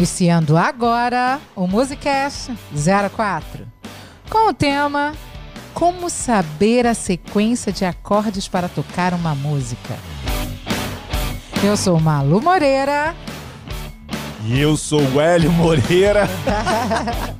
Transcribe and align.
Iniciando 0.00 0.56
agora 0.56 1.38
o 1.54 1.66
Musicast 1.66 2.50
04, 2.72 3.66
com 4.30 4.48
o 4.48 4.54
tema 4.54 5.12
Como 5.74 6.08
saber 6.08 6.86
a 6.86 6.94
sequência 6.94 7.70
de 7.70 7.84
acordes 7.84 8.48
para 8.48 8.66
tocar 8.66 9.12
uma 9.12 9.34
música. 9.34 9.98
Eu 11.62 11.76
sou 11.76 12.00
Malu 12.00 12.40
Moreira. 12.40 13.14
E 14.46 14.58
eu 14.58 14.74
sou 14.74 15.02
o 15.02 15.20
Hélio 15.20 15.52
Moreira. 15.52 16.26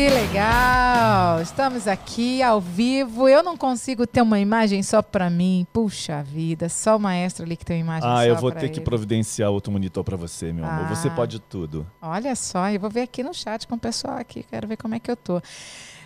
Que 0.00 0.08
legal! 0.08 1.42
Estamos 1.42 1.86
aqui 1.86 2.42
ao 2.42 2.58
vivo. 2.58 3.28
Eu 3.28 3.42
não 3.42 3.54
consigo 3.54 4.06
ter 4.06 4.22
uma 4.22 4.40
imagem 4.40 4.82
só 4.82 5.02
para 5.02 5.28
mim. 5.28 5.66
Puxa 5.74 6.22
vida, 6.22 6.70
só 6.70 6.96
o 6.96 6.98
maestro 6.98 7.44
ali 7.44 7.54
que 7.54 7.66
tem 7.66 7.82
uma 7.82 7.98
imagem 7.98 8.08
ah, 8.08 8.16
só 8.16 8.24
eu 8.24 8.36
vou 8.36 8.50
ter 8.50 8.64
ele. 8.64 8.68
que 8.70 8.80
providenciar 8.80 9.50
outro 9.50 9.70
monitor 9.70 10.02
para 10.02 10.16
você, 10.16 10.54
meu 10.54 10.64
amor. 10.64 10.88
Você 10.88 11.08
Ah. 11.08 11.10
pode 11.10 11.38
tudo. 11.38 11.86
Olha 12.00 12.34
só, 12.34 12.70
eu 12.70 12.80
vou 12.80 12.88
ver 12.88 13.02
aqui 13.02 13.22
no 13.22 13.34
chat 13.34 13.68
com 13.68 13.74
o 13.74 13.78
pessoal 13.78 14.16
aqui. 14.16 14.42
Quero 14.42 14.66
ver 14.66 14.78
como 14.78 14.94
é 14.94 14.98
que 14.98 15.10
eu 15.10 15.16
tô. 15.16 15.38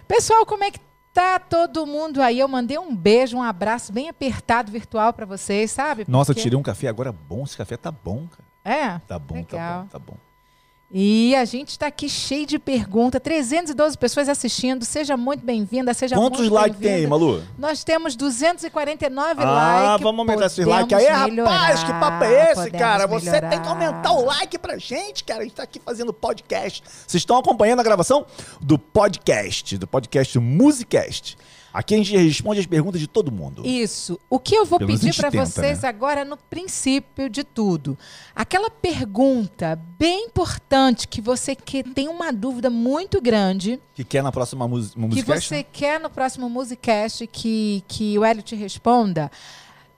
Pessoal, 0.09 0.45
como 0.45 0.65
é 0.65 0.73
que 0.73 0.81
tá 1.13 1.39
todo 1.39 1.87
mundo 1.87 2.21
aí? 2.21 2.41
Eu 2.41 2.49
mandei 2.49 2.77
um 2.77 2.97
beijo, 2.97 3.37
um 3.37 3.43
abraço 3.45 3.93
bem 3.93 4.09
apertado 4.09 4.73
virtual 4.73 5.13
para 5.13 5.25
vocês, 5.25 5.71
sabe? 5.71 6.05
Nossa, 6.09 6.33
Porque- 6.33 6.43
tirei 6.43 6.59
um 6.59 6.65
café 6.65 6.89
agora 6.89 7.13
bom. 7.13 7.45
Esse 7.45 7.57
café 7.57 7.77
tá 7.77 7.93
bom, 7.93 8.27
cara. 8.27 8.77
É? 8.77 8.99
Tá 9.07 9.21
bom, 9.21 9.37
Legal. 9.37 9.47
tá 9.53 9.83
bom, 9.83 9.87
tá 9.89 9.99
bom. 10.01 10.34
E 10.97 11.35
a 11.35 11.45
gente 11.45 11.71
está 11.71 11.89
aqui 11.89 12.09
cheio 12.09 12.47
de 12.47 12.57
perguntas, 12.57 13.21
312 13.21 13.99
pessoas 13.99 14.29
assistindo. 14.29 14.85
Seja 14.85 15.17
muito 15.17 15.45
bem-vinda, 15.45 15.93
seja 15.93 16.15
Quantos 16.15 16.43
muito 16.43 16.53
likes 16.55 16.79
tem 16.79 16.95
aí. 16.95 17.07
Malu? 17.09 17.43
Nós 17.59 17.83
temos 17.83 18.15
249 18.15 19.43
Ah, 19.43 19.87
likes. 19.89 20.05
vamos 20.05 20.21
aumentar 20.21 20.47
esses 20.47 20.65
likes 20.65 20.97
aí, 20.97 21.07
rapaz. 21.07 21.31
melhorar, 21.33 21.85
Que 21.87 21.93
papo 21.99 22.25
é 22.25 22.53
esse, 22.53 22.71
cara? 22.71 23.07
Você 23.09 23.27
melhorar. 23.29 23.51
tem 23.51 23.61
que 23.61 23.69
aumentar 23.69 24.13
o 24.13 24.25
like 24.25 24.57
pra 24.57 24.79
gente, 24.79 25.25
cara. 25.25 25.41
A 25.41 25.43
gente 25.43 25.57
tá 25.57 25.65
aqui 25.65 25.81
fazendo 25.85 26.13
podcast. 26.13 26.81
Vocês 27.05 27.21
estão 27.23 27.37
acompanhando 27.39 27.81
a 27.81 27.83
gravação 27.83 28.25
do 28.61 28.79
podcast, 28.79 29.77
do 29.77 29.89
podcast 29.89 30.39
Musicast. 30.39 31.37
Aqui 31.75 31.95
a 31.95 31.97
gente 31.97 32.17
responde 32.17 32.61
as 32.61 32.67
perguntas 32.67 33.01
de 33.01 33.09
todo 33.09 33.33
mundo. 33.33 33.67
Isso. 33.67 34.17
O 34.31 34.39
que 34.39 34.55
eu 34.55 34.65
vou 34.65 34.79
Pelo 34.79 34.93
pedir 34.93 35.13
para 35.13 35.29
vocês 35.29 35.83
né? 35.83 35.89
agora 35.89 36.25
no 36.25 36.37
princípio 36.37 37.29
de 37.29 37.43
tudo. 37.43 37.99
Aquela 38.33 38.71
pergunta 38.71 39.77
bem 39.99 40.27
importante 40.27 41.09
que 41.09 41.21
você 41.21 41.57
que 41.57 41.83
tem 41.83 42.07
uma 42.07 42.33
dúvida 42.33 42.71
muito 42.71 43.21
grande, 43.21 43.81
Que 43.93 44.05
quer 44.05 44.23
na 44.23 44.31
próxima 44.31 44.69
mus 44.69 44.95
que 45.13 45.23
você 45.23 45.65
quer 45.65 45.99
no 45.99 46.09
próximo 46.09 46.49
Musicast 46.49 47.27
que, 47.27 47.83
que 47.89 48.17
o 48.17 48.25
Hélio 48.25 48.45
te 48.45 48.55
responda, 48.55 49.29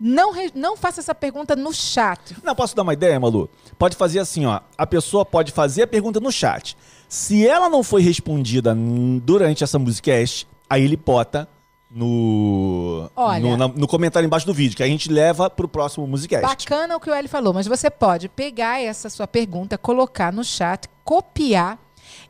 não, 0.00 0.32
não 0.54 0.78
faça 0.78 1.00
essa 1.00 1.14
pergunta 1.14 1.54
no 1.54 1.74
chat. 1.74 2.36
Não, 2.42 2.54
posso 2.54 2.74
dar 2.74 2.84
uma 2.84 2.94
ideia, 2.94 3.20
Malu? 3.20 3.50
Pode 3.78 3.96
fazer 3.96 4.18
assim, 4.18 4.46
ó. 4.46 4.60
A 4.78 4.86
pessoa 4.86 5.26
pode 5.26 5.52
fazer 5.52 5.82
a 5.82 5.86
pergunta 5.86 6.20
no 6.20 6.32
chat. 6.32 6.74
Se 7.06 7.46
ela 7.46 7.68
não 7.68 7.82
foi 7.82 8.00
respondida 8.00 8.74
durante 9.22 9.62
essa 9.62 9.78
musicast, 9.78 10.48
aí 10.70 10.82
ele 10.82 10.96
bota 10.96 11.46
no, 11.90 13.08
Olha. 13.14 13.40
no, 13.40 13.56
na- 13.56 13.68
no 13.68 13.86
comentário 13.86 14.26
embaixo 14.26 14.46
do 14.46 14.52
vídeo, 14.54 14.76
que 14.76 14.82
a 14.82 14.86
gente 14.86 15.10
leva 15.10 15.48
pro 15.48 15.68
próximo 15.68 16.06
musicast. 16.06 16.46
Bacana 16.46 16.96
o 16.96 17.00
que 17.00 17.08
o 17.10 17.14
Hélio 17.14 17.28
falou, 17.30 17.52
mas 17.54 17.66
você 17.66 17.88
pode 17.90 18.28
pegar 18.28 18.80
essa 18.82 19.08
sua 19.08 19.26
pergunta, 19.26 19.78
colocar 19.78 20.32
no 20.32 20.44
chat, 20.44 20.88
copiar 21.04 21.78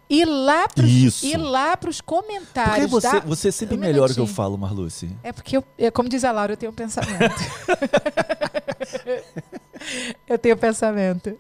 e 0.08 0.24
lá 0.24 0.68
pros, 0.68 0.88
Isso. 0.90 1.26
ir 1.26 1.36
lá 1.36 1.76
para 1.76 1.90
os 1.90 2.00
comentários. 2.00 2.88
você, 2.90 3.10
da- 3.10 3.20
você 3.20 3.50
sempre 3.50 3.76
Um 3.76 3.80
melhora 3.80 4.12
o 4.12 4.14
que 4.14 4.20
eu 4.20 4.26
falo, 4.26 4.56
Marluce? 4.56 5.10
É 5.22 5.32
porque, 5.32 5.56
eu, 5.56 5.64
é 5.78 5.90
como 5.90 6.08
diz 6.08 6.22
a 6.24 6.30
Laura, 6.30 6.52
eu 6.52 6.56
tenho 6.56 6.70
um 6.70 6.74
pensamento. 6.74 7.34
eu 10.28 10.38
tenho 10.38 10.56
pensamento. 10.56 11.36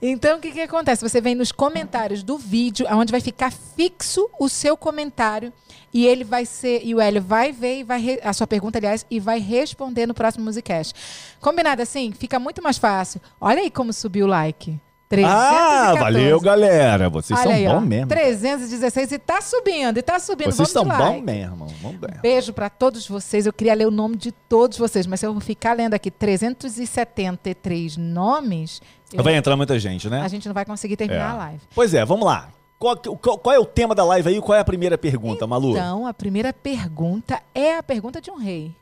Então, 0.00 0.38
o 0.38 0.40
que, 0.40 0.52
que 0.52 0.60
acontece? 0.60 1.02
Você 1.06 1.20
vem 1.20 1.34
nos 1.34 1.52
comentários 1.52 2.22
do 2.22 2.38
vídeo, 2.38 2.86
onde 2.90 3.12
vai 3.12 3.20
ficar 3.20 3.52
fixo 3.52 4.28
o 4.38 4.48
seu 4.48 4.76
comentário, 4.76 5.52
e 5.94 6.06
ele 6.06 6.24
vai 6.24 6.44
ser, 6.44 6.80
e 6.84 6.92
o 6.94 7.00
Hélio 7.00 7.22
vai 7.22 7.52
ver 7.52 7.78
e 7.78 7.84
vai 7.84 8.00
re- 8.00 8.20
a 8.24 8.32
sua 8.32 8.46
pergunta, 8.48 8.78
aliás, 8.78 9.06
e 9.08 9.20
vai 9.20 9.38
responder 9.38 10.04
no 10.06 10.12
próximo 10.12 10.44
Musicast. 10.44 10.92
Combinado 11.40 11.80
assim? 11.80 12.10
Fica 12.12 12.38
muito 12.40 12.60
mais 12.60 12.76
fácil. 12.76 13.20
Olha 13.40 13.60
aí 13.62 13.70
como 13.70 13.92
subiu 13.92 14.26
o 14.26 14.28
like. 14.28 14.78
314. 15.06 15.54
Ah, 15.68 15.94
valeu, 16.02 16.40
galera. 16.40 17.08
Vocês 17.08 17.38
Olha 17.38 17.68
são 17.70 17.78
bons 17.80 17.86
mesmo. 17.86 18.08
316 18.08 19.12
e 19.12 19.18
tá 19.18 19.40
subindo, 19.40 19.98
e 19.98 20.02
tá 20.02 20.18
subindo. 20.18 20.50
Vocês 20.50 20.68
são 20.70 20.82
Vamos 20.82 20.96
de 20.98 21.02
like. 21.04 21.18
bons 21.20 21.24
mesmo. 21.24 21.66
Vamos 21.82 22.00
ver. 22.00 22.20
Beijo 22.20 22.52
para 22.52 22.68
todos 22.68 23.06
vocês. 23.06 23.46
Eu 23.46 23.52
queria 23.52 23.74
ler 23.74 23.86
o 23.86 23.90
nome 23.92 24.16
de 24.16 24.32
todos 24.32 24.76
vocês, 24.76 25.06
mas 25.06 25.20
se 25.20 25.26
eu 25.26 25.32
vou 25.32 25.40
ficar 25.42 25.74
lendo 25.76 25.94
aqui 25.94 26.10
373 26.10 27.96
nomes, 27.96 28.80
eu- 29.12 29.22
Vai 29.22 29.36
entrar 29.36 29.56
muita 29.56 29.78
gente, 29.78 30.08
né? 30.08 30.20
a 30.22 30.28
gente 30.28 30.46
não 30.48 30.54
vai 30.54 30.64
conseguir 30.64 30.96
terminar 30.96 31.28
É. 31.28 31.32
a 31.32 31.34
live. 31.34 31.60
Pois 31.74 31.94
é, 31.94 32.04
vamos 32.04 32.24
lá. 32.26 32.48
Qual, 32.78 32.96
qual- 32.96 33.38
qual 33.38 33.54
é 33.54 33.58
o 33.58 33.64
tema 33.64 33.94
da 33.94 34.04
live 34.04 34.28
aí? 34.28 34.40
Qual 34.40 34.56
é 34.56 34.60
a 34.60 34.64
primeira 34.64 34.98
pergunta, 34.98 35.46
Malu? 35.46 35.70
Então, 35.72 36.06
a 36.06 36.12
primeira 36.14 36.52
pergunta 36.52 37.40
é 37.54 37.76
a 37.78 37.82
pergunta 37.82 38.20
de 38.20 38.30
um 38.30 38.36
rei. 38.36 38.74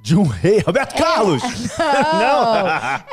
De 0.00 0.14
um 0.16 0.22
rei, 0.22 0.60
Roberto 0.60 0.94
Carlos! 0.96 1.42
Não! 1.78 2.66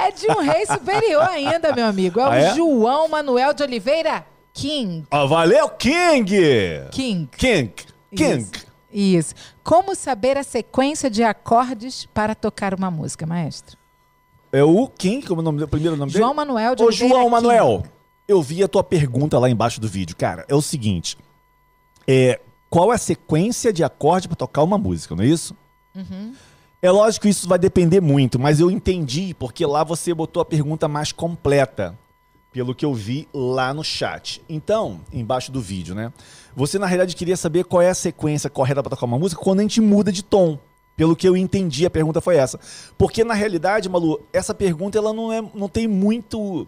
É 0.06 0.12
de 0.12 0.28
um 0.32 0.42
rei 0.42 0.66
superior 0.68 1.24
ainda, 1.24 1.74
meu 1.74 1.88
amigo. 1.88 2.20
É 2.20 2.24
o 2.28 2.30
Ah, 2.32 2.36
é? 2.38 2.54
João 2.54 3.08
Manuel 3.08 3.54
de 3.54 3.64
Oliveira 3.64 4.26
King. 4.54 5.06
Ó, 5.12 5.26
valeu, 5.26 5.68
King! 5.70 6.26
King. 6.92 7.28
King! 7.36 7.74
King! 8.16 8.42
Isso. 8.44 8.66
Isso. 8.92 9.36
Como 9.64 9.96
saber 9.96 10.38
a 10.38 10.44
sequência 10.44 11.10
de 11.10 11.24
acordes 11.24 12.06
para 12.14 12.36
tocar 12.36 12.74
uma 12.76 12.92
música, 12.92 13.26
maestro? 13.26 13.78
É 14.54 14.64
o 14.64 14.88
King, 14.88 15.26
como 15.28 15.40
é 15.40 15.42
o, 15.42 15.46
nome, 15.46 15.64
o 15.64 15.68
primeiro 15.68 15.98
nome 15.98 16.12
João 16.12 16.30
dele? 16.30 16.38
Manuel 16.38 16.76
de 16.76 16.84
Ô, 16.84 16.86
Oliveira 16.86 17.10
João 17.14 17.24
King. 17.24 17.32
Manuel, 17.36 17.84
eu 18.28 18.42
vi 18.42 18.64
a 18.64 18.68
tua 18.68 18.84
pergunta 18.84 19.38
lá 19.38 19.50
embaixo 19.50 19.80
do 19.80 19.88
vídeo. 19.88 20.16
Cara, 20.16 20.46
é 20.48 20.56
o 20.56 20.62
seguinte. 20.62 21.18
É, 22.08 22.40
qual 22.70 22.92
é 22.92 22.96
a 22.96 23.00
sequência 23.00 23.72
de 23.72 23.84
acorde 23.84 24.28
para 24.28 24.36
tocar 24.36 24.64
uma 24.64 24.78
música, 24.78 25.16
não 25.16 25.24
é 25.24 25.28
isso? 25.28 25.56
Uhum. 25.96 26.34
É 26.82 26.92
lógico 26.92 27.24
que 27.24 27.30
isso 27.30 27.48
vai 27.48 27.58
depender 27.58 28.02
muito, 28.02 28.38
mas 28.38 28.60
eu 28.60 28.70
entendi 28.70 29.34
porque 29.34 29.66
lá 29.66 29.84
você 29.84 30.14
botou 30.14 30.42
a 30.42 30.46
pergunta 30.46 30.88
mais 30.88 31.12
completa, 31.12 31.98
pelo 32.52 32.76
que 32.76 32.86
eu 32.86 32.94
vi 32.94 33.28
lá 33.34 33.74
no 33.74 33.84
chat. 33.84 34.42
Então, 34.48 35.02
embaixo 35.12 35.52
do 35.52 35.60
vídeo, 35.60 35.96
né? 35.96 36.14
Você 36.56 36.78
na 36.78 36.86
realidade 36.86 37.16
queria 37.16 37.36
saber 37.36 37.66
qual 37.66 37.82
é 37.82 37.90
a 37.90 37.96
sequência 37.96 38.50
correta 38.50 38.84
para 38.84 38.92
tocar 38.92 39.06
uma 39.06 39.18
música 39.20 39.42
quando 39.42 39.60
a 39.60 39.64
gente 39.64 39.82
muda 39.82 40.12
de 40.12 40.24
tom. 40.24 40.60
Pelo 40.96 41.16
que 41.16 41.28
eu 41.28 41.36
entendi, 41.36 41.86
a 41.86 41.90
pergunta 41.90 42.22
foi 42.22 42.38
essa. 42.38 42.58
Porque 42.98 43.24
na 43.24 43.34
realidade, 43.34 43.90
Malu, 43.90 44.22
essa 44.32 44.54
pergunta 44.54 44.98
ela 44.98 45.12
não, 45.12 45.34
é, 45.34 45.42
não 45.54 45.68
tem 45.68 45.88
muito 45.88 46.66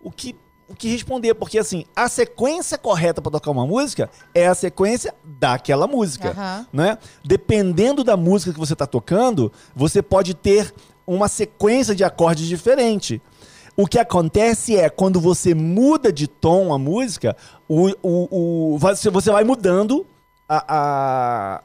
o 0.00 0.10
que, 0.12 0.36
o 0.68 0.74
que 0.74 0.88
responder, 0.88 1.34
porque 1.34 1.58
assim, 1.58 1.84
a 1.96 2.08
sequência 2.08 2.76
correta 2.76 3.22
para 3.22 3.32
tocar 3.32 3.50
uma 3.50 3.66
música 3.66 4.10
é 4.34 4.46
a 4.46 4.54
sequência 4.54 5.14
daquela 5.24 5.86
música 5.86 6.30
Aham. 6.30 6.66
né? 6.72 6.98
Dependendo 7.24 8.04
da 8.04 8.16
música 8.16 8.52
que 8.52 8.58
você 8.58 8.74
está 8.74 8.86
tocando, 8.86 9.50
você 9.74 10.02
pode 10.02 10.34
ter 10.34 10.72
uma 11.06 11.26
sequência 11.28 11.94
de 11.94 12.04
acordes 12.04 12.46
diferente. 12.46 13.20
O 13.76 13.86
que 13.86 13.98
acontece 13.98 14.76
é 14.76 14.90
quando 14.90 15.20
você 15.20 15.54
muda 15.54 16.12
de 16.12 16.26
tom 16.26 16.72
a 16.74 16.78
música, 16.78 17.34
o, 17.68 17.88
o, 18.02 18.74
o- 18.74 18.78
você 18.78 19.08
você 19.08 19.30
vai 19.30 19.44
mudando 19.44 20.04
a- 20.48 20.64
a- 20.68 21.62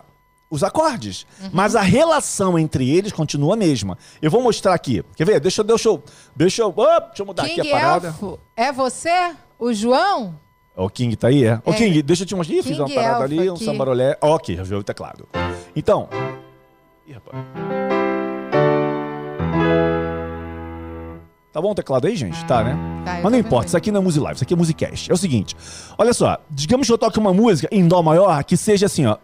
os 0.53 0.63
acordes. 0.63 1.25
Mas 1.51 1.75
a 1.75 1.81
relação 1.81 2.57
entre 2.59 2.89
eles 2.89 3.11
continua 3.11 3.55
a 3.55 3.57
mesma. 3.57 3.97
Eu 4.21 4.29
vou 4.29 4.41
mostrar 4.41 4.73
aqui. 4.73 5.03
Quer 5.15 5.25
ver? 5.25 5.39
Deixa, 5.39 5.61
eu- 5.61 5.65
deixa, 5.65 5.89
eu- 5.89 6.03
deixa, 6.35 6.61
eu, 6.61 6.67
Opa, 6.69 6.99
deixa 7.07 7.21
eu 7.23 7.25
mudar 7.25 7.43
King 7.47 7.61
aqui 7.61 7.71
a 7.71 7.79
parada. 7.79 8.07
Elfo, 8.09 8.39
é 8.55 8.71
você? 8.71 9.33
O 9.57 9.73
João? 9.73 10.39
O 10.75 10.89
King 10.89 11.15
tá 11.15 11.27
aí, 11.27 11.43
é? 11.45 11.59
Ô, 11.65 11.71
É. 11.71 11.73
King, 11.75 12.01
deixa 12.01 12.23
eu 12.23 12.27
te 12.27 12.35
mostrar. 12.35 12.55
Ih, 12.55 12.63
fiz 12.63 12.77
uma 12.79 12.89
parada 12.89 13.11
Elfo 13.13 13.23
ali, 13.23 13.49
um 13.49 13.53
aqui. 13.55 13.65
sambarolé. 13.65 14.17
Ó, 14.21 14.35
ok, 14.35 14.55
já 14.55 14.63
viu 14.63 14.77
o 14.79 14.83
teclado. 14.83 15.27
Então. 15.75 16.07
Ih, 17.07 17.13
rapaz. 17.13 17.37
Tá 21.51 21.61
bom 21.61 21.69
o 21.71 21.75
teclado 21.75 22.07
aí, 22.07 22.15
gente? 22.15 22.43
Tá, 22.45 22.63
né? 22.63 22.75
Tá, 23.05 23.19
Mas 23.21 23.31
não 23.31 23.37
importa, 23.37 23.67
isso 23.67 23.77
aqui 23.77 23.91
não 23.91 24.01
é 24.01 24.03
Music 24.03 24.23
Live, 24.23 24.35
isso 24.37 24.43
aqui 24.43 24.53
é 24.55 24.57
Musicast. 24.57 25.11
É 25.11 25.13
o 25.13 25.17
seguinte, 25.17 25.55
olha 25.99 26.11
só, 26.11 26.37
digamos 26.49 26.87
que 26.87 26.93
eu 26.93 26.97
toque 26.97 27.19
uma 27.19 27.31
música 27.31 27.67
em 27.71 27.87
Dó 27.87 28.01
maior 28.01 28.43
que 28.43 28.57
seja 28.57 28.87
assim, 28.87 29.05
ó. 29.05 29.17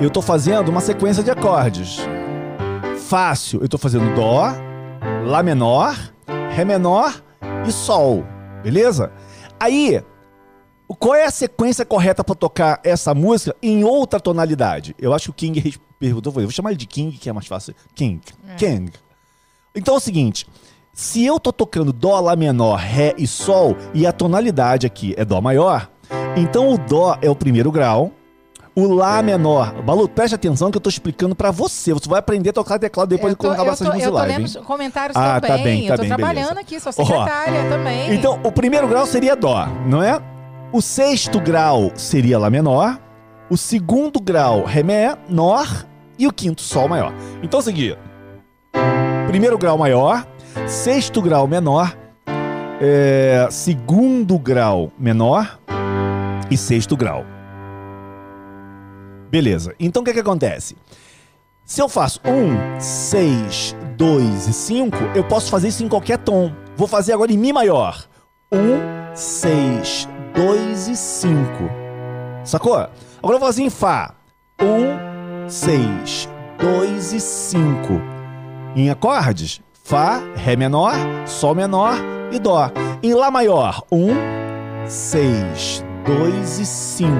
Eu 0.00 0.10
tô 0.10 0.20
fazendo 0.20 0.68
uma 0.68 0.80
sequência 0.80 1.22
de 1.22 1.30
acordes. 1.30 2.00
Fácil, 3.06 3.60
eu 3.62 3.68
tô 3.68 3.78
fazendo 3.78 4.14
Dó, 4.14 4.52
Lá 5.24 5.42
menor, 5.42 5.96
Ré 6.50 6.64
menor 6.64 7.22
e 7.66 7.70
Sol, 7.70 8.24
beleza? 8.62 9.12
Aí, 9.58 10.02
qual 10.98 11.14
é 11.14 11.24
a 11.24 11.30
sequência 11.30 11.84
correta 11.84 12.24
pra 12.24 12.34
tocar 12.34 12.80
essa 12.82 13.14
música 13.14 13.56
em 13.62 13.84
outra 13.84 14.18
tonalidade? 14.18 14.94
Eu 14.98 15.14
acho 15.14 15.26
que 15.26 15.30
o 15.30 15.34
King 15.34 15.74
perguntou, 15.98 16.32
eu 16.36 16.42
vou 16.42 16.50
chamar 16.50 16.70
ele 16.70 16.78
de 16.78 16.86
King, 16.86 17.16
que 17.16 17.30
é 17.30 17.32
mais 17.32 17.46
fácil. 17.46 17.74
King. 17.94 18.20
King. 18.58 18.92
Então 19.74 19.94
é 19.94 19.96
o 19.96 20.00
seguinte, 20.00 20.46
se 20.92 21.24
eu 21.24 21.38
tô 21.38 21.52
tocando 21.52 21.92
Dó, 21.92 22.18
Lá 22.20 22.34
menor, 22.36 22.76
Ré 22.76 23.14
e 23.16 23.26
Sol, 23.26 23.76
e 23.94 24.06
a 24.06 24.12
tonalidade 24.12 24.86
aqui 24.86 25.14
é 25.16 25.24
Dó 25.24 25.40
maior, 25.40 25.88
então 26.36 26.72
o 26.72 26.78
Dó 26.78 27.16
é 27.22 27.30
o 27.30 27.36
primeiro 27.36 27.70
grau, 27.70 28.12
O 28.76 28.92
Lá 28.92 29.22
menor. 29.22 29.72
Balu, 29.82 30.08
preste 30.08 30.34
atenção 30.34 30.70
que 30.70 30.76
eu 30.76 30.80
tô 30.80 30.90
explicando 30.90 31.34
pra 31.34 31.50
você. 31.52 31.92
Você 31.92 32.08
vai 32.08 32.18
aprender 32.18 32.50
a 32.50 32.52
tocar 32.52 32.78
teclado 32.78 33.08
depois 33.08 33.30
eu 33.32 33.36
de 33.36 33.36
quando 33.36 33.50
tô, 33.50 33.54
acabar 33.54 33.72
eu 33.72 33.76
tô, 33.76 33.84
essas 33.84 34.02
eu 34.02 34.10
tô 34.10 34.16
live. 34.16 34.32
lendo 34.32 34.40
hein? 34.40 34.44
os 34.46 34.56
comentários 34.66 35.16
Ah, 35.16 35.40
tá 35.40 35.46
também. 35.46 35.62
bem, 35.64 35.86
tá 35.86 35.94
eu 35.94 35.96
tô 35.96 36.02
bem, 36.02 36.08
trabalhando 36.08 36.48
beleza. 36.48 36.60
aqui, 36.60 36.80
sou 36.80 36.92
secretária 36.92 37.68
também. 37.68 38.14
Então, 38.14 38.40
o 38.42 38.50
primeiro 38.50 38.88
grau 38.88 39.06
seria 39.06 39.36
Dó, 39.36 39.66
não 39.86 40.02
é? 40.02 40.20
O 40.72 40.82
sexto 40.82 41.40
grau 41.40 41.92
seria 41.94 42.36
Lá 42.38 42.50
menor. 42.50 42.98
O 43.48 43.56
segundo 43.56 44.20
grau, 44.20 44.64
Ré 44.64 44.82
menor. 44.82 45.86
E 46.18 46.26
o 46.26 46.32
quinto, 46.32 46.62
Sol 46.62 46.88
maior. 46.88 47.12
Então, 47.42 47.58
é 47.58 47.62
o 47.62 47.64
seguinte. 47.64 47.98
Primeiro 49.28 49.56
grau 49.56 49.78
maior. 49.78 50.26
Sexto 50.66 51.22
grau 51.22 51.46
menor. 51.46 51.96
é, 52.80 53.46
segundo 53.50 54.36
grau 54.38 54.90
menor. 54.98 55.60
E 56.50 56.56
sexto 56.56 56.96
grau. 56.96 57.24
Beleza. 59.34 59.74
Então, 59.80 60.00
o 60.00 60.04
que, 60.04 60.12
que 60.12 60.20
acontece? 60.20 60.76
Se 61.64 61.82
eu 61.82 61.88
faço 61.88 62.20
1, 62.24 62.78
6, 62.78 63.74
2 63.96 64.46
e 64.46 64.52
5, 64.52 64.96
eu 65.12 65.24
posso 65.24 65.50
fazer 65.50 65.66
isso 65.66 65.82
em 65.82 65.88
qualquer 65.88 66.18
tom. 66.18 66.52
Vou 66.76 66.86
fazer 66.86 67.14
agora 67.14 67.32
em 67.32 67.36
Mi 67.36 67.52
maior. 67.52 68.06
1, 68.52 69.16
6, 69.16 70.08
2 70.36 70.86
e 70.86 70.96
5. 70.96 71.34
Sacou? 72.44 72.76
Agora 72.76 72.92
eu 73.22 73.40
vou 73.40 73.48
fazer 73.48 73.64
em 73.64 73.70
Fá. 73.70 74.14
1, 74.62 75.48
6, 75.48 76.28
2 76.60 77.12
e 77.14 77.20
5. 77.20 77.60
Em 78.76 78.88
acordes, 78.88 79.60
Fá, 79.82 80.22
Ré 80.36 80.54
menor, 80.54 80.94
Sol 81.26 81.56
menor 81.56 81.96
e 82.30 82.38
Dó. 82.38 82.70
Em 83.02 83.12
Lá 83.14 83.32
maior, 83.32 83.82
1, 83.90 84.86
6, 84.86 85.82
2 85.82 85.93
e 86.60 86.66
5. 86.66 87.10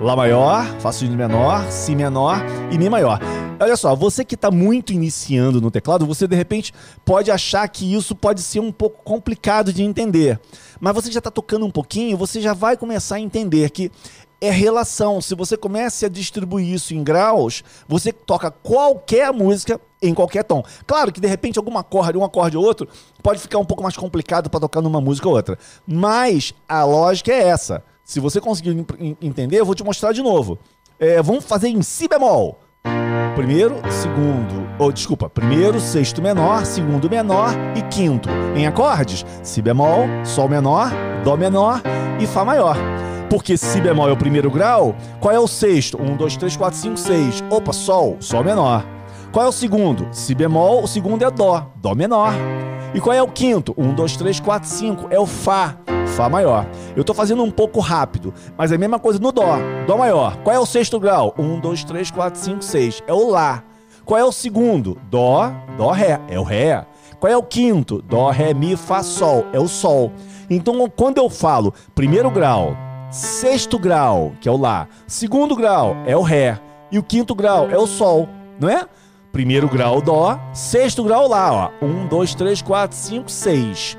Lá 0.00 0.16
maior, 0.16 0.64
Fá 0.80 0.90
sustenido 0.90 1.16
menor, 1.16 1.70
Si 1.70 1.94
menor 1.94 2.38
e 2.72 2.78
Mi 2.78 2.90
maior. 2.90 3.20
Olha 3.58 3.76
só, 3.76 3.94
você 3.94 4.24
que 4.24 4.34
está 4.34 4.50
muito 4.50 4.92
iniciando 4.92 5.60
no 5.60 5.70
teclado, 5.70 6.04
você 6.04 6.26
de 6.26 6.34
repente 6.34 6.74
pode 7.04 7.30
achar 7.30 7.66
que 7.68 7.94
isso 7.94 8.14
pode 8.14 8.42
ser 8.42 8.60
um 8.60 8.72
pouco 8.72 9.02
complicado 9.02 9.72
de 9.72 9.82
entender. 9.82 10.40
Mas 10.78 10.94
você 10.94 11.10
já 11.10 11.18
está 11.18 11.30
tocando 11.30 11.64
um 11.64 11.70
pouquinho, 11.70 12.16
você 12.16 12.40
já 12.40 12.52
vai 12.52 12.76
começar 12.76 13.16
a 13.16 13.20
entender 13.20 13.70
que 13.70 13.90
é 14.40 14.50
relação. 14.50 15.20
Se 15.20 15.34
você 15.34 15.56
começa 15.56 16.06
a 16.06 16.08
distribuir 16.08 16.68
isso 16.68 16.94
em 16.94 17.02
graus, 17.02 17.64
você 17.88 18.12
toca 18.12 18.50
qualquer 18.50 19.32
música 19.32 19.80
em 20.02 20.12
qualquer 20.12 20.44
tom. 20.44 20.62
Claro 20.86 21.12
que 21.12 21.20
de 21.20 21.28
repente 21.28 21.58
algum 21.58 21.78
acorde, 21.78 22.18
um 22.18 22.24
acorde 22.24 22.56
ou 22.56 22.64
outro, 22.64 22.88
pode 23.22 23.40
ficar 23.40 23.58
um 23.58 23.64
pouco 23.64 23.82
mais 23.82 23.96
complicado 23.96 24.50
para 24.50 24.60
tocar 24.60 24.82
numa 24.82 25.00
música 25.00 25.28
ou 25.28 25.34
outra. 25.34 25.58
Mas 25.86 26.52
a 26.68 26.84
lógica 26.84 27.32
é 27.32 27.48
essa. 27.48 27.82
Se 28.06 28.20
você 28.20 28.40
conseguir 28.40 28.86
entender, 29.20 29.58
eu 29.58 29.66
vou 29.66 29.74
te 29.74 29.82
mostrar 29.82 30.12
de 30.12 30.22
novo. 30.22 30.60
É, 30.96 31.20
vamos 31.20 31.44
fazer 31.44 31.70
em 31.70 31.82
Si 31.82 32.06
bemol. 32.06 32.60
Primeiro, 33.34 33.82
segundo, 33.90 34.64
ou 34.78 34.92
desculpa, 34.92 35.28
primeiro, 35.28 35.80
sexto 35.80 36.22
menor, 36.22 36.64
segundo 36.64 37.10
menor 37.10 37.50
e 37.76 37.82
quinto. 37.92 38.28
Em 38.54 38.64
acordes, 38.64 39.26
Si 39.42 39.60
bemol, 39.60 40.06
Sol 40.24 40.48
menor, 40.48 40.92
Dó 41.24 41.36
menor 41.36 41.82
e 42.20 42.28
Fá 42.28 42.44
maior. 42.44 42.76
Porque 43.28 43.56
Si 43.56 43.80
bemol 43.80 44.08
é 44.08 44.12
o 44.12 44.16
primeiro 44.16 44.52
grau, 44.52 44.94
qual 45.18 45.34
é 45.34 45.40
o 45.40 45.48
sexto? 45.48 46.00
Um, 46.00 46.16
dois, 46.16 46.36
três, 46.36 46.56
quatro, 46.56 46.78
cinco, 46.78 46.96
seis. 46.96 47.42
Opa, 47.50 47.72
Sol, 47.72 48.18
Sol 48.20 48.44
menor. 48.44 48.95
Qual 49.36 49.44
é 49.44 49.48
o 49.50 49.52
segundo? 49.52 50.08
Si 50.12 50.34
bemol, 50.34 50.82
o 50.82 50.88
segundo 50.88 51.22
é 51.22 51.30
Dó, 51.30 51.70
Dó 51.76 51.94
menor. 51.94 52.32
E 52.94 53.00
qual 53.02 53.14
é 53.14 53.22
o 53.22 53.28
quinto? 53.28 53.74
Um, 53.76 53.92
dois, 53.92 54.16
três, 54.16 54.40
quatro, 54.40 54.66
cinco. 54.66 55.08
É 55.10 55.20
o 55.20 55.26
Fá, 55.26 55.76
Fá 56.16 56.26
maior. 56.26 56.66
Eu 56.96 57.04
tô 57.04 57.12
fazendo 57.12 57.42
um 57.42 57.50
pouco 57.50 57.78
rápido, 57.78 58.32
mas 58.56 58.72
é 58.72 58.76
a 58.76 58.78
mesma 58.78 58.98
coisa 58.98 59.18
no 59.18 59.30
Dó, 59.30 59.58
Dó 59.86 59.98
maior. 59.98 60.38
Qual 60.38 60.56
é 60.56 60.58
o 60.58 60.64
sexto 60.64 60.98
grau? 60.98 61.34
Um, 61.38 61.60
dois, 61.60 61.84
três, 61.84 62.10
quatro, 62.10 62.40
cinco, 62.40 62.64
seis. 62.64 63.02
É 63.06 63.12
o 63.12 63.28
Lá. 63.28 63.62
Qual 64.06 64.18
é 64.18 64.24
o 64.24 64.32
segundo? 64.32 64.98
Dó, 65.10 65.52
Dó, 65.76 65.90
Ré. 65.90 66.18
É 66.30 66.40
o 66.40 66.42
Ré. 66.42 66.86
Qual 67.20 67.30
é 67.30 67.36
o 67.36 67.42
quinto? 67.42 68.00
Dó, 68.00 68.30
Ré, 68.30 68.54
Mi, 68.54 68.74
Fá, 68.74 69.02
Sol. 69.02 69.44
É 69.52 69.60
o 69.60 69.68
Sol. 69.68 70.12
Então, 70.48 70.90
quando 70.96 71.18
eu 71.18 71.28
falo 71.28 71.74
primeiro 71.94 72.30
grau, 72.30 72.74
sexto 73.10 73.78
grau, 73.78 74.32
que 74.40 74.48
é 74.48 74.50
o 74.50 74.56
Lá, 74.56 74.88
segundo 75.06 75.54
grau 75.54 75.94
é 76.06 76.16
o 76.16 76.22
Ré, 76.22 76.58
e 76.90 76.98
o 76.98 77.02
quinto 77.02 77.34
grau 77.34 77.68
é 77.70 77.76
o 77.76 77.86
Sol, 77.86 78.26
não 78.58 78.70
é? 78.70 78.86
Primeiro 79.36 79.68
grau, 79.68 80.00
Dó, 80.00 80.40
sexto 80.54 81.04
grau, 81.04 81.28
Lá, 81.28 81.52
ó. 81.52 81.84
Um, 81.84 82.06
dois, 82.06 82.34
três, 82.34 82.62
quatro, 82.62 82.96
cinco, 82.96 83.30
seis. 83.30 83.94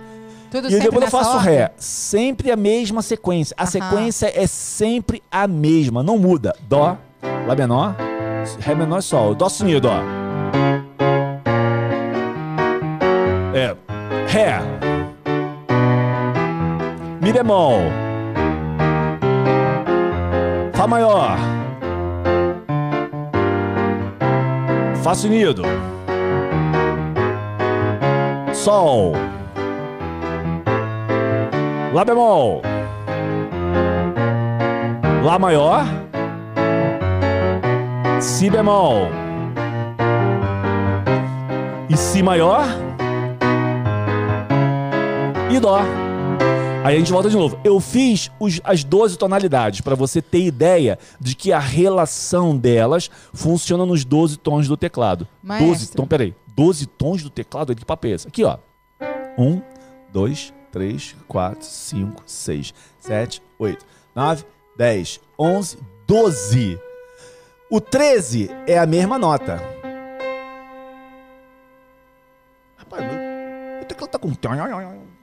Tudo 0.50 0.67
E 0.67 0.79
depois 0.79 1.06
eu 1.06 1.12
faço 1.12 1.38
ordem? 1.38 1.53
Ré. 1.53 1.72
Sempre 1.77 2.50
a 2.50 2.56
mesma 2.56 3.03
sequência. 3.03 3.53
A 3.56 3.62
Aham. 3.62 3.70
sequência 3.70 4.34
é 4.36 4.48
sempre 4.48 5.22
a 5.32 5.48
mesma, 5.48 6.01
não 6.01 6.17
muda. 6.17 6.56
Dó, 6.67 6.98
Lá 7.46 7.56
menor, 7.56 7.96
Ré 8.62 8.74
menor 8.74 8.98
e 8.98 9.01
Sol. 9.03 9.36
Dó 9.36 9.48
sustenido, 9.48 9.88
ó. 9.88 10.00
É. 13.53 13.75
Ré. 14.27 14.60
Mi 17.22 17.32
bemol. 17.32 17.77
Fá 20.74 20.88
maior. 20.88 21.38
Fá 25.08 25.16
sustenido. 25.16 25.62
Sol. 28.54 29.14
Lá 31.94 32.04
bemol. 32.04 32.62
Lá 35.24 35.40
maior. 35.40 35.86
Si 38.20 38.50
bemol. 38.50 39.08
E 41.88 41.96
Si 41.96 42.22
maior. 42.22 42.66
E 45.50 45.58
Dó. 45.58 46.07
Aí 46.88 46.96
a 46.96 47.00
gente 47.00 47.12
volta 47.12 47.29
de 47.29 47.36
novo. 47.36 47.60
Eu 47.63 47.79
fiz 47.82 48.32
os- 48.39 48.62
as 48.63 48.84
12 48.84 49.17
tonalidades 49.17 49.82
para 49.82 49.94
você 49.96 50.22
ter 50.22 50.41
ideia 50.46 50.98
de 51.20 51.36
que 51.36 51.51
a 51.51 51.60
relação 51.60 52.58
delas 52.58 53.10
funciona 53.34 53.86
nos 53.86 54.06
12 54.06 54.38
tons 54.38 54.67
do 54.67 54.77
teclado. 54.77 55.27
Maestro. 55.44 55.67
12 55.74 55.91
tons, 55.91 56.08
peraí. 56.08 56.36
12 56.56 56.86
tons 56.88 57.22
do 57.24 57.29
teclado? 57.29 57.74
É 57.74 58.08
esse? 58.08 58.27
Aqui, 58.27 58.44
ó. 58.44 58.58
1, 59.38 59.62
2, 60.13 60.53
3, 60.72 61.15
4, 61.27 61.65
5, 61.65 62.24
6, 62.25 62.74
7, 63.00 63.41
8, 63.60 63.86
9, 64.15 64.46
10, 64.77 65.20
11, 65.38 65.77
12. 66.08 66.79
O 67.70 67.82
13 67.82 68.50
é 68.65 68.77
a 68.77 68.86
mesma 68.86 69.20
nota. 69.20 69.62
Rapaz, 72.77 73.03
meu, 73.03 73.13
meu 73.75 73.86
teclado 73.86 74.10
tá 74.12 74.17
com. 74.20 74.29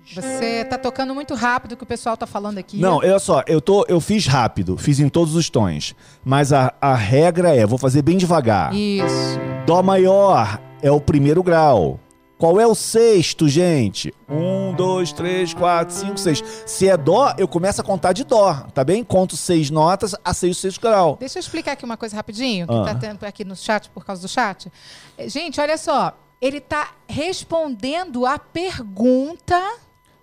Você 0.06 0.64
tá 0.66 0.76
tocando 0.76 1.14
muito 1.14 1.34
rápido 1.34 1.73
o 1.73 1.76
que 1.76 1.84
o 1.84 1.87
pessoal 1.87 2.16
tá 2.16 2.26
falando 2.26 2.58
aqui. 2.58 2.76
Não, 2.78 2.96
olha 2.99 3.18
só, 3.18 3.42
eu, 3.46 3.61
tô, 3.61 3.84
eu 3.88 4.00
fiz 4.00 4.26
rápido, 4.26 4.76
fiz 4.76 5.00
em 5.00 5.08
todos 5.08 5.34
os 5.34 5.49
tons. 5.49 5.94
Mas 6.25 6.52
a, 6.52 6.73
a 6.80 6.94
regra 6.94 7.54
é, 7.54 7.64
vou 7.66 7.78
fazer 7.78 8.02
bem 8.02 8.16
devagar. 8.18 8.75
Isso. 8.75 9.38
Dó 9.66 9.82
maior 9.82 10.61
é 10.82 10.90
o 10.90 11.00
primeiro 11.00 11.42
grau. 11.42 11.99
Qual 12.37 12.61
é 12.61 12.66
o 12.66 12.75
sexto, 12.75 13.49
gente? 13.49 14.12
Um, 14.28 14.75
dois, 14.75 15.12
três, 15.12 15.54
quatro, 15.54 15.94
cinco, 15.94 16.18
seis. 16.18 16.42
Se 16.66 16.88
é 16.88 16.96
dó, 16.96 17.32
eu 17.38 17.49
começo 17.49 17.80
a 17.80 17.84
contar 17.84 18.12
de 18.12 18.25
dó, 18.25 18.52
tá 18.75 18.84
bem? 18.84 19.02
Conto 19.02 19.37
seis 19.37 19.70
notas 19.70 20.14
a 20.23 20.34
seis 20.34 20.58
o 20.58 20.61
sexto 20.61 20.80
grau. 20.80 21.16
Deixa 21.18 21.38
eu 21.38 21.40
explicar 21.40 21.73
aqui 21.73 21.84
uma 21.84 21.96
coisa 21.96 22.14
rapidinho, 22.16 22.66
que 22.66 22.75
Ah. 22.75 22.84
tá 22.84 22.94
tendo 22.96 23.25
aqui 23.25 23.44
no 23.44 23.56
chat, 23.56 23.88
por 23.88 24.04
causa 24.04 24.20
do 24.20 24.28
chat. 24.28 24.70
Eh, 25.16 25.28
Gente, 25.28 25.61
olha 25.61 25.78
só. 25.78 26.12
Ele 26.40 26.61
tá 26.61 26.88
respondendo 27.08 28.26
a 28.26 28.38
pergunta. 28.38 29.58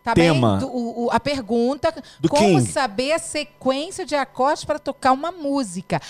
Tá 0.03 0.13
Tema. 0.13 0.57
bem? 0.57 0.59
Do- 0.67 0.73
o- 0.75 1.05
o- 1.05 1.11
a 1.11 1.19
pergunta 1.19 1.93
Do 2.19 2.27
como 2.27 2.41
King. 2.59 2.71
saber 2.71 3.13
a 3.13 3.19
sequência 3.19 4.05
de 4.05 4.15
acordes 4.15 4.63
para 4.65 4.79
tocar 4.79 5.11
uma 5.11 5.31
música. 5.31 6.01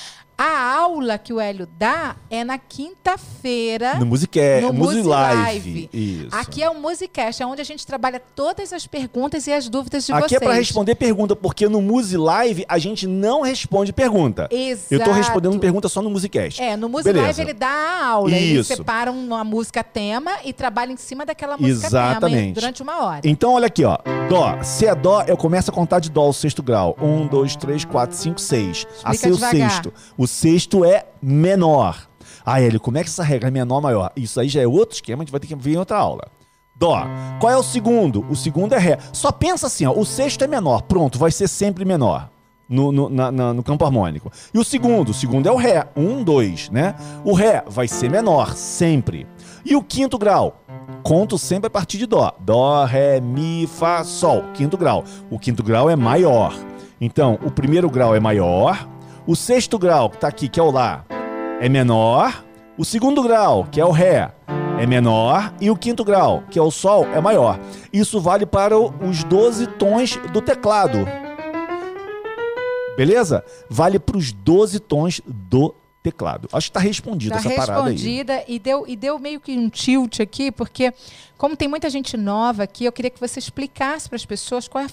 A 0.43 0.73
aula 0.75 1.19
que 1.19 1.31
o 1.31 1.39
Hélio 1.39 1.67
dá 1.77 2.15
é 2.27 2.43
na 2.43 2.57
quinta-feira. 2.57 3.93
No 3.99 4.07
Musicast, 4.07 4.65
No 4.65 4.73
Music 4.73 5.07
Live. 5.07 5.39
Live. 5.39 5.89
Isso. 5.93 6.35
Aqui 6.35 6.63
é 6.63 6.69
o 6.69 6.73
Musicast, 6.73 7.43
é 7.43 7.45
onde 7.45 7.61
a 7.61 7.63
gente 7.63 7.85
trabalha 7.85 8.19
todas 8.35 8.73
as 8.73 8.87
perguntas 8.87 9.45
e 9.45 9.53
as 9.53 9.69
dúvidas 9.69 10.03
de 10.03 10.11
Aqui 10.11 10.29
vocês. 10.29 10.41
é 10.41 10.43
pra 10.43 10.55
responder 10.55 10.95
pergunta, 10.95 11.35
porque 11.35 11.69
no 11.69 11.79
Music 11.79 12.17
Live 12.17 12.65
a 12.67 12.79
gente 12.79 13.05
não 13.05 13.41
responde 13.41 13.93
pergunta. 13.93 14.47
Exato. 14.49 14.91
Eu 14.91 15.03
tô 15.03 15.11
respondendo 15.11 15.59
pergunta 15.59 15.87
só 15.87 16.01
no 16.01 16.09
Musicast. 16.09 16.59
É, 16.59 16.75
no 16.75 16.89
Music 16.89 17.13
Beleza. 17.13 17.25
Live 17.27 17.41
ele 17.41 17.53
dá 17.53 17.67
a 17.69 18.05
aula. 18.07 18.31
Ele 18.31 18.59
Isso. 18.59 18.75
separa 18.75 19.11
uma 19.11 19.43
música 19.43 19.83
tema 19.83 20.31
e 20.43 20.51
trabalha 20.51 20.91
em 20.91 20.97
cima 20.97 21.23
daquela 21.23 21.55
música 21.55 21.87
tema 21.87 22.09
Exatamente. 22.09 22.39
hein, 22.39 22.53
durante 22.53 22.81
uma 22.81 23.03
hora. 23.05 23.21
Então, 23.25 23.53
olha 23.53 23.67
aqui, 23.67 23.85
ó. 23.85 23.99
Dó. 24.27 24.57
Se 24.63 24.87
é 24.87 24.95
dó, 24.95 25.21
eu 25.27 25.37
começo 25.37 25.69
a 25.69 25.73
contar 25.73 25.99
de 25.99 26.09
dó 26.09 26.27
o 26.29 26.33
sexto 26.33 26.63
grau. 26.63 26.97
Um, 26.99 27.27
dois, 27.27 27.55
três, 27.55 27.85
quatro, 27.85 28.17
cinco, 28.17 28.41
seis. 28.41 28.87
Assim 29.03 29.29
o 29.29 29.35
devagar. 29.35 29.69
sexto. 29.69 29.93
O 30.17 30.30
sexto 30.31 30.83
é 30.85 31.05
menor. 31.21 32.07
Ah, 32.45 32.59
ele, 32.61 32.79
como 32.79 32.97
é 32.97 33.03
que 33.03 33.09
essa 33.09 33.23
regra 33.23 33.49
é 33.49 33.51
menor 33.51 33.81
maior? 33.81 34.11
Isso 34.15 34.39
aí 34.39 34.49
já 34.49 34.61
é 34.61 34.67
outro 34.67 34.95
esquema, 34.95 35.21
a 35.21 35.25
gente 35.25 35.31
vai 35.31 35.39
ter 35.39 35.47
que 35.47 35.55
ver 35.55 35.73
em 35.73 35.77
outra 35.77 35.97
aula. 35.97 36.23
Dó. 36.75 37.05
Qual 37.39 37.51
é 37.53 37.57
o 37.57 37.61
segundo? 37.61 38.25
O 38.29 38.35
segundo 38.35 38.73
é 38.73 38.79
Ré. 38.79 38.97
Só 39.13 39.31
pensa 39.31 39.67
assim, 39.67 39.85
ó. 39.85 39.91
O 39.93 40.03
sexto 40.03 40.43
é 40.43 40.47
menor. 40.47 40.81
Pronto, 40.81 41.19
vai 41.19 41.29
ser 41.31 41.47
sempre 41.47 41.85
menor. 41.85 42.29
no, 42.67 42.89
no, 42.89 43.09
na- 43.09 43.29
na- 43.33 43.53
no 43.53 43.61
campo 43.61 43.83
harmônico. 43.83 44.31
E 44.53 44.57
o 44.57 44.63
segundo, 44.63 45.09
o 45.09 45.13
segundo 45.13 45.45
é 45.45 45.51
o 45.51 45.57
Ré, 45.57 45.85
um, 45.93 46.23
dois, 46.23 46.69
né? 46.69 46.95
O 47.25 47.33
Ré 47.33 47.61
vai 47.67 47.85
ser 47.85 48.09
menor, 48.09 48.55
sempre. 48.55 49.27
E 49.65 49.75
o 49.75 49.83
quinto 49.83 50.17
grau, 50.17 50.61
conto 51.03 51.37
sempre 51.37 51.67
a 51.67 51.69
partir 51.69 51.97
de 51.97 52.05
Dó. 52.05 52.31
Dó, 52.39 52.85
Ré, 52.85 53.19
Mi, 53.19 53.67
Fá, 53.67 54.05
Sol, 54.05 54.45
quinto 54.53 54.77
grau. 54.77 55.03
O 55.29 55.37
quinto 55.37 55.61
grau 55.61 55.89
é 55.89 55.97
maior. 55.97 56.55
Então, 57.01 57.37
o 57.45 57.51
primeiro 57.51 57.89
grau 57.89 58.15
é 58.15 58.21
maior, 58.21 58.87
o 59.27 59.35
sexto 59.35 59.77
grau, 59.77 60.09
que 60.09 60.17
tá 60.17 60.27
aqui, 60.27 60.47
que 60.49 60.59
é 60.59 60.63
o 60.63 60.71
Lá, 60.71 61.05
é 61.59 61.69
menor, 61.69 62.43
o 62.77 62.83
segundo 62.85 63.21
grau, 63.21 63.67
que 63.71 63.79
é 63.79 63.85
o 63.85 63.91
Ré, 63.91 64.31
é 64.79 64.85
menor 64.87 65.53
e 65.61 65.69
o 65.69 65.75
quinto 65.75 66.03
grau, 66.03 66.43
que 66.49 66.57
é 66.57 66.61
o 66.61 66.71
Sol, 66.71 67.05
é 67.13 67.21
maior. 67.21 67.59
Isso 67.93 68.19
vale 68.19 68.45
para 68.45 68.77
os 68.77 69.23
12 69.23 69.67
tons 69.67 70.17
do 70.33 70.41
teclado. 70.41 71.05
Beleza? 72.97 73.43
Vale 73.69 73.99
para 73.99 74.17
os 74.17 74.31
12 74.31 74.79
tons 74.79 75.21
do 75.25 75.73
teclado. 76.03 76.49
Acho 76.51 76.67
que 76.67 76.73
tá 76.73 76.79
respondido 76.79 77.33
Tá 77.33 77.39
essa 77.39 77.49
parada 77.51 77.89
aí. 77.89 77.93
respondida 77.93 78.43
e 78.47 78.59
deu, 78.59 78.85
e 78.87 78.95
deu 78.95 79.19
meio 79.19 79.39
que 79.39 79.55
um 79.57 79.69
tilt 79.69 80.19
aqui, 80.19 80.51
porque 80.51 80.91
como 81.41 81.57
tem 81.57 81.67
muita 81.67 81.89
gente 81.89 82.15
nova 82.15 82.61
aqui, 82.61 82.85
eu 82.85 82.91
queria 82.91 83.09
que 83.09 83.19
você 83.19 83.39
explicasse 83.39 84.07
para 84.07 84.15
as 84.15 84.23
pessoas 84.23 84.67
qual 84.67 84.83
é 84.83 84.85
a, 84.85 84.89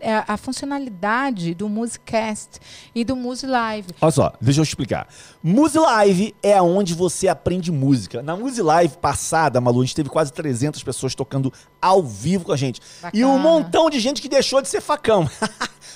é 0.00 0.24
a 0.26 0.38
funcionalidade 0.38 1.52
do 1.54 1.68
Musicast 1.68 2.58
e 2.94 3.04
do 3.04 3.14
Music 3.14 3.46
Live. 3.46 3.88
Olha 4.00 4.10
só, 4.10 4.32
deixa 4.40 4.60
eu 4.60 4.62
explicar. 4.62 5.06
Muse 5.42 5.78
Live 5.78 6.34
é 6.42 6.62
onde 6.62 6.94
você 6.94 7.28
aprende 7.28 7.70
música. 7.70 8.22
Na 8.22 8.34
Muse 8.34 8.62
Live 8.62 8.96
passada, 8.96 9.60
Malu, 9.60 9.82
a 9.82 9.84
gente 9.84 9.94
teve 9.94 10.08
quase 10.08 10.32
300 10.32 10.82
pessoas 10.82 11.14
tocando 11.14 11.52
ao 11.78 12.02
vivo 12.02 12.46
com 12.46 12.52
a 12.52 12.56
gente. 12.56 12.80
E 13.12 13.22
um 13.22 13.36
Bacana. 13.36 13.50
montão 13.50 13.90
de 13.90 14.00
gente 14.00 14.22
que 14.22 14.30
deixou 14.30 14.62
de 14.62 14.70
ser 14.70 14.80
facão. 14.80 15.28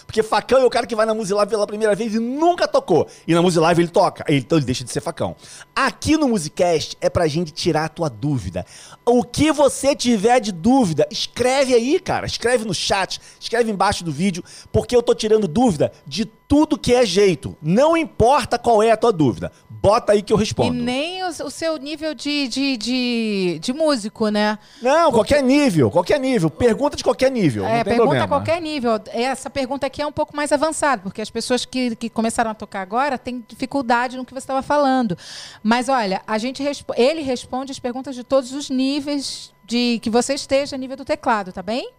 Porque 0.04 0.22
facão 0.24 0.58
é 0.58 0.64
o 0.64 0.70
cara 0.70 0.86
que 0.86 0.96
vai 0.96 1.06
na 1.06 1.14
Muse 1.14 1.32
Live 1.32 1.50
pela 1.50 1.66
primeira 1.66 1.94
vez 1.94 2.14
e 2.14 2.18
nunca 2.18 2.66
tocou. 2.66 3.06
E 3.28 3.32
na 3.32 3.40
Muse 3.40 3.60
Live 3.60 3.80
ele 3.80 3.90
toca, 3.90 4.24
então 4.28 4.58
ele 4.58 4.66
deixa 4.66 4.82
de 4.82 4.90
ser 4.90 5.00
facão. 5.00 5.36
Aqui 5.74 6.16
no 6.16 6.28
Musicast 6.28 6.96
é 7.00 7.08
pra 7.08 7.28
gente 7.28 7.52
tirar 7.52 7.84
a 7.84 7.88
tua 7.88 8.10
dúvida. 8.10 8.66
O 9.06 9.22
que 9.22 9.52
você 9.52 9.69
tiver 9.94 10.40
de 10.40 10.52
dúvida, 10.52 11.06
escreve 11.10 11.74
aí, 11.74 11.98
cara. 12.00 12.26
Escreve 12.26 12.64
no 12.64 12.74
chat, 12.74 13.20
escreve 13.38 13.70
embaixo 13.70 14.04
do 14.04 14.12
vídeo, 14.12 14.42
porque 14.72 14.94
eu 14.96 15.02
tô 15.02 15.14
tirando 15.14 15.46
dúvida 15.48 15.92
de 16.06 16.24
tudo 16.24 16.76
que 16.76 16.92
é 16.92 17.06
jeito. 17.06 17.56
Não 17.62 17.96
importa 17.96 18.58
qual 18.58 18.82
é 18.82 18.90
a 18.90 18.96
tua 18.96 19.12
dúvida. 19.12 19.52
Bota 19.68 20.12
aí 20.12 20.20
que 20.20 20.32
eu 20.32 20.36
E 20.36 20.40
respondo. 20.40 20.72
nem 20.74 21.22
o, 21.22 21.28
o 21.28 21.50
seu 21.50 21.76
nível 21.78 22.12
de, 22.12 22.48
de, 22.48 22.76
de, 22.76 23.58
de 23.62 23.72
músico, 23.72 24.28
né? 24.28 24.58
Não, 24.82 25.10
qualquer 25.12 25.42
nível, 25.42 25.90
qualquer 25.90 26.18
nível. 26.20 26.50
Pergunta 26.50 26.96
de 26.96 27.04
qualquer 27.04 27.30
nível. 27.30 27.64
É, 27.64 27.84
pergunta 27.84 28.02
problema. 28.02 28.24
a 28.24 28.28
qualquer 28.28 28.60
nível. 28.60 29.00
Essa 29.12 29.48
pergunta 29.48 29.86
aqui 29.86 30.02
é 30.02 30.06
um 30.06 30.12
pouco 30.12 30.36
mais 30.36 30.50
avançada, 30.52 31.00
porque 31.02 31.22
as 31.22 31.30
pessoas 31.30 31.64
que, 31.64 31.94
que 31.96 32.10
começaram 32.10 32.50
a 32.50 32.54
tocar 32.54 32.82
agora 32.82 33.16
têm 33.16 33.42
dificuldade 33.48 34.16
no 34.16 34.24
que 34.24 34.32
você 34.34 34.40
estava 34.40 34.60
falando. 34.60 35.16
Mas 35.62 35.88
olha, 35.88 36.20
a 36.26 36.36
gente 36.36 36.62
respo- 36.62 36.92
ele 36.96 37.22
responde 37.22 37.70
as 37.72 37.78
perguntas 37.78 38.14
de 38.14 38.24
todos 38.24 38.52
os 38.52 38.68
níveis 38.68 39.52
de 39.70 40.00
que 40.00 40.10
você 40.10 40.34
esteja 40.34 40.74
a 40.74 40.78
nível 40.78 40.96
do 40.96 41.04
teclado, 41.04 41.52
tá 41.52 41.62
bem? 41.62 41.92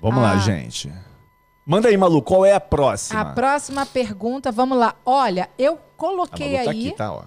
Vamos 0.00 0.22
lá, 0.22 0.32
Ah. 0.32 0.38
gente. 0.38 0.90
Manda 1.66 1.88
aí, 1.88 1.96
Malu, 1.96 2.22
qual 2.22 2.46
é 2.46 2.52
a 2.54 2.60
próxima? 2.60 3.20
A 3.20 3.24
próxima 3.26 3.84
pergunta, 3.84 4.52
vamos 4.52 4.78
lá. 4.78 4.94
Olha, 5.04 5.50
eu 5.58 5.76
coloquei 5.96 6.54
tá 6.54 6.60
aí. 6.60 6.68
aqui, 6.68 6.90
tá? 6.92 7.12
Ó. 7.12 7.22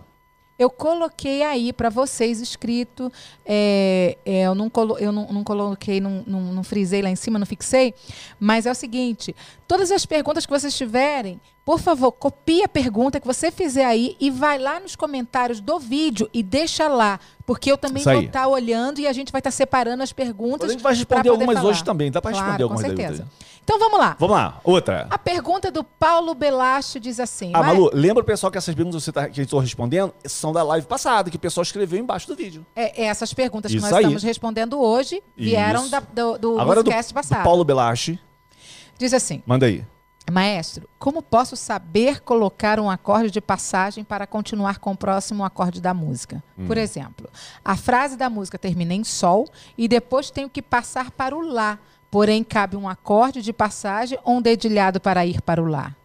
Eu 0.58 0.70
coloquei 0.70 1.42
aí 1.42 1.74
para 1.74 1.90
vocês 1.90 2.40
escrito. 2.40 3.12
é, 3.46 4.18
é, 4.26 4.44
eu 4.44 4.56
não, 4.56 4.70
colo, 4.70 4.98
eu 5.00 5.12
não, 5.12 5.28
não 5.32 5.44
coloquei, 5.44 6.00
não, 6.00 6.24
não, 6.28 6.42
não 6.54 6.64
frisei 6.64 7.02
lá 7.02 7.10
em 7.10 7.16
cima, 7.16 7.40
não 7.40 7.46
fixei. 7.46 7.94
Mas 8.40 8.66
é 8.66 8.72
o 8.72 8.76
seguinte: 8.76 9.36
todas 9.68 9.92
as 9.92 10.06
perguntas 10.06 10.46
que 10.46 10.52
vocês 10.52 10.76
tiverem, 10.76 11.42
por 11.66 11.80
favor, 11.80 12.12
copie 12.12 12.62
a 12.64 12.68
pergunta 12.68 13.20
que 13.20 13.26
você 13.26 13.50
fizer 13.50 13.86
aí 13.86 14.16
e 14.20 14.30
vai 14.30 14.60
lá 14.60 14.80
nos 14.80 14.96
comentários 14.96 15.60
do 15.60 15.80
vídeo 15.80 16.30
e 16.34 16.44
deixa 16.44 16.88
lá. 16.88 17.20
Porque 17.46 17.72
eu 17.72 17.78
também 17.78 18.04
vou 18.04 18.22
estar 18.22 18.48
olhando 18.48 19.00
e 19.00 19.08
a 19.08 19.14
gente 19.14 19.32
vai 19.32 19.40
estar 19.40 19.52
separando 19.52 20.04
as 20.04 20.14
perguntas. 20.14 20.70
A 20.70 20.74
gente 20.74 20.84
vai 20.84 20.94
responder 20.94 21.30
algumas 21.30 21.56
falar. 21.58 21.70
hoje 21.70 21.84
também. 21.84 22.12
Dá 22.12 22.20
responder 22.20 22.38
Claro, 22.46 22.58
com 22.68 22.74
algumas 22.74 22.84
aí. 22.84 22.96
certeza. 22.96 23.28
Então 23.64 23.80
vamos 23.80 23.98
lá. 23.98 24.16
Vamos 24.20 24.36
lá, 24.36 24.60
outra. 24.64 25.08
A 25.10 25.18
pergunta 25.18 25.72
do 25.72 25.84
Paulo 25.84 26.34
Belacho 26.36 27.00
diz 27.00 27.20
assim: 27.20 27.52
Ah, 27.54 27.60
"Mas- 27.60 27.68
Malu, 27.78 27.90
lembra 27.94 28.22
o 28.22 28.26
pessoal 28.26 28.52
que 28.52 28.58
essas 28.58 28.76
perguntas 28.76 29.00
que 29.02 29.06
você 29.06 29.12
tá, 29.12 29.30
que 29.30 29.40
eu 29.40 29.44
estou 29.46 29.60
respondendo 29.60 30.14
são 30.26 30.52
da 30.52 30.62
live 30.64 30.86
passada, 30.86 31.30
que 31.30 31.38
o 31.38 31.40
pessoal 31.40 31.64
escreveu 31.64 31.98
embaixo 32.00 32.28
do 32.28 32.36
vídeo. 32.36 32.66
É, 32.76 33.04
é 33.04 33.06
essas 33.06 33.34
perguntas 33.34 33.72
que 33.72 33.78
Isso 33.78 33.86
nós 33.86 33.94
aí. 33.94 34.02
estamos 34.04 34.24
respondendo 34.24 34.82
hoje 34.82 35.24
vieram 35.36 35.90
da- 35.90 36.02
do, 36.02 36.38
do 36.38 36.60
Agora 36.60 36.84
do, 36.84 36.86
podcast 36.86 37.14
do 37.14 37.16
passado. 37.16 37.44
Paulo 37.44 37.64
Belache. 37.64 38.20
Diz 38.98 39.14
assim: 39.14 39.42
Manda 39.46 39.66
aí. 39.66 39.86
Maestro, 40.32 40.88
como 40.98 41.22
posso 41.22 41.56
saber 41.58 42.22
colocar 42.22 42.80
um 42.80 42.90
acorde 42.90 43.30
de 43.30 43.42
passagem 43.42 44.06
para 44.06 44.26
continuar 44.26 44.80
com 44.80 44.92
o 44.94 44.98
próximo 44.98 45.44
acorde 45.44 45.82
da 45.82 45.94
música? 45.94 46.42
Hum. 46.58 46.66
Por 46.66 46.78
exemplo, 46.78 47.30
a 47.64 47.76
frase 47.76 48.16
da 48.16 48.30
música 48.30 48.58
termina 48.58 48.94
em 48.94 49.04
Sol 49.04 49.50
e 49.78 49.86
depois 49.86 50.30
tenho 50.32 50.50
que 50.50 50.62
passar 50.62 51.12
para 51.12 51.36
o 51.36 51.42
Lá. 51.42 51.78
Porém, 52.14 52.44
cabe 52.44 52.76
um 52.78 52.88
acorde 52.88 53.42
de 53.42 53.52
passagem 53.52 54.20
ou 54.24 54.36
um 54.36 54.42
dedilhado 54.42 55.02
para 55.02 55.26
ir 55.26 55.42
para 55.42 55.60
o 55.60 55.66
Lá. 55.66 55.96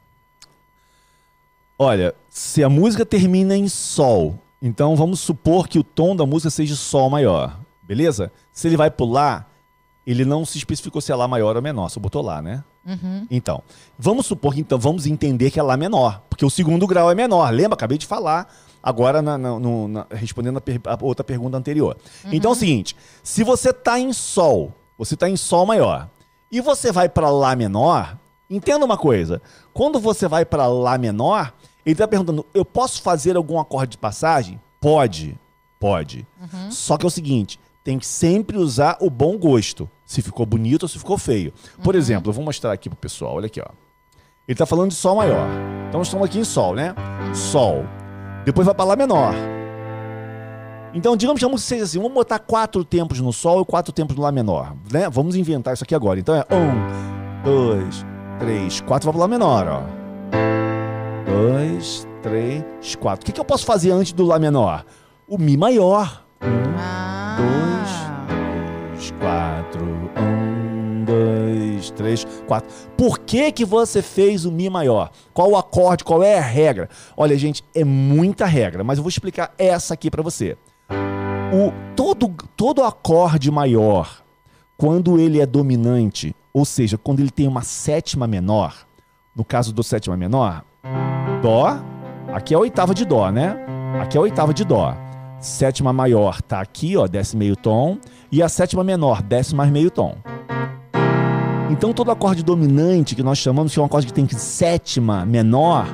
Olha, 1.79 2.15
se 2.31 2.65
a 2.65 2.69
música 2.71 3.05
termina 3.05 3.55
em 3.55 3.69
Sol, 3.69 4.39
então 4.63 4.97
vamos 4.97 5.21
supor 5.21 5.69
que 5.69 5.79
o 5.79 5.85
tom 5.85 6.17
da 6.17 6.25
música 6.25 6.49
seja 6.49 6.75
Sol 6.75 7.11
maior, 7.11 7.61
beleza? 7.83 8.33
Se 8.51 8.67
ele 8.67 8.77
vai 8.79 8.91
pular, 8.91 9.53
ele 10.07 10.25
não 10.25 10.47
se 10.47 10.57
especificou 10.57 11.03
se 11.03 11.13
é 11.13 11.15
Lá 11.15 11.29
maior 11.29 11.57
ou 11.57 11.61
menor, 11.63 11.91
só 11.91 12.01
botou 12.01 12.23
Lá, 12.23 12.41
né? 12.41 12.65
Então, 13.31 13.63
vamos 13.99 14.25
supor 14.25 14.55
que 14.55 14.61
então 14.61 14.79
vamos 14.79 15.05
entender 15.07 15.51
que 15.51 15.61
é 15.61 15.63
Lá 15.63 15.77
menor, 15.77 16.23
porque 16.31 16.43
o 16.43 16.49
segundo 16.49 16.87
grau 16.87 17.11
é 17.11 17.15
menor. 17.15 17.53
Lembra? 17.53 17.75
Acabei 17.75 17.99
de 17.99 18.07
falar 18.07 18.51
agora 18.83 19.21
na- 19.21 19.37
na- 19.37 19.59
no- 19.59 19.87
na- 19.89 20.07
respondendo 20.11 20.57
a, 20.57 20.61
per- 20.63 20.81
a 20.87 20.97
outra 21.03 21.23
pergunta 21.23 21.59
anterior. 21.59 21.99
Então 22.33 22.51
é 22.51 22.55
o 22.55 22.57
seguinte: 22.57 22.97
se 23.23 23.45
você 23.45 23.75
tá 23.75 24.01
em 24.01 24.11
Sol, 24.15 24.73
você 24.99 25.17
tá 25.17 25.31
em 25.31 25.37
Sol 25.37 25.65
maior, 25.65 26.09
e 26.51 26.61
você 26.61 26.91
vai 26.91 27.09
para 27.09 27.31
Lá 27.31 27.55
menor, 27.55 28.19
entenda 28.51 28.85
uma 28.85 28.99
coisa: 28.99 29.41
quando 29.73 30.01
você 30.01 30.27
vai 30.27 30.45
para 30.45 30.67
Lá 30.67 30.99
menor, 30.99 31.55
ele 31.87 31.95
tá 31.95 32.09
perguntando: 32.09 32.45
eu 32.53 32.65
posso 32.65 33.01
fazer 33.01 33.37
algum 33.37 33.59
acorde 33.59 33.93
de 33.93 33.99
passagem? 33.99 34.61
Pode, 34.81 35.39
pode. 35.79 36.27
Só 36.71 36.97
que 36.97 37.07
é 37.07 37.09
o 37.09 37.11
seguinte: 37.11 37.61
tem 37.85 37.99
que 37.99 38.07
sempre 38.07 38.59
usar 38.59 38.97
o 39.01 39.09
bom 39.09 39.39
gosto. 39.39 39.89
Se 40.05 40.23
ficou 40.23 40.47
bonito 40.47 40.85
ou 40.85 40.89
se 40.89 40.99
ficou 40.99 41.19
feio. 41.19 41.53
Por 41.83 41.95
exemplo, 41.95 42.31
eu 42.31 42.33
vou 42.33 42.43
mostrar 42.43 42.73
aqui 42.73 42.89
pro 42.89 42.97
pessoal, 42.97 43.37
olha 43.37 43.47
aqui, 43.47 43.61
ó. 43.61 43.69
Ele 44.47 44.57
tá 44.57 44.65
falando 44.65 44.89
de 44.89 44.97
Sol 44.97 45.17
maior. 45.17 45.47
Então 45.89 46.01
estamos 46.01 46.27
aqui 46.27 46.39
em 46.39 46.45
Sol, 46.45 46.75
né? 46.75 46.95
Sol. 47.35 47.85
Depois 48.45 48.65
vai 48.65 48.75
para 48.75 48.87
Lá 48.87 48.97
menor. 48.97 49.35
Então, 50.95 51.17
digamos 51.17 51.41
que 51.43 51.61
seja 51.61 51.85
assim: 51.85 51.99
vamos 51.99 52.15
botar 52.15 52.39
quatro 52.39 52.85
tempos 52.85 53.21
no 53.21 53.33
Sol 53.33 53.63
e 53.63 53.65
quatro 53.65 53.93
tempos 53.93 54.17
no 54.17 54.23
Lá 54.23 54.33
menor. 54.33 54.75
Né? 54.91 55.09
Vamos 55.11 55.37
inventar 55.37 55.75
isso 55.75 55.85
aqui 55.85 55.95
agora. 55.95 56.19
Então 56.19 56.35
é 56.35 56.45
um, 56.55 57.43
dois, 57.45 58.05
três, 58.39 58.81
quatro, 58.81 59.11
para 59.11 59.21
Lá 59.21 59.29
menor, 59.29 59.67
ó. 59.69 59.83
Dois, 61.27 62.07
três, 62.23 62.95
quatro. 62.97 63.23
O 63.23 63.27
que, 63.27 63.33
que 63.33 63.41
eu 63.41 63.45
posso 63.45 63.65
fazer 63.67 63.91
antes 63.91 64.13
do 64.13 64.25
Lá 64.25 64.39
menor? 64.39 64.85
O 65.27 65.37
Mi 65.39 65.57
maior. 65.57 66.25
Um, 66.43 66.75
Ah. 66.79 67.37
dois, 68.91 69.11
quatro. 69.21 69.85
Um, 70.19 71.05
dois, 71.05 71.91
três, 71.91 72.27
quatro. 72.47 72.71
Por 72.97 73.19
que 73.19 73.53
que 73.53 73.65
você 73.65 74.01
fez 74.01 74.47
o 74.47 74.51
Mi 74.51 74.71
maior? 74.71 75.11
Qual 75.35 75.51
o 75.51 75.57
acorde? 75.57 76.03
Qual 76.03 76.23
é 76.23 76.39
a 76.39 76.43
regra? 76.43 76.89
Olha, 77.17 77.37
gente, 77.37 77.63
é 77.75 77.85
muita 77.85 78.47
regra, 78.47 78.83
mas 78.83 78.97
eu 78.99 79.03
vou 79.05 79.11
explicar 79.11 79.53
essa 79.59 79.93
aqui 79.95 80.11
pra 80.11 80.23
você. 80.23 80.57
O, 81.51 81.73
todo, 81.97 82.29
todo 82.55 82.83
acorde 82.83 83.51
maior, 83.51 84.23
quando 84.77 85.19
ele 85.19 85.41
é 85.41 85.47
dominante, 85.47 86.37
ou 86.53 86.67
seja, 86.67 86.99
quando 86.99 87.21
ele 87.21 87.31
tem 87.31 87.49
uma 87.49 87.63
sétima 87.63 88.27
menor, 88.27 88.75
no 89.35 89.45
caso 89.45 89.73
do 89.73 89.83
sétima 89.83 90.15
menor, 90.15 90.63
Dó, 91.41 91.81
aqui 92.35 92.53
é 92.53 92.57
a 92.57 92.61
oitava 92.61 92.95
de 92.95 93.07
Dó, 93.07 93.31
né? 93.31 93.57
Aqui 93.99 94.19
é 94.19 94.21
a 94.21 94.23
oitava 94.23 94.53
de 94.53 94.63
Dó. 94.63 94.95
Sétima 95.41 95.91
maior 95.91 96.43
tá 96.43 96.61
aqui, 96.61 96.99
ó, 96.99 97.07
desce 97.07 97.35
meio 97.35 97.57
tom. 97.57 97.97
E 98.31 98.43
a 98.43 98.49
sétima 98.49 98.85
menor, 98.85 99.23
desce 99.23 99.55
mais 99.55 99.71
meio 99.71 99.91
tom. 99.91 100.17
Então 101.71 101.95
todo 101.95 102.11
acorde 102.11 102.43
dominante, 102.43 103.15
que 103.15 103.23
nós 103.23 103.39
chamamos 103.39 103.73
que 103.73 103.79
é 103.79 103.83
um 103.83 103.87
acorde 103.87 104.07
que 104.07 104.13
tem 104.13 104.29
sétima 104.29 105.25
menor, 105.25 105.87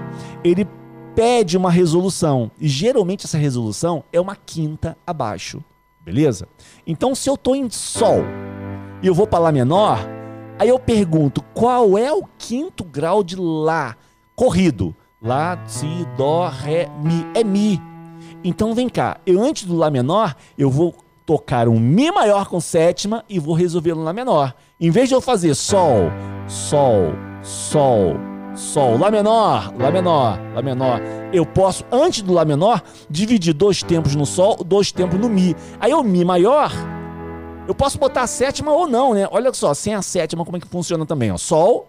ele 0.43 0.67
pede 1.15 1.57
uma 1.57 1.71
resolução. 1.71 2.51
E 2.59 2.69
geralmente 2.69 3.25
essa 3.27 3.39
resolução 3.39 4.05
é 4.13 4.21
uma 4.21 4.37
quinta 4.37 4.97
abaixo. 5.07 5.63
Beleza? 6.01 6.47
Então 6.87 7.15
se 7.15 7.31
eu 7.31 7.37
tô 7.37 7.55
em 7.55 7.71
Sol 7.71 8.23
e 9.03 9.07
eu 9.07 9.15
vou 9.15 9.27
para 9.27 9.39
Lá 9.39 9.53
menor, 9.53 9.99
aí 10.59 10.69
eu 10.69 10.79
pergunto 10.79 11.43
qual 11.55 11.97
é 11.97 12.13
o 12.13 12.25
quinto 12.39 12.85
grau 12.85 13.23
de 13.23 13.37
Lá 13.37 13.97
corrido? 14.35 14.95
Lá, 15.23 15.59
Si, 15.67 15.87
Dó, 16.19 16.49
Ré, 16.49 16.89
Mi. 17.03 17.27
É 17.35 17.43
Mi. 17.43 17.81
Então 18.43 18.75
vem 18.75 18.89
cá, 18.89 19.19
eu 19.25 19.43
antes 19.43 19.65
do 19.65 19.75
Lá 19.75 19.91
menor, 19.91 20.37
eu 20.59 20.69
vou 20.71 20.95
tocar 21.25 21.67
um 21.69 21.81
Mi 21.81 22.11
maior 22.11 22.47
com 22.47 22.61
sétima 22.61 23.25
e 23.29 23.39
vou 23.39 23.55
resolver 23.55 23.95
no 23.95 24.03
Lá 24.03 24.13
menor. 24.13 24.55
Em 24.79 24.91
vez 24.91 25.09
de 25.09 25.15
eu 25.15 25.21
fazer 25.23 25.55
Sol, 25.55 26.11
Sol, 26.47 27.15
Sol, 27.43 28.17
Sol. 28.55 28.97
Lá 28.99 29.11
menor, 29.11 29.73
Lá 29.79 29.91
menor, 29.91 30.39
Lá 30.55 30.63
menor. 30.63 31.01
Eu 31.33 31.45
posso, 31.45 31.85
antes 31.91 32.23
do 32.23 32.33
Lá 32.33 32.45
menor, 32.45 32.83
dividir 33.11 33.53
dois 33.53 33.83
tempos 33.83 34.15
no 34.15 34.25
Sol, 34.25 34.63
dois 34.65 34.93
tempos 34.93 35.19
no 35.19 35.29
Mi. 35.29 35.57
Aí 35.81 35.93
o 35.93 36.03
Mi 36.03 36.25
maior, 36.25 36.71
eu 37.67 37.75
posso 37.75 37.99
botar 37.99 38.23
a 38.23 38.27
sétima 38.27 38.73
ou 38.73 38.87
não, 38.89 39.15
né? 39.15 39.27
Olha 39.31 39.53
só, 39.53 39.75
sem 39.75 39.95
a 39.95 40.03
sétima, 40.03 40.45
como 40.45 40.57
é 40.57 40.61
que 40.61 40.67
funciona 40.69 41.05
também, 41.05 41.33
ó. 41.33 41.37
Sol, 41.37 41.89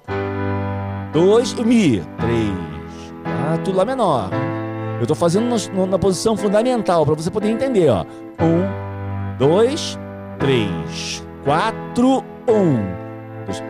dois 1.14 1.54
Mi. 1.54 2.02
Três, 2.18 3.14
quatro, 3.24 3.74
Lá 3.74 3.86
menor. 3.86 4.30
Eu 5.00 5.06
tô 5.06 5.14
fazendo 5.14 5.56
no, 5.74 5.86
na 5.86 6.00
posição 6.00 6.38
fundamental 6.38 7.06
para 7.06 7.16
você 7.16 7.30
poder 7.30 7.50
entender, 7.50 7.90
ó. 7.90 8.06
Um, 8.40 9.38
dois, 9.38 10.00
três, 10.40 11.24
quatro, 11.44 12.24
um. 12.48 13.05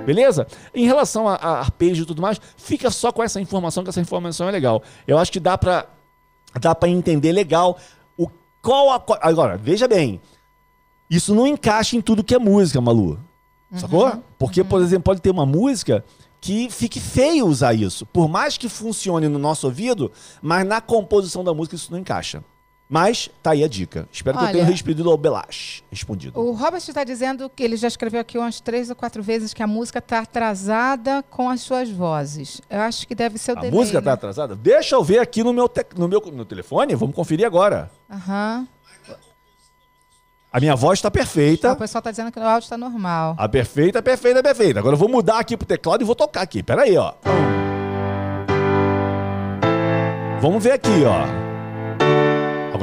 Beleza? 0.06 0.48
Em 0.74 0.86
relação 0.86 1.28
a, 1.28 1.36
a 1.36 1.60
arpejo 1.60 2.04
e 2.04 2.06
tudo 2.06 2.22
mais, 2.22 2.40
fica 2.58 2.90
só 2.90 3.12
com 3.12 3.24
essa 3.24 3.40
informação, 3.42 3.84
que 3.84 3.90
essa 3.90 4.02
informação 4.02 4.48
é 4.48 4.52
legal. 4.52 4.82
Eu 5.08 5.18
acho 5.18 5.32
que 5.32 5.40
dá 5.40 5.58
pra, 5.58 5.86
dá 6.60 6.74
pra 6.74 6.90
entender 6.90 7.32
legal 7.32 7.78
o 8.18 8.30
qual 8.62 8.92
a, 8.92 9.04
Agora, 9.22 9.58
veja 9.58 9.88
bem. 9.88 10.22
Isso 11.10 11.36
não 11.36 11.46
encaixa 11.46 11.96
em 11.96 12.02
tudo 12.02 12.24
que 12.24 12.34
é 12.34 12.40
música, 12.40 12.82
Malu. 12.82 13.20
Uhum, 13.72 13.80
Sacou? 13.80 14.24
Porque, 14.40 14.62
uhum. 14.62 14.68
por 14.68 14.82
exemplo, 14.82 15.04
pode 15.04 15.22
ter 15.22 15.30
uma 15.30 15.46
música 15.46 16.04
que 16.42 16.70
fique 16.70 17.00
feio 17.00 17.48
usar 17.48 17.74
isso. 17.74 18.06
Por 18.06 18.28
mais 18.28 18.58
que 18.58 18.70
funcione 18.70 19.28
no 19.28 19.40
nosso 19.40 19.68
ouvido, 19.68 20.12
mas 20.42 20.66
na 20.66 20.80
composição 20.80 21.44
da 21.44 21.54
música 21.54 21.76
isso 21.76 21.92
não 21.92 22.00
encaixa. 22.00 22.44
Mas 22.88 23.30
tá 23.42 23.52
aí 23.52 23.64
a 23.64 23.68
dica. 23.68 24.08
Espero 24.12 24.38
Olha, 24.38 24.48
que 24.48 24.52
eu 24.52 24.60
tenha 24.60 24.72
respondido 24.72 25.10
ao 25.10 25.18
Belash. 25.18 25.84
Respondido. 25.90 26.40
O 26.40 26.52
Robert 26.52 26.84
está 26.88 27.04
dizendo 27.04 27.50
que 27.50 27.64
ele 27.64 27.78
já 27.78 27.88
escreveu 27.88 28.22
aqui 28.22 28.38
umas 28.38 28.60
três 28.60 28.90
ou 28.92 28.96
quatro 28.96 29.24
vezes 29.24 29.54
que 29.56 29.64
a 29.64 29.68
música 29.68 29.98
está 29.98 30.20
atrasada 30.20 31.24
com 31.32 31.50
as 31.50 31.62
suas 31.62 31.90
vozes. 31.90 32.62
Eu 32.70 32.82
acho 32.82 33.08
que 33.08 33.16
deve 33.16 33.40
ser 33.40 33.54
o 33.54 33.58
A 33.58 33.62
delay, 33.62 33.72
música 33.72 33.98
está 33.98 34.12
né? 34.12 34.14
atrasada? 34.14 34.56
Deixa 34.56 34.96
eu 34.96 35.04
ver 35.04 35.18
aqui 35.18 35.44
no 35.44 35.52
meu, 35.52 35.68
te... 35.68 35.84
no 35.98 36.08
meu 36.08 36.22
no 36.32 36.46
telefone. 36.46 36.94
Vamos 36.94 37.16
conferir 37.16 37.46
agora. 37.46 37.90
Aham. 38.10 38.60
Uhum. 38.60 38.76
A 40.54 40.60
minha 40.62 40.76
voz 40.76 41.00
está 41.00 41.12
perfeita. 41.12 41.74
O 41.74 41.76
pessoal 41.76 42.00
está 42.00 42.12
dizendo 42.12 42.32
que 42.32 42.40
o 42.40 42.44
áudio 42.44 42.66
está 42.66 42.78
normal. 42.78 43.36
A 43.38 43.50
perfeita, 43.50 44.02
perfeita, 44.02 44.42
perfeita. 44.42 44.80
Agora 44.80 44.94
eu 44.94 44.98
vou 44.98 45.10
mudar 45.10 45.40
aqui 45.40 45.58
pro 45.58 45.68
teclado 45.68 46.02
e 46.02 46.06
vou 46.06 46.16
tocar 46.16 46.44
aqui. 46.44 46.64
Pera 46.64 46.84
aí, 46.84 46.96
ó. 46.96 47.14
Vamos 50.40 50.64
ver 50.64 50.72
aqui, 50.72 51.04
ó. 51.06 51.45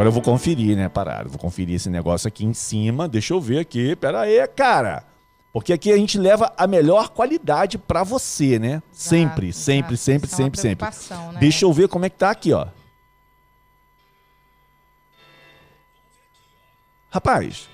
Agora 0.03 0.09
eu 0.09 0.15
vou 0.15 0.23
conferir, 0.23 0.77
né, 0.77 0.89
parado. 0.89 1.29
Vou 1.29 1.39
conferir 1.39 1.77
esse 1.77 1.89
negócio 1.89 2.27
aqui 2.27 2.45
em 2.45 2.53
cima. 2.53 3.07
Deixa 3.07 3.35
eu 3.35 3.41
ver 3.41 3.61
aqui. 3.61 3.95
Pera 3.95 4.23
aí, 4.23 4.45
cara. 4.49 5.05
Porque 5.53 5.73
aqui 5.73 5.93
a 5.93 5.97
gente 5.97 6.19
leva 6.19 6.53
a 6.57 6.67
melhor 6.67 7.11
qualidade 7.11 7.79
para 7.79 8.03
você, 8.03 8.59
né? 8.59 8.83
sempre, 8.91 9.51
exato. 9.51 9.63
sempre, 9.63 9.97
sempre, 9.97 10.27
Isso 10.27 10.37
sempre, 10.37 10.59
é 10.59 10.63
sempre. 10.63 10.89
Né? 11.35 11.39
Deixa 11.39 11.65
eu 11.65 11.73
ver 11.73 11.87
como 11.87 12.05
é 12.05 12.11
que 12.11 12.17
tá 12.17 12.33
aqui, 12.33 12.53
ó. 12.53 12.67
Rapaz, 17.09 17.69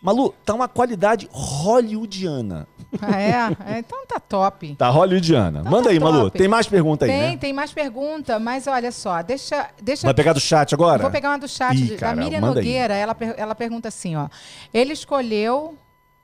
Malu, 0.00 0.32
tá 0.44 0.54
uma 0.54 0.68
qualidade 0.68 1.28
hollywoodiana. 1.32 2.68
Ah, 3.02 3.20
é? 3.20 3.74
é? 3.74 3.78
Então 3.80 4.06
tá 4.06 4.20
top. 4.20 4.76
Tá 4.76 4.88
hollywoodiana. 4.88 5.60
Então 5.60 5.72
Manda 5.72 5.84
tá 5.84 5.90
aí, 5.90 5.98
top. 5.98 6.12
Malu. 6.12 6.30
Tem 6.30 6.48
mais 6.48 6.68
pergunta 6.68 7.04
aí, 7.04 7.10
Tem, 7.10 7.20
né? 7.32 7.36
tem 7.36 7.52
mais 7.52 7.72
pergunta, 7.72 8.38
mas 8.38 8.66
olha 8.66 8.92
só, 8.92 9.20
deixa... 9.22 9.68
deixa... 9.82 10.06
Vai 10.06 10.14
pegar 10.14 10.32
do 10.32 10.40
chat 10.40 10.72
agora? 10.72 11.02
Vou 11.02 11.10
pegar 11.10 11.30
uma 11.30 11.38
do 11.38 11.48
chat. 11.48 11.76
Ih, 11.76 11.96
cara, 11.96 12.14
da 12.14 12.22
Miriam 12.22 12.40
Nogueira, 12.40 12.94
ela, 12.94 13.16
ela 13.36 13.54
pergunta 13.54 13.88
assim, 13.88 14.14
ó. 14.14 14.28
Ele 14.72 14.92
escolheu 14.92 15.76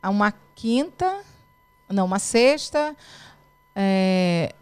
uma 0.02 0.32
quinta, 0.54 1.12
não, 1.88 2.04
uma 2.06 2.20
sexta, 2.20 2.94
é, 3.74 4.54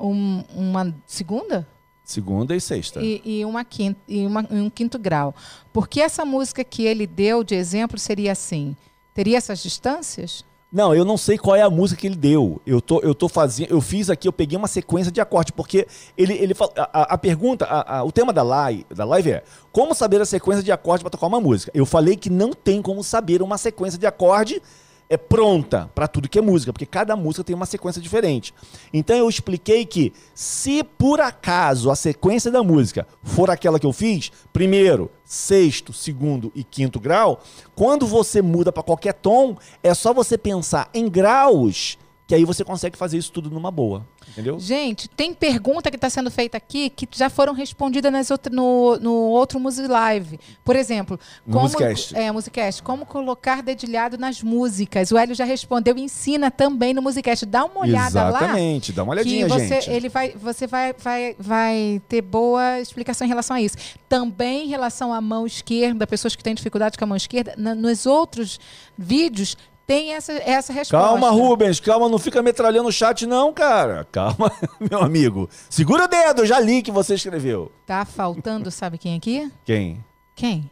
um, 0.00 0.42
uma 0.54 0.94
segunda? 1.06 1.66
Segunda 2.08 2.56
e 2.56 2.60
sexta. 2.60 3.02
E, 3.02 3.20
e 3.22 3.44
uma 3.44 3.62
quinta, 3.66 4.00
e 4.08 4.26
uma, 4.26 4.40
um 4.50 4.70
quinto 4.70 4.98
grau. 4.98 5.34
Porque 5.70 6.00
essa 6.00 6.24
música 6.24 6.64
que 6.64 6.86
ele 6.86 7.06
deu 7.06 7.44
de 7.44 7.54
exemplo 7.54 7.98
seria 7.98 8.32
assim: 8.32 8.74
teria 9.12 9.36
essas 9.36 9.62
distâncias? 9.62 10.42
Não, 10.72 10.94
eu 10.94 11.04
não 11.04 11.18
sei 11.18 11.36
qual 11.36 11.54
é 11.54 11.60
a 11.60 11.68
música 11.68 12.00
que 12.00 12.06
ele 12.06 12.16
deu. 12.16 12.62
Eu 12.66 12.80
tô, 12.80 13.00
eu 13.00 13.14
tô 13.14 13.28
fazendo, 13.28 13.70
eu 13.70 13.80
fiz 13.82 14.08
aqui, 14.08 14.26
eu 14.26 14.32
peguei 14.32 14.56
uma 14.56 14.68
sequência 14.68 15.12
de 15.12 15.20
acorde, 15.20 15.52
porque 15.52 15.86
ele, 16.16 16.32
ele 16.32 16.54
a, 16.78 17.14
a 17.14 17.18
pergunta, 17.18 17.66
a, 17.66 17.98
a, 17.98 18.04
o 18.04 18.10
tema 18.10 18.32
da 18.32 18.42
live, 18.42 18.86
da 18.88 19.04
live 19.04 19.32
é 19.32 19.44
como 19.70 19.94
saber 19.94 20.18
a 20.22 20.24
sequência 20.24 20.62
de 20.62 20.72
acorde 20.72 21.04
para 21.04 21.10
tocar 21.10 21.26
uma 21.26 21.42
música. 21.42 21.70
Eu 21.74 21.84
falei 21.84 22.16
que 22.16 22.30
não 22.30 22.54
tem 22.54 22.80
como 22.80 23.04
saber 23.04 23.42
uma 23.42 23.58
sequência 23.58 23.98
de 23.98 24.06
acorde 24.06 24.62
é 25.08 25.16
pronta 25.16 25.90
para 25.94 26.06
tudo 26.06 26.28
que 26.28 26.38
é 26.38 26.42
música, 26.42 26.72
porque 26.72 26.86
cada 26.86 27.16
música 27.16 27.44
tem 27.44 27.56
uma 27.56 27.66
sequência 27.66 28.00
diferente. 28.00 28.52
Então 28.92 29.16
eu 29.16 29.28
expliquei 29.28 29.86
que 29.86 30.12
se 30.34 30.82
por 30.82 31.20
acaso 31.20 31.90
a 31.90 31.96
sequência 31.96 32.50
da 32.50 32.62
música 32.62 33.06
for 33.22 33.50
aquela 33.50 33.78
que 33.78 33.86
eu 33.86 33.92
fiz, 33.92 34.30
primeiro, 34.52 35.10
sexto, 35.24 35.92
segundo 35.92 36.52
e 36.54 36.62
quinto 36.62 37.00
grau, 37.00 37.42
quando 37.74 38.06
você 38.06 38.42
muda 38.42 38.70
para 38.70 38.82
qualquer 38.82 39.14
tom, 39.14 39.56
é 39.82 39.94
só 39.94 40.12
você 40.12 40.36
pensar 40.36 40.90
em 40.92 41.08
graus 41.08 41.96
que 42.28 42.34
aí 42.34 42.44
você 42.44 42.62
consegue 42.62 42.98
fazer 42.98 43.16
isso 43.16 43.32
tudo 43.32 43.50
numa 43.50 43.70
boa. 43.70 44.06
Entendeu? 44.28 44.60
Gente, 44.60 45.08
tem 45.08 45.32
pergunta 45.32 45.90
que 45.90 45.96
está 45.96 46.10
sendo 46.10 46.30
feita 46.30 46.58
aqui 46.58 46.90
que 46.90 47.08
já 47.10 47.30
foram 47.30 47.54
respondidas 47.54 48.12
nas 48.12 48.30
outra, 48.30 48.54
no, 48.54 48.98
no 48.98 49.12
outro 49.12 49.58
Music 49.58 49.88
Live. 49.88 50.38
Por 50.62 50.76
exemplo, 50.76 51.18
como, 51.46 51.62
Musicast. 51.62 52.14
É, 52.14 52.30
Musicast. 52.30 52.82
Como 52.82 53.06
colocar 53.06 53.62
dedilhado 53.62 54.18
nas 54.18 54.42
músicas. 54.42 55.10
O 55.10 55.16
Hélio 55.16 55.34
já 55.34 55.46
respondeu, 55.46 55.96
ensina 55.96 56.50
também 56.50 56.92
no 56.92 57.00
Musicast. 57.00 57.46
Dá 57.46 57.64
uma 57.64 57.80
olhada 57.80 58.08
Exatamente, 58.08 58.32
lá. 58.32 58.42
Exatamente, 58.42 58.92
dá 58.92 59.02
uma 59.04 59.12
olhadinha, 59.12 59.48
você, 59.48 59.80
gente. 59.80 59.90
Ele 59.90 60.10
vai, 60.10 60.32
você 60.32 60.66
vai, 60.66 60.92
vai, 60.92 61.34
vai 61.38 62.02
ter 62.10 62.20
boa 62.20 62.78
explicação 62.78 63.24
em 63.24 63.28
relação 63.28 63.56
a 63.56 63.62
isso. 63.62 63.78
Também 64.06 64.66
em 64.66 64.68
relação 64.68 65.14
à 65.14 65.20
mão 65.22 65.46
esquerda, 65.46 66.06
pessoas 66.06 66.36
que 66.36 66.44
têm 66.44 66.54
dificuldade 66.54 66.98
com 66.98 67.04
a 67.04 67.06
mão 67.06 67.16
esquerda, 67.16 67.54
na, 67.56 67.74
nos 67.74 68.04
outros 68.04 68.60
vídeos 68.98 69.56
tem 69.88 70.12
essa, 70.12 70.34
essa 70.34 70.70
resposta. 70.70 71.08
Calma, 71.08 71.30
Rubens, 71.30 71.80
calma, 71.80 72.10
não 72.10 72.18
fica 72.18 72.42
metralhando 72.42 72.90
o 72.90 72.92
chat, 72.92 73.26
não, 73.26 73.54
cara. 73.54 74.06
Calma, 74.12 74.52
meu 74.78 75.00
amigo. 75.00 75.48
Segura 75.70 76.04
o 76.04 76.06
dedo, 76.06 76.44
já 76.44 76.60
li 76.60 76.82
que 76.82 76.92
você 76.92 77.14
escreveu. 77.14 77.72
Tá 77.86 78.04
faltando, 78.04 78.70
sabe 78.70 78.98
quem 78.98 79.16
aqui? 79.16 79.50
Quem? 79.64 80.04
Quem? 80.34 80.70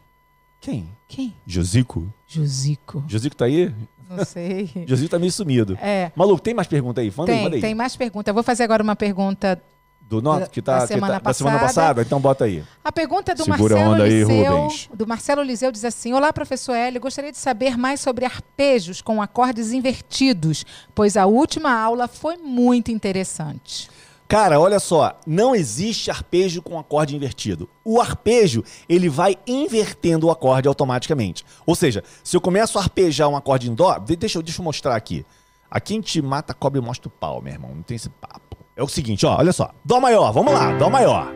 Quem? 0.61 0.87
Quem? 1.07 1.33
Josico. 1.47 2.13
Josico. 2.27 3.03
Josico 3.07 3.35
tá 3.35 3.45
aí? 3.45 3.73
Não 4.07 4.23
sei. 4.23 4.69
Josico 4.85 5.09
tá 5.09 5.17
meio 5.17 5.31
sumido. 5.31 5.75
É. 5.81 6.11
Maluco, 6.15 6.39
tem 6.39 6.53
mais 6.53 6.67
pergunta 6.67 7.01
aí? 7.01 7.11
Manda 7.17 7.31
tem, 7.31 7.37
aí, 7.37 7.43
manda 7.43 7.55
aí. 7.55 7.61
Tem 7.61 7.73
mais 7.73 7.95
pergunta. 7.95 8.29
Eu 8.29 8.35
vou 8.35 8.43
fazer 8.43 8.65
agora 8.65 8.83
uma 8.83 8.95
pergunta 8.95 9.59
do 10.09 10.21
norte 10.21 10.49
que 10.49 10.61
tá, 10.61 10.79
da 10.79 10.87
semana, 10.87 11.15
que 11.15 11.23
tá, 11.23 11.29
da 11.29 11.33
semana 11.33 11.59
passada? 11.59 12.01
Então 12.01 12.19
bota 12.19 12.45
aí. 12.45 12.63
A 12.83 12.91
pergunta 12.91 13.33
é 13.33 13.35
do 13.35 13.43
Segura 13.43 13.75
Marcelo 13.75 14.01
aí, 14.03 14.23
Liseu, 14.23 14.57
Rubens. 14.57 14.89
do 14.93 15.07
Marcelo 15.07 15.41
Liseu 15.41 15.71
diz 15.71 15.83
assim: 15.83 16.13
Olá, 16.13 16.31
professor 16.31 16.73
Hélio, 16.73 17.01
gostaria 17.01 17.31
de 17.31 17.37
saber 17.37 17.77
mais 17.77 17.99
sobre 17.99 18.25
arpejos 18.25 19.01
com 19.01 19.21
acordes 19.21 19.73
invertidos, 19.73 20.65
pois 20.95 21.17
a 21.17 21.25
última 21.25 21.71
aula 21.71 22.07
foi 22.07 22.37
muito 22.37 22.89
interessante. 22.89 23.89
Cara, 24.27 24.59
olha 24.59 24.79
só, 24.79 25.17
não 25.25 25.55
existe 25.55 26.11
arpejo 26.11 26.61
com 26.61 26.77
acorde 26.77 27.15
invertido. 27.15 27.69
O 27.83 28.01
arpejo, 28.01 28.61
ele 28.89 29.07
vai 29.07 29.37
invertendo 29.47 30.27
o 30.27 30.31
acorde 30.31 30.67
automaticamente. 30.67 31.45
Ou 31.65 31.75
seja, 31.75 32.03
se 32.23 32.35
eu 32.35 32.41
começo 32.41 32.77
a 32.77 32.81
arpejar 32.81 33.29
um 33.29 33.37
acorde 33.37 33.71
em 33.71 33.73
dó, 33.73 33.97
deixa 33.97 34.37
eu, 34.37 34.43
deixa 34.43 34.59
eu 34.59 34.65
mostrar 34.65 34.97
aqui. 34.97 35.25
Aqui 35.71 35.93
a 35.93 35.95
gente 35.95 36.21
mata, 36.21 36.53
cobre 36.53 36.79
e 36.79 36.83
mostra 36.83 37.07
o 37.07 37.11
pau, 37.11 37.41
meu 37.41 37.53
irmão. 37.53 37.73
Não 37.73 37.83
tem 37.83 37.95
esse 37.95 38.09
papo. 38.09 38.46
É 38.77 38.83
o 38.83 38.87
seguinte, 38.87 39.25
ó, 39.25 39.35
olha 39.35 39.51
só. 39.51 39.71
Dó 39.83 39.99
maior, 39.99 40.31
vamos 40.31 40.53
lá, 40.53 40.77
Dó 40.77 40.87
maior. 40.87 41.33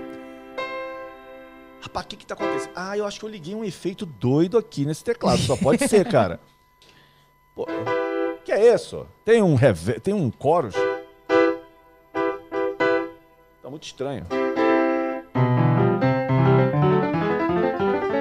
Rapaz, 1.81 2.05
o 2.05 2.09
que 2.09 2.17
que 2.17 2.25
tá 2.27 2.35
acontecendo? 2.35 2.71
Ah, 2.75 2.95
eu 2.95 3.03
acho 3.03 3.19
que 3.19 3.25
eu 3.25 3.29
liguei 3.29 3.55
um 3.55 3.63
efeito 3.63 4.05
doido 4.05 4.59
aqui 4.59 4.85
nesse 4.85 5.03
teclado. 5.03 5.39
Só 5.39 5.57
pode 5.57 5.87
ser, 5.87 6.07
cara. 6.07 6.39
Pô, 7.55 7.65
que 8.45 8.51
é 8.51 8.71
isso? 8.71 9.07
Tem 9.25 9.41
um 9.41 9.55
rever... 9.55 9.99
tem 9.99 10.13
um 10.13 10.31
chorus. 10.39 10.75
Tá 13.63 13.69
muito 13.71 13.87
estranho. 13.87 14.27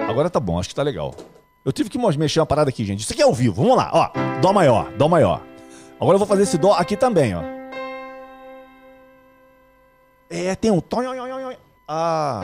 Agora 0.09 0.31
tá 0.31 0.41
bom, 0.41 0.59
acho 0.59 0.71
que 0.71 0.75
tá 0.75 0.83
legal. 0.83 1.15
Eu 1.63 1.73
tive 1.73 1.91
que 1.91 1.99
mexer 1.99 2.41
uma 2.41 2.47
parada 2.47 2.71
aqui, 2.71 2.87
gente. 2.87 3.01
Isso 3.01 3.13
aqui 3.13 3.21
é 3.21 3.27
ao 3.27 3.35
vivo. 3.35 3.63
Vamos 3.63 3.77
lá, 3.77 3.91
ó. 3.93 4.41
Dó 4.41 4.51
maior, 4.55 4.91
dó 4.93 5.09
maior. 5.09 5.43
Agora 6.01 6.15
eu 6.15 6.19
vou 6.19 6.27
fazer 6.27 6.45
esse 6.45 6.57
dó 6.57 6.73
aqui 6.73 6.97
também, 6.97 7.37
ó. 7.37 7.60
É, 10.31 10.55
tem 10.55 10.71
um. 10.71 10.81
Ah. 11.89 12.41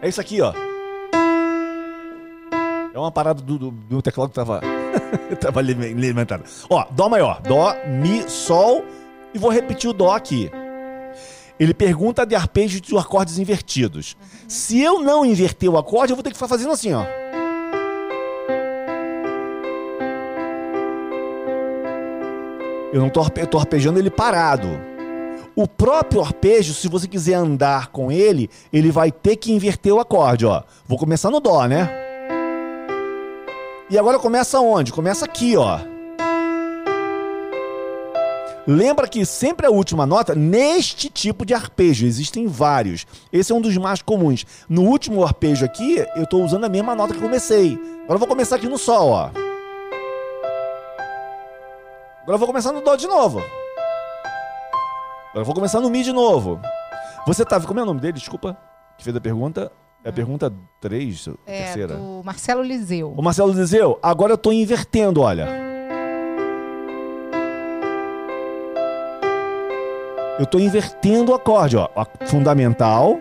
É 0.00 0.08
isso 0.08 0.18
aqui, 0.22 0.40
ó. 0.40 0.54
É 2.94 2.98
uma 2.98 3.12
parada 3.12 3.42
do, 3.42 3.58
do, 3.58 3.70
do 3.70 4.00
teclado 4.00 4.30
que 4.30 4.34
tava. 4.34 4.62
tava 5.38 5.60
alimentado. 5.60 6.44
Ó, 6.70 6.86
Dó 6.90 7.10
maior. 7.10 7.42
Dó, 7.42 7.74
Mi, 7.86 8.28
Sol. 8.28 8.82
E 9.34 9.38
vou 9.38 9.50
repetir 9.50 9.90
o 9.90 9.92
Dó 9.92 10.12
aqui. 10.12 10.50
Ele 11.60 11.74
pergunta 11.74 12.24
de 12.24 12.34
arpejo 12.34 12.80
de 12.80 12.96
acordes 12.96 13.38
invertidos. 13.38 14.16
Se 14.48 14.80
eu 14.80 15.00
não 15.00 15.26
inverter 15.26 15.68
o 15.68 15.76
acorde, 15.76 16.12
eu 16.12 16.16
vou 16.16 16.22
ter 16.22 16.30
que 16.30 16.36
ficar 16.36 16.48
fazendo 16.48 16.72
assim, 16.72 16.94
ó. 16.94 17.04
Eu 22.92 23.00
não 23.00 23.10
tô, 23.10 23.22
tô 23.28 23.58
arpejando 23.58 23.98
ele 23.98 24.10
parado. 24.10 24.93
O 25.56 25.68
próprio 25.68 26.20
arpejo, 26.20 26.74
se 26.74 26.88
você 26.88 27.06
quiser 27.06 27.34
andar 27.34 27.88
com 27.88 28.10
ele, 28.10 28.50
ele 28.72 28.90
vai 28.90 29.12
ter 29.12 29.36
que 29.36 29.52
inverter 29.52 29.94
o 29.94 30.00
acorde, 30.00 30.44
ó. 30.44 30.64
Vou 30.84 30.98
começar 30.98 31.30
no 31.30 31.38
dó, 31.38 31.64
né? 31.66 31.88
E 33.88 33.96
agora 33.96 34.18
começa 34.18 34.58
onde? 34.58 34.92
Começa 34.92 35.24
aqui, 35.24 35.56
ó. 35.56 35.78
Lembra 38.66 39.06
que 39.06 39.24
sempre 39.24 39.66
a 39.66 39.70
última 39.70 40.04
nota 40.04 40.34
neste 40.34 41.08
tipo 41.08 41.46
de 41.46 41.54
arpejo, 41.54 42.04
existem 42.04 42.48
vários. 42.48 43.06
Esse 43.32 43.52
é 43.52 43.54
um 43.54 43.60
dos 43.60 43.76
mais 43.76 44.02
comuns. 44.02 44.44
No 44.68 44.82
último 44.82 45.22
arpejo 45.22 45.64
aqui, 45.64 46.04
eu 46.16 46.24
estou 46.24 46.42
usando 46.42 46.64
a 46.64 46.68
mesma 46.68 46.96
nota 46.96 47.14
que 47.14 47.20
comecei. 47.20 47.78
Agora 48.02 48.14
eu 48.14 48.18
vou 48.18 48.28
começar 48.28 48.56
aqui 48.56 48.66
no 48.66 48.78
sol, 48.78 49.10
ó. 49.10 49.30
Agora 52.22 52.34
eu 52.34 52.38
vou 52.38 52.48
começar 52.48 52.72
no 52.72 52.80
dó 52.80 52.96
de 52.96 53.06
novo. 53.06 53.40
Agora 55.34 55.44
vou 55.44 55.54
começar 55.54 55.80
no 55.80 55.90
mi 55.90 56.04
de 56.04 56.12
novo. 56.12 56.60
Você 57.26 57.44
tá, 57.44 57.60
como 57.60 57.80
é 57.80 57.82
o 57.82 57.86
nome 57.86 57.98
dele? 58.00 58.12
Desculpa, 58.12 58.56
que 58.96 59.02
fez 59.02 59.16
a 59.16 59.20
pergunta. 59.20 59.72
É 60.04 60.10
a 60.10 60.12
pergunta 60.12 60.52
3, 60.80 61.28
É, 61.44 61.62
terceira. 61.64 61.96
do 61.96 62.22
Marcelo 62.24 62.62
Liseu. 62.62 63.12
O 63.16 63.20
Marcelo 63.22 63.52
Dizeu, 63.52 63.98
agora 64.00 64.32
eu 64.34 64.38
tô 64.38 64.52
invertendo, 64.52 65.22
olha. 65.22 65.48
Eu 70.38 70.46
tô 70.46 70.60
invertendo 70.60 71.32
o 71.32 71.34
acorde, 71.34 71.76
ó. 71.76 71.88
Fundamental. 72.26 73.18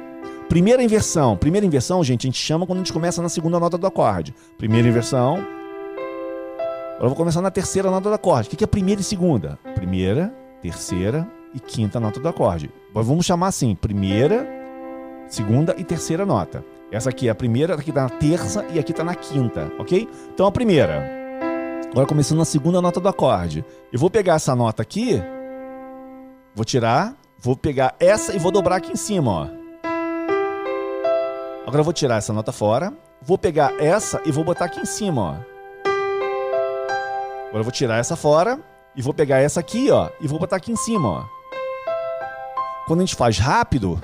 Primeira 0.49 0.83
inversão. 0.83 1.35
Primeira 1.35 1.65
inversão, 1.65 2.03
gente, 2.03 2.27
a 2.27 2.29
gente 2.29 2.37
chama 2.39 2.67
quando 2.67 2.77
a 2.77 2.81
gente 2.81 2.93
começa 2.93 3.21
na 3.23 3.29
segunda 3.29 3.59
nota 3.59 3.75
do 3.77 3.87
acorde. 3.87 4.35
Primeira 4.57 4.87
inversão. 4.87 5.35
Agora 5.37 7.05
eu 7.05 7.07
vou 7.09 7.15
começar 7.15 7.41
na 7.41 7.49
terceira 7.49 7.89
nota 7.89 8.07
do 8.09 8.13
acorde. 8.15 8.49
O 8.49 8.51
que 8.55 8.63
é 8.63 8.67
primeira 8.67 9.01
e 9.01 9.03
segunda? 9.03 9.57
Primeira, 9.73 10.31
terceira 10.61 11.27
e 11.53 11.59
quinta 11.59 11.99
nota 11.99 12.19
do 12.19 12.27
acorde. 12.27 12.71
Agora 12.89 13.05
vamos 13.05 13.25
chamar 13.25 13.47
assim: 13.47 13.75
primeira, 13.75 14.47
segunda 15.27 15.75
e 15.77 15.83
terceira 15.83 16.25
nota. 16.25 16.63
Essa 16.91 17.09
aqui 17.09 17.27
é 17.27 17.31
a 17.31 17.35
primeira, 17.35 17.73
aqui 17.73 17.91
tá 17.91 18.03
na 18.03 18.09
terça 18.09 18.65
e 18.71 18.77
aqui 18.77 18.93
tá 18.93 19.03
na 19.03 19.15
quinta, 19.15 19.71
ok? 19.79 20.07
Então 20.33 20.45
a 20.45 20.51
primeira. 20.51 21.23
Agora 21.91 22.07
começando 22.07 22.39
na 22.39 22.45
segunda 22.45 22.81
nota 22.81 22.99
do 22.99 23.07
acorde. 23.07 23.63
Eu 23.91 23.99
vou 23.99 24.09
pegar 24.09 24.35
essa 24.35 24.55
nota 24.55 24.81
aqui, 24.81 25.21
vou 26.55 26.65
tirar, 26.65 27.15
vou 27.37 27.55
pegar 27.55 27.95
essa 27.99 28.35
e 28.35 28.39
vou 28.39 28.51
dobrar 28.51 28.77
aqui 28.77 28.91
em 28.91 28.95
cima, 28.95 29.31
ó. 29.31 29.63
Agora 31.65 31.81
eu 31.81 31.83
vou 31.83 31.93
tirar 31.93 32.17
essa 32.17 32.33
nota 32.33 32.51
fora, 32.51 32.93
vou 33.21 33.37
pegar 33.37 33.73
essa 33.79 34.21
e 34.25 34.31
vou 34.31 34.43
botar 34.43 34.65
aqui 34.65 34.79
em 34.79 34.85
cima, 34.85 35.21
ó. 35.21 35.53
Agora 37.47 37.59
eu 37.59 37.63
vou 37.63 37.71
tirar 37.71 37.97
essa 37.97 38.15
fora 38.15 38.59
e 38.95 39.01
vou 39.01 39.13
pegar 39.13 39.39
essa 39.39 39.59
aqui, 39.59 39.89
ó, 39.89 40.09
e 40.19 40.27
vou 40.27 40.39
botar 40.39 40.57
aqui 40.57 40.71
em 40.71 40.75
cima, 40.75 41.07
ó. 41.07 41.42
Quando 42.85 42.99
a 42.99 43.05
gente 43.05 43.15
faz 43.15 43.37
rápido, 43.37 43.97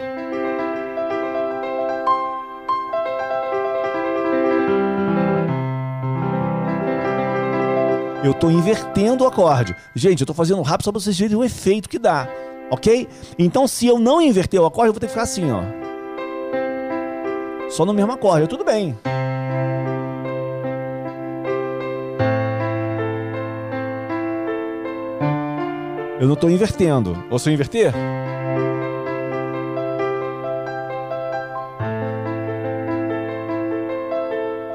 eu 8.23 8.33
tô 8.33 8.49
invertendo 8.49 9.25
o 9.25 9.27
acorde. 9.27 9.75
Gente, 9.93 10.21
eu 10.21 10.27
tô 10.27 10.33
fazendo 10.33 10.61
rápido 10.61 10.85
só 10.85 10.91
pra 10.91 11.01
vocês 11.01 11.19
verem 11.19 11.35
o 11.35 11.43
efeito 11.43 11.89
que 11.89 11.99
dá, 11.99 12.29
ok? 12.71 13.07
Então, 13.37 13.67
se 13.67 13.85
eu 13.85 13.99
não 13.99 14.21
inverter 14.21 14.61
o 14.61 14.65
acorde, 14.65 14.87
eu 14.89 14.93
vou 14.93 14.99
ter 14.99 15.07
que 15.07 15.13
ficar 15.13 15.23
assim, 15.23 15.51
ó. 15.51 15.61
Só 17.69 17.85
no 17.85 17.93
mesmo 17.93 18.13
acorde, 18.13 18.47
tudo 18.47 18.63
bem. 18.63 18.97
Eu 26.19 26.27
não 26.27 26.35
tô 26.35 26.49
invertendo. 26.49 27.25
Ou 27.29 27.39
se 27.39 27.49
eu 27.49 27.53
inverter? 27.53 27.93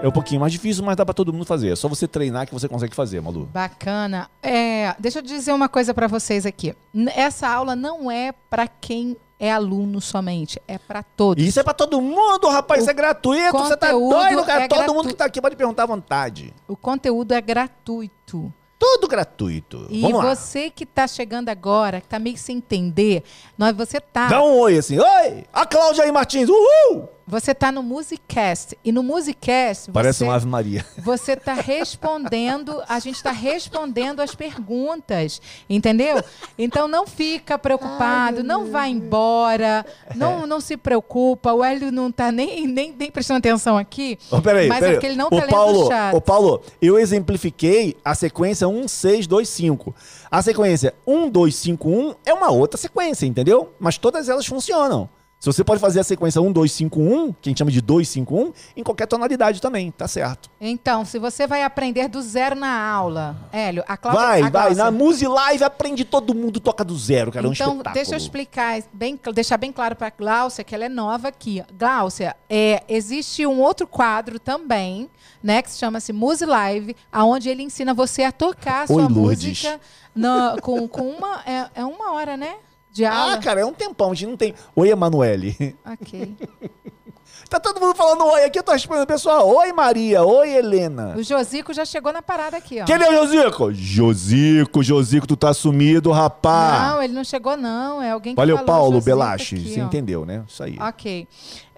É 0.04 0.08
um 0.08 0.12
pouquinho 0.12 0.38
mais 0.38 0.52
difícil, 0.52 0.84
mas 0.84 0.96
dá 0.96 1.04
pra 1.06 1.14
todo 1.14 1.32
mundo 1.32 1.46
fazer. 1.46 1.72
É 1.72 1.76
só 1.76 1.88
você 1.88 2.06
treinar 2.06 2.46
que 2.46 2.52
você 2.52 2.68
consegue 2.68 2.94
fazer, 2.94 3.22
Malu. 3.22 3.48
Bacana. 3.50 4.28
É, 4.42 4.94
deixa 4.98 5.20
eu 5.20 5.22
dizer 5.22 5.50
uma 5.54 5.66
coisa 5.66 5.94
para 5.94 6.06
vocês 6.06 6.44
aqui. 6.44 6.74
Essa 7.16 7.48
aula 7.48 7.74
não 7.74 8.10
é 8.10 8.30
para 8.50 8.68
quem 8.68 9.16
é 9.40 9.50
aluno 9.50 10.02
somente, 10.02 10.60
é 10.68 10.76
para 10.76 11.02
todos. 11.02 11.42
Isso 11.42 11.58
é 11.58 11.62
pra 11.62 11.72
todo 11.72 12.02
mundo, 12.02 12.48
rapaz. 12.50 12.82
Isso 12.82 12.90
é 12.90 12.92
gratuito. 12.92 13.56
Você 13.56 13.78
tá 13.78 13.92
doido, 13.92 14.44
cara. 14.44 14.64
é 14.64 14.68
todo 14.68 14.78
gratu- 14.80 14.94
mundo 14.94 15.08
que 15.08 15.14
tá 15.14 15.24
aqui 15.24 15.40
pode 15.40 15.56
perguntar 15.56 15.84
à 15.84 15.86
vontade. 15.86 16.52
O 16.68 16.76
conteúdo 16.76 17.32
é 17.32 17.40
gratuito. 17.40 18.52
Tudo 18.78 19.08
gratuito. 19.08 19.86
E 19.88 20.02
Vamos 20.02 20.22
lá. 20.22 20.34
você 20.34 20.68
que 20.68 20.84
tá 20.84 21.06
chegando 21.06 21.48
agora, 21.48 22.02
que 22.02 22.08
tá 22.08 22.18
meio 22.18 22.36
sem 22.36 22.58
entender, 22.58 23.22
nós, 23.56 23.74
você 23.74 23.98
tá, 24.00 24.28
Dá 24.28 24.42
um 24.42 24.58
oi 24.58 24.76
assim. 24.76 24.98
Oi! 24.98 25.44
A 25.50 25.64
Cláudia 25.64 26.04
aí, 26.04 26.12
Martins. 26.12 26.50
Uhul! 26.50 27.08
Você 27.26 27.54
tá 27.54 27.72
no 27.72 27.82
Musicast. 27.82 28.76
E 28.84 28.92
no 28.92 29.02
Musicast, 29.02 29.90
Parece 29.90 30.18
você, 30.18 30.24
uma 30.24 30.34
Ave 30.34 30.46
Maria. 30.46 30.84
você 30.98 31.32
está 31.32 31.54
respondendo, 31.54 32.82
a 32.88 32.98
gente 32.98 33.16
está 33.16 33.30
respondendo 33.30 34.20
as 34.20 34.34
perguntas, 34.34 35.40
entendeu? 35.68 36.22
Então 36.58 36.86
não 36.86 37.06
fica 37.06 37.58
preocupado, 37.58 38.42
não 38.42 38.70
vai 38.70 38.90
embora, 38.90 39.84
não, 40.14 40.46
não 40.46 40.60
se 40.60 40.76
preocupa. 40.76 41.52
O 41.52 41.64
Hélio 41.64 41.90
não 41.90 42.08
está 42.08 42.30
nem, 42.30 42.66
nem, 42.66 42.94
nem 42.96 43.10
prestando 43.10 43.38
atenção 43.38 43.78
aqui, 43.78 44.18
Ô, 44.30 44.40
peraí, 44.40 44.68
mas 44.68 44.80
peraí. 44.80 44.92
é 44.92 44.94
porque 44.94 45.06
ele 45.06 45.16
não 45.16 45.28
está 45.28 45.40
lendo 45.40 45.50
Paulo, 45.50 45.84
o 45.84 45.88
chat. 45.88 46.14
Ô, 46.14 46.20
Paulo, 46.20 46.62
eu 46.80 46.98
exemplifiquei 46.98 47.96
a 48.04 48.14
sequência 48.14 48.68
1, 48.68 48.88
6, 48.88 49.26
2, 49.26 49.48
5. 49.48 49.94
A 50.30 50.42
sequência 50.42 50.94
1, 51.06 51.30
2, 51.30 51.54
5, 51.54 51.88
1 51.88 52.14
é 52.26 52.34
uma 52.34 52.50
outra 52.50 52.78
sequência, 52.78 53.26
entendeu? 53.26 53.72
Mas 53.78 53.98
todas 53.98 54.28
elas 54.28 54.46
funcionam. 54.46 55.08
Se 55.44 55.52
você 55.52 55.62
pode 55.62 55.78
fazer 55.78 56.00
a 56.00 56.02
sequência 56.02 56.40
1, 56.40 56.50
2, 56.50 56.72
5, 56.72 56.98
1, 56.98 57.32
que 57.34 57.48
a 57.48 57.50
gente 57.50 57.58
chama 57.58 57.70
de 57.70 57.82
2, 57.82 58.08
5, 58.08 58.34
1, 58.34 58.52
em 58.78 58.82
qualquer 58.82 59.06
tonalidade 59.06 59.60
também, 59.60 59.90
tá 59.90 60.08
certo. 60.08 60.48
Então, 60.58 61.04
se 61.04 61.18
você 61.18 61.46
vai 61.46 61.62
aprender 61.62 62.08
do 62.08 62.22
zero 62.22 62.54
na 62.56 62.74
aula, 62.90 63.36
Hélio, 63.52 63.84
a 63.86 63.94
Cláudia... 63.94 64.22
Vai, 64.22 64.42
a 64.42 64.48
vai. 64.48 64.74
Na 64.74 64.90
Muse 64.90 65.26
Live 65.26 65.62
aprende 65.62 66.02
todo 66.02 66.34
mundo 66.34 66.60
toca 66.60 66.82
do 66.82 66.96
zero, 66.96 67.30
cara. 67.30 67.44
é 67.46 67.50
um 67.50 67.52
Então, 67.52 67.72
espetáculo. 67.72 67.94
deixa 67.94 68.14
eu 68.14 68.16
explicar, 68.16 68.82
bem, 68.90 69.20
deixar 69.34 69.58
bem 69.58 69.70
claro 69.70 69.94
para 69.94 70.06
a 70.06 70.12
Gláucia 70.16 70.64
que 70.64 70.74
ela 70.74 70.86
é 70.86 70.88
nova 70.88 71.28
aqui. 71.28 71.62
Gláucia, 71.78 72.34
é, 72.48 72.82
existe 72.88 73.46
um 73.46 73.60
outro 73.60 73.86
quadro 73.86 74.38
também, 74.38 75.10
né, 75.42 75.60
que 75.60 75.70
se 75.70 75.78
chama-se 75.78 76.10
Muse 76.10 76.46
Live, 76.46 76.96
aonde 77.12 77.50
ele 77.50 77.62
ensina 77.62 77.92
você 77.92 78.22
a 78.24 78.32
tocar 78.32 78.84
a 78.84 78.86
sua 78.86 79.02
Oi, 79.02 79.08
música 79.10 79.78
na- 80.14 80.56
com, 80.62 80.88
com 80.88 81.02
uma. 81.10 81.42
É, 81.44 81.66
é 81.82 81.84
uma 81.84 82.12
hora, 82.12 82.34
né? 82.34 82.54
De 82.94 83.04
aula. 83.04 83.34
Ah, 83.34 83.38
cara, 83.38 83.60
é 83.60 83.64
um 83.66 83.72
tempão, 83.72 84.12
a 84.12 84.14
gente 84.14 84.28
não 84.28 84.36
tem. 84.36 84.54
Oi, 84.76 84.88
Emanuele. 84.88 85.76
Ok. 85.84 86.36
Tá 87.54 87.60
todo 87.60 87.80
mundo 87.80 87.94
falando 87.94 88.24
oi 88.24 88.42
aqui, 88.46 88.58
eu 88.58 88.64
tô 88.64 88.72
respondendo, 88.72 89.06
pessoal. 89.06 89.48
Oi, 89.48 89.72
Maria. 89.72 90.24
Oi, 90.24 90.50
Helena. 90.56 91.14
O 91.16 91.22
Josico 91.22 91.72
já 91.72 91.84
chegou 91.84 92.12
na 92.12 92.20
parada 92.20 92.56
aqui, 92.56 92.80
ó. 92.82 92.84
Cadê 92.84 93.04
o 93.08 93.12
Josico? 93.12 93.72
Josico, 93.72 94.82
Josico, 94.82 95.24
tu 95.24 95.36
tá 95.36 95.54
sumido, 95.54 96.10
rapá. 96.10 96.90
Não, 96.94 97.00
ele 97.02 97.12
não 97.12 97.22
chegou, 97.22 97.56
não. 97.56 98.02
É 98.02 98.10
alguém 98.10 98.34
que 98.34 98.40
Valeu, 98.40 98.56
falou 98.56 98.66
Paulo 98.66 98.92
Josico 98.94 99.04
Belache. 99.04 99.54
aqui, 99.54 99.72
Você 99.72 99.80
ó. 99.80 99.84
entendeu, 99.84 100.26
né? 100.26 100.42
Isso 100.48 100.64
aí. 100.64 100.76
Ok. 100.80 101.28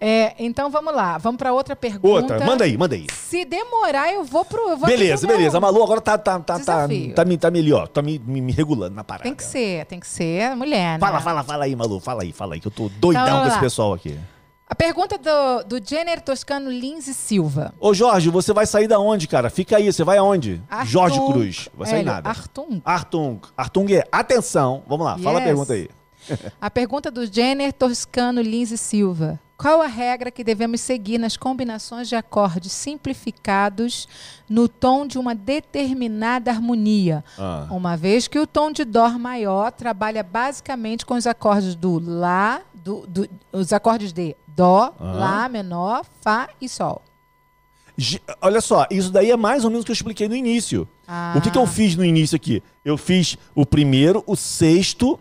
É, 0.00 0.34
então 0.38 0.70
vamos 0.70 0.94
lá. 0.94 1.18
Vamos 1.18 1.36
para 1.36 1.52
outra 1.52 1.76
pergunta. 1.76 2.08
Outra, 2.08 2.40
manda 2.46 2.64
aí, 2.64 2.74
manda 2.78 2.94
aí. 2.94 3.06
Se 3.12 3.44
demorar, 3.44 4.10
eu 4.10 4.24
vou 4.24 4.46
pro. 4.46 4.70
Eu 4.70 4.78
vou 4.78 4.88
Beleza, 4.88 5.26
meu- 5.26 5.36
beleza. 5.36 5.58
A 5.58 5.60
Malu 5.60 5.82
agora 5.82 6.00
tá, 6.00 6.16
tá, 6.16 6.38
tá, 6.38 6.54
tá, 6.54 6.58
Desafio. 6.58 7.14
tá, 7.14 7.22
me, 7.26 7.36
tá 7.36 7.50
me 7.50 7.58
ali, 7.58 7.72
ó. 7.74 7.86
Tá 7.86 8.00
me, 8.00 8.18
me, 8.18 8.40
me 8.40 8.50
regulando 8.52 8.94
na 8.96 9.04
parada. 9.04 9.24
Tem 9.24 9.34
que 9.34 9.44
ser, 9.44 9.84
tem 9.84 10.00
que 10.00 10.06
ser 10.08 10.56
mulher, 10.56 10.94
né? 10.94 10.98
Fala, 11.00 11.20
fala, 11.20 11.44
fala 11.44 11.64
aí, 11.66 11.76
Malu. 11.76 12.00
Fala 12.00 12.22
aí, 12.22 12.32
fala 12.32 12.54
aí, 12.54 12.60
que 12.60 12.66
eu 12.66 12.72
tô 12.72 12.88
doidão 12.98 13.26
Então, 13.26 13.42
com 13.42 13.48
esse 13.48 13.60
pessoal 13.60 13.92
aqui. 13.92 14.18
A 14.68 14.74
pergunta 14.74 15.16
do, 15.16 15.78
do 15.78 15.88
Jenner 15.88 16.20
Toscano 16.20 16.68
Lins 16.70 17.06
e 17.06 17.14
Silva. 17.14 17.72
Ô, 17.78 17.94
Jorge, 17.94 18.30
você 18.30 18.52
vai 18.52 18.66
sair 18.66 18.88
da 18.88 18.98
onde, 18.98 19.28
cara? 19.28 19.48
Fica 19.48 19.76
aí, 19.76 19.92
você 19.92 20.02
vai 20.02 20.18
aonde? 20.18 20.60
Artung- 20.68 20.90
Jorge 20.90 21.20
Cruz. 21.26 21.68
Vai 21.72 21.86
sair 21.88 22.00
Hélio, 22.00 22.12
nada. 22.12 22.28
Artung. 22.28 22.82
Artung. 22.84 23.38
Artung 23.56 23.92
é 23.94 24.04
atenção. 24.10 24.82
Vamos 24.88 25.06
lá, 25.06 25.16
fala 25.18 25.38
a 25.38 25.40
Yes. 25.42 25.48
pergunta 25.48 25.72
aí. 25.72 25.88
A 26.60 26.68
pergunta 26.68 27.10
do 27.12 27.24
Jenner 27.32 27.72
Toscano 27.72 28.40
Lins 28.42 28.72
e 28.72 28.76
Silva. 28.76 29.38
Qual 29.56 29.80
a 29.80 29.86
regra 29.86 30.30
que 30.30 30.44
devemos 30.44 30.82
seguir 30.82 31.16
nas 31.16 31.34
combinações 31.36 32.08
de 32.08 32.14
acordes 32.14 32.72
simplificados 32.72 34.06
no 34.48 34.68
tom 34.68 35.06
de 35.06 35.18
uma 35.18 35.34
determinada 35.34 36.50
harmonia? 36.50 37.24
Ah. 37.38 37.66
Uma 37.70 37.96
vez 37.96 38.28
que 38.28 38.38
o 38.38 38.46
tom 38.46 38.70
de 38.70 38.84
Dó 38.84 39.08
maior 39.18 39.72
trabalha 39.72 40.22
basicamente 40.22 41.06
com 41.06 41.14
os 41.14 41.26
acordes 41.26 41.74
do 41.74 41.98
Lá, 42.04 42.60
do, 42.74 43.06
do- 43.06 43.28
os 43.50 43.72
acordes 43.72 44.12
de 44.12 44.36
Dó, 44.46 44.92
Aham. 45.00 45.12
Lá 45.18 45.48
menor, 45.48 46.04
Fá 46.20 46.48
e 46.60 46.68
Sol. 46.68 47.02
Olha 48.42 48.60
só, 48.60 48.86
isso 48.90 49.10
daí 49.10 49.30
é 49.30 49.36
mais 49.38 49.64
ou 49.64 49.70
menos 49.70 49.82
o 49.82 49.86
que 49.86 49.90
eu 49.90 49.94
expliquei 49.94 50.28
no 50.28 50.36
início. 50.36 50.86
Ah. 51.08 51.32
O 51.34 51.40
que, 51.40 51.50
que 51.50 51.56
eu 51.58 51.66
fiz 51.66 51.96
no 51.96 52.04
início 52.04 52.36
aqui? 52.36 52.62
Eu 52.84 52.98
fiz 52.98 53.38
o 53.54 53.64
primeiro, 53.64 54.22
o 54.26 54.36
sexto. 54.36 55.18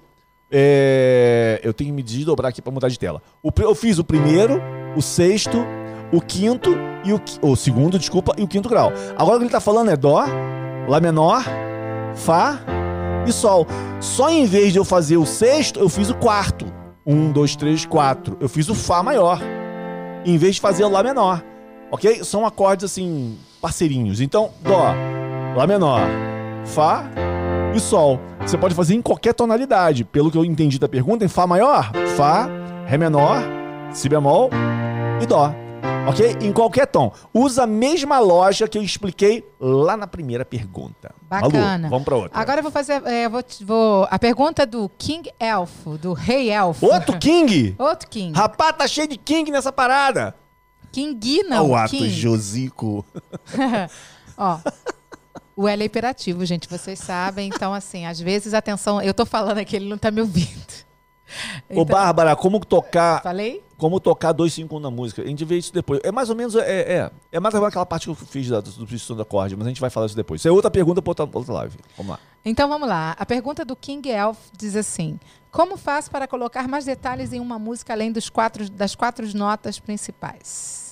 É, 0.52 1.60
Eu 1.64 1.74
tenho 1.74 1.90
que 1.90 1.96
me 1.96 2.04
desdobrar 2.04 2.50
aqui 2.50 2.62
para 2.62 2.72
mudar 2.72 2.90
de 2.90 3.00
tela. 3.00 3.22
O 3.42 3.52
Eu 3.58 3.76
fiz 3.76 4.00
o 4.00 4.04
primeiro, 4.04 4.62
o 4.96 5.02
sexto, 5.02 5.66
o 6.12 6.22
quinto 6.22 6.76
e 7.04 7.14
o, 7.14 7.22
o 7.42 7.56
segundo, 7.56 8.00
desculpa, 8.00 8.34
e 8.38 8.44
o 8.44 8.48
quinto 8.48 8.70
grau. 8.70 8.92
Agora 9.18 9.36
o 9.36 9.40
que 9.40 9.46
ele 9.46 9.52
tá 9.52 9.60
falando 9.60 9.92
é 9.92 9.98
Dó, 9.98 10.24
Lá 10.88 11.00
menor, 11.00 11.44
Fá 12.16 12.60
e 13.28 13.32
sol. 13.32 13.66
Só 14.00 14.30
em 14.30 14.46
vez 14.46 14.72
de 14.72 14.80
eu 14.80 14.86
fazer 14.86 15.18
o 15.18 15.26
sexto, 15.26 15.80
eu 15.80 15.90
fiz 15.90 16.10
o 16.10 16.16
quarto. 16.16 16.66
Um, 17.06 17.32
dois, 17.32 17.56
três, 17.56 17.86
quatro. 17.86 18.38
Eu 18.40 18.50
fiz 18.50 18.70
o 18.70 18.76
Fá 18.76 19.04
maior. 19.04 19.40
Em 20.26 20.38
vez 20.38 20.56
de 20.56 20.62
fazer 20.62 20.84
o 20.84 20.90
Lá 20.90 21.04
menor. 21.04 21.44
Ok? 21.92 22.24
São 22.24 22.46
acordes 22.46 22.86
assim, 22.86 23.38
parceirinhos. 23.62 24.22
Então, 24.22 24.52
Dó, 24.62 24.94
Lá 25.56 25.66
menor, 25.68 26.02
Fá 26.66 27.10
e 27.76 27.80
Sol. 27.80 28.20
Você 28.42 28.58
pode 28.58 28.74
fazer 28.76 28.96
em 28.96 29.02
qualquer 29.02 29.34
tonalidade. 29.34 30.04
Pelo 30.04 30.32
que 30.32 30.38
eu 30.38 30.46
entendi 30.46 30.80
da 30.80 30.88
pergunta, 30.88 31.26
em 31.26 31.28
Fá 31.28 31.46
maior, 31.48 31.92
Fá, 32.16 32.48
Ré 32.86 32.98
menor, 32.98 33.38
Si 33.94 34.08
bemol 34.10 34.50
e 35.22 35.26
Dó. 35.26 35.54
Ok? 36.08 36.38
Em 36.42 36.52
qualquer 36.54 36.86
tom. 36.86 37.12
Usa 37.34 37.64
a 37.64 37.68
mesma 37.68 38.20
loja 38.20 38.68
que 38.68 38.78
eu 38.78 38.84
expliquei 38.84 39.44
lá 39.60 39.98
na 39.98 40.06
primeira 40.06 40.46
pergunta. 40.46 41.12
Bacana. 41.28 41.78
Malu, 41.80 41.90
vamos 41.90 42.06
pra 42.06 42.16
outra. 42.16 42.40
Agora 42.40 42.60
eu 42.60 42.64
vou 42.64 42.72
fazer. 42.72 43.02
é, 43.08 43.28
vou, 43.28 43.44
vou- 43.62 44.08
a 44.12 44.20
pergunta 44.20 44.68
do 44.68 44.88
King 45.00 45.32
Elfo, 45.40 45.98
do 45.98 46.14
Rei 46.14 46.52
Elfo. 46.52 46.86
Outro 46.86 47.18
King! 47.20 47.74
Outro 47.80 48.08
King. 48.08 48.38
Rapaz, 48.38 48.76
tá 48.78 48.88
cheio 48.88 49.08
de 49.08 49.18
King 49.18 49.50
nessa 49.50 49.72
parada. 49.72 50.36
King 50.92 51.42
não. 51.50 51.72
o 51.72 51.76
ato 51.76 51.90
King. 51.90 52.08
Josico. 52.08 53.04
Ó. 54.38 54.60
O 55.56 55.68
L 55.68 55.82
é 55.82 55.86
imperativo, 55.86 56.46
gente, 56.46 56.68
vocês 56.68 57.00
sabem. 57.00 57.50
Então, 57.54 57.74
assim, 57.74 58.06
às 58.06 58.20
vezes, 58.20 58.54
atenção, 58.54 59.02
eu 59.02 59.14
tô 59.14 59.26
falando 59.26 59.58
aqui, 59.58 59.76
ele 59.76 59.88
não 59.88 59.98
tá 59.98 60.12
me 60.12 60.22
ouvindo. 60.22 60.86
Ô, 61.70 61.82
Então, 61.82 61.86
Bárbara, 61.86 62.36
como 62.36 62.60
tocar 62.64 63.22
Falei? 63.24 63.64
como 63.78 64.00
tocar 64.00 64.32
251 64.32 64.80
na 64.80 64.92
música? 64.92 65.22
A 65.22 65.28
gente 65.28 65.44
vê 65.44 65.58
isso 65.58 65.74
depois. 65.74 66.00
É 66.04 66.12
mais 66.12 66.30
ou 66.30 66.36
menos, 66.36 66.56
é, 66.56 66.62
é, 66.82 67.12
é 67.32 67.40
mais 67.40 67.54
ou 67.54 67.60
menos 67.60 67.70
aquela 67.72 67.86
parte 67.86 68.04
que 68.04 68.10
eu 68.12 68.16
fiz 68.16 68.48
da, 68.48 68.62
do 68.62 68.70
substituição 68.70 69.16
do 69.16 69.22
acorde, 69.22 69.56
mas 69.56 69.66
a 69.66 69.70
gente 69.70 69.82
vai 69.82 69.90
falar 69.90 70.06
isso 70.06 70.16
depois. 70.16 70.42
Isso 70.42 70.48
é 70.48 70.52
outra 70.52 70.70
pergunta 70.70 71.02
pra 71.02 71.12
outra, 71.12 71.28
outra 71.34 71.54
live. 71.54 71.78
Vamos 71.98 72.12
lá. 72.12 72.20
Então 72.44 72.70
vamos 72.70 72.88
lá. 72.88 73.16
A 73.18 73.26
pergunta 73.26 73.66
do 73.66 73.76
King 73.76 74.10
Elf 74.10 74.38
diz 74.56 74.76
assim: 74.76 75.20
Como 75.52 75.78
faz 75.78 76.08
para 76.08 76.28
colocar 76.28 76.68
mais 76.68 76.86
detalhes 76.86 77.34
em 77.34 77.40
uma 77.40 77.58
música 77.58 77.94
além 77.94 78.12
dos 78.12 78.30
quatro, 78.30 78.70
das 78.70 78.94
quatro 78.94 79.26
notas 79.36 79.80
principais? 79.80 80.85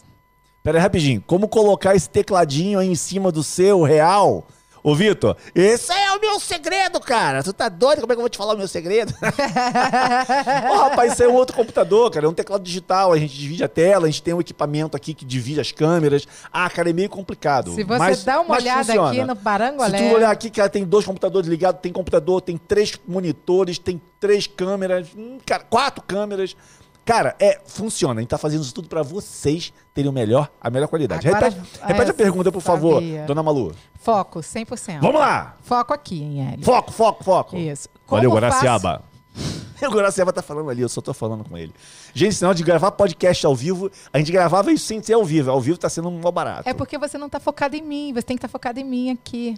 Pera 0.64 0.78
aí, 0.78 0.82
rapidinho. 0.82 1.22
Como 1.28 1.48
colocar 1.48 1.94
esse 1.94 2.10
tecladinho 2.10 2.80
aí 2.80 2.88
em 2.88 2.96
cima 2.96 3.32
do 3.34 3.44
seu 3.44 3.84
real? 3.84 4.48
Ô, 4.82 4.94
Vitor, 4.96 5.38
esse 5.56 5.92
é 5.94 6.12
o 6.14 6.20
meu 6.20 6.40
segredo, 6.42 7.00
cara. 7.00 7.42
Tu 7.42 7.54
tá 7.54 7.70
doido? 7.70 8.02
Como 8.02 8.12
é 8.12 8.16
que 8.16 8.20
eu 8.20 8.24
vou 8.24 8.30
te 8.30 8.38
falar 8.38 8.54
o 8.54 8.58
meu 8.58 8.68
segredo? 8.68 9.14
Ô, 10.72 10.76
rapaz, 10.76 11.14
isso 11.14 11.24
é 11.24 11.28
um 11.28 11.34
outro 11.36 11.56
computador, 11.56 12.12
cara. 12.12 12.26
É 12.26 12.30
um 12.30 12.34
teclado 12.34 12.64
digital. 12.64 13.14
A 13.14 13.18
gente 13.18 13.34
divide 13.38 13.64
a 13.64 13.68
tela, 13.70 14.06
a 14.08 14.10
gente 14.10 14.22
tem 14.24 14.34
um 14.34 14.42
equipamento 14.42 14.96
aqui 14.98 15.14
que 15.14 15.24
divide 15.24 15.60
as 15.62 15.72
câmeras. 15.72 16.26
Ah, 16.52 16.70
cara, 16.70 16.90
é 16.90 16.94
meio 16.94 17.10
complicado. 17.10 17.74
Se 17.74 17.84
você 17.84 17.98
Mas- 18.00 18.24
dá 18.26 18.42
uma 18.42 18.56
olhada 18.56 18.84
funciona. 18.86 19.10
aqui 19.10 19.24
no 19.24 19.36
Se 19.36 19.42
Parangolé. 19.42 19.98
tu 20.10 20.16
olhar 20.16 20.32
aqui, 20.32 20.50
cara, 20.50 20.70
tem 20.70 20.84
dois 20.84 21.06
computadores 21.06 21.48
ligados, 21.50 21.82
tem 21.82 21.92
computador, 21.92 22.42
tem 22.42 22.58
três 22.58 22.94
monitores, 23.08 23.78
tem 23.80 24.02
três 24.20 24.48
câmeras, 24.48 25.08
hum, 25.16 25.38
cara, 25.46 25.64
quatro 25.64 26.04
câmeras. 26.04 26.56
Cara, 27.06 27.36
é, 27.38 27.60
funciona. 27.66 28.20
A 28.20 28.22
gente 28.22 28.30
tá 28.30 28.38
fazendo 28.38 28.62
isso 28.62 28.74
tudo 28.74 28.88
pra 28.88 29.04
vocês 29.04 29.74
terem 29.94 30.10
o 30.10 30.14
melhor, 30.14 30.50
a 30.60 30.70
melhor 30.70 30.88
qualidade. 30.88 31.28
Agora- 31.28 31.50
repete 31.50 31.80
repete 31.82 32.08
é, 32.08 32.12
a 32.12 32.14
pergunta, 32.14 32.52
por 32.52 32.62
favor, 32.62 32.96
sabia. 32.96 33.26
dona 33.26 33.44
Malu. 33.44 33.76
Foco, 33.96 34.40
100%. 34.40 35.02
Vamos 35.02 35.20
lá! 35.20 35.58
Foco 35.62 35.94
aqui, 35.94 36.22
hein, 36.22 36.54
L. 36.54 36.64
Foco, 36.64 36.92
foco, 36.92 37.24
foco. 37.24 37.58
Isso. 37.58 37.90
Valeu, 38.08 38.30
Como 38.30 38.40
Guaraciaba. 38.42 39.04
o 39.82 39.92
Guaraciaba 39.92 40.32
tá 40.32 40.42
falando 40.42 40.70
ali, 40.70 40.82
eu 40.82 40.90
só 40.90 41.02
tô 41.02 41.14
falando 41.14 41.44
com 41.44 41.58
ele. 41.58 41.74
Gente, 42.14 42.36
senão 42.36 42.54
de 42.54 42.64
gravar 42.64 42.92
podcast 42.92 43.46
ao 43.46 43.56
vivo, 43.56 43.92
a 44.12 44.18
gente 44.18 44.32
gravava 44.32 44.72
isso 44.72 44.86
sem 44.86 45.02
ser 45.04 45.14
ao 45.14 45.26
vivo. 45.26 45.52
Ao 45.52 45.60
vivo 45.60 45.78
tá 45.78 45.90
sendo 45.90 46.08
um 46.08 46.22
mal 46.22 46.32
barato. 46.32 46.70
É 46.70 46.74
porque 46.74 46.98
você 46.98 47.18
não 47.18 47.28
tá 47.28 47.40
focado 47.40 47.76
em 47.76 47.82
mim, 47.82 48.14
você 48.14 48.22
tem 48.24 48.38
que 48.38 48.40
estar 48.40 48.48
focado 48.48 48.80
em 48.80 48.84
mim 48.84 49.10
aqui. 49.10 49.58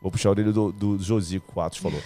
Vou 0.00 0.10
puxar 0.10 0.30
a 0.30 0.32
orelha 0.32 0.50
do, 0.52 0.72
do 0.72 0.98
Josico, 0.98 1.52
o 1.54 1.60
Atos 1.60 1.78
falou. 1.78 2.00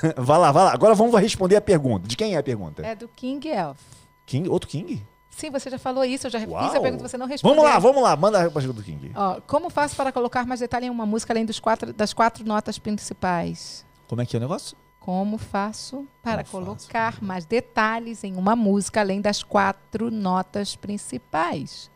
vai 0.16 0.38
lá, 0.38 0.52
vai 0.52 0.64
lá. 0.64 0.72
Agora 0.72 0.94
vamos 0.94 1.18
responder 1.20 1.56
a 1.56 1.60
pergunta. 1.60 2.06
De 2.08 2.16
quem 2.16 2.34
é 2.34 2.38
a 2.38 2.42
pergunta? 2.42 2.84
É 2.84 2.94
do 2.94 3.08
King 3.08 3.48
Elf. 3.48 3.80
King? 4.26 4.48
Outro 4.48 4.68
King? 4.68 5.04
Sim, 5.30 5.50
você 5.50 5.70
já 5.70 5.78
falou 5.78 6.04
isso, 6.04 6.26
eu 6.26 6.30
já 6.30 6.38
fiz 6.38 6.48
Uau. 6.48 6.64
a 6.76 6.80
pergunta, 6.80 7.08
você 7.08 7.16
não 7.16 7.26
respondeu. 7.26 7.56
Vamos 7.56 7.70
lá, 7.70 7.78
vamos 7.78 8.02
lá. 8.02 8.16
Manda 8.16 8.46
a 8.46 8.50
pergunta 8.50 8.74
do 8.74 8.82
King. 8.82 9.12
Ó, 9.14 9.40
como 9.46 9.70
faço 9.70 9.96
para 9.96 10.12
colocar 10.12 10.46
mais 10.46 10.60
detalhe 10.60 10.86
em 10.86 10.90
uma 10.90 11.06
música 11.06 11.32
além 11.32 11.46
dos 11.46 11.58
quatro, 11.58 11.92
das 11.92 12.12
quatro 12.12 12.44
notas 12.44 12.78
principais? 12.78 13.84
Como 14.06 14.20
é 14.20 14.26
que 14.26 14.36
é 14.36 14.38
o 14.38 14.40
negócio? 14.40 14.76
Como 15.00 15.38
faço 15.38 16.06
para 16.22 16.44
Como 16.44 16.66
faço? 16.66 16.86
colocar 16.86 17.22
mais 17.22 17.44
detalhes 17.44 18.22
em 18.22 18.36
uma 18.36 18.54
música 18.54 19.00
além 19.00 19.20
das 19.20 19.42
quatro 19.42 20.10
notas 20.10 20.76
principais? 20.76 21.90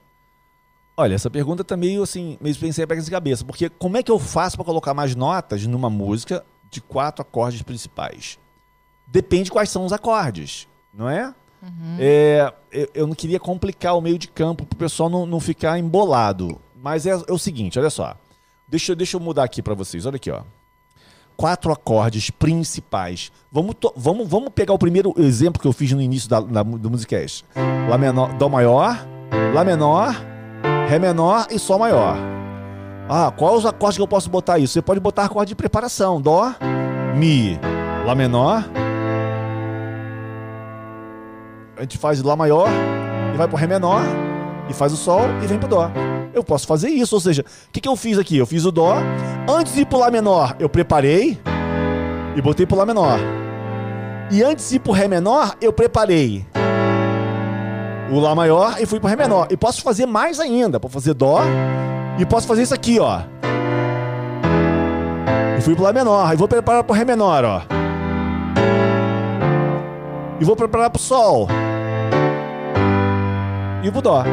Olha, 0.97 1.15
essa 1.15 1.29
pergunta 1.29 1.63
tá 1.63 1.77
meio 1.77 2.03
assim, 2.03 2.39
meio 2.41 2.57
pensei 2.57 2.87
pega 2.87 3.03
de 3.03 3.11
cabeça. 3.11 3.45
Porque 3.45 3.69
como 3.69 3.99
é 3.99 4.03
que 4.03 4.11
eu 4.11 4.19
faço 4.19 4.57
para 4.57 4.65
colocar 4.65 4.95
mais 4.95 5.15
notas 5.15 5.67
numa 5.67 5.91
música 5.91 6.45
de 6.77 6.81
quatro 6.83 7.23
acordes 7.23 7.63
principais? 7.63 8.39
Depende 9.07 9.51
quais 9.51 9.71
são 9.71 9.85
os 9.85 9.93
acordes, 9.93 10.67
não 10.95 11.09
é? 11.09 11.35
É, 11.99 12.53
eu, 12.71 12.89
eu 12.95 13.07
não 13.07 13.15
queria 13.15 13.41
complicar 13.41 13.97
o 13.97 14.01
meio 14.01 14.19
de 14.19 14.29
campo 14.29 14.65
pro 14.65 14.79
pessoal 14.79 15.09
não, 15.11 15.27
não 15.27 15.41
ficar 15.41 15.79
embolado. 15.79 16.61
Mas 16.81 17.07
é, 17.07 17.11
é 17.11 17.33
o 17.33 17.39
seguinte, 17.39 17.79
olha 17.79 17.91
só. 17.91 18.15
Deixa, 18.69 18.93
eu- 18.93 18.97
deixa 18.97 19.17
eu 19.17 19.21
mudar 19.21 19.43
aqui 19.45 19.61
para 19.63 19.75
vocês. 19.75 20.07
Olha 20.07 20.17
aqui, 20.17 20.31
ó. 20.31 20.43
Quatro 21.37 21.73
acordes 21.73 22.31
principais. 22.31 23.31
Vamos, 23.51 23.75
vamos, 23.97 24.29
vamos 24.29 24.49
pegar 24.55 24.73
o 24.75 24.79
primeiro 24.79 25.13
exemplo 25.19 25.61
que 25.61 25.67
eu 25.69 25.73
fiz 25.73 25.91
no 25.93 26.01
início 26.01 26.29
da, 26.29 26.41
da, 26.41 26.63
do 26.63 26.91
Musicast. 26.91 27.45
Lá 27.89 27.99
menor, 27.99 28.33
Dó 28.39 28.49
maior, 28.49 29.05
Lá 29.55 29.65
menor, 29.65 30.15
Ré 30.89 30.99
menor 30.99 31.47
e 31.51 31.59
Sol 31.59 31.79
maior. 31.79 32.17
Ah, 33.09 33.33
quais 33.37 33.59
os 33.59 33.67
acordes 33.67 33.97
que 33.97 34.03
eu 34.03 34.09
posso 34.09 34.29
botar 34.29 34.59
isso? 34.59 34.73
Você 34.73 34.83
pode 34.83 34.99
botar 34.99 35.25
acorde 35.25 35.51
de 35.51 35.55
preparação. 35.55 36.21
Dó, 36.21 36.53
Mi, 37.17 37.59
Lá 38.05 38.15
menor. 38.15 38.65
A 41.77 41.83
gente 41.83 41.99
faz 41.99 42.21
Lá 42.23 42.35
maior 42.35 42.69
e 43.33 43.37
vai 43.37 43.47
pro 43.47 43.57
Ré 43.57 43.67
menor 43.67 44.03
e 44.69 44.75
faz 44.75 44.93
o 44.93 44.97
Sol 44.97 45.23
e 45.43 45.47
vem 45.47 45.59
pro 45.59 45.69
Dó. 45.69 45.91
Eu 46.35 46.43
posso 46.43 46.67
fazer 46.67 46.89
isso, 46.89 47.15
ou 47.15 47.21
seja, 47.21 47.43
o 47.43 47.73
que, 47.73 47.81
que 47.81 47.89
eu 47.89 47.97
fiz 47.97 48.19
aqui? 48.19 48.37
Eu 48.37 48.47
fiz 48.47 48.65
o 48.65 48.73
Dó. 48.73 48.97
Antes 49.49 49.75
de 49.75 49.83
ir 49.83 49.87
pro 49.87 49.99
Lá 49.99 50.11
menor, 50.11 50.57
eu 50.59 50.69
preparei 50.69 51.39
e 52.35 52.43
botei 52.43 52.67
pro 52.67 52.77
Lá 52.77 52.85
menor. 52.85 53.21
E 54.33 54.43
antes 54.43 54.69
de 54.69 54.77
ir 54.77 54.79
pro 54.81 54.93
Ré 54.93 55.07
menor, 55.07 55.55
eu 55.61 55.73
preparei 55.73 56.45
o 58.11 58.19
Lá 58.19 58.35
maior 58.35 58.77
e 58.81 58.87
fui 58.87 58.99
pro 58.99 59.09
Ré 59.09 59.15
menor. 59.15 59.47
E 59.49 59.57
posso 59.57 59.81
fazer 59.83 60.07
mais 60.07 60.41
ainda. 60.41 60.81
Posso 60.81 60.95
fazer 60.95 61.15
Dó 61.15 61.39
e 62.19 62.25
posso 62.25 62.47
fazer 62.47 62.63
isso 62.63 62.75
aqui, 62.75 62.99
ó. 62.99 63.21
E 65.59 65.61
fui 65.61 65.75
pro 65.75 65.85
Lá 65.85 65.93
menor. 65.93 66.33
E 66.33 66.37
vou 66.37 66.49
preparar 66.49 66.85
pro 66.85 66.95
Ré 66.95 67.05
menor, 67.05 67.45
ó. 67.45 67.63
E 70.41 70.45
vou 70.45 70.57
preparar 70.57 70.91
pro 70.91 71.01
Sol. 71.01 71.49
E 73.83 73.91
pro 73.91 74.03
Dó. 74.03 74.25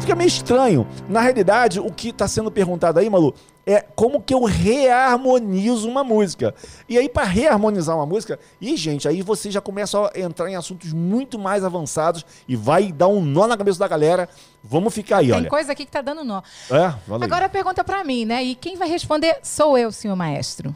Fica 0.00 0.14
meio 0.14 0.28
estranho. 0.28 0.86
Na 1.08 1.20
realidade, 1.20 1.78
o 1.78 1.92
que 1.92 2.08
está 2.08 2.26
sendo 2.26 2.50
perguntado 2.50 2.98
aí, 2.98 3.10
Malu, 3.10 3.34
é 3.66 3.82
como 3.82 4.20
que 4.22 4.32
eu 4.32 4.44
reharmonizo 4.44 5.88
uma 5.88 6.02
música. 6.02 6.54
E 6.88 6.96
aí, 6.96 7.08
para 7.08 7.24
reharmonizar 7.24 7.94
uma 7.94 8.06
música, 8.06 8.38
e 8.60 8.76
gente, 8.76 9.06
aí 9.06 9.20
você 9.20 9.50
já 9.50 9.60
começa 9.60 9.98
a 9.98 10.18
entrar 10.18 10.48
em 10.50 10.56
assuntos 10.56 10.92
muito 10.92 11.38
mais 11.38 11.62
avançados 11.64 12.24
e 12.48 12.56
vai 12.56 12.90
dar 12.90 13.08
um 13.08 13.20
nó 13.20 13.46
na 13.46 13.56
cabeça 13.56 13.78
da 13.78 13.86
galera. 13.86 14.28
Vamos 14.64 14.94
ficar 14.94 15.18
aí, 15.18 15.26
Tem 15.26 15.36
olha. 15.36 15.50
coisa 15.50 15.72
aqui 15.72 15.84
que 15.84 15.92
tá 15.92 16.00
dando 16.00 16.24
nó. 16.24 16.40
É, 16.70 16.94
valeu. 17.06 17.24
Agora 17.24 17.48
pergunta 17.48 17.84
para 17.84 18.02
mim, 18.02 18.24
né? 18.24 18.42
E 18.42 18.54
quem 18.54 18.76
vai 18.76 18.88
responder 18.88 19.38
sou 19.42 19.76
eu, 19.76 19.92
senhor 19.92 20.16
maestro. 20.16 20.74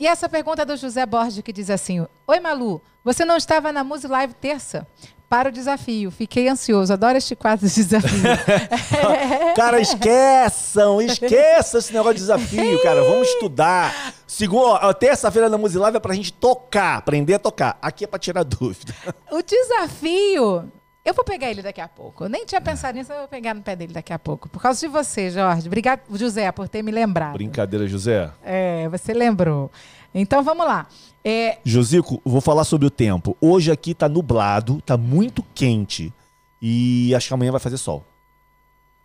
E 0.00 0.06
essa 0.06 0.28
pergunta 0.28 0.62
é 0.62 0.64
do 0.64 0.76
José 0.76 1.04
Borges 1.06 1.42
que 1.42 1.52
diz 1.52 1.70
assim: 1.70 2.04
Oi, 2.26 2.40
Malu, 2.40 2.80
você 3.04 3.24
não 3.24 3.36
estava 3.36 3.70
na 3.70 3.84
Muse 3.84 4.08
Live 4.08 4.34
terça? 4.34 4.86
Para 5.32 5.48
o 5.48 5.52
desafio. 5.52 6.10
Fiquei 6.10 6.46
ansioso. 6.46 6.92
Adoro 6.92 7.16
este 7.16 7.34
quadro 7.34 7.66
de 7.66 7.74
desafio. 7.74 8.20
Cara, 9.56 9.80
esqueçam, 9.80 11.00
esqueçam 11.00 11.80
esse 11.80 11.90
negócio 11.90 12.16
de 12.16 12.20
desafio, 12.20 12.82
cara. 12.82 13.02
Vamos 13.02 13.28
estudar. 13.28 14.12
Segunda, 14.26 14.92
terça-feira 14.92 15.48
na 15.48 15.56
Musilave 15.56 15.96
é 15.96 16.00
pra 16.00 16.14
gente 16.14 16.34
tocar, 16.34 16.98
aprender 16.98 17.32
a 17.32 17.38
tocar. 17.38 17.78
Aqui 17.80 18.04
é 18.04 18.06
pra 18.06 18.18
tirar 18.18 18.42
dúvida. 18.42 18.94
o 19.30 19.40
desafio. 19.40 20.70
Eu 21.02 21.14
vou 21.14 21.24
pegar 21.24 21.50
ele 21.50 21.62
daqui 21.62 21.80
a 21.80 21.88
pouco. 21.88 22.24
Eu 22.24 22.28
nem 22.28 22.44
tinha 22.44 22.60
pensado 22.60 22.96
nisso, 22.96 23.10
eu 23.10 23.20
vou 23.20 23.28
pegar 23.28 23.54
no 23.54 23.62
pé 23.62 23.74
dele 23.74 23.94
daqui 23.94 24.12
a 24.12 24.18
pouco. 24.18 24.50
Por 24.50 24.60
causa 24.60 24.78
de 24.80 24.86
você, 24.86 25.30
Jorge. 25.30 25.66
Obrigado, 25.66 26.02
José, 26.12 26.52
por 26.52 26.68
ter 26.68 26.82
me 26.82 26.92
lembrado. 26.92 27.32
Brincadeira, 27.32 27.88
José. 27.88 28.30
É, 28.44 28.86
você 28.90 29.14
lembrou. 29.14 29.70
Então 30.14 30.42
vamos 30.42 30.66
lá. 30.66 30.86
É, 31.24 31.58
Josico, 31.64 32.20
vou 32.24 32.40
falar 32.40 32.64
sobre 32.64 32.86
o 32.86 32.90
tempo. 32.90 33.36
Hoje 33.40 33.70
aqui 33.70 33.94
tá 33.94 34.08
nublado, 34.08 34.80
tá 34.82 34.96
muito 34.96 35.42
quente. 35.54 36.12
E 36.60 37.14
acho 37.14 37.28
que 37.28 37.34
amanhã 37.34 37.50
vai 37.50 37.60
fazer 37.60 37.76
sol. 37.76 38.04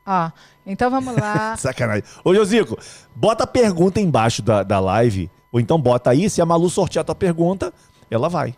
ó, 0.05 0.31
então 0.65 0.89
vamos 0.89 1.15
lá. 1.15 1.55
Sacanagem. 1.57 2.03
Ô, 2.23 2.33
Josico, 2.33 2.77
bota 3.15 3.43
a 3.43 3.47
pergunta 3.47 3.99
embaixo 3.99 4.41
da, 4.41 4.63
da 4.63 4.79
live. 4.79 5.29
Ou 5.51 5.59
então 5.59 5.79
bota 5.79 6.09
aí, 6.09 6.29
se 6.29 6.41
a 6.41 6.45
Malu 6.45 6.69
sortear 6.69 7.01
a 7.01 7.05
tua 7.05 7.15
pergunta, 7.15 7.73
ela 8.11 8.27
vai. 8.27 8.55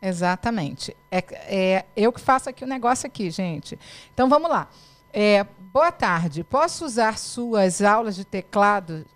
Exatamente. 0.00 0.96
É, 1.10 1.24
é 1.46 1.84
eu 1.96 2.12
que 2.12 2.20
faço 2.20 2.50
aqui 2.50 2.64
o 2.64 2.66
negócio 2.66 3.06
aqui, 3.06 3.30
gente. 3.30 3.78
Então 4.12 4.28
vamos 4.28 4.50
lá. 4.50 4.68
É, 5.12 5.46
boa 5.72 5.92
tarde. 5.92 6.42
Posso 6.42 6.84
usar 6.84 7.18
suas 7.18 7.80
aulas 7.80 8.16
de 8.16 8.24
teclado 8.24 9.06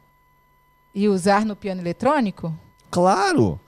e 0.94 1.08
usar 1.08 1.44
no 1.44 1.56
piano 1.56 1.80
eletrônico? 1.80 2.54
Claro! 2.96 3.60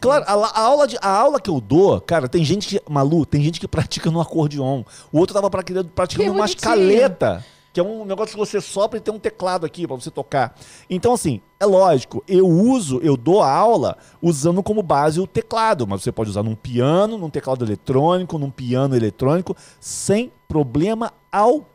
Claro, 0.00 0.24
a, 0.26 0.32
a 0.32 0.60
aula 0.62 0.86
de, 0.86 0.96
a 1.02 1.10
aula 1.10 1.40
que 1.40 1.50
eu 1.50 1.60
dou, 1.60 2.00
cara, 2.00 2.28
tem 2.28 2.44
gente 2.44 2.68
que. 2.68 2.82
Malu, 2.90 3.26
tem 3.26 3.42
gente 3.42 3.58
que 3.58 3.66
pratica 3.68 4.10
no 4.10 4.20
acordeon. 4.20 4.84
O 5.12 5.18
outro 5.18 5.34
tava 5.34 5.50
praticando, 5.50 5.88
praticando 5.88 6.32
uma 6.32 6.44
escaleta. 6.44 7.44
Que 7.70 7.80
é 7.80 7.82
um 7.82 8.04
negócio 8.04 8.32
que 8.32 8.38
você 8.38 8.62
sopra 8.62 8.98
e 8.98 9.00
tem 9.00 9.12
um 9.12 9.18
teclado 9.18 9.66
aqui 9.66 9.86
pra 9.86 9.94
você 9.94 10.10
tocar. 10.10 10.56
Então, 10.88 11.12
assim, 11.12 11.42
é 11.60 11.66
lógico, 11.66 12.24
eu 12.26 12.48
uso, 12.48 12.98
eu 13.02 13.14
dou 13.14 13.42
a 13.42 13.52
aula 13.52 13.98
usando 14.22 14.62
como 14.62 14.82
base 14.82 15.20
o 15.20 15.26
teclado, 15.26 15.86
mas 15.86 16.02
você 16.02 16.10
pode 16.10 16.30
usar 16.30 16.42
num 16.42 16.54
piano, 16.54 17.18
num 17.18 17.28
teclado 17.28 17.64
eletrônico, 17.64 18.38
num 18.38 18.50
piano 18.50 18.96
eletrônico, 18.96 19.54
sem 19.78 20.32
problema 20.48 21.12
algum, 21.30 21.66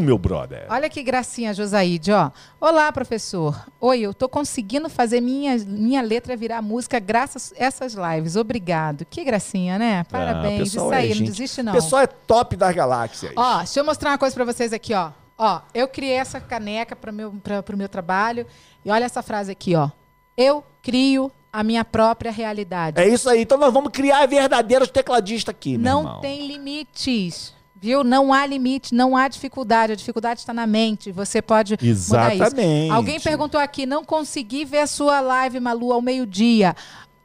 meu 0.00 0.18
brother. 0.18 0.66
Olha 0.68 0.88
que 0.88 1.02
gracinha, 1.02 1.54
Josaíde, 1.54 2.10
ó. 2.12 2.30
Olá, 2.60 2.90
professor. 2.90 3.66
Oi, 3.80 4.00
eu 4.00 4.12
tô 4.12 4.28
conseguindo 4.28 4.88
fazer 4.88 5.20
minha, 5.20 5.56
minha 5.58 6.02
letra 6.02 6.36
virar 6.36 6.60
música 6.62 6.98
graças 6.98 7.52
a 7.52 7.64
essas 7.64 7.94
lives. 7.94 8.34
Obrigado. 8.34 9.04
Que 9.04 9.22
gracinha, 9.22 9.78
né? 9.78 10.04
Parabéns. 10.04 10.68
Isso 10.68 10.76
pessoal 10.76 10.92
é 10.92 10.96
aí, 10.96 11.08
não 11.10 11.14
gente. 11.16 11.30
desiste 11.30 11.62
não. 11.62 11.72
O 11.72 11.76
pessoal 11.76 12.02
é 12.02 12.06
top 12.06 12.56
das 12.56 12.74
galáxias. 12.74 13.32
Ó, 13.36 13.58
deixa 13.58 13.80
eu 13.80 13.84
mostrar 13.84 14.10
uma 14.10 14.18
coisa 14.18 14.34
pra 14.34 14.44
vocês 14.44 14.72
aqui, 14.72 14.94
ó. 14.94 15.12
Ó, 15.36 15.60
eu 15.72 15.86
criei 15.86 16.14
essa 16.14 16.40
caneca 16.40 16.96
para 16.96 17.12
meu, 17.12 17.32
pra, 17.32 17.62
pro 17.62 17.76
meu 17.76 17.88
trabalho. 17.88 18.46
E 18.84 18.90
olha 18.90 19.04
essa 19.04 19.22
frase 19.22 19.52
aqui, 19.52 19.76
ó. 19.76 19.90
Eu 20.36 20.64
crio 20.82 21.30
a 21.52 21.62
minha 21.62 21.84
própria 21.84 22.32
realidade. 22.32 23.00
É 23.00 23.06
isso 23.08 23.30
aí. 23.30 23.42
Então 23.42 23.56
nós 23.56 23.72
vamos 23.72 23.92
criar 23.92 24.26
verdadeiros 24.26 24.90
tecladistas 24.90 25.54
aqui, 25.54 25.78
meu 25.78 26.02
não 26.02 26.20
tem 26.20 26.46
limites. 26.46 27.54
Viu? 27.80 28.02
Não 28.02 28.32
há 28.32 28.44
limite, 28.44 28.94
não 28.94 29.16
há 29.16 29.28
dificuldade. 29.28 29.92
A 29.92 29.96
dificuldade 29.96 30.40
está 30.40 30.52
na 30.52 30.66
mente. 30.66 31.12
Você 31.12 31.40
pode 31.40 31.72
mudar 31.74 31.84
isso. 31.84 32.14
Exatamente. 32.14 32.90
Alguém 32.90 33.20
perguntou 33.20 33.60
aqui, 33.60 33.86
não 33.86 34.04
consegui 34.04 34.64
ver 34.64 34.78
a 34.78 34.86
sua 34.86 35.20
live, 35.20 35.60
Malu, 35.60 35.92
ao 35.92 36.02
meio-dia. 36.02 36.74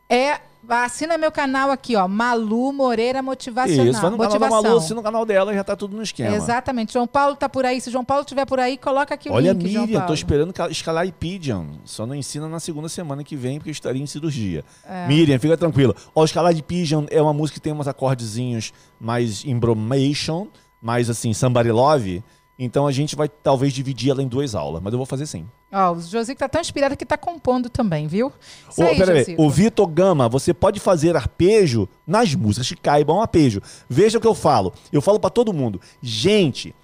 É, 0.07 0.39
assina 0.67 1.17
meu 1.17 1.31
canal 1.31 1.69
aqui, 1.71 1.95
ó, 1.95 2.07
Malu 2.07 2.71
Moreira 2.71 3.21
Motivacional. 3.21 3.85
Isso, 3.87 4.01
vai 4.01 4.09
no 4.11 4.17
canal 4.17 4.31
da 4.33 4.39
Motivação. 4.39 4.63
Malu, 4.63 4.77
assina 4.77 4.99
o 4.99 5.03
canal 5.03 5.25
dela 5.25 5.51
e 5.51 5.55
já 5.55 5.63
tá 5.63 5.75
tudo 5.75 5.95
no 5.95 6.03
esquema. 6.03 6.35
Exatamente. 6.35 6.93
João 6.93 7.07
Paulo 7.07 7.35
tá 7.35 7.49
por 7.49 7.65
aí. 7.65 7.81
Se 7.81 7.91
João 7.91 8.05
Paulo 8.05 8.21
estiver 8.23 8.45
por 8.45 8.59
aí, 8.59 8.77
coloca 8.77 9.13
aqui 9.13 9.29
o 9.29 9.33
Olha, 9.33 9.51
link, 9.51 9.67
João 9.71 9.85
Miriam, 9.85 10.01
tô 10.05 10.13
esperando 10.13 10.53
ca- 10.53 10.69
escalar 10.69 11.11
Pigeon. 11.11 11.65
Só 11.85 12.05
não 12.05 12.15
ensina 12.15 12.47
na 12.47 12.59
segunda 12.59 12.87
semana 12.89 13.23
que 13.23 13.35
vem, 13.35 13.57
porque 13.59 13.69
eu 13.69 13.73
estaria 13.73 14.01
em 14.01 14.07
cirurgia. 14.07 14.63
É. 14.87 15.07
Miriam, 15.07 15.37
fica 15.39 15.57
tranquila. 15.57 15.95
Ó, 16.15 16.21
o 16.21 16.25
escalar 16.25 16.53
de 16.53 16.63
Pigeon 16.63 17.05
é 17.09 17.21
uma 17.21 17.33
música 17.33 17.55
que 17.59 17.61
tem 17.61 17.73
uns 17.73 17.87
acordezinhos 17.87 18.71
mais 18.99 19.43
embromation, 19.45 20.47
mais 20.81 21.09
assim, 21.09 21.33
somebody 21.33 21.71
love. 21.71 22.23
Então 22.57 22.85
a 22.85 22.91
gente 22.91 23.15
vai 23.15 23.27
talvez 23.27 23.73
dividir 23.73 24.11
ela 24.11 24.21
em 24.21 24.27
duas 24.27 24.53
aulas, 24.53 24.81
mas 24.81 24.93
eu 24.93 24.97
vou 24.97 25.05
fazer 25.05 25.25
sim. 25.25 25.47
Ó, 25.71 25.93
o 25.93 26.01
Josico 26.01 26.39
tá 26.39 26.47
tão 26.47 26.61
inspirado 26.61 26.95
que 26.95 27.05
tá 27.05 27.17
compondo 27.17 27.67
também, 27.67 28.07
viu? 28.07 28.31
Isso 28.69 28.81
Ô, 28.81 28.85
aí, 28.85 29.01
aí, 29.01 29.35
o 29.39 29.49
Vitor 29.49 29.87
Gama, 29.87 30.29
você 30.29 30.53
pode 30.53 30.79
fazer 30.79 31.15
arpejo 31.15 31.89
nas 32.05 32.35
músicas 32.35 32.69
que 32.69 32.75
caibam 32.75 33.19
arpejo. 33.19 33.59
Veja 33.89 34.19
o 34.19 34.21
que 34.21 34.27
eu 34.27 34.35
falo. 34.35 34.71
Eu 34.91 35.01
falo 35.01 35.19
pra 35.19 35.31
todo 35.31 35.51
mundo. 35.51 35.81
Gente, 35.99 36.75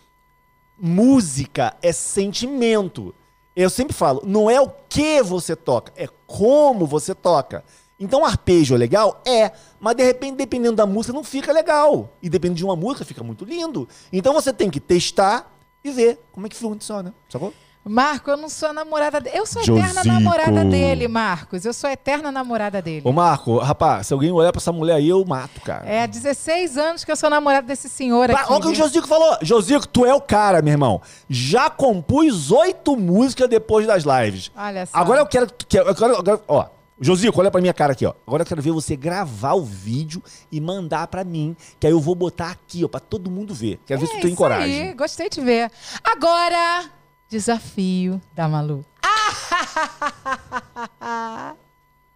música 0.79 1.75
é 1.83 1.91
sentimento. 1.91 3.13
Eu 3.55 3.69
sempre 3.69 3.93
falo, 3.93 4.23
não 4.25 4.49
é 4.49 4.59
o 4.59 4.71
que 4.87 5.21
você 5.21 5.55
toca, 5.55 5.91
é 5.95 6.07
como 6.25 6.87
você 6.87 7.13
toca. 7.13 7.63
Então, 7.99 8.23
arpejo 8.23 8.73
é 8.73 8.77
legal? 8.77 9.21
É. 9.25 9.51
Mas, 9.79 9.95
de 9.97 10.03
repente, 10.03 10.37
dependendo 10.37 10.77
da 10.77 10.85
música, 10.85 11.13
não 11.13 11.23
fica 11.23 11.51
legal. 11.51 12.09
E 12.23 12.29
dependendo 12.29 12.57
de 12.57 12.63
uma 12.63 12.75
música, 12.75 13.03
fica 13.03 13.21
muito 13.21 13.43
lindo. 13.43 13.89
Então, 14.11 14.33
você 14.33 14.53
tem 14.53 14.69
que 14.69 14.79
testar 14.79 15.58
e 15.83 15.91
ver 15.91 16.19
como 16.31 16.45
é 16.45 16.49
que 16.49 16.55
funciona. 16.55 17.13
Sacou? 17.29 17.53
Marco, 17.91 18.29
eu 18.29 18.37
não 18.37 18.49
sou 18.49 18.69
a 18.69 18.73
namorada 18.73 19.19
dele. 19.21 19.37
Eu 19.39 19.45
sou 19.47 19.61
a 19.61 19.65
Josico. 19.65 19.87
eterna 19.87 20.03
namorada 20.13 20.65
dele, 20.65 21.07
Marcos. 21.07 21.63
Eu 21.65 21.73
sou 21.73 21.89
a 21.89 21.93
eterna 21.93 22.31
namorada 22.31 22.81
dele. 22.81 23.01
Ô, 23.05 23.11
Marco, 23.11 23.57
rapaz, 23.57 24.05
se 24.07 24.13
alguém 24.13 24.31
olhar 24.31 24.51
pra 24.51 24.59
essa 24.59 24.71
mulher 24.71 24.95
aí, 24.95 25.09
eu 25.09 25.23
mato, 25.25 25.61
cara. 25.61 25.87
É 25.89 26.03
há 26.03 26.05
16 26.05 26.77
anos 26.77 27.03
que 27.05 27.11
eu 27.11 27.15
sou 27.15 27.29
namorada 27.29 27.65
desse 27.65 27.89
senhor 27.89 28.27
Pra- 28.29 28.41
aqui. 28.41 28.51
Olha 28.51 28.59
o 28.59 28.61
que 28.61 28.67
o? 28.67 28.75
Josico 28.75 29.07
falou. 29.07 29.37
Josico, 29.41 29.87
tu 29.87 30.05
é 30.05 30.13
o 30.13 30.21
cara, 30.21 30.61
meu 30.61 30.73
irmão. 30.73 31.01
Já 31.29 31.69
compus 31.69 32.51
oito 32.51 32.95
músicas 32.97 33.47
depois 33.49 33.87
das 33.87 34.03
lives. 34.03 34.51
Olha 34.55 34.85
só. 34.85 34.97
Agora 34.97 35.21
eu 35.21 35.25
quero 35.25 35.47
que. 35.47 35.79
Eu 35.79 35.95
quero, 35.95 36.17
agora, 36.17 36.41
ó, 36.47 36.65
Josico, 37.01 37.39
olha 37.39 37.49
pra 37.49 37.61
minha 37.61 37.73
cara 37.73 37.93
aqui, 37.93 38.05
ó. 38.05 38.13
Agora 38.27 38.43
eu 38.43 38.45
quero 38.45 38.61
ver 38.61 38.71
você 38.71 38.95
gravar 38.95 39.53
o 39.53 39.63
vídeo 39.63 40.21
e 40.51 40.59
mandar 40.59 41.07
pra 41.07 41.23
mim. 41.23 41.55
Que 41.79 41.87
aí 41.87 41.93
eu 41.93 41.99
vou 41.99 42.13
botar 42.13 42.51
aqui, 42.51 42.83
ó, 42.83 42.87
pra 42.87 42.99
todo 42.99 43.31
mundo 43.31 43.53
ver. 43.53 43.79
Quero 43.85 44.01
ver 44.01 44.07
se 44.07 44.13
tu 44.13 44.21
tem 44.21 44.25
É 44.25 44.27
isso 44.27 44.37
coragem. 44.37 44.81
Aí, 44.89 44.93
gostei 44.93 45.29
de 45.29 45.39
ver. 45.39 45.71
Agora, 46.03 46.89
desafio 47.29 48.21
da 48.35 48.47
Malu. 48.49 48.85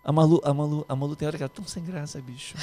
A 0.05 0.11
Malu, 0.11 0.41
a 0.43 0.53
Malu, 0.53 0.86
a 0.89 0.95
Malu 0.97 1.15
tem 1.15 1.25
hora 1.25 1.38
que 1.38 1.43
ela 1.43 1.51
é 1.51 1.55
tão 1.55 1.65
sem 1.65 1.81
graça, 1.81 2.19
bicho. 2.19 2.55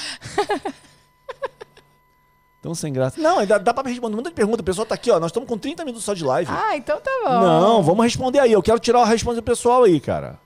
tão 2.61 2.75
sem 2.75 2.93
graça. 2.93 3.19
Não, 3.19 3.47
dá, 3.47 3.57
dá 3.57 3.73
pra 3.73 3.89
responder. 3.89 4.15
Muita 4.15 4.31
pergunta. 4.31 4.61
O 4.61 4.65
pessoal 4.65 4.85
tá 4.85 4.95
aqui, 4.95 5.11
ó. 5.11 5.19
Nós 5.19 5.31
estamos 5.31 5.49
com 5.49 5.57
30 5.57 5.83
minutos 5.87 6.05
só 6.05 6.13
de 6.13 6.23
live. 6.23 6.53
Ah, 6.53 6.77
então 6.77 7.01
tá 7.01 7.11
bom. 7.25 7.41
Não, 7.41 7.83
vamos 7.83 8.05
responder 8.05 8.41
aí. 8.41 8.53
Eu 8.53 8.63
quero 8.63 8.79
tirar 8.79 9.01
a 9.01 9.07
resposta 9.07 9.41
do 9.41 9.45
pessoal 9.45 9.85
aí, 9.85 9.99
cara. 9.99 10.39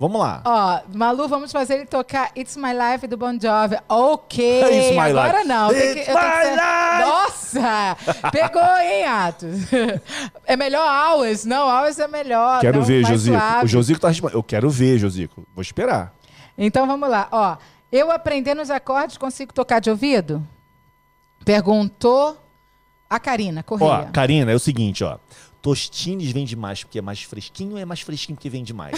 Vamos 0.00 0.20
lá. 0.20 0.42
Ó, 0.44 0.80
Malu, 0.96 1.26
vamos 1.26 1.50
fazer 1.50 1.74
ele 1.74 1.86
tocar 1.86 2.30
It's 2.36 2.56
My 2.56 2.70
Life 2.72 3.06
do 3.08 3.16
Bon 3.16 3.32
Jovi. 3.32 3.76
Ok. 3.88 4.38
It's 4.70 4.90
my 4.92 5.10
Agora 5.10 5.38
life. 5.38 5.48
não. 5.48 5.72
It's 5.72 5.92
que 6.06 6.12
my 6.12 6.20
ser- 6.44 6.50
life. 6.54 7.04
Nossa! 7.08 7.96
Pegou, 8.30 8.62
hein, 8.78 9.04
Atos? 9.06 9.58
É 10.46 10.56
melhor 10.56 10.86
Hours. 10.88 11.44
Não, 11.44 11.66
Hours 11.68 11.98
é 11.98 12.06
melhor. 12.06 12.60
Quero 12.60 12.78
não, 12.78 12.84
ver, 12.86 13.04
Josico. 13.04 13.36
suave. 13.36 13.64
O 13.64 13.68
Josico 13.68 13.98
tá 14.00 14.06
respondendo. 14.08 14.36
Eu 14.38 14.42
quero 14.44 14.70
ver, 14.70 14.98
Josico. 14.98 15.44
Vou 15.52 15.62
esperar. 15.62 16.14
Então 16.56 16.86
vamos 16.86 17.08
lá. 17.10 17.26
Ó, 17.32 17.56
eu 17.90 18.12
aprendendo 18.12 18.62
os 18.62 18.70
acordes 18.70 19.16
consigo 19.18 19.52
tocar 19.52 19.80
de 19.80 19.90
ouvido? 19.90 20.46
Perguntou 21.44 22.36
a 23.10 23.18
Karina 23.18 23.60
Ó, 23.60 23.62
Correia. 23.62 24.10
Karina, 24.12 24.52
é 24.52 24.54
o 24.54 24.58
seguinte, 24.60 25.02
ó. 25.02 25.18
Tostines 25.60 26.30
vende 26.30 26.54
mais 26.56 26.84
porque 26.84 26.98
é 26.98 27.02
mais 27.02 27.22
fresquinho 27.22 27.72
ou 27.72 27.78
é 27.78 27.84
mais 27.84 28.00
fresquinho 28.00 28.36
porque 28.36 28.48
vende 28.48 28.72
mais? 28.72 28.96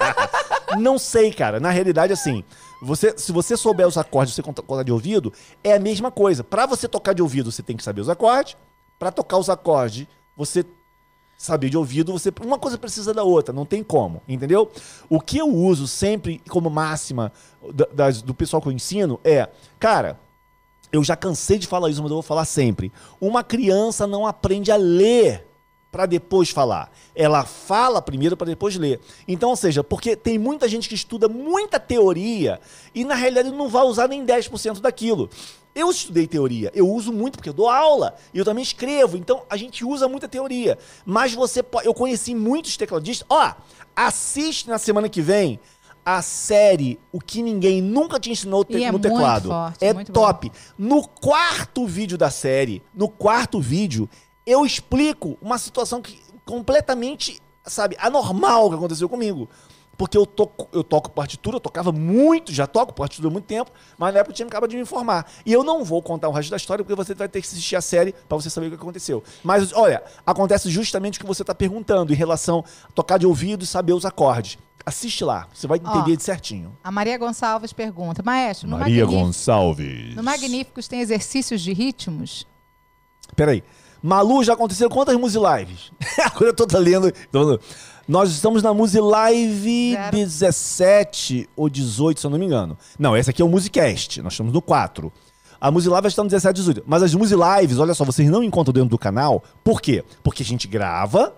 Não 0.78 0.98
sei, 0.98 1.32
cara. 1.32 1.60
Na 1.60 1.70
realidade, 1.70 2.12
assim, 2.12 2.42
você, 2.82 3.14
se 3.16 3.30
você 3.32 3.56
souber 3.56 3.86
os 3.86 3.96
acordes, 3.98 4.34
você 4.34 4.42
conta- 4.42 4.62
tocar 4.62 4.82
de 4.82 4.90
ouvido, 4.92 5.32
é 5.62 5.74
a 5.74 5.78
mesma 5.78 6.10
coisa. 6.10 6.42
Pra 6.42 6.66
você 6.66 6.88
tocar 6.88 7.12
de 7.12 7.22
ouvido, 7.22 7.52
você 7.52 7.62
tem 7.62 7.76
que 7.76 7.82
saber 7.82 8.00
os 8.00 8.08
acordes. 8.08 8.56
Pra 8.98 9.12
tocar 9.12 9.36
os 9.38 9.48
acordes, 9.50 10.06
você 10.36 10.64
saber 11.36 11.68
de 11.68 11.76
ouvido, 11.76 12.12
você 12.12 12.32
uma 12.42 12.58
coisa 12.58 12.78
precisa 12.78 13.12
da 13.12 13.22
outra, 13.22 13.52
não 13.52 13.66
tem 13.66 13.82
como, 13.82 14.22
entendeu? 14.26 14.70
O 15.10 15.20
que 15.20 15.36
eu 15.36 15.48
uso 15.48 15.86
sempre 15.86 16.40
como 16.48 16.70
máxima 16.70 17.30
do 18.24 18.32
pessoal 18.32 18.62
que 18.62 18.68
eu 18.68 18.72
ensino 18.72 19.20
é, 19.22 19.48
cara, 19.78 20.18
eu 20.92 21.02
já 21.04 21.16
cansei 21.16 21.58
de 21.58 21.66
falar 21.66 21.90
isso, 21.90 22.00
mas 22.02 22.10
eu 22.10 22.16
vou 22.16 22.22
falar 22.22 22.44
sempre. 22.44 22.90
Uma 23.20 23.42
criança 23.42 24.06
não 24.06 24.26
aprende 24.26 24.70
a 24.70 24.76
ler 24.76 25.46
para 25.94 26.06
depois 26.06 26.50
falar. 26.50 26.90
Ela 27.14 27.44
fala 27.44 28.02
primeiro 28.02 28.36
para 28.36 28.48
depois 28.48 28.74
ler. 28.74 28.98
Então, 29.28 29.50
ou 29.50 29.54
seja, 29.56 29.84
porque 29.84 30.16
tem 30.16 30.36
muita 30.36 30.68
gente 30.68 30.88
que 30.88 30.94
estuda 30.96 31.28
muita 31.28 31.78
teoria 31.78 32.58
e 32.92 33.04
na 33.04 33.14
realidade 33.14 33.52
não 33.52 33.68
vai 33.68 33.84
usar 33.84 34.08
nem 34.08 34.26
10% 34.26 34.80
daquilo. 34.80 35.30
Eu 35.72 35.88
estudei 35.92 36.26
teoria, 36.26 36.72
eu 36.74 36.88
uso 36.88 37.12
muito 37.12 37.36
porque 37.36 37.48
eu 37.48 37.52
dou 37.52 37.68
aula, 37.68 38.14
e 38.32 38.38
eu 38.38 38.44
também 38.44 38.62
escrevo, 38.62 39.16
então 39.16 39.42
a 39.48 39.56
gente 39.56 39.84
usa 39.84 40.08
muita 40.08 40.26
teoria. 40.28 40.76
Mas 41.06 41.32
você 41.32 41.62
pode, 41.62 41.86
eu 41.86 41.94
conheci 41.94 42.34
muitos 42.34 42.76
tecladistas. 42.76 43.24
Ó, 43.30 43.52
assiste 43.94 44.68
na 44.68 44.78
semana 44.78 45.08
que 45.08 45.20
vem 45.20 45.60
a 46.06 46.20
série 46.20 47.00
O 47.10 47.18
que 47.18 47.40
ninguém 47.40 47.80
nunca 47.80 48.20
te 48.20 48.30
ensinou 48.30 48.62
te- 48.64 48.82
é 48.84 48.92
no 48.92 48.98
teclado. 48.98 49.48
forte, 49.48 49.84
é 49.84 49.94
top. 50.04 50.52
No 50.76 51.06
quarto 51.08 51.86
vídeo 51.86 52.18
da 52.18 52.30
série, 52.30 52.82
no 52.94 53.08
quarto 53.08 53.58
vídeo, 53.60 54.08
eu 54.46 54.64
explico 54.66 55.36
uma 55.40 55.58
situação 55.58 56.00
que 56.02 56.20
completamente, 56.44 57.40
sabe, 57.64 57.96
anormal 57.98 58.68
que 58.70 58.76
aconteceu 58.76 59.08
comigo. 59.08 59.48
Porque 59.96 60.18
eu 60.18 60.26
toco, 60.26 60.68
eu 60.72 60.82
toco 60.82 61.08
partitura, 61.10 61.54
eu 61.56 61.60
tocava 61.60 61.92
muito, 61.92 62.52
já 62.52 62.66
toco 62.66 62.92
partitura 62.92 63.28
há 63.28 63.30
muito 63.30 63.44
tempo, 63.44 63.70
mas 63.96 64.12
na 64.12 64.18
época 64.20 64.32
o 64.32 64.34
time 64.34 64.48
acaba 64.48 64.66
de 64.66 64.74
me 64.74 64.82
informar. 64.82 65.24
E 65.46 65.52
eu 65.52 65.62
não 65.62 65.84
vou 65.84 66.02
contar 66.02 66.28
o 66.28 66.32
resto 66.32 66.50
da 66.50 66.56
história, 66.56 66.84
porque 66.84 66.96
você 66.96 67.14
vai 67.14 67.28
ter 67.28 67.40
que 67.40 67.46
assistir 67.46 67.76
a 67.76 67.80
série 67.80 68.12
pra 68.28 68.36
você 68.36 68.50
saber 68.50 68.66
o 68.66 68.70
que 68.70 68.74
aconteceu. 68.76 69.22
Mas, 69.44 69.72
olha, 69.72 70.02
acontece 70.26 70.68
justamente 70.68 71.18
o 71.18 71.20
que 71.20 71.26
você 71.26 71.44
tá 71.44 71.54
perguntando 71.54 72.12
em 72.12 72.16
relação 72.16 72.64
a 72.88 72.90
tocar 72.90 73.18
de 73.18 73.26
ouvido 73.26 73.62
e 73.62 73.66
saber 73.68 73.92
os 73.92 74.04
acordes. 74.04 74.58
Assiste 74.84 75.22
lá, 75.24 75.46
você 75.54 75.68
vai 75.68 75.80
Ó, 75.84 75.88
entender 75.96 76.16
de 76.16 76.24
certinho. 76.24 76.76
A 76.82 76.90
Maria 76.90 77.16
Gonçalves 77.16 77.72
pergunta, 77.72 78.20
Maestro, 78.20 78.68
no, 78.68 78.76
Maria 78.76 79.02
Magnífico- 79.04 79.26
Gonçalves. 79.26 80.16
no 80.16 80.22
Magníficos 80.24 80.88
tem 80.88 81.00
exercícios 81.00 81.60
de 81.62 81.72
ritmos? 81.72 82.44
Peraí. 83.36 83.62
Malu, 84.06 84.44
já 84.44 84.52
aconteceram 84.52 84.90
quantas 84.90 85.16
Musilives? 85.16 85.90
Agora 86.26 86.50
eu 86.50 86.54
tô 86.54 86.66
lendo. 86.78 87.10
tô 87.32 87.42
lendo. 87.42 87.60
Nós 88.06 88.30
estamos 88.30 88.62
na 88.62 88.74
Musilive 88.74 89.92
Zero. 89.94 90.14
17 90.14 91.48
ou 91.56 91.70
18, 91.70 92.20
se 92.20 92.26
eu 92.26 92.30
não 92.30 92.38
me 92.38 92.44
engano. 92.44 92.76
Não, 92.98 93.16
essa 93.16 93.30
aqui 93.30 93.40
é 93.40 93.44
o 93.46 93.48
Musicast. 93.48 94.20
Nós 94.20 94.34
estamos 94.34 94.52
no 94.52 94.60
4. 94.60 95.10
A 95.58 95.70
Musilive 95.70 96.06
está 96.06 96.22
no 96.22 96.28
17 96.28 96.54
18. 96.54 96.82
Mas 96.86 97.02
as 97.02 97.14
Musilives, 97.14 97.78
olha 97.78 97.94
só, 97.94 98.04
vocês 98.04 98.28
não 98.28 98.42
encontram 98.44 98.74
dentro 98.74 98.90
do 98.90 98.98
canal. 98.98 99.42
Por 99.64 99.80
quê? 99.80 100.04
Porque 100.22 100.42
a 100.42 100.46
gente 100.46 100.68
grava, 100.68 101.34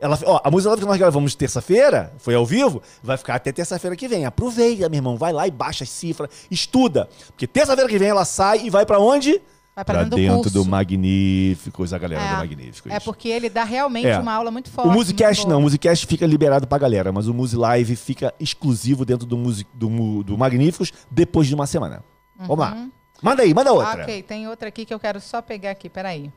Ela, 0.00 0.18
ó, 0.24 0.40
a 0.42 0.50
música 0.50 0.76
que 0.76 0.84
nós 0.84 0.98
gravamos 0.98 1.36
terça-feira, 1.36 2.12
foi 2.18 2.34
ao 2.34 2.44
vivo, 2.44 2.82
vai 3.04 3.16
ficar 3.18 3.36
até 3.36 3.52
terça-feira 3.52 3.94
que 3.94 4.08
vem. 4.08 4.24
Aproveita, 4.24 4.88
meu 4.88 4.98
irmão, 4.98 5.16
vai 5.16 5.32
lá 5.32 5.46
e 5.46 5.50
baixa 5.52 5.84
as 5.84 5.90
cifras, 5.90 6.28
estuda. 6.50 7.08
Porque 7.28 7.46
terça-feira 7.46 7.88
que 7.88 7.98
vem 8.00 8.08
ela 8.08 8.24
sai 8.24 8.62
e 8.64 8.68
vai 8.70 8.84
para 8.84 8.98
onde? 8.98 9.40
Vai 9.74 9.84
Pra 9.84 9.94
dentro 10.02 10.10
do 10.10 10.16
dentro 10.16 10.36
curso. 10.38 10.50
do 10.52 10.64
Magníficos, 10.64 11.92
a 11.92 11.98
galera 11.98 12.20
É. 12.22 12.30
do 12.32 12.36
Magníficos. 12.38 12.92
É 12.92 13.00
porque 13.00 13.28
ele 13.28 13.48
dá 13.48 13.64
realmente 13.64 14.06
É. 14.08 14.18
uma 14.18 14.32
aula 14.32 14.50
muito 14.50 14.68
forte. 14.70 14.88
O 14.88 14.92
Musicast 14.92 15.46
não, 15.46 15.58
o. 15.58 15.62
Musicast 15.62 16.06
fica 16.06 16.26
liberado 16.26 16.66
pra 16.66 16.76
galera, 16.76 17.12
mas 17.12 17.28
o 17.28 17.32
Musi 17.34 17.56
Live 17.56 17.94
fica 17.96 18.34
exclusivo 18.40 19.04
dentro 19.04 19.26
do, 19.26 19.36
music, 19.38 19.70
do, 19.72 20.22
do 20.24 20.36
Magníficos 20.36 20.92
depois 21.10 21.46
de 21.46 21.54
uma 21.54 21.66
semana. 21.66 22.02
Vamos 22.36 22.58
lá. 22.58 22.88
Manda 23.22 23.42
aí, 23.42 23.54
manda 23.54 23.72
outra. 23.72 23.96
Uhum. 23.98 24.02
Ok, 24.02 24.22
tem 24.24 24.48
outra 24.48 24.68
aqui 24.68 24.84
que 24.84 24.92
eu 24.92 24.98
quero 24.98 25.20
só 25.20 25.40
pegar 25.40 25.70
aqui, 25.70 25.88
peraí. 25.88 26.32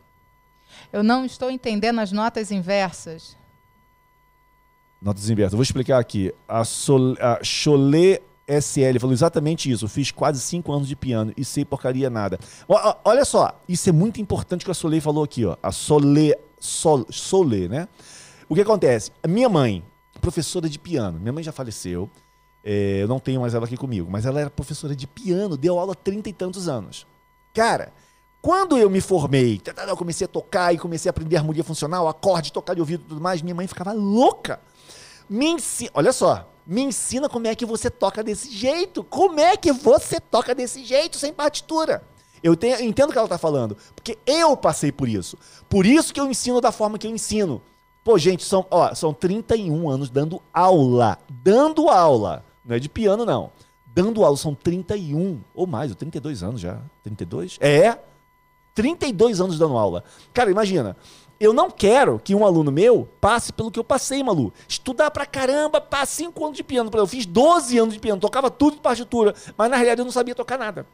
Eu 0.92 1.04
não 1.04 1.26
estou 1.26 1.50
entendendo 1.50 2.00
as 2.00 2.12
notas 2.12 2.52
inversas. 2.52 3.36
Notas 5.02 5.30
inversas. 5.30 5.54
Eu 5.54 5.58
vou 5.58 5.64
explicar 5.64 6.00
aqui. 6.00 6.34
A, 6.48 6.64
Sol, 6.64 7.16
a 7.20 7.40
Cholet 7.44 8.22
SL 8.48 9.00
falou 9.00 9.14
exatamente 9.14 9.72
isso. 9.72 9.88
Fiz 9.88 10.12
quase 10.12 10.40
cinco 10.42 10.72
anos 10.72 10.88
de 10.88 10.96
piano 10.96 11.34
e 11.38 11.46
sei 11.46 11.64
porcaria 11.64 12.10
nada. 12.10 12.40
Ó, 12.68 12.96
olha 13.06 13.26
só, 13.26 13.62
isso 13.68 13.90
é 13.90 13.92
muito 13.92 14.20
importante 14.22 14.66
que 14.66 14.72
a 14.72 14.74
Soleil 14.74 15.02
falou 15.02 15.24
aqui, 15.24 15.46
ó. 15.46 15.56
A 15.62 15.72
Soleil, 15.72 16.36
Sol, 16.60 17.06
Soleil, 17.10 17.70
né? 17.70 17.88
O 18.48 18.56
que 18.56 18.62
acontece? 18.62 19.12
Minha 19.28 19.50
mãe, 19.50 19.84
professora 20.22 20.70
de 20.70 20.78
piano, 20.78 21.20
minha 21.20 21.34
mãe 21.34 21.44
já 21.44 21.52
faleceu. 21.52 22.10
é, 22.64 23.00
eu 23.02 23.08
não 23.08 23.20
tenho 23.20 23.42
mais 23.42 23.54
ela 23.54 23.66
aqui 23.66 23.76
comigo, 23.76 24.10
mas 24.10 24.26
ela 24.26 24.40
era 24.40 24.50
professora 24.50 24.96
de 24.96 25.06
piano, 25.06 25.58
deu 25.58 25.78
aula 25.78 25.94
há 25.94 25.96
trinta 25.96 26.30
e 26.30 26.34
tantos 26.34 26.68
anos. 26.70 27.06
Cara, 27.54 27.92
quando 28.42 28.78
eu 28.78 28.90
me 28.90 29.02
formei, 29.02 29.60
tá, 29.60 29.74
tá, 29.74 29.84
eu 29.84 29.98
comecei 29.98 30.26
a 30.26 30.28
tocar 30.28 30.74
e 30.74 30.78
comecei 30.78 31.10
a 31.10 31.12
aprender 31.12 31.38
harmonia 31.38 31.64
funcional, 31.64 32.08
acorde, 32.08 32.54
tocar 32.54 32.74
de 32.74 32.82
ouvido 32.82 33.04
e 33.06 33.08
tudo 33.10 33.22
mais, 33.22 33.42
minha 33.42 33.56
mãe 33.56 33.68
ficava 33.68 33.92
louca. 33.92 34.60
Me 35.30 35.46
ensina, 35.46 35.92
olha 35.94 36.12
só, 36.14 36.53
me 36.66 36.82
ensina 36.82 37.28
como 37.28 37.48
é 37.48 37.56
que 37.56 37.66
você 37.66 37.90
toca 37.90 38.24
desse 38.24 38.52
jeito. 38.52 39.04
Como 39.04 39.40
é 39.40 39.58
que 39.58 39.72
você 39.72 40.20
toca 40.20 40.56
desse 40.56 40.84
jeito, 40.84 41.18
sem 41.18 41.34
partitura? 41.34 42.04
Eu, 42.42 42.58
tenho, 42.58 42.82
entendo 42.82 43.10
o 43.10 43.12
que 43.14 43.18
ela 43.18 43.28
tá 43.28 43.38
falando, 43.38 43.78
porque 43.96 44.18
eu 44.26 44.56
passei 44.58 44.92
por 44.92 45.08
isso. 45.08 45.38
Por 45.70 45.86
isso 45.86 46.14
que 46.14 46.20
eu 46.20 46.30
ensino 46.30 46.60
da 46.60 46.72
forma 46.72 46.98
que 46.98 47.08
eu 47.08 47.12
ensino. 47.12 47.62
Pô, 48.04 48.18
gente, 48.18 48.44
são, 48.44 48.66
ó, 48.70 48.94
são 48.94 49.14
31 49.14 49.90
anos 49.90 50.10
dando 50.10 50.42
aula. 50.54 51.18
Dando 51.30 51.88
aula. 51.88 52.44
Não 52.66 52.76
é 52.76 52.80
de 52.80 52.90
piano, 52.90 53.26
não. 53.26 53.50
Dando 53.86 54.26
aula, 54.26 54.36
são 54.36 54.54
31 54.54 55.40
ou 55.56 55.66
mais, 55.66 55.92
ou 55.92 55.96
32 55.96 56.44
anos 56.44 56.60
já. 56.60 56.82
32? 57.04 57.58
É. 57.62 57.98
32 58.76 59.40
anos 59.40 59.58
dando 59.58 59.78
aula. 59.78 60.04
Cara, 60.34 60.52
imagina. 60.52 60.98
Eu 61.44 61.52
não 61.52 61.70
quero 61.70 62.22
que 62.24 62.34
um 62.34 62.46
aluno 62.46 62.72
meu 62.72 63.06
passe 63.20 63.52
pelo 63.52 63.70
que 63.70 63.78
eu 63.78 63.84
passei, 63.84 64.24
Malu. 64.24 64.54
Estudar 64.66 65.12
pra 65.12 65.26
caramba, 65.26 65.82
pá, 65.82 66.06
5 66.06 66.42
anos 66.42 66.56
de 66.56 66.64
piano. 66.64 66.90
Eu 66.94 67.06
fiz 67.06 67.26
12 67.26 67.78
anos 67.78 67.94
de 67.94 68.00
piano, 68.00 68.22
tocava 68.22 68.50
tudo 68.50 68.78
de 68.78 68.82
partitura, 68.82 69.36
mas 69.58 69.70
na 69.70 69.76
realidade 69.76 70.00
eu 70.00 70.06
não 70.06 70.12
sabia 70.12 70.34
tocar 70.34 70.58
nada. 70.58 70.88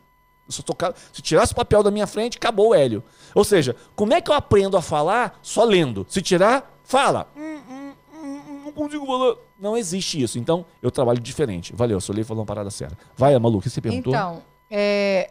Eu 0.48 0.52
só 0.52 0.64
tocava, 0.64 0.96
se 1.14 1.22
tirasse 1.22 1.54
o 1.54 1.56
papel 1.56 1.84
da 1.84 1.92
minha 1.92 2.08
frente, 2.08 2.38
acabou 2.38 2.70
o 2.70 2.74
Hélio. 2.74 3.04
Ou 3.36 3.44
seja, 3.44 3.76
como 3.96 4.12
é 4.12 4.22
que 4.22 4.32
eu 4.32 4.34
aprendo 4.34 4.76
a 4.76 4.82
falar 4.82 5.38
só 5.44 5.64
lendo? 5.64 6.04
Se 6.10 6.20
tirar, 6.20 6.76
fala. 6.84 7.28
Hum, 7.38 7.60
hum, 7.70 7.94
hum, 8.12 8.42
hum, 8.50 8.62
não 8.66 8.72
consigo 8.72 9.06
falar. 9.06 9.36
Não 9.60 9.78
existe 9.78 10.20
isso. 10.20 10.40
Então, 10.40 10.66
eu 10.82 10.90
trabalho 10.90 11.20
diferente. 11.20 11.76
Valeu, 11.76 12.02
Solei 12.02 12.24
falou 12.24 12.42
uma 12.42 12.48
parada 12.48 12.72
séria. 12.72 12.98
Vai, 13.16 13.38
Malu, 13.38 13.60
o 13.60 13.62
que 13.62 13.70
você 13.70 13.80
perguntou? 13.80 14.12
Então, 14.12 14.42
é, 14.68 15.30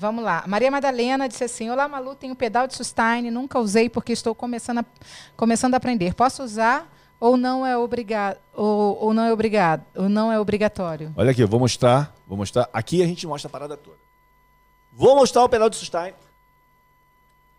vamos 0.00 0.24
lá. 0.24 0.42
Maria 0.46 0.70
Madalena 0.70 1.28
disse 1.28 1.44
assim: 1.44 1.68
Olá, 1.68 1.86
Malu, 1.86 2.14
tenho 2.14 2.34
pedal 2.34 2.66
de 2.66 2.74
sustain, 2.74 3.30
nunca 3.30 3.58
usei 3.58 3.88
porque 3.90 4.12
estou 4.12 4.34
começando 4.34 4.78
a, 4.78 4.84
começando 5.36 5.74
a 5.74 5.76
aprender. 5.76 6.14
Posso 6.14 6.42
usar 6.42 6.90
ou 7.20 7.36
não 7.36 7.66
é 7.66 7.76
obrigado? 7.76 8.38
Ou, 8.54 8.98
ou 9.04 9.14
não 9.14 9.24
é 9.24 9.32
obrigado? 9.32 9.84
Ou 9.94 10.08
não 10.08 10.32
é 10.32 10.40
obrigatório? 10.40 11.12
Olha 11.14 11.30
aqui, 11.30 11.42
eu 11.42 11.48
vou 11.48 11.60
mostrar. 11.60 12.14
Vou 12.26 12.38
mostrar. 12.38 12.68
Aqui 12.72 13.02
a 13.02 13.06
gente 13.06 13.26
mostra 13.26 13.48
a 13.48 13.50
parada 13.50 13.76
toda. 13.76 13.98
Vou 14.90 15.14
mostrar 15.14 15.44
o 15.44 15.48
pedal 15.48 15.68
de 15.68 15.76
sustain. 15.76 16.12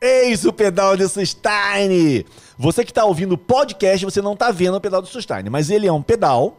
Eis 0.01 0.45
o 0.45 0.51
pedal 0.51 0.97
de 0.97 1.07
sustain! 1.07 2.25
Você 2.57 2.83
que 2.83 2.89
está 2.89 3.05
ouvindo 3.05 3.33
o 3.33 3.37
podcast, 3.37 4.03
você 4.03 4.19
não 4.19 4.33
está 4.33 4.49
vendo 4.49 4.75
o 4.75 4.81
pedal 4.81 4.99
de 4.99 5.09
sustain, 5.09 5.43
mas 5.51 5.69
ele 5.69 5.85
é 5.85 5.93
um 5.93 6.01
pedal. 6.01 6.57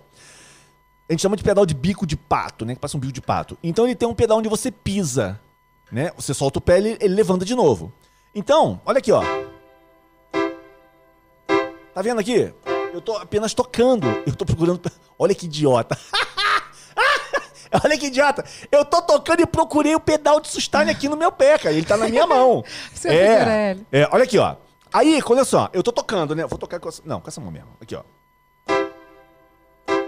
A 1.08 1.12
gente 1.12 1.22
chama 1.22 1.36
de 1.36 1.42
pedal 1.42 1.66
de 1.66 1.74
bico 1.74 2.06
de 2.06 2.16
pato, 2.16 2.64
né? 2.64 2.76
Que 2.76 2.80
passa 2.80 2.96
um 2.96 3.00
bico 3.00 3.12
de 3.12 3.20
pato. 3.20 3.58
Então 3.60 3.84
ele 3.84 3.96
tem 3.96 4.08
um 4.08 4.14
pedal 4.14 4.38
onde 4.38 4.48
você 4.48 4.70
pisa, 4.70 5.40
né? 5.92 6.10
Você 6.16 6.32
solta 6.32 6.58
o 6.58 6.62
pé 6.62 6.76
e 6.76 6.78
ele, 6.78 6.98
ele 7.00 7.14
levanta 7.14 7.44
de 7.44 7.54
novo. 7.54 7.92
Então, 8.34 8.80
olha 8.86 8.98
aqui, 8.98 9.12
ó. 9.12 9.22
Tá 11.94 12.00
vendo 12.00 12.18
aqui? 12.18 12.52
Eu 12.94 13.02
tô 13.02 13.16
apenas 13.18 13.52
tocando. 13.52 14.06
Eu 14.26 14.34
tô 14.34 14.46
procurando. 14.46 14.80
Olha 15.18 15.34
que 15.34 15.44
idiota. 15.44 15.96
Olha 17.84 17.96
que 17.96 18.08
idiota. 18.08 18.44
Eu 18.70 18.84
tô 18.84 19.00
tocando 19.00 19.40
e 19.40 19.46
procurei 19.46 19.94
o 19.94 20.00
pedal 20.00 20.40
de 20.40 20.48
sustain 20.48 20.90
aqui 20.90 21.08
no 21.08 21.16
meu 21.16 21.32
pé, 21.32 21.56
cara. 21.56 21.74
Ele 21.74 21.86
tá 21.86 21.96
na 21.96 22.06
minha 22.06 22.26
mão. 22.26 22.62
Figurelli. 22.92 23.86
é, 23.90 24.06
olha 24.12 24.24
aqui, 24.24 24.36
ó. 24.36 24.56
Aí, 24.92 25.18
olha 25.24 25.42
só. 25.42 25.70
Eu 25.72 25.82
tô 25.82 25.90
tocando, 25.90 26.34
né? 26.34 26.44
Vou 26.46 26.58
tocar 26.58 26.78
com 26.78 26.90
essa... 26.90 27.00
Não, 27.02 27.18
com 27.18 27.28
essa 27.28 27.40
mão 27.40 27.50
mesmo. 27.50 27.70
Aqui, 27.80 27.96
ó. 27.96 28.02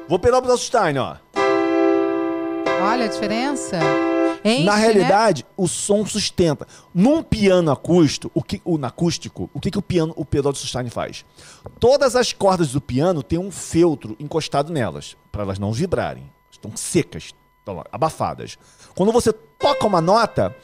Vou 0.07 0.19
pegar 0.19 0.39
o 0.39 0.43
pedal 0.43 0.57
de 0.57 0.61
sustain, 0.61 0.99
ó. 0.99 1.17
Olha 2.83 3.07
a 3.07 3.09
diferença. 3.09 3.79
Enche, 4.45 4.65
Na 4.65 4.77
né? 4.77 4.83
realidade, 4.83 5.47
o 5.57 5.67
som 5.67 6.05
sustenta. 6.05 6.67
Num 6.93 7.23
piano 7.23 7.71
acústico, 7.73 8.31
o 8.35 8.43
que, 8.43 8.61
o, 8.65 8.79
acústico, 8.85 9.49
o 9.55 9.59
que, 9.61 9.71
que 9.71 9.79
o, 9.79 9.83
piano, 9.83 10.13
o 10.17 10.25
pedal 10.25 10.53
de 10.53 10.59
sustain 10.59 10.89
faz? 10.91 11.25
Todas 11.81 12.15
as 12.15 12.33
cordas 12.33 12.73
do 12.73 12.81
piano 12.81 13.23
têm 13.23 13.39
um 13.39 13.51
feltro 13.51 14.15
encostado 14.21 14.71
nelas, 14.73 15.17
para 15.33 15.43
elas 15.43 15.59
não 15.59 15.73
vibrarem. 15.73 16.31
Estão 16.51 16.77
secas, 16.77 17.33
estão 17.59 17.83
abafadas. 17.91 18.59
Quando 18.95 19.13
você 19.13 19.33
toca 19.33 19.87
uma 19.87 20.01
nota, 20.03 20.55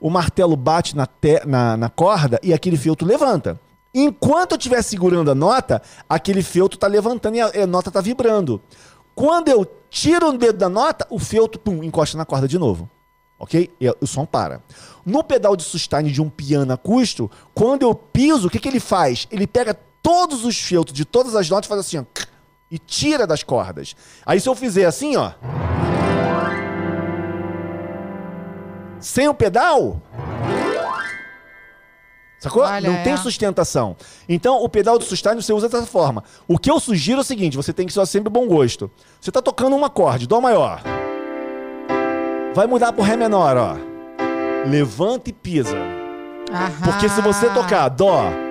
o 0.00 0.10
martelo 0.10 0.56
bate 0.56 0.96
na, 0.96 1.06
te- 1.06 1.44
na, 1.46 1.76
na 1.76 1.88
corda 1.88 2.40
e 2.42 2.52
aquele 2.52 2.76
feltro 2.76 3.06
levanta. 3.06 3.60
Enquanto 3.94 4.52
eu 4.52 4.58
estiver 4.58 4.82
segurando 4.82 5.30
a 5.30 5.34
nota, 5.34 5.80
aquele 6.08 6.42
feltro 6.42 6.76
está 6.76 6.86
levantando 6.86 7.36
e 7.36 7.40
a, 7.40 7.46
a 7.64 7.66
nota 7.66 7.88
está 7.88 8.00
vibrando. 8.00 8.60
Quando 9.14 9.48
eu 9.48 9.64
tiro 9.90 10.28
o 10.28 10.38
dedo 10.38 10.58
da 10.58 10.68
nota, 10.68 11.06
o 11.08 11.18
feltro 11.18 11.58
pum, 11.58 11.82
encosta 11.82 12.16
na 12.18 12.24
corda 12.24 12.46
de 12.46 12.58
novo. 12.58 12.88
Ok? 13.38 13.70
E 13.80 13.88
o 14.00 14.06
som 14.06 14.26
para. 14.26 14.62
No 15.06 15.22
pedal 15.22 15.56
de 15.56 15.62
sustain 15.62 16.04
de 16.04 16.20
um 16.20 16.28
piano 16.28 16.72
acústico, 16.72 17.30
quando 17.54 17.82
eu 17.82 17.94
piso, 17.94 18.48
o 18.48 18.50
que, 18.50 18.58
que 18.58 18.68
ele 18.68 18.80
faz? 18.80 19.26
Ele 19.30 19.46
pega 19.46 19.78
todos 20.02 20.44
os 20.44 20.58
feltros 20.58 20.96
de 20.96 21.04
todas 21.04 21.36
as 21.36 21.48
notas 21.48 21.66
e 21.66 21.68
faz 21.68 21.80
assim, 21.80 21.98
ó, 21.98 22.04
e 22.70 22.78
tira 22.78 23.26
das 23.26 23.42
cordas. 23.42 23.94
Aí 24.26 24.40
se 24.40 24.48
eu 24.48 24.54
fizer 24.54 24.84
assim, 24.86 25.16
ó. 25.16 25.32
Sem 29.00 29.28
o 29.28 29.34
pedal. 29.34 30.02
Sacou? 32.40 32.62
Olha, 32.62 32.90
Não 32.90 33.02
tem 33.02 33.14
é. 33.14 33.16
sustentação. 33.16 33.96
Então, 34.28 34.62
o 34.62 34.68
pedal 34.68 34.98
de 34.98 35.04
sustain 35.04 35.34
você 35.34 35.52
usa 35.52 35.68
dessa 35.68 35.86
forma. 35.86 36.22
O 36.46 36.58
que 36.58 36.70
eu 36.70 36.78
sugiro 36.78 37.18
é 37.18 37.20
o 37.22 37.24
seguinte: 37.24 37.56
você 37.56 37.72
tem 37.72 37.86
que 37.86 37.92
ser 37.92 38.06
sempre 38.06 38.30
bom 38.30 38.46
gosto. 38.46 38.90
Você 39.20 39.32
tá 39.32 39.42
tocando 39.42 39.74
um 39.74 39.84
acorde, 39.84 40.26
Dó 40.26 40.40
maior. 40.40 40.82
Vai 42.58 42.66
mudar 42.66 42.92
pro 42.92 43.04
Ré 43.04 43.16
menor, 43.16 43.56
ó. 43.56 43.76
Levanta 44.68 45.30
e 45.30 45.32
pisa. 45.32 45.78
Aham. 46.50 46.72
Porque 46.82 47.08
se 47.08 47.20
você 47.20 47.48
tocar 47.50 47.88
Dó. 47.88 48.47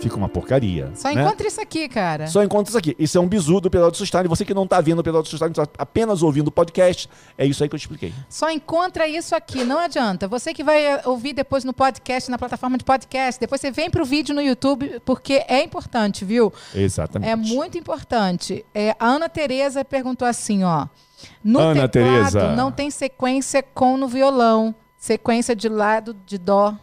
Fica 0.00 0.16
uma 0.16 0.28
porcaria. 0.28 0.90
Só 0.94 1.12
né? 1.12 1.22
encontra 1.22 1.46
isso 1.48 1.60
aqui, 1.60 1.88
cara. 1.88 2.26
Só 2.26 2.42
encontra 2.42 2.70
isso 2.70 2.78
aqui. 2.78 2.94
Isso 2.98 3.16
é 3.16 3.20
um 3.20 3.26
bizu 3.26 3.60
do 3.60 3.70
pedal 3.70 3.90
de 3.90 3.96
sustain. 3.96 4.24
Você 4.24 4.44
que 4.44 4.54
não 4.54 4.66
tá 4.66 4.80
vendo 4.80 4.98
o 4.98 5.02
pedal 5.02 5.22
de 5.22 5.28
sustain, 5.28 5.50
tá 5.50 5.66
apenas 5.78 6.22
ouvindo 6.22 6.48
o 6.48 6.50
podcast, 6.50 7.08
é 7.36 7.46
isso 7.46 7.62
aí 7.62 7.68
que 7.68 7.74
eu 7.74 7.78
te 7.78 7.82
expliquei. 7.82 8.12
Só 8.28 8.50
encontra 8.50 9.08
isso 9.08 9.34
aqui, 9.34 9.64
não 9.64 9.78
adianta. 9.78 10.28
Você 10.28 10.52
que 10.52 10.62
vai 10.62 10.84
eh, 10.84 11.02
ouvir 11.06 11.32
depois 11.32 11.64
no 11.64 11.72
podcast, 11.72 12.30
na 12.30 12.38
plataforma 12.38 12.76
de 12.76 12.84
podcast, 12.84 13.40
depois 13.40 13.60
você 13.60 13.70
vem 13.70 13.90
pro 13.90 14.04
vídeo 14.04 14.34
no 14.34 14.42
YouTube, 14.42 15.00
porque 15.04 15.44
é 15.48 15.62
importante, 15.62 16.24
viu? 16.24 16.52
Exatamente. 16.74 17.30
É 17.30 17.36
muito 17.36 17.78
importante. 17.78 18.64
É, 18.74 18.94
a 18.98 19.06
Ana 19.06 19.28
Tereza 19.28 19.84
perguntou 19.84 20.28
assim, 20.28 20.62
ó. 20.62 20.86
No 21.42 21.60
Ana 21.60 21.88
teclado 21.88 22.32
Tereza. 22.32 22.54
não 22.54 22.70
tem 22.70 22.90
sequência 22.90 23.62
com 23.62 23.96
no 23.96 24.08
violão. 24.08 24.74
Sequência 24.98 25.54
de 25.54 25.68
lado 25.68 26.14
de 26.26 26.36
dó. 26.36 26.74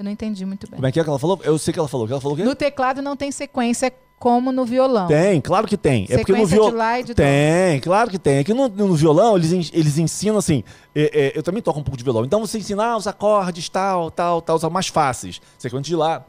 Eu 0.00 0.04
não 0.04 0.10
entendi 0.10 0.46
muito 0.46 0.66
bem. 0.66 0.76
Como 0.76 0.86
é 0.86 0.90
que 0.90 0.98
é 0.98 1.04
que 1.04 1.10
ela 1.10 1.18
falou? 1.18 1.38
Eu 1.44 1.58
sei 1.58 1.74
que 1.74 1.78
ela 1.78 1.86
falou. 1.86 2.06
Que 2.06 2.14
ela 2.14 2.22
falou 2.22 2.34
o 2.34 2.36
quê? 2.38 2.42
No 2.42 2.54
teclado 2.54 3.02
não 3.02 3.14
tem 3.14 3.30
sequência 3.30 3.92
como 4.18 4.50
no 4.50 4.64
violão. 4.64 5.06
Tem, 5.06 5.42
claro 5.42 5.68
que 5.68 5.76
tem. 5.76 6.04
é 6.08 6.16
porque 6.16 6.32
no 6.32 6.38
Sequência 6.38 6.56
violão. 6.56 7.14
Tem, 7.14 7.80
claro 7.80 8.10
que 8.10 8.18
tem. 8.18 8.38
É 8.38 8.44
que 8.44 8.54
no, 8.54 8.66
no 8.66 8.94
violão 8.94 9.36
eles, 9.36 9.70
eles 9.74 9.98
ensinam 9.98 10.38
assim. 10.38 10.64
é, 10.94 11.26
é, 11.26 11.38
eu 11.38 11.42
também 11.42 11.60
toco 11.62 11.78
um 11.78 11.82
pouco 11.82 11.98
de 11.98 12.04
violão. 12.04 12.24
Então 12.24 12.40
você 12.40 12.56
ensina 12.56 12.82
ah, 12.82 12.96
os 12.96 13.06
acordes, 13.06 13.68
tal, 13.68 14.10
tal, 14.10 14.40
tal, 14.40 14.56
os 14.56 14.62
mais 14.64 14.88
fáceis. 14.88 15.38
Sequência 15.58 15.90
de 15.90 15.96
lá, 15.96 16.24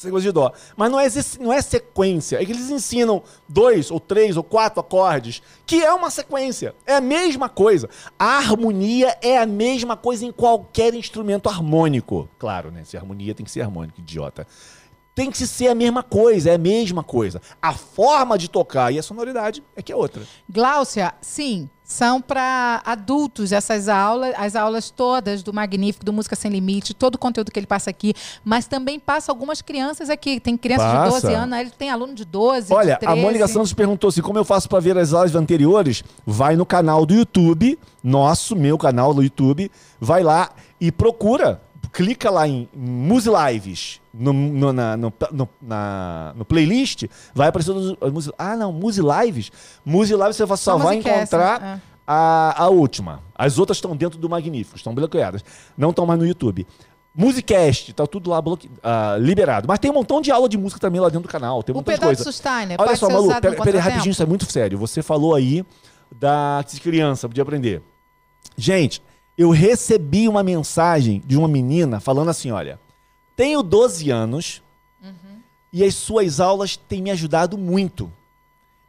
sequência 0.00 0.28
de 0.28 0.32
dó. 0.32 0.52
Mas 0.76 0.90
não 0.90 0.98
é, 0.98 1.06
esse- 1.06 1.40
não 1.40 1.52
é 1.52 1.60
sequência. 1.62 2.40
É 2.40 2.44
que 2.44 2.52
eles 2.52 2.70
ensinam 2.70 3.22
dois, 3.48 3.90
ou 3.90 4.00
três, 4.00 4.36
ou 4.36 4.42
quatro 4.42 4.80
acordes, 4.80 5.42
que 5.66 5.82
é 5.84 5.92
uma 5.92 6.10
sequência. 6.10 6.74
É 6.86 6.94
a 6.96 7.00
mesma 7.00 7.48
coisa. 7.48 7.88
A 8.18 8.36
harmonia 8.38 9.16
é 9.20 9.38
a 9.38 9.46
mesma 9.46 9.96
coisa 9.96 10.24
em 10.24 10.32
qualquer 10.32 10.94
instrumento 10.94 11.48
harmônico. 11.48 12.28
Claro, 12.38 12.70
né? 12.70 12.82
Se 12.84 12.96
harmonia 12.96 13.34
tem 13.34 13.44
que 13.44 13.50
ser 13.50 13.60
harmônico, 13.62 14.00
idiota. 14.00 14.46
tem 15.12 15.30
que 15.30 15.46
ser 15.46 15.68
a 15.68 15.74
mesma 15.74 16.02
coisa, 16.02 16.50
é 16.50 16.54
a 16.54 16.58
mesma 16.58 17.02
coisa. 17.02 17.42
A 17.60 17.74
forma 17.74 18.38
de 18.38 18.48
tocar 18.48 18.90
e 18.90 18.98
a 18.98 19.02
sonoridade 19.02 19.62
é 19.76 19.82
que 19.82 19.92
é 19.92 19.96
outra. 19.96 20.22
Gláucia, 20.48 21.12
sim, 21.20 21.68
são 21.90 22.22
para 22.22 22.80
adultos 22.86 23.50
essas 23.50 23.88
aulas, 23.88 24.32
as 24.38 24.54
aulas 24.54 24.90
todas 24.90 25.42
do 25.42 25.52
Magnífico, 25.52 26.04
do 26.04 26.12
Música 26.12 26.36
Sem 26.36 26.48
Limite, 26.48 26.94
todo 26.94 27.16
o 27.16 27.18
conteúdo 27.18 27.50
que 27.50 27.58
ele 27.58 27.66
passa 27.66 27.90
aqui, 27.90 28.14
mas 28.44 28.68
também 28.68 29.00
passa 29.00 29.32
algumas 29.32 29.60
crianças 29.60 30.08
aqui. 30.08 30.38
Tem 30.38 30.56
crianças 30.56 30.86
Passa. 30.86 31.16
de 31.16 31.22
12 31.22 31.34
anos, 31.34 31.58
ele 31.58 31.70
tem 31.76 31.90
aluno 31.90 32.14
de 32.14 32.24
12, 32.24 32.72
Olha, 32.72 32.96
de 32.96 33.04
a 33.04 33.10
13. 33.10 33.20
Mônica 33.20 33.48
Santos 33.48 33.72
perguntou 33.74 34.06
assim: 34.06 34.22
como 34.22 34.38
eu 34.38 34.44
faço 34.44 34.68
para 34.68 34.78
ver 34.78 34.96
as 34.96 35.12
aulas 35.12 35.34
anteriores? 35.34 36.04
Vai 36.24 36.54
no 36.54 36.64
canal 36.64 37.04
do 37.04 37.12
YouTube, 37.12 37.76
nosso, 38.04 38.54
meu 38.54 38.78
canal 38.78 39.12
do 39.12 39.20
YouTube, 39.20 39.68
vai 40.00 40.22
lá 40.22 40.50
e 40.80 40.92
procura. 40.92 41.60
Clica 41.92 42.30
lá 42.30 42.46
em 42.46 42.68
Muse 42.74 43.28
Lives, 43.28 44.00
no, 44.14 44.32
no, 44.32 44.72
na, 44.72 44.96
no, 44.96 45.12
no- 45.32 45.48
na- 45.60 46.32
no 46.36 46.44
playlist, 46.44 47.04
vai 47.34 47.48
aparecer. 47.48 47.72
os- 47.72 47.96
as 48.00 48.12
Muse- 48.12 48.32
ah, 48.38 48.54
não, 48.56 48.72
Muse 48.72 49.00
Lives. 49.02 49.50
Muse 49.84 50.14
Lives 50.14 50.36
você 50.36 50.56
só 50.56 50.76
vai 50.76 50.96
Musicast, 50.96 51.18
encontrar 51.18 51.60
né? 51.60 51.80
a, 52.06 52.62
a 52.64 52.68
última. 52.68 53.20
As 53.34 53.58
outras 53.58 53.78
estão 53.78 53.96
dentro 53.96 54.18
do 54.18 54.28
Magnífico, 54.28 54.76
estão 54.76 54.94
bloqueadas. 54.94 55.44
Não 55.76 55.90
estão 55.90 56.06
mais 56.06 56.18
no 56.20 56.26
YouTube. 56.26 56.66
Musicast, 57.12 57.92
tá 57.92 58.06
tudo 58.06 58.30
lá 58.30 58.40
bloque... 58.40 58.70
ah, 58.82 59.16
liberado. 59.18 59.66
Mas 59.66 59.80
tem 59.80 59.90
um 59.90 59.94
montão 59.94 60.20
de 60.20 60.30
aula 60.30 60.48
de 60.48 60.56
música 60.56 60.80
também 60.80 61.00
lá 61.00 61.08
dentro 61.08 61.26
do 61.26 61.28
canal. 61.28 61.60
Tem 61.62 61.74
um 61.74 61.78
O 61.78 61.80
montão 61.80 61.94
de 61.94 62.00
coisa. 62.00 62.30
Steiner 62.32 62.76
Olha 62.78 62.88
pode 62.88 62.98
só, 63.00 63.08
Malu, 63.10 63.26
usado 63.26 63.42
pera, 63.64 63.80
rapidinho, 63.80 64.12
isso 64.12 64.22
é 64.22 64.26
muito 64.26 64.50
sério. 64.50 64.78
Você 64.78 65.02
falou 65.02 65.34
aí 65.34 65.64
da 66.12 66.64
criança, 66.80 67.28
podia 67.28 67.42
aprender. 67.42 67.82
Gente, 68.56 69.02
eu 69.36 69.50
recebi 69.50 70.28
uma 70.28 70.42
mensagem 70.42 71.22
de 71.24 71.36
uma 71.36 71.48
menina 71.48 72.00
falando 72.00 72.28
assim: 72.30 72.50
olha, 72.50 72.78
tenho 73.36 73.62
12 73.62 74.10
anos 74.10 74.62
Uhum. 75.02 75.40
e 75.72 75.82
as 75.82 75.94
suas 75.94 76.40
aulas 76.40 76.76
têm 76.76 77.00
me 77.02 77.10
ajudado 77.10 77.56
muito. 77.56 78.12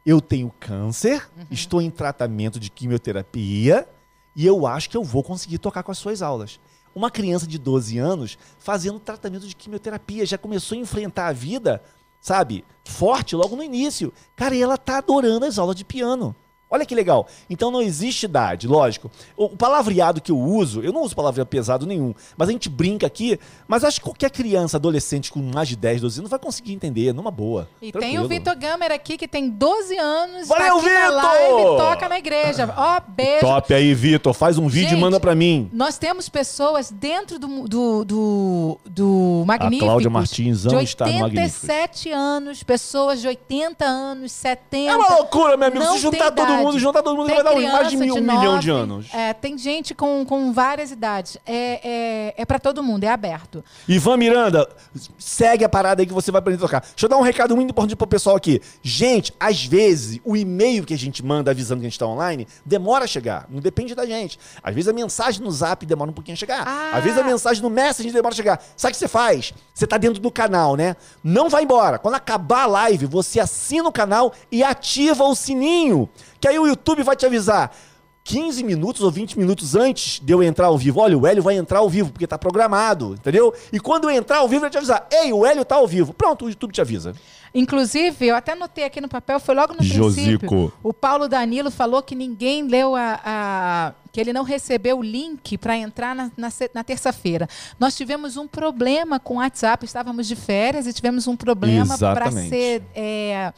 Eu 0.04 0.20
tenho 0.20 0.52
câncer, 0.60 1.28
Uhum. 1.36 1.46
estou 1.50 1.80
em 1.80 1.90
tratamento 1.90 2.60
de 2.60 2.70
quimioterapia 2.70 3.88
e 4.36 4.44
eu 4.46 4.66
acho 4.66 4.90
que 4.90 4.96
eu 4.96 5.04
vou 5.04 5.22
conseguir 5.22 5.58
tocar 5.58 5.82
com 5.82 5.90
as 5.92 5.98
suas 5.98 6.20
aulas. 6.22 6.58
Uma 6.94 7.10
criança 7.10 7.46
de 7.46 7.56
12 7.58 7.96
anos 7.98 8.36
fazendo 8.58 8.98
tratamento 9.00 9.46
de 9.46 9.56
quimioterapia, 9.56 10.26
já 10.26 10.36
começou 10.36 10.76
a 10.76 10.80
enfrentar 10.80 11.28
a 11.28 11.32
vida, 11.32 11.82
sabe, 12.20 12.62
forte 12.84 13.34
logo 13.34 13.56
no 13.56 13.62
início. 13.62 14.12
Cara, 14.36 14.54
e 14.54 14.60
ela 14.60 14.76
tá 14.76 14.98
adorando 14.98 15.46
as 15.46 15.58
aulas 15.58 15.76
de 15.76 15.84
piano. 15.86 16.36
Olha 16.72 16.86
que 16.86 16.94
legal. 16.94 17.28
Então 17.50 17.70
não 17.70 17.82
existe 17.82 18.24
idade, 18.24 18.66
lógico. 18.66 19.10
O 19.36 19.50
palavreado 19.50 20.22
que 20.22 20.32
eu 20.32 20.38
uso, 20.38 20.80
eu 20.80 20.90
não 20.90 21.02
uso 21.02 21.14
palavreado 21.14 21.50
pesado 21.50 21.86
nenhum, 21.86 22.14
mas 22.34 22.48
a 22.48 22.52
gente 22.52 22.70
brinca 22.70 23.06
aqui, 23.06 23.38
mas 23.68 23.84
acho 23.84 24.00
que 24.00 24.04
qualquer 24.04 24.30
criança, 24.30 24.78
adolescente 24.78 25.30
com 25.30 25.38
mais 25.40 25.68
de 25.68 25.76
10, 25.76 26.00
12 26.00 26.20
anos 26.20 26.30
vai 26.30 26.38
conseguir 26.38 26.72
entender, 26.72 27.12
numa 27.12 27.30
boa. 27.30 27.68
E 27.82 27.92
tem 27.92 28.00
Tranquilo. 28.00 28.24
o 28.24 28.28
Vitor 28.28 28.56
Gamer 28.56 28.90
aqui, 28.90 29.18
que 29.18 29.28
tem 29.28 29.50
12 29.50 29.98
anos, 29.98 30.48
Valeu, 30.48 30.76
tá 30.76 30.82
na 30.82 30.88
Vitor! 30.88 31.12
live 31.12 31.62
toca 31.76 32.08
na 32.08 32.18
igreja. 32.18 32.72
Ó, 32.76 33.00
beijo. 33.06 33.40
Top 33.40 33.74
aí, 33.74 33.94
Vitor. 33.94 34.32
Faz 34.32 34.58
um 34.58 34.68
vídeo 34.68 34.90
Gente, 34.90 34.98
e 34.98 35.00
manda 35.00 35.20
pra 35.20 35.34
mim. 35.34 35.68
Nós 35.72 35.98
temos 35.98 36.28
pessoas 36.28 36.90
dentro 36.90 37.38
do, 37.38 37.68
do, 37.68 38.04
do, 38.04 38.78
do 38.86 39.44
Magníficos. 39.46 39.86
Cláudia 39.86 40.10
Martins 40.10 40.62
de 40.62 40.68
ama 40.68 40.82
estar 40.82 41.06
no 41.06 41.12
Magníficos. 41.12 41.62
87 41.62 42.10
anos, 42.10 42.62
pessoas 42.62 43.20
de 43.20 43.28
80 43.28 43.84
anos, 43.84 44.32
70. 44.32 44.90
É 44.90 44.96
uma 44.96 45.16
loucura, 45.16 45.56
meu 45.56 45.68
amigo. 45.68 45.84
Se 45.92 45.98
juntar 45.98 46.30
tem 46.30 46.44
todo 46.44 46.52
idade. 46.52 46.61
Mundo, 46.62 46.78
juntar 46.78 47.02
todo 47.02 47.16
mundo, 47.16 47.26
Tem 47.26 47.42
vai 47.42 47.44
dar 47.44 47.72
mais 47.72 47.90
de, 47.90 47.96
mil, 47.96 48.14
um 48.14 48.20
nove, 48.20 48.38
milhão 48.38 48.58
de 48.58 48.70
anos. 48.70 49.06
É, 49.12 49.32
tem 49.32 49.56
gente 49.58 49.94
com, 49.94 50.24
com 50.24 50.52
várias 50.52 50.90
idades. 50.90 51.36
É, 51.46 51.80
é, 51.82 52.34
é 52.36 52.44
para 52.44 52.58
todo 52.58 52.82
mundo, 52.82 53.04
é 53.04 53.08
aberto. 53.08 53.64
Ivan 53.88 54.16
Miranda, 54.16 54.68
segue 55.18 55.64
a 55.64 55.68
parada 55.68 56.02
aí 56.02 56.06
que 56.06 56.12
você 56.12 56.30
vai 56.30 56.38
aprender 56.38 56.58
a 56.58 56.66
tocar. 56.66 56.80
Deixa 56.80 57.06
eu 57.06 57.08
dar 57.08 57.16
um 57.16 57.22
recado 57.22 57.54
muito 57.54 57.70
importante 57.70 57.96
pro 57.96 58.06
pessoal 58.06 58.36
aqui. 58.36 58.60
Gente, 58.82 59.32
às 59.38 59.64
vezes, 59.64 60.20
o 60.24 60.36
e-mail 60.36 60.84
que 60.84 60.94
a 60.94 60.98
gente 60.98 61.24
manda 61.24 61.50
avisando 61.50 61.80
que 61.80 61.86
a 61.86 61.90
gente 61.90 61.98
tá 61.98 62.06
online 62.06 62.46
demora 62.64 63.04
a 63.04 63.08
chegar. 63.08 63.46
Não 63.50 63.60
depende 63.60 63.94
da 63.94 64.06
gente. 64.06 64.38
Às 64.62 64.74
vezes 64.74 64.88
a 64.88 64.92
mensagem 64.92 65.42
no 65.42 65.50
zap 65.50 65.84
demora 65.84 66.10
um 66.10 66.14
pouquinho 66.14 66.34
a 66.34 66.38
chegar. 66.38 66.66
Ah. 66.66 66.96
Às 66.96 67.04
vezes 67.04 67.18
a 67.18 67.24
mensagem 67.24 67.62
no 67.62 67.70
Messenger 67.70 68.12
demora 68.12 68.32
a 68.32 68.36
chegar. 68.36 68.62
Sabe 68.76 68.92
o 68.92 68.94
que 68.94 68.98
você 68.98 69.08
faz? 69.08 69.52
Você 69.74 69.86
tá 69.86 69.98
dentro 69.98 70.20
do 70.20 70.30
canal, 70.30 70.76
né? 70.76 70.96
Não 71.22 71.48
vai 71.48 71.64
embora. 71.64 71.98
Quando 71.98 72.14
acabar 72.14 72.64
a 72.64 72.66
live, 72.66 73.06
você 73.06 73.40
assina 73.40 73.88
o 73.88 73.92
canal 73.92 74.32
e 74.50 74.62
ativa 74.62 75.24
o 75.24 75.34
sininho. 75.34 76.08
Que 76.42 76.48
aí 76.48 76.58
o 76.58 76.66
YouTube 76.66 77.04
vai 77.04 77.14
te 77.14 77.24
avisar. 77.24 77.72
15 78.24 78.62
minutos 78.62 79.02
ou 79.02 79.10
20 79.10 79.36
minutos 79.38 79.74
antes 79.74 80.20
de 80.20 80.32
eu 80.32 80.42
entrar 80.42 80.66
ao 80.66 80.76
vivo. 80.78 81.00
Olha, 81.00 81.16
o 81.18 81.26
Hélio 81.26 81.42
vai 81.42 81.56
entrar 81.56 81.78
ao 81.80 81.88
vivo, 81.88 82.10
porque 82.12 82.26
tá 82.26 82.38
programado, 82.38 83.14
entendeu? 83.14 83.52
E 83.72 83.80
quando 83.80 84.04
eu 84.04 84.10
entrar 84.10 84.38
ao 84.38 84.48
vivo, 84.48 84.56
ele 84.56 84.60
vai 84.62 84.70
te 84.70 84.76
avisar. 84.78 85.06
Ei, 85.10 85.32
o 85.32 85.44
Hélio 85.46 85.64
tá 85.64 85.74
ao 85.76 85.86
vivo. 85.88 86.12
Pronto, 86.12 86.44
o 86.44 86.48
YouTube 86.48 86.72
te 86.72 86.80
avisa. 86.80 87.14
Inclusive, 87.54 88.26
eu 88.28 88.34
até 88.36 88.54
notei 88.54 88.84
aqui 88.84 89.00
no 89.00 89.08
papel, 89.08 89.38
foi 89.40 89.54
logo 89.54 89.74
no 89.74 89.82
Josico. 89.82 90.38
princípio. 90.48 90.72
O 90.82 90.92
Paulo 90.92 91.28
Danilo 91.28 91.70
falou 91.70 92.02
que 92.02 92.14
ninguém 92.14 92.66
leu 92.66 92.94
a. 92.96 93.20
a- 93.24 93.92
que 94.12 94.20
ele 94.20 94.32
não 94.32 94.42
recebeu 94.44 94.98
o 94.98 95.02
link 95.02 95.56
para 95.56 95.74
entrar 95.76 96.14
na, 96.14 96.30
na 96.36 96.50
na 96.74 96.84
terça-feira. 96.84 97.48
Nós 97.80 97.96
tivemos 97.96 98.36
um 98.36 98.46
problema 98.46 99.18
com 99.18 99.34
o 99.34 99.36
WhatsApp, 99.38 99.84
estávamos 99.86 100.28
de 100.28 100.36
férias 100.36 100.86
e 100.86 100.92
tivemos 100.92 101.26
um 101.26 101.34
problema 101.34 101.96
para 101.96 102.30
ser. 102.30 102.82
é, 102.94 103.52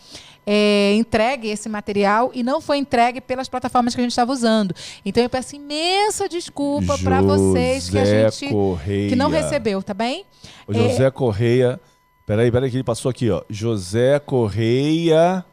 é, 0.47 0.95
entregue 0.95 1.49
esse 1.49 1.69
material 1.69 2.31
e 2.35 2.43
não 2.43 2.61
foi 2.61 2.79
entregue 2.79 3.21
pelas 3.21 3.49
plataformas 3.49 3.95
que 3.95 4.01
a 4.01 4.05
gente 4.05 4.13
estava 4.13 4.33
usando. 4.33 4.75
Então 5.05 5.23
eu 5.23 5.31
peço 5.31 5.57
imensa 5.57 6.29
desculpa 6.29 6.99
para 6.99 7.21
vocês 7.23 7.89
que 7.89 7.99
a 7.99 8.05
gente 8.05 8.49
Correia. 8.49 9.09
que 9.09 9.17
não 9.17 9.31
recebeu, 9.31 9.83
tá 9.83 9.95
bem? 9.95 10.25
O 10.67 10.75
José 10.75 11.11
Correia. 11.11 11.81
Peraí, 12.27 12.51
peraí, 12.51 12.71
que 12.71 12.77
ele 12.77 12.85
passou 12.85 13.11
aqui, 13.11 13.31
ó. 13.31 13.43
José 13.51 14.19
Correia. 14.19 15.45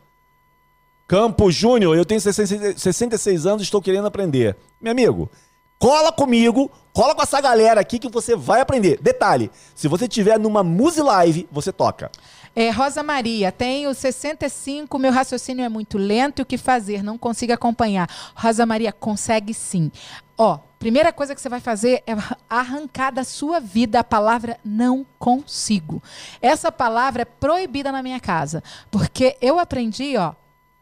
Campos 1.07 1.53
Júnior, 1.53 1.97
eu 1.97 2.05
tenho 2.05 2.21
60 2.21 2.77
66 2.77 3.45
anos 3.45 3.61
e 3.61 3.65
estou 3.65 3.81
querendo 3.81 4.07
aprender. 4.07 4.55
Meu 4.79 4.91
amigo, 4.91 5.29
cola 5.77 6.09
comigo, 6.09 6.71
cola 6.93 7.13
com 7.13 7.21
essa 7.21 7.41
galera 7.41 7.81
aqui 7.81 7.99
que 7.99 8.07
você 8.07 8.33
vai 8.33 8.61
aprender. 8.61 8.97
Detalhe, 9.01 9.51
se 9.75 9.89
você 9.89 10.07
tiver 10.07 10.39
numa 10.39 10.63
Muse 10.63 11.01
Live, 11.01 11.49
você 11.51 11.73
toca. 11.73 12.09
É, 12.55 12.69
Rosa 12.69 13.01
Maria, 13.01 13.51
tenho 13.51 13.93
65, 13.93 14.99
meu 14.99 15.11
raciocínio 15.11 15.63
é 15.63 15.69
muito 15.69 15.97
lento 15.97 16.39
e 16.39 16.43
o 16.43 16.45
que 16.45 16.57
fazer? 16.57 17.01
Não 17.01 17.17
consigo 17.17 17.53
acompanhar. 17.53 18.09
Rosa 18.35 18.65
Maria, 18.65 18.91
consegue 18.91 19.53
sim. 19.53 19.89
Ó, 20.37 20.59
primeira 20.77 21.13
coisa 21.13 21.33
que 21.33 21.41
você 21.41 21.47
vai 21.47 21.61
fazer 21.61 22.03
é 22.05 22.13
arrancar 22.49 23.11
da 23.11 23.23
sua 23.23 23.59
vida 23.59 23.99
a 23.99 24.03
palavra 24.03 24.59
não 24.65 25.05
consigo. 25.17 26.03
Essa 26.41 26.71
palavra 26.71 27.21
é 27.21 27.25
proibida 27.25 27.91
na 27.91 28.03
minha 28.03 28.19
casa, 28.19 28.61
porque 28.89 29.37
eu 29.41 29.57
aprendi, 29.57 30.17
ó, 30.17 30.33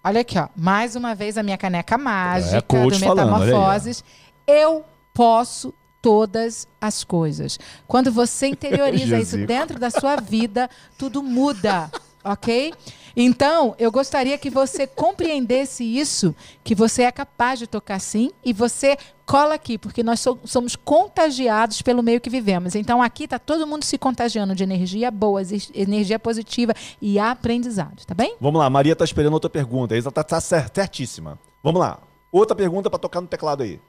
olha 0.04 0.22
aqui, 0.22 0.40
ó, 0.40 0.48
mais 0.56 0.96
uma 0.96 1.14
vez 1.14 1.38
a 1.38 1.44
minha 1.44 1.58
caneca 1.58 1.98
mágica 1.98 2.78
É, 2.78 2.84
do 2.84 3.00
falando. 3.00 3.32
Metamorfoses. 3.32 4.04
Eu 4.48 4.84
posso 5.14 5.74
todas 6.02 6.68
as 6.80 7.04
coisas. 7.04 7.58
Quando 7.88 8.12
você 8.12 8.48
interioriza 8.50 9.18
isso 9.20 9.38
dentro 9.46 9.80
da 9.80 9.90
sua 9.90 10.16
vida, 10.18 10.70
tudo 10.98 11.22
muda, 11.24 11.92
ok? 12.24 12.74
Então, 13.16 13.76
eu 13.78 13.92
gostaria 13.92 14.38
que 14.38 14.50
você 14.50 14.86
compreendesse 14.88 15.84
isso, 15.84 16.34
que 16.64 16.74
você 16.76 17.04
é 17.04 17.12
capaz 17.12 17.60
de 17.60 17.68
tocar 17.68 18.00
sim, 18.00 18.32
e 18.46 18.54
você 18.54 18.98
cola 19.26 19.56
aqui, 19.56 19.78
porque 19.78 20.02
nós 20.04 20.20
so- 20.22 20.40
somos 20.46 20.76
contagiados 20.76 21.82
pelo 21.82 22.02
meio 22.04 22.22
que 22.22 22.30
vivemos. 22.30 22.76
Então, 22.76 23.02
aqui 23.02 23.26
está 23.26 23.38
todo 23.38 23.68
mundo 23.68 23.84
se 23.84 23.98
contagiando 23.98 24.56
de 24.56 24.64
energia 24.64 25.12
boa, 25.12 25.42
energia 25.74 26.18
positiva 26.20 26.74
e 27.02 27.20
aprendizado, 27.20 28.06
tá 28.06 28.14
bem? 28.14 28.36
Vamos 28.40 28.60
lá, 28.60 28.70
Maria 28.70 28.96
tá 28.96 29.04
esperando 29.04 29.34
outra 29.34 29.50
pergunta. 29.50 29.98
Isa 29.98 30.12
tá, 30.12 30.24
tá 30.24 30.40
cer- 30.40 30.70
certíssima. 30.74 31.38
Vamos 31.62 31.82
lá. 31.82 32.00
Outra 32.32 32.56
pergunta 32.56 32.90
pra 32.90 33.00
tocar 33.00 33.22
no 33.22 33.28
teclado 33.28 33.64
aí. 33.64 33.82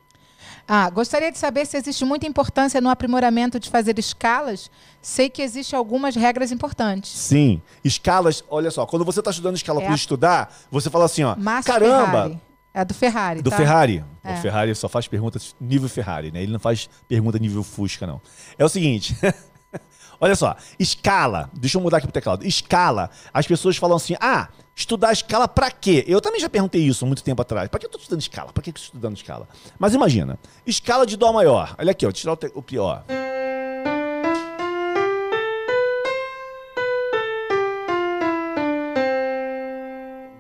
Ah, 0.73 0.89
gostaria 0.89 1.33
de 1.33 1.37
saber 1.39 1.67
se 1.67 1.77
existe 1.77 2.05
muita 2.05 2.27
importância 2.29 2.81
no 2.81 2.89
aprimoramento 2.89 3.59
de 3.59 3.69
fazer 3.69 3.99
escalas. 3.99 4.71
Sei 5.03 5.29
que 5.29 5.43
existem 5.43 5.77
algumas 5.77 6.15
regras 6.15 6.53
importantes. 6.53 7.11
Sim. 7.11 7.61
Escalas, 7.83 8.45
olha 8.49 8.71
só, 8.71 8.87
quando 8.87 9.05
você 9.05 9.21
tá 9.21 9.31
estudando 9.33 9.57
escala 9.57 9.81
É 9.83 9.87
por 9.87 9.93
a- 9.93 9.97
estudar, 9.97 10.55
você 10.71 10.89
fala 10.89 11.07
assim, 11.07 11.25
ó. 11.25 11.35
Márcio 11.37 11.73
caramba, 11.73 12.07
Ferrari. 12.13 12.41
É 12.73 12.85
do 12.85 12.95
Ferrari, 12.95 13.43
Do 13.43 13.51
tá? 13.51 13.57
Ferrari. 13.57 14.05
É. 14.23 14.35
O 14.35 14.37
Ferrari 14.37 14.73
só 14.77 14.89
faz 14.89 15.09
perguntas 15.09 15.57
nível 15.61 15.89
Ferrari, 15.89 16.31
né? 16.31 16.41
Ele 16.41 16.53
não 16.53 16.61
faz 16.61 16.89
pergunta 17.09 17.37
nível 17.37 17.65
Fusca, 17.65 18.07
não. 18.07 18.21
É 18.57 18.65
o 18.65 18.69
seguinte. 18.69 19.17
Olha 20.21 20.37
só, 20.37 20.55
escala. 20.79 21.51
Deixa 21.53 21.79
eu 21.79 21.83
mudar 21.83 21.97
aqui 21.97 22.07
pro 22.07 22.13
teclado. 22.13 22.47
Escala. 22.47 23.11
As 23.35 23.47
pessoas 23.47 23.77
falam 23.77 23.97
assim: 23.97 24.15
ah, 24.21 24.49
estudar 24.81 25.13
escala 25.13 25.47
pra 25.47 25.71
quê? 25.71 26.05
Eu 26.07 26.21
também 26.21 26.41
já 26.41 26.49
perguntei 26.49 26.81
isso 26.83 27.07
muito 27.07 27.23
tempo 27.23 27.41
atrás. 27.43 27.69
Pra 27.69 27.79
que 27.79 27.87
eu 27.87 27.91
tô 27.91 27.99
estudando 27.99 28.21
escala? 28.21 28.53
Pra 28.53 28.63
que 28.63 28.71
eu 28.71 28.75
tô 28.75 28.81
estudando 28.81 29.17
escala? 29.17 29.49
Mas 29.79 29.95
imagina, 29.95 30.39
escala 30.67 31.07
de 31.07 31.17
Dó 31.17 31.33
maior. 31.33 31.75
Olha 31.79 31.91
aqui, 31.93 32.07
ó, 32.07 32.11
tirar 32.13 32.33
o, 32.33 32.37
te- 32.37 32.51
o 32.55 32.63
pior. 32.63 33.05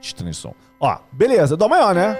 Estranho 0.00 0.34
som. 0.34 0.54
Ó, 0.80 0.96
beleza, 1.12 1.56
Dó 1.56 1.68
maior, 1.68 1.94
né? 1.94 2.16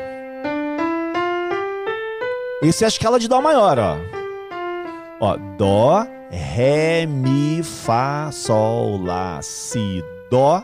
Essa 2.63 2.85
é 2.85 2.87
a 2.87 2.89
escala 2.89 3.19
de 3.19 3.27
Dó 3.27 3.41
maior, 3.41 3.79
ó. 3.79 3.97
Ó, 5.21 5.37
Dó, 5.57 6.07
Ré, 6.31 7.07
Mi, 7.07 7.63
Fá, 7.63 8.31
Sol, 8.33 9.03
Lá, 9.03 9.41
Si, 9.43 10.05
Dó, 10.31 10.63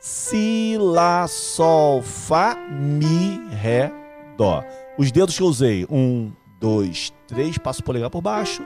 Si, 0.00 0.76
Lá, 0.80 1.28
Sol, 1.28 2.00
Fá, 2.00 2.56
Mi, 2.70 3.38
Ré, 3.50 3.92
Dó. 4.36 4.64
Os 4.98 5.12
dedos 5.12 5.36
que 5.36 5.42
eu 5.42 5.46
usei, 5.46 5.86
um, 5.90 6.32
dois, 6.58 7.12
três, 7.26 7.58
passo 7.58 7.80
o 7.80 7.84
polegar 7.84 8.08
por 8.08 8.22
baixo 8.22 8.62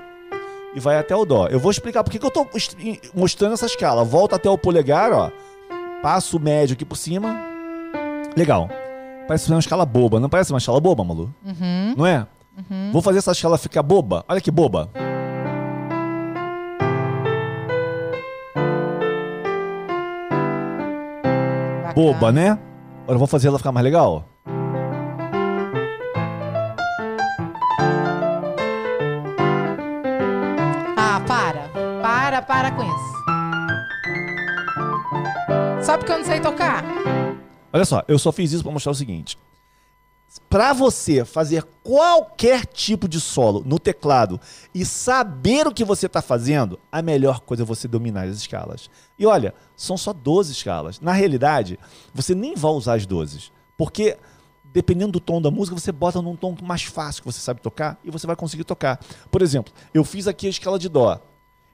e 0.75 0.81
vai 0.81 0.97
até 0.97 1.15
o 1.15 1.25
Dó. 1.25 1.47
Eu 1.49 1.59
vou 1.59 1.71
explicar 1.71 2.05
porque 2.05 2.19
que 2.19 2.27
eu 2.27 2.31
tô 2.31 2.47
mostrando 3.15 3.55
essa 3.55 3.67
escala. 3.67 4.05
Volta 4.05 4.37
até 4.37 4.49
o 4.49 4.59
polegar, 4.59 5.13
ó. 5.13 5.31
Passo 6.03 6.37
o 6.37 6.41
médio 6.41 6.75
aqui 6.75 6.85
por 6.85 6.97
cima. 6.97 7.37
Legal. 8.37 8.69
Parece 9.27 9.51
uma 9.51 9.61
escala 9.61 9.87
boba. 9.87 10.21
Não 10.21 10.29
parece 10.29 10.53
uma 10.53 10.59
escala 10.59 10.81
boba, 10.81 11.03
Malu? 11.03 11.35
Uhum. 11.45 11.95
Não 11.97 12.07
é? 12.07 12.27
Uhum. 12.59 12.91
Vou 12.93 13.03
fazer 13.03 13.19
essa 13.19 13.33
escala 13.33 13.57
ficar 13.59 13.83
boba. 13.83 14.25
Olha 14.29 14.41
que 14.41 14.51
boba. 14.51 14.91
Boba, 21.95 22.33
né? 22.33 22.59
Agora 23.05 23.19
vamos 23.19 23.31
fazer 23.31 23.49
ela 23.49 23.59
ficar 23.59 23.71
mais 23.71 23.85
legal. 23.85 24.29
Ah, 30.97 31.21
para. 31.27 31.69
Para, 32.03 32.43
para 32.43 32.71
com 32.73 32.83
isso. 32.83 33.15
Só 35.85 35.97
porque 35.97 36.11
eu 36.11 36.19
não 36.19 36.25
sei 36.25 36.41
tocar? 36.41 36.83
Olha 37.73 37.85
só, 37.85 38.03
eu 38.09 38.19
só 38.19 38.33
fiz 38.33 38.53
isso 38.53 38.63
para 38.65 38.73
mostrar 38.73 38.93
o 38.93 38.95
seguinte. 38.95 39.39
Para 40.49 40.73
você 40.73 41.25
fazer 41.25 41.65
qualquer 41.83 42.67
tipo 42.67 43.09
de 43.09 43.21
solo 43.21 43.63
no 43.65 43.79
teclado 43.79 44.41
e 44.75 44.85
saber 44.85 45.67
o 45.67 45.73
que 45.73 45.85
você 45.85 46.07
está 46.07 46.23
fazendo, 46.23 46.79
a 46.91 47.03
melhor 47.03 47.41
coisa 47.41 47.63
é 47.63 47.67
você 47.67 47.87
dominar 47.87 48.27
as 48.27 48.37
escalas. 48.37 48.89
E 49.19 49.27
olha, 49.27 49.55
são 49.77 49.97
só 49.97 50.13
12 50.13 50.53
escalas. 50.53 51.01
Na 51.01 51.13
realidade, 51.13 51.79
você 52.13 52.35
nem 52.35 52.55
vai 52.55 52.73
usar 52.73 52.95
as 52.95 53.07
12, 53.07 53.51
porque 53.77 54.17
dependendo 54.75 55.13
do 55.13 55.21
tom 55.21 55.41
da 55.41 55.53
música, 55.53 55.79
você 55.79 55.93
bota 55.93 56.21
num 56.21 56.35
tom 56.35 56.57
mais 56.61 56.83
fácil 56.83 57.23
que 57.23 57.33
você 57.33 57.39
sabe 57.39 57.61
tocar 57.61 57.97
e 58.03 58.11
você 58.11 58.27
vai 58.27 58.35
conseguir 58.35 58.65
tocar. 58.65 58.99
Por 59.31 59.41
exemplo, 59.41 59.73
eu 59.95 60.03
fiz 60.03 60.27
aqui 60.27 60.49
a 60.49 60.51
escala 60.51 60.81
de 60.81 60.89
dó. 60.89 61.21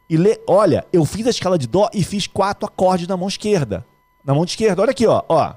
E 0.09 0.19
le... 0.19 0.39
olha, 0.47 0.87
eu 0.93 1.07
fiz 1.07 1.27
a 1.27 1.31
escala 1.31 1.57
de 1.57 1.67
dó 1.67 1.89
e 1.95 2.05
fiz 2.05 2.27
quatro 2.27 2.67
acordes 2.67 3.09
na 3.09 3.17
mão 3.17 3.27
esquerda. 3.27 3.87
Na 4.23 4.35
mão 4.35 4.45
esquerda, 4.45 4.83
olha 4.83 4.91
aqui, 4.91 5.07
ó, 5.07 5.23
ó. 5.27 5.55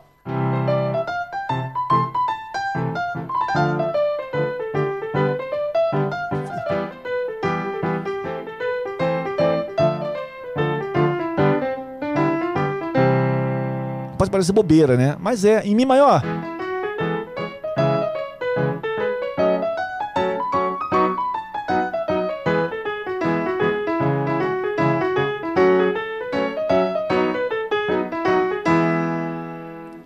Pode 14.34 14.48
parecer 14.48 14.52
bobeira, 14.52 14.98
né? 14.98 15.16
Mas 15.20 15.46
é 15.46 15.62
em 15.64 15.76
Mi 15.76 15.86
maior. 15.86 16.24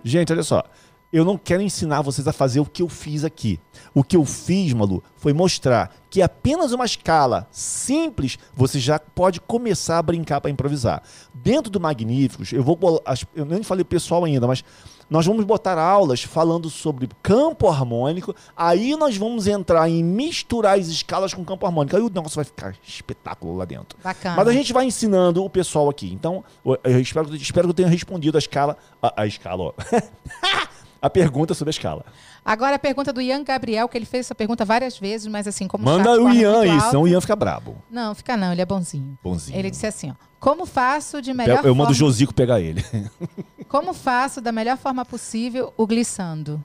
Gente, 0.04 0.30
olha 0.30 0.42
só. 0.42 0.62
Eu 1.10 1.24
não 1.24 1.38
quero 1.38 1.62
ensinar 1.62 2.02
vocês 2.02 2.28
a 2.28 2.32
fazer 2.32 2.60
o 2.60 2.66
que 2.66 2.82
eu 2.82 2.88
fiz 2.88 3.24
aqui. 3.24 3.58
O 3.94 4.04
que 4.04 4.14
eu 4.14 4.26
fiz, 4.26 4.74
Malu, 4.74 5.02
foi 5.16 5.32
mostrar 5.32 5.94
que 6.10 6.20
apenas 6.20 6.72
uma 6.72 6.84
escala 6.84 7.46
simples 7.50 8.38
você 8.54 8.78
já 8.78 8.98
pode 8.98 9.40
começar 9.40 9.98
a 9.98 10.02
brincar 10.02 10.40
para 10.40 10.50
improvisar. 10.50 11.02
Dentro 11.32 11.70
do 11.70 11.80
Magníficos, 11.80 12.52
eu 12.52 12.62
vou. 12.62 12.78
Eu 13.34 13.46
nem 13.46 13.62
falei 13.62 13.84
pessoal 13.84 14.24
ainda, 14.24 14.46
mas 14.46 14.62
nós 15.08 15.24
vamos 15.24 15.46
botar 15.46 15.78
aulas 15.78 16.22
falando 16.22 16.68
sobre 16.68 17.08
campo 17.22 17.68
harmônico. 17.68 18.34
Aí 18.54 18.94
nós 18.94 19.16
vamos 19.16 19.46
entrar 19.46 19.88
em 19.88 20.04
misturar 20.04 20.78
as 20.78 20.88
escalas 20.88 21.32
com 21.32 21.42
campo 21.42 21.64
harmônico. 21.64 21.96
Aí 21.96 22.02
o 22.02 22.10
negócio 22.10 22.36
vai 22.36 22.44
ficar 22.44 22.76
espetáculo 22.86 23.56
lá 23.56 23.64
dentro. 23.64 23.98
Bacana. 24.04 24.36
Mas 24.36 24.48
a 24.48 24.52
gente 24.52 24.74
vai 24.74 24.84
ensinando 24.84 25.42
o 25.42 25.48
pessoal 25.48 25.88
aqui. 25.88 26.12
Então, 26.12 26.44
eu 26.84 27.00
espero, 27.00 27.34
espero 27.34 27.68
que 27.68 27.70
eu 27.70 27.74
tenha 27.74 27.88
respondido 27.88 28.36
a 28.36 28.40
escala. 28.40 28.76
A, 29.00 29.22
a 29.22 29.26
escala, 29.26 29.64
ó. 29.64 29.72
a 31.00 31.08
pergunta 31.10 31.54
sobre 31.54 31.70
a 31.70 31.72
escala. 31.72 32.04
Agora 32.44 32.76
a 32.76 32.78
pergunta 32.78 33.12
do 33.12 33.20
Ian 33.20 33.44
Gabriel, 33.44 33.88
que 33.88 33.96
ele 33.98 34.06
fez 34.06 34.26
essa 34.26 34.34
pergunta 34.34 34.64
várias 34.64 34.98
vezes, 34.98 35.26
mas 35.26 35.46
assim, 35.46 35.68
como 35.68 35.84
Manda 35.84 36.12
o 36.20 36.32
Ian 36.32 36.60
aí, 36.60 36.70
alto- 36.70 36.86
senão 36.86 37.02
o 37.02 37.08
Ian 37.08 37.20
fica 37.20 37.36
brabo. 37.36 37.76
Não, 37.90 38.14
fica 38.14 38.36
não, 38.36 38.52
ele 38.52 38.60
é 38.62 38.66
bonzinho. 38.66 39.18
Bonzinho. 39.22 39.58
Ele 39.58 39.70
disse 39.70 39.86
assim, 39.86 40.10
ó. 40.10 40.14
Como 40.40 40.64
faço 40.66 41.20
de 41.20 41.34
melhor 41.34 41.64
eu 41.64 41.74
mando 41.74 41.90
o. 41.90 41.94
Josico 41.94 42.32
pegar 42.32 42.60
ele. 42.60 42.84
Como 43.68 43.92
faço 43.92 44.40
da 44.40 44.50
melhor 44.52 44.78
forma 44.78 45.04
possível 45.04 45.74
o 45.76 45.86
glissando? 45.86 46.64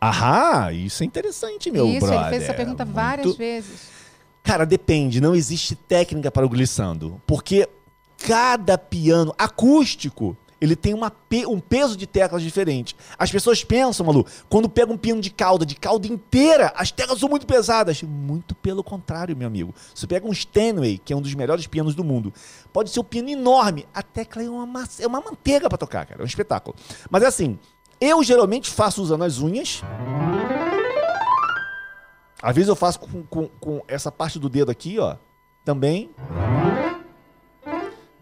Ahá, 0.00 0.72
isso 0.72 1.02
é 1.02 1.06
interessante, 1.06 1.70
meu 1.70 1.86
Isso, 1.86 2.00
brother. 2.06 2.20
ele 2.20 2.30
fez 2.30 2.42
essa 2.44 2.54
pergunta 2.54 2.84
Muito- 2.84 2.94
várias 2.94 3.36
vezes. 3.36 3.88
Cara, 4.42 4.64
depende. 4.64 5.20
Não 5.20 5.34
existe 5.34 5.74
técnica 5.74 6.30
para 6.30 6.46
o 6.46 6.48
glissando. 6.48 7.20
Porque 7.26 7.68
cada 8.26 8.78
piano 8.78 9.34
acústico, 9.38 10.36
ele 10.60 10.76
tem 10.76 10.92
uma 10.92 11.10
um 11.48 11.58
peso 11.58 11.96
de 11.96 12.06
teclas 12.06 12.42
diferente. 12.42 12.94
As 13.18 13.30
pessoas 13.30 13.64
pensam, 13.64 14.04
Malu, 14.04 14.26
quando 14.48 14.68
pega 14.68 14.92
um 14.92 14.96
piano 14.98 15.20
de 15.20 15.30
cauda, 15.30 15.64
de 15.64 15.74
cauda 15.74 16.06
inteira, 16.06 16.72
as 16.76 16.90
teclas 16.90 17.18
são 17.18 17.28
muito 17.28 17.46
pesadas. 17.46 18.02
Muito 18.02 18.54
pelo 18.54 18.84
contrário, 18.84 19.36
meu 19.36 19.46
amigo. 19.46 19.74
Você 19.94 20.06
pega 20.06 20.26
um 20.26 20.34
Steinway, 20.34 20.98
que 20.98 21.12
é 21.12 21.16
um 21.16 21.22
dos 21.22 21.34
melhores 21.34 21.66
pianos 21.66 21.94
do 21.94 22.04
mundo, 22.04 22.32
pode 22.72 22.90
ser 22.90 23.00
um 23.00 23.04
piano 23.04 23.30
enorme. 23.30 23.86
A 23.94 24.02
tecla 24.02 24.42
é 24.42 24.50
uma, 24.50 24.66
massa- 24.66 25.02
é 25.02 25.06
uma 25.06 25.20
manteiga 25.20 25.68
para 25.68 25.78
tocar, 25.78 26.04
cara. 26.04 26.20
É 26.20 26.24
um 26.24 26.26
espetáculo. 26.26 26.76
Mas 27.10 27.22
é 27.22 27.26
assim, 27.26 27.58
eu 28.00 28.22
geralmente 28.22 28.68
faço 28.68 29.02
usando 29.02 29.24
as 29.24 29.38
unhas. 29.40 29.82
Às 32.42 32.54
vezes 32.54 32.68
eu 32.68 32.76
faço 32.76 33.00
com, 33.00 33.22
com- 33.22 33.48
com 33.60 33.82
essa 33.88 34.10
parte 34.12 34.38
do 34.38 34.48
dedo 34.48 34.70
aqui, 34.70 34.98
ó. 34.98 35.16
Também. 35.64 36.10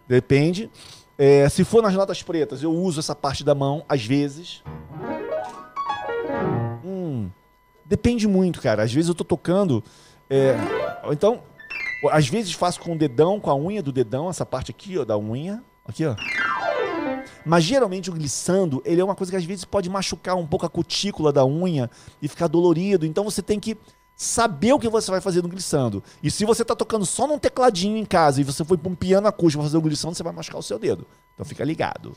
Depende. 0.07 0.69
É, 1.21 1.49
se 1.49 1.65
for 1.65 1.83
nas 1.83 1.93
notas 1.93 2.23
pretas, 2.23 2.63
eu 2.63 2.71
uso 2.71 3.01
essa 3.01 3.13
parte 3.13 3.43
da 3.43 3.53
mão, 3.53 3.83
às 3.89 4.05
vezes. 4.05 4.63
Hum, 6.81 7.29
depende 7.83 8.25
muito, 8.25 8.61
cara. 8.61 8.83
Às 8.83 8.93
vezes 8.93 9.09
eu 9.09 9.15
tô 9.15 9.25
tocando. 9.25 9.83
é, 10.29 10.55
então, 11.11 11.43
às 12.09 12.29
vezes 12.29 12.53
faço 12.53 12.79
com 12.79 12.93
o 12.93 12.97
dedão, 12.97 13.37
com 13.37 13.49
a 13.49 13.55
unha 13.55 13.83
do 13.83 13.91
dedão, 13.91 14.29
essa 14.29 14.45
parte 14.45 14.71
aqui, 14.71 14.97
ó, 14.97 15.03
da 15.03 15.17
unha. 15.17 15.61
Aqui, 15.85 16.05
ó. 16.05 16.15
Mas 17.45 17.65
geralmente 17.65 18.09
o 18.09 18.13
glissando, 18.13 18.81
ele 18.85 19.01
é 19.01 19.03
uma 19.03 19.15
coisa 19.15 19.29
que 19.29 19.37
às 19.37 19.43
vezes 19.43 19.65
pode 19.65 19.89
machucar 19.89 20.37
um 20.37 20.47
pouco 20.47 20.65
a 20.65 20.69
cutícula 20.69 21.33
da 21.33 21.45
unha 21.45 21.91
e 22.21 22.29
ficar 22.29 22.47
dolorido. 22.47 23.05
Então 23.05 23.25
você 23.25 23.41
tem 23.41 23.59
que 23.59 23.77
saber 24.19 24.73
o 24.73 24.79
que 24.79 24.89
você 24.89 25.09
vai 25.09 25.21
fazer 25.21 25.41
no 25.41 25.47
glissando. 25.47 26.03
E 26.21 26.29
se 26.29 26.43
você 26.43 26.65
tá 26.65 26.75
tocando 26.75 27.05
só 27.05 27.25
num 27.25 27.39
tecladinho 27.39 27.95
em 27.95 28.03
casa 28.03 28.41
e 28.41 28.43
você 28.43 28.65
foi 28.65 28.77
para 28.77 28.91
um 28.91 28.95
piano 28.95 29.25
acústico 29.29 29.61
pra 29.61 29.69
fazer 29.69 29.77
o 29.77 29.81
glissando, 29.81 30.13
você 30.13 30.21
vai 30.21 30.33
machucar 30.33 30.59
o 30.59 30.63
seu 30.63 30.77
dedo. 30.77 31.07
Então 31.33 31.45
fica 31.45 31.63
ligado. 31.63 32.13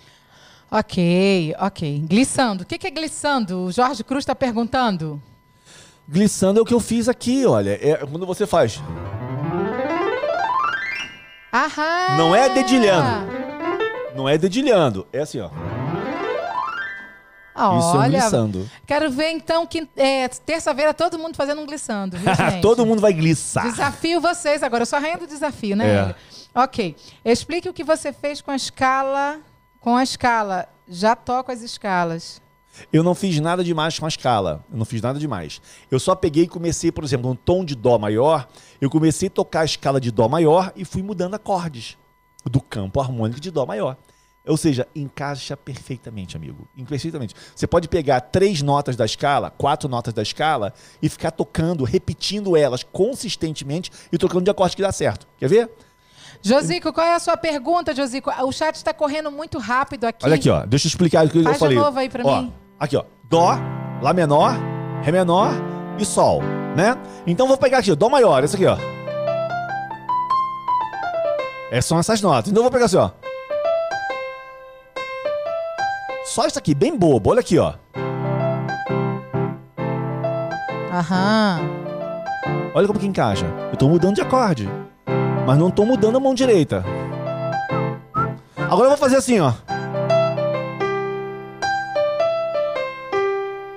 Ok, 0.68 1.54
ok. 1.60 2.04
Glissando. 2.08 2.64
O 2.64 2.66
que 2.66 2.76
que 2.76 2.88
é 2.88 2.90
glissando? 2.90 3.66
O 3.66 3.70
Jorge 3.70 4.02
Cruz 4.02 4.22
está 4.22 4.34
perguntando. 4.34 5.22
Glissando 6.08 6.58
é 6.58 6.62
o 6.62 6.66
que 6.66 6.74
eu 6.74 6.80
fiz 6.80 7.08
aqui, 7.08 7.46
olha. 7.46 7.78
É 7.80 8.04
quando 8.04 8.26
você 8.26 8.48
faz. 8.48 8.82
Aham! 11.54 12.16
Não 12.16 12.34
é 12.34 12.48
dedilhando. 12.48 13.32
Não 14.16 14.28
é 14.28 14.36
dedilhando, 14.36 15.06
é 15.12 15.20
assim, 15.20 15.38
ó. 15.38 15.50
Isso 17.54 17.60
é 17.60 17.68
um 17.68 18.00
Olha, 18.00 18.20
glissando. 18.20 18.70
quero 18.86 19.10
ver 19.10 19.30
então 19.30 19.66
que 19.66 19.86
é, 19.96 20.26
terça-feira 20.28 20.94
todo 20.94 21.18
mundo 21.18 21.36
fazendo 21.36 21.60
um 21.60 21.66
glissando, 21.66 22.16
viu? 22.16 22.30
Todo 22.62 22.86
mundo 22.86 23.00
vai 23.00 23.12
glissar. 23.12 23.64
Desafio 23.70 24.20
vocês 24.20 24.62
agora. 24.62 24.82
Eu 24.82 24.86
sou 24.86 24.96
a 24.96 25.00
rainha 25.00 25.18
do 25.18 25.26
desafio, 25.26 25.76
né? 25.76 25.86
É. 25.86 26.14
Ok. 26.54 26.96
Explique 27.24 27.68
o 27.68 27.72
que 27.72 27.84
você 27.84 28.12
fez 28.12 28.40
com 28.40 28.50
a 28.50 28.56
escala. 28.56 29.38
Com 29.80 29.96
a 29.96 30.02
escala. 30.02 30.68
Já 30.88 31.14
toco 31.14 31.52
as 31.52 31.60
escalas. 31.60 32.40
Eu 32.92 33.02
não 33.02 33.14
fiz 33.14 33.38
nada 33.38 33.62
demais 33.62 33.98
com 33.98 34.06
a 34.06 34.08
escala. 34.08 34.64
Eu 34.70 34.78
não 34.78 34.84
fiz 34.84 35.02
nada 35.02 35.18
demais. 35.18 35.60
Eu 35.90 36.00
só 36.00 36.14
peguei 36.14 36.44
e 36.44 36.48
comecei, 36.48 36.90
por 36.90 37.04
exemplo, 37.04 37.30
um 37.30 37.36
tom 37.36 37.64
de 37.64 37.74
Dó 37.74 37.98
maior. 37.98 38.48
Eu 38.80 38.88
comecei 38.88 39.28
a 39.28 39.30
tocar 39.30 39.60
a 39.60 39.64
escala 39.64 40.00
de 40.00 40.10
Dó 40.10 40.28
maior 40.28 40.72
e 40.74 40.84
fui 40.84 41.02
mudando 41.02 41.34
acordes 41.34 41.98
do 42.44 42.60
campo 42.60 43.00
harmônico 43.00 43.40
de 43.40 43.50
Dó 43.50 43.66
maior. 43.66 43.96
Ou 44.46 44.56
seja, 44.56 44.88
encaixa 44.94 45.56
perfeitamente, 45.56 46.36
amigo. 46.36 46.66
Perfeitamente. 46.88 47.34
Você 47.54 47.66
pode 47.66 47.88
pegar 47.88 48.20
três 48.20 48.60
notas 48.60 48.96
da 48.96 49.04
escala, 49.04 49.50
quatro 49.50 49.88
notas 49.88 50.12
da 50.12 50.22
escala 50.22 50.74
e 51.00 51.08
ficar 51.08 51.30
tocando, 51.30 51.84
repetindo 51.84 52.56
elas 52.56 52.82
consistentemente 52.82 53.90
e 54.10 54.18
tocando 54.18 54.42
de 54.44 54.50
acorde 54.50 54.74
que 54.74 54.82
dá 54.82 54.90
certo. 54.90 55.28
Quer 55.38 55.48
ver? 55.48 55.70
Josico, 56.42 56.92
qual 56.92 57.06
é 57.06 57.14
a 57.14 57.20
sua 57.20 57.36
pergunta, 57.36 57.94
Josico? 57.94 58.30
O 58.44 58.50
chat 58.50 58.74
está 58.74 58.92
correndo 58.92 59.30
muito 59.30 59.58
rápido 59.58 60.06
aqui. 60.06 60.24
Olha 60.26 60.34
aqui, 60.34 60.50
ó. 60.50 60.66
Deixa 60.66 60.86
eu 60.86 60.88
explicar 60.88 61.24
o 61.24 61.30
que 61.30 61.38
eu 61.38 61.44
Faz 61.44 61.54
de 61.54 61.60
falei. 61.60 61.78
novo 61.78 61.96
aí 62.00 62.08
pra 62.08 62.24
Ó, 62.26 62.42
mim. 62.42 62.52
Aqui, 62.80 62.96
ó. 62.96 63.04
Dó, 63.30 63.56
Lá 64.02 64.12
menor, 64.12 64.56
Ré 65.02 65.12
menor 65.12 65.52
e 66.00 66.04
Sol, 66.04 66.42
né? 66.76 66.96
Então 67.24 67.46
vou 67.46 67.56
pegar 67.56 67.78
aqui, 67.78 67.92
ó, 67.92 67.94
Dó 67.94 68.08
maior, 68.08 68.42
esse 68.42 68.56
aqui, 68.56 68.66
ó. 68.66 68.76
É, 71.70 71.80
são 71.80 71.96
essas 71.98 72.20
notas. 72.20 72.50
Então 72.50 72.60
eu 72.60 72.64
vou 72.64 72.72
pegar 72.72 72.86
assim, 72.86 72.96
ó. 72.96 73.10
Só 76.32 76.46
isso 76.46 76.58
aqui, 76.58 76.74
bem 76.74 76.96
bobo. 76.96 77.28
Olha 77.28 77.40
aqui, 77.40 77.58
ó. 77.58 77.74
Aham. 80.90 81.60
Olha 82.74 82.86
como 82.86 82.98
que 82.98 83.06
encaixa. 83.06 83.44
Eu 83.70 83.76
tô 83.76 83.86
mudando 83.86 84.14
de 84.14 84.22
acorde. 84.22 84.66
Mas 85.46 85.58
não 85.58 85.70
tô 85.70 85.84
mudando 85.84 86.16
a 86.16 86.20
mão 86.20 86.34
direita. 86.34 86.82
Agora 88.56 88.84
eu 88.84 88.88
vou 88.88 88.96
fazer 88.96 89.16
assim, 89.16 89.40
ó. 89.40 89.52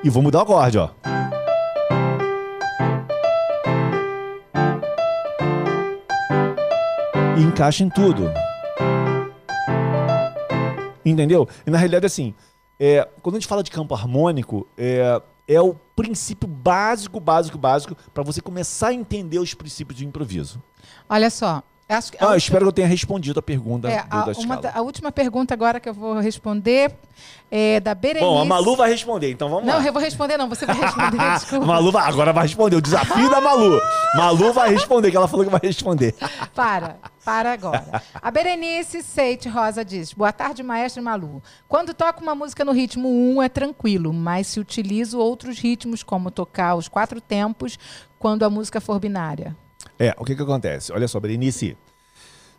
E 0.01 0.09
vou 0.09 0.23
mudar 0.23 0.39
o 0.39 0.41
acorde, 0.43 0.77
ó. 0.77 0.91
E 7.37 7.43
encaixa 7.43 7.83
em 7.83 7.89
tudo. 7.89 8.31
Entendeu? 11.05 11.47
E 11.65 11.69
na 11.69 11.77
realidade, 11.77 12.05
assim, 12.05 12.33
é, 12.79 13.07
quando 13.21 13.35
a 13.35 13.39
gente 13.39 13.47
fala 13.47 13.63
de 13.63 13.71
campo 13.71 13.93
harmônico, 13.93 14.67
é, 14.77 15.21
é 15.47 15.61
o 15.61 15.75
princípio 15.95 16.47
básico, 16.47 17.19
básico, 17.19 17.57
básico, 17.57 17.95
para 18.13 18.23
você 18.23 18.41
começar 18.41 18.87
a 18.87 18.93
entender 18.93 19.39
os 19.39 19.53
princípios 19.53 19.97
de 19.97 20.05
improviso. 20.05 20.61
Olha 21.07 21.29
só. 21.29 21.63
Acho 21.87 22.11
que 22.11 22.17
Ah, 22.19 22.29
eu 22.31 22.35
espero 22.35 22.61
que 22.65 22.69
eu 22.69 22.71
tenha 22.71 22.87
respondido 22.87 23.39
a 23.39 23.43
pergunta 23.43 23.87
É, 23.87 24.01
do, 24.01 24.07
a, 24.09 24.25
da 24.25 24.31
uma 24.39 24.59
a 24.73 24.81
última 24.81 25.11
pergunta 25.11 25.53
agora 25.53 25.79
que 25.79 25.87
eu 25.87 25.93
vou 25.93 26.15
responder 26.19 26.91
é 27.51 27.79
da 27.79 27.93
Berenice. 27.93 28.25
Bom, 28.25 28.41
a 28.41 28.43
Malu 28.45 28.75
vai 28.75 28.89
responder, 28.89 29.29
então 29.31 29.47
vamos 29.49 29.65
Não, 29.67 29.77
lá. 29.77 29.85
eu 29.85 29.93
vou 29.93 30.01
responder 30.01 30.35
não, 30.35 30.49
você 30.49 30.65
vai 30.65 30.75
responder, 30.75 31.17
desculpa. 31.37 31.63
Malu 31.65 31.91
vai, 31.91 32.09
agora 32.09 32.33
vai 32.33 32.43
responder, 32.47 32.75
o 32.75 32.81
desafio 32.81 33.29
da 33.29 33.39
Malu. 33.39 33.79
Malu 34.15 34.51
vai 34.51 34.71
responder, 34.71 35.11
que 35.11 35.17
ela 35.17 35.27
falou 35.27 35.45
que 35.45 35.51
vai 35.51 35.59
responder. 35.61 36.15
Para, 36.55 36.97
para 37.23 37.53
agora. 37.53 38.01
A 38.15 38.31
Berenice 38.31 39.03
Seite 39.03 39.47
Rosa 39.47 39.85
diz: 39.85 40.11
Boa 40.11 40.33
tarde, 40.33 40.63
maestro 40.63 41.03
Malu. 41.03 41.41
Quando 41.67 41.93
toco 41.93 42.21
uma 42.23 42.33
música 42.33 42.65
no 42.65 42.71
ritmo 42.71 43.07
1 43.37 43.43
é 43.43 43.49
tranquilo, 43.49 44.11
mas 44.11 44.47
se 44.47 44.59
utilizo 44.59 45.19
outros 45.19 45.59
ritmos, 45.59 46.01
como 46.01 46.31
tocar 46.31 46.73
os 46.75 46.87
quatro 46.87 47.21
tempos, 47.21 47.77
quando 48.17 48.43
a 48.43 48.49
música 48.49 48.81
for 48.81 48.99
binária. 48.99 49.55
É, 49.99 50.13
o 50.17 50.25
que 50.25 50.35
que 50.35 50.41
acontece? 50.41 50.91
Olha 50.91 51.07
só, 51.07 51.19
Berenice. 51.19 51.77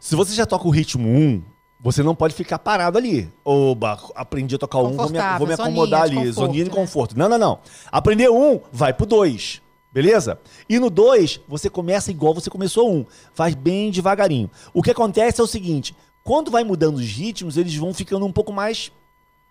Se 0.01 0.14
você 0.14 0.34
já 0.34 0.47
toca 0.47 0.66
o 0.66 0.70
ritmo 0.70 1.09
1, 1.09 1.43
você 1.80 2.03
não 2.03 2.14
pode 2.14 2.34
ficar 2.34 2.59
parado 2.59 2.99
ali. 2.99 3.30
Oba, 3.45 3.99
aprendi 4.14 4.55
a 4.55 4.59
tocar 4.59 4.78
um, 4.78 4.97
vou 4.97 5.11
me, 5.11 5.18
vou 5.39 5.47
me 5.47 5.55
acomodar 5.55 6.09
de 6.09 6.16
ali, 6.16 6.26
conforto, 6.26 6.34
zoninha 6.34 6.64
de 6.64 6.70
né? 6.70 6.76
conforto. 6.76 7.18
Não, 7.18 7.28
não, 7.28 7.39
não. 7.39 7.59
Aprender 7.91 8.30
um, 8.30 8.61
vai 8.72 8.93
pro 8.93 9.07
2. 9.07 9.62
Beleza? 9.93 10.39
E 10.68 10.78
no 10.78 10.91
2, 10.91 11.41
você 11.49 11.70
começa 11.70 12.11
igual 12.11 12.34
você 12.34 12.51
começou 12.51 12.93
um. 12.93 13.07
Faz 13.32 13.55
bem 13.55 13.91
devagarinho. 13.91 14.51
O 14.74 14.82
que 14.82 14.91
acontece 14.91 15.41
é 15.41 15.45
o 15.45 15.47
seguinte: 15.47 15.97
quando 16.22 16.51
vai 16.51 16.64
mudando 16.64 16.97
os 16.97 17.07
ritmos, 17.07 17.57
eles 17.57 17.74
vão 17.76 17.95
ficando 17.95 18.26
um 18.26 18.32
pouco 18.32 18.53
mais 18.53 18.93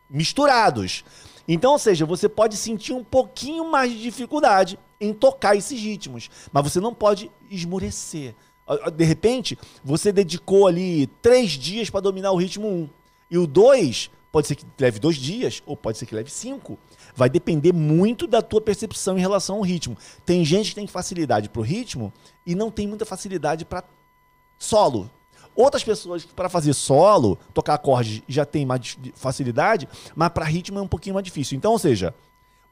misturados. 0.09 1.03
Então, 1.47 1.71
ou 1.71 1.79
seja, 1.79 2.05
você 2.05 2.27
pode 2.27 2.57
sentir 2.57 2.93
um 2.93 3.03
pouquinho 3.03 3.69
mais 3.69 3.91
de 3.91 4.01
dificuldade 4.01 4.77
em 4.99 5.13
tocar 5.13 5.55
esses 5.55 5.79
ritmos, 5.79 6.29
mas 6.51 6.63
você 6.63 6.79
não 6.79 6.93
pode 6.93 7.29
esmurecer. 7.49 8.33
Ah, 8.67 8.89
De 8.89 9.03
repente, 9.03 9.57
você 9.83 10.11
dedicou 10.11 10.67
ali 10.67 11.07
três 11.21 11.51
dias 11.51 11.89
para 11.89 12.01
dominar 12.01 12.31
o 12.31 12.37
ritmo 12.37 12.67
1. 12.67 12.89
E 13.31 13.37
o 13.37 13.47
2 13.47 14.11
pode 14.31 14.47
ser 14.47 14.55
que 14.55 14.65
leve 14.77 14.99
dois 14.99 15.15
dias, 15.15 15.63
ou 15.65 15.77
pode 15.77 15.97
ser 15.97 16.05
que 16.05 16.13
leve 16.13 16.29
cinco. 16.29 16.77
Vai 17.15 17.29
depender 17.29 17.71
muito 17.71 18.27
da 18.27 18.41
tua 18.41 18.59
percepção 18.59 19.17
em 19.17 19.21
relação 19.21 19.55
ao 19.55 19.61
ritmo. 19.61 19.97
Tem 20.25 20.43
gente 20.43 20.69
que 20.69 20.75
tem 20.75 20.87
facilidade 20.87 21.47
pro 21.47 21.61
ritmo 21.61 22.11
e 22.45 22.53
não 22.53 22.69
tem 22.69 22.85
muita 22.85 23.05
facilidade 23.05 23.63
para 23.63 23.85
solo. 24.59 25.09
Outras 25.55 25.85
pessoas 25.85 26.25
que 26.25 26.33
para 26.33 26.49
fazer 26.49 26.73
solo, 26.73 27.39
tocar 27.53 27.75
acordes 27.75 28.21
já 28.27 28.45
tem 28.45 28.65
mais 28.65 28.97
facilidade, 29.13 29.87
mas 30.13 30.27
para 30.29 30.43
ritmo 30.43 30.79
é 30.79 30.81
um 30.81 30.87
pouquinho 30.87 31.13
mais 31.13 31.23
difícil. 31.23 31.57
Então, 31.57 31.71
ou 31.71 31.79
seja, 31.79 32.13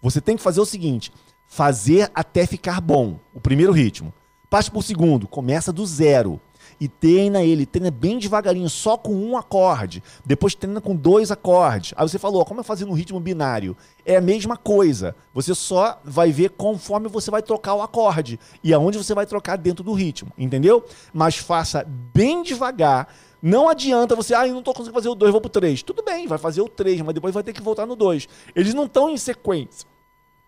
você 0.01 0.19
tem 0.19 0.35
que 0.35 0.43
fazer 0.43 0.59
o 0.59 0.65
seguinte: 0.65 1.13
fazer 1.53 2.09
até 2.15 2.47
ficar 2.47 2.81
bom, 2.81 3.19
o 3.31 3.39
primeiro 3.39 3.71
ritmo. 3.71 4.11
Parte 4.49 4.71
pro 4.71 4.81
segundo, 4.81 5.27
começa 5.27 5.71
do 5.71 5.85
zero 5.85 6.41
e 6.79 6.87
treina 6.87 7.43
ele, 7.43 7.67
treina 7.67 7.91
bem 7.91 8.17
devagarinho, 8.17 8.67
só 8.67 8.97
com 8.97 9.13
um 9.13 9.37
acorde. 9.37 10.01
Depois 10.25 10.55
treina 10.55 10.81
com 10.81 10.95
dois 10.95 11.29
acordes. 11.29 11.93
Aí 11.95 12.09
você 12.09 12.17
falou, 12.17 12.43
como 12.43 12.61
é 12.61 12.63
fazer 12.63 12.85
no 12.85 12.93
ritmo 12.93 13.19
binário? 13.19 13.77
É 14.03 14.15
a 14.15 14.21
mesma 14.21 14.57
coisa. 14.57 15.15
Você 15.31 15.53
só 15.53 16.01
vai 16.03 16.31
ver 16.31 16.49
conforme 16.49 17.07
você 17.07 17.29
vai 17.29 17.43
trocar 17.43 17.75
o 17.75 17.83
acorde 17.83 18.39
e 18.63 18.73
aonde 18.73 18.97
você 18.97 19.13
vai 19.13 19.27
trocar 19.27 19.55
dentro 19.55 19.83
do 19.83 19.93
ritmo, 19.93 20.31
entendeu? 20.35 20.83
Mas 21.13 21.37
faça 21.37 21.85
bem 21.87 22.41
devagar. 22.41 23.13
Não 23.39 23.69
adianta 23.69 24.15
você, 24.15 24.33
ah, 24.33 24.47
eu 24.47 24.55
não 24.55 24.63
tô 24.63 24.73
conseguindo 24.73 24.95
fazer 24.95 25.09
o 25.09 25.13
2, 25.15 25.31
vou 25.31 25.41
pro 25.41 25.51
3. 25.51 25.83
Tudo 25.83 26.01
bem, 26.01 26.25
vai 26.25 26.39
fazer 26.39 26.61
o 26.61 26.67
3, 26.67 27.01
mas 27.01 27.13
depois 27.13 27.31
vai 27.31 27.43
ter 27.43 27.53
que 27.53 27.61
voltar 27.61 27.85
no 27.85 27.95
2. 27.95 28.27
Eles 28.55 28.73
não 28.73 28.85
estão 28.85 29.07
em 29.07 29.17
sequência. 29.17 29.92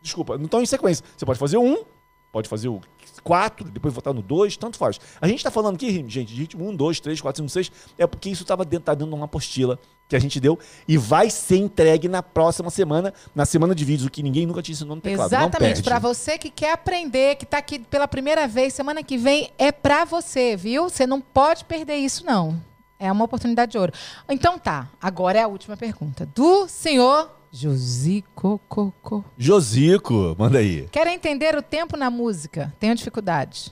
Desculpa, 0.06 0.38
não 0.38 0.46
estão 0.46 0.62
em 0.62 0.66
sequência. 0.66 1.04
Você 1.18 1.26
pode 1.26 1.40
fazer 1.40 1.58
um, 1.58 1.84
pode 2.32 2.48
fazer 2.48 2.70
o 2.70 2.80
4, 3.24 3.70
depois 3.72 3.94
voltar 3.94 4.14
no 4.14 4.22
2, 4.22 4.56
tanto 4.56 4.78
faz. 4.78 5.00
A 5.20 5.28
gente 5.28 5.44
tá 5.44 5.50
falando 5.50 5.76
aqui, 5.76 5.92
gente, 6.08 6.26
de 6.26 6.42
ritmo 6.42 6.70
1, 6.70 6.76
2, 6.76 7.00
3, 7.00 7.22
4, 7.22 7.42
5, 7.44 7.50
6, 7.50 7.72
é 7.98 8.06
porque 8.06 8.30
isso 8.30 8.46
tava 8.46 8.64
dentro, 8.64 8.86
tá 8.86 8.94
dentro 8.94 9.10
de 9.10 9.16
uma 9.16 9.26
apostila 9.26 9.80
que 10.08 10.16
a 10.16 10.20
gente 10.20 10.40
deu 10.40 10.60
e 10.88 10.96
vai 10.96 11.32
ser 11.32 11.58
entregue 11.58 12.08
na 12.08 12.22
próxima 12.22 12.70
semana, 12.70 13.12
na 13.34 13.46
semana 13.46 13.74
de 13.74 13.84
vídeos, 13.84 14.06
o 14.08 14.12
que 14.12 14.22
ninguém 14.22 14.46
nunca 14.46 14.62
te 14.62 14.72
ensinou 14.72 14.96
no 14.96 15.02
teclado. 15.02 15.28
Exatamente. 15.28 15.82
Para 15.82 15.98
você 15.98 16.38
que 16.38 16.52
quer 16.52 16.74
aprender, 16.74 17.36
que 17.36 17.46
está 17.46 17.58
aqui 17.58 17.80
pela 17.80 18.08
primeira 18.08 18.48
vez, 18.48 18.76
semana 18.76 19.02
que 19.02 19.18
vem 19.18 19.50
é 19.58 19.72
para 19.72 20.06
você, 20.06 20.56
viu? 20.56 20.88
Você 20.88 21.08
não 21.08 21.20
pode 21.20 21.66
perder 21.66 21.96
isso, 21.96 22.24
não. 22.24 22.62
É 23.00 23.12
uma 23.12 23.26
oportunidade 23.26 23.72
de 23.72 23.78
ouro. 23.78 23.92
Então 24.30 24.60
tá, 24.60 24.88
agora 25.02 25.40
é 25.40 25.42
a 25.42 25.48
última 25.48 25.76
pergunta. 25.76 26.26
Do 26.28 26.68
senhor 26.68 27.35
Josico 27.56 28.60
Coco. 28.68 29.24
Josico, 29.38 30.36
manda 30.38 30.58
aí. 30.60 30.90
Quer 30.92 31.08
entender 31.08 31.58
o 31.58 31.62
tempo 31.62 31.96
na 31.96 32.10
música? 32.10 32.74
Tenho 32.78 32.94
dificuldade. 32.94 33.72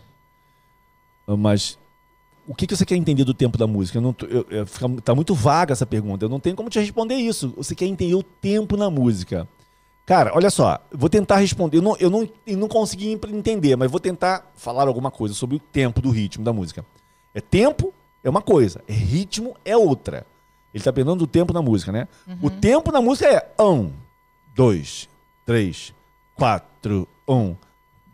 Mas 1.28 1.78
o 2.48 2.56
que, 2.56 2.66
que 2.66 2.76
você 2.76 2.86
quer 2.86 2.96
entender 2.96 3.26
do 3.26 3.34
tempo 3.34 3.58
da 3.58 3.68
música? 3.68 3.98
Eu 3.98 4.02
não 4.02 4.16
eu- 4.22 4.46
eu- 4.50 5.02
tá 5.02 5.14
muito 5.14 5.36
vaga 5.36 5.74
essa 5.74 5.86
pergunta. 5.86 6.24
Eu 6.24 6.30
não 6.30 6.40
tenho 6.40 6.56
como 6.56 6.70
te 6.70 6.80
responder 6.80 7.16
isso. 7.16 7.54
Você 7.58 7.76
quer 7.76 7.86
entender 7.86 8.16
o 8.16 8.24
tempo 8.24 8.78
na 8.78 8.90
música? 8.90 9.46
Cara, 10.06 10.32
olha 10.34 10.50
só. 10.50 10.80
Vou 10.90 11.10
tentar 11.10 11.38
responder. 11.38 11.78
Eu 11.78 11.82
não, 11.82 11.98
eu 11.98 12.10
não, 12.10 12.30
eu 12.48 12.58
não 12.58 12.68
consegui 12.70 13.12
entender, 13.12 13.76
mas 13.76 13.92
vou 13.92 14.00
tentar 14.00 14.50
falar 14.56 14.88
alguma 14.88 15.12
coisa 15.12 15.34
sobre 15.34 15.58
o 15.58 15.60
tempo 15.60 16.02
do 16.02 16.10
ritmo 16.10 16.44
da 16.44 16.54
música. 16.54 16.86
É 17.34 17.42
tempo 17.42 17.94
é 18.24 18.30
uma 18.30 18.42
coisa, 18.42 18.82
é 18.88 18.94
ritmo 18.94 19.56
é 19.66 19.76
outra. 19.76 20.26
Ele 20.74 20.84
tá 20.84 20.92
perguntando 20.92 21.20
do 21.20 21.28
tempo 21.28 21.54
na 21.54 21.62
música, 21.62 21.92
né? 21.92 22.08
O 22.42 22.50
tempo 22.50 22.92
na 22.92 23.00
música 23.00 23.28
é 23.28 23.62
um, 23.62 23.92
dois, 24.56 25.08
três, 25.46 25.94
quatro, 26.36 27.08
um, 27.28 27.56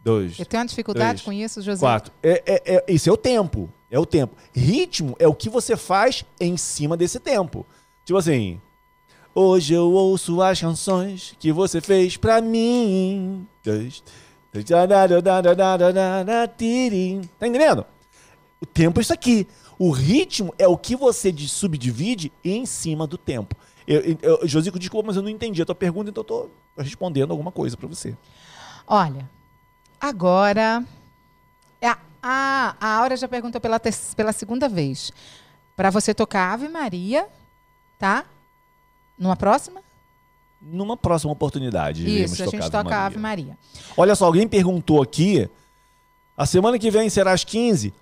dois, 0.04 0.40
Eu 0.40 0.46
tenho 0.46 0.62
uma 0.62 0.68
dificuldade 0.68 1.22
Três, 1.22 1.26
com 1.26 1.32
isso, 1.32 1.62
José. 1.62 1.80
Quatro. 1.80 2.12
É, 2.22 2.44
é, 2.46 2.76
é, 2.76 2.86
isso 2.90 3.10
é 3.10 3.14
o 3.14 3.18
tempo. 3.18 3.70
É 3.90 3.98
o 3.98 4.06
tempo. 4.06 4.36
Ritmo 4.54 5.16
é 5.20 5.28
o 5.28 5.34
que 5.34 5.50
você 5.50 5.76
faz 5.76 6.24
em 6.40 6.58
cima 6.58 6.96
desse 6.96 7.20
tempo. 7.20 7.66
Tipo 8.06 8.18
assim. 8.18 8.60
Hoje 9.34 9.74
eu 9.74 9.92
ouço 9.92 10.42
as 10.42 10.60
canções 10.60 11.36
que 11.40 11.52
você 11.52 11.80
fez 11.80 12.18
pra 12.18 12.42
mim. 12.42 13.48
Tá 17.40 17.48
entendendo? 17.48 17.86
O 18.60 18.66
tempo 18.66 19.00
é 19.00 19.02
isso 19.02 19.14
aqui. 19.14 19.48
O 19.80 19.92
ritmo 19.92 20.54
é 20.60 20.68
o 20.68 20.78
que 20.78 20.96
você 20.96 21.32
de- 21.32 21.48
subdivide 21.50 22.32
em 22.44 22.66
cima 22.66 23.08
do 23.08 23.18
tempo. 23.18 23.56
Eu, 23.88 24.18
eu, 24.22 24.48
Josico, 24.48 24.78
desculpa, 24.78 25.08
mas 25.08 25.16
eu 25.16 25.22
não 25.24 25.30
entendi 25.30 25.62
a 25.62 25.66
tua 25.66 25.74
pergunta, 25.74 26.10
então 26.12 26.22
eu 26.22 26.26
tô 26.26 26.50
respondendo 26.78 27.32
alguma 27.32 27.52
coisa 27.52 27.76
pra 27.78 27.88
você. 27.88 28.16
Olha, 28.86 29.28
agora. 30.00 30.84
é 31.82 31.88
A, 31.88 31.98
a, 32.22 32.76
a 32.80 32.88
Aura 32.98 33.16
já 33.16 33.28
perguntou 33.28 33.60
pela, 33.62 33.80
pela 34.16 34.34
segunda 34.34 34.68
vez. 34.68 35.12
Para 35.78 35.90
você 35.90 36.14
tocar 36.14 36.52
Ave 36.54 36.68
Maria, 36.68 37.26
tá? 37.98 38.26
Numa 39.18 39.36
próxima? 39.38 39.82
Numa 40.62 40.98
próxima 40.98 41.32
oportunidade. 41.32 42.04
Isso, 42.06 42.44
a 42.44 42.48
gente 42.48 42.58
tocar 42.70 42.84
toca 42.84 42.96
a 42.98 43.06
Ave 43.06 43.18
Maria. 43.18 43.58
Olha 43.96 44.14
só, 44.14 44.26
alguém 44.26 44.46
perguntou 44.46 45.02
aqui. 45.02 45.50
A 46.36 46.46
semana 46.46 46.78
que 46.78 46.92
vem 46.92 47.10
será 47.10 47.32
às 47.32 47.46
15. 47.46 47.94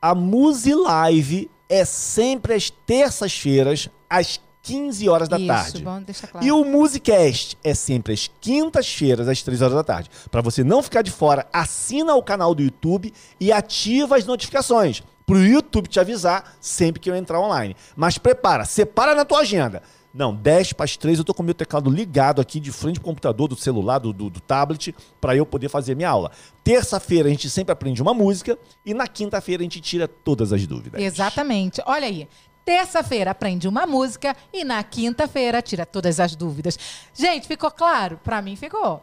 A 0.00 0.14
Musi 0.14 0.74
Live 0.74 1.50
é 1.68 1.84
sempre 1.84 2.54
às 2.54 2.70
terças-feiras, 2.70 3.88
às 4.08 4.40
15 4.62 5.08
horas 5.08 5.28
da 5.28 5.38
Isso, 5.38 5.46
tarde. 5.46 5.82
bom 5.82 6.02
deixar 6.02 6.26
claro. 6.28 6.46
E 6.46 6.52
o 6.52 6.64
Musicast 6.64 7.56
é 7.64 7.74
sempre 7.74 8.12
às 8.12 8.30
quintas-feiras, 8.40 9.26
às 9.28 9.42
3 9.42 9.62
horas 9.62 9.74
da 9.74 9.82
tarde. 9.84 10.10
Para 10.30 10.40
você 10.42 10.62
não 10.62 10.82
ficar 10.82 11.02
de 11.02 11.10
fora, 11.10 11.46
assina 11.52 12.14
o 12.14 12.22
canal 12.22 12.54
do 12.54 12.62
YouTube 12.62 13.12
e 13.40 13.50
ativa 13.50 14.16
as 14.16 14.24
notificações. 14.24 15.02
Pro 15.26 15.44
YouTube 15.44 15.88
te 15.88 16.00
avisar 16.00 16.56
sempre 16.60 17.00
que 17.00 17.10
eu 17.10 17.16
entrar 17.16 17.40
online. 17.40 17.76
Mas 17.96 18.18
prepara, 18.18 18.64
separa 18.64 19.14
na 19.14 19.24
tua 19.24 19.40
agenda. 19.40 19.82
Não, 20.18 20.34
10 20.34 20.72
para 20.72 20.84
as 20.84 20.96
3 20.96 21.20
eu 21.20 21.24
tô 21.24 21.32
com 21.32 21.44
meu 21.44 21.54
teclado 21.54 21.88
ligado 21.88 22.40
aqui 22.40 22.58
de 22.58 22.72
frente 22.72 22.98
pro 22.98 23.04
computador, 23.04 23.46
do 23.46 23.54
celular, 23.54 24.00
do, 24.00 24.12
do, 24.12 24.28
do 24.28 24.40
tablet, 24.40 24.92
para 25.20 25.36
eu 25.36 25.46
poder 25.46 25.68
fazer 25.68 25.94
minha 25.94 26.10
aula. 26.10 26.32
Terça-feira 26.64 27.28
a 27.28 27.30
gente 27.30 27.48
sempre 27.48 27.70
aprende 27.70 28.02
uma 28.02 28.12
música 28.12 28.58
e 28.84 28.92
na 28.92 29.06
quinta-feira 29.06 29.62
a 29.62 29.64
gente 29.64 29.80
tira 29.80 30.08
todas 30.08 30.52
as 30.52 30.66
dúvidas. 30.66 31.00
Exatamente. 31.00 31.80
Olha 31.86 32.08
aí. 32.08 32.28
Terça-feira 32.64 33.30
aprende 33.30 33.68
uma 33.68 33.86
música 33.86 34.36
e 34.52 34.64
na 34.64 34.82
quinta-feira 34.82 35.62
tira 35.62 35.86
todas 35.86 36.18
as 36.18 36.34
dúvidas. 36.34 36.76
Gente, 37.14 37.46
ficou 37.46 37.70
claro? 37.70 38.18
Para 38.24 38.42
mim 38.42 38.56
ficou. 38.56 39.00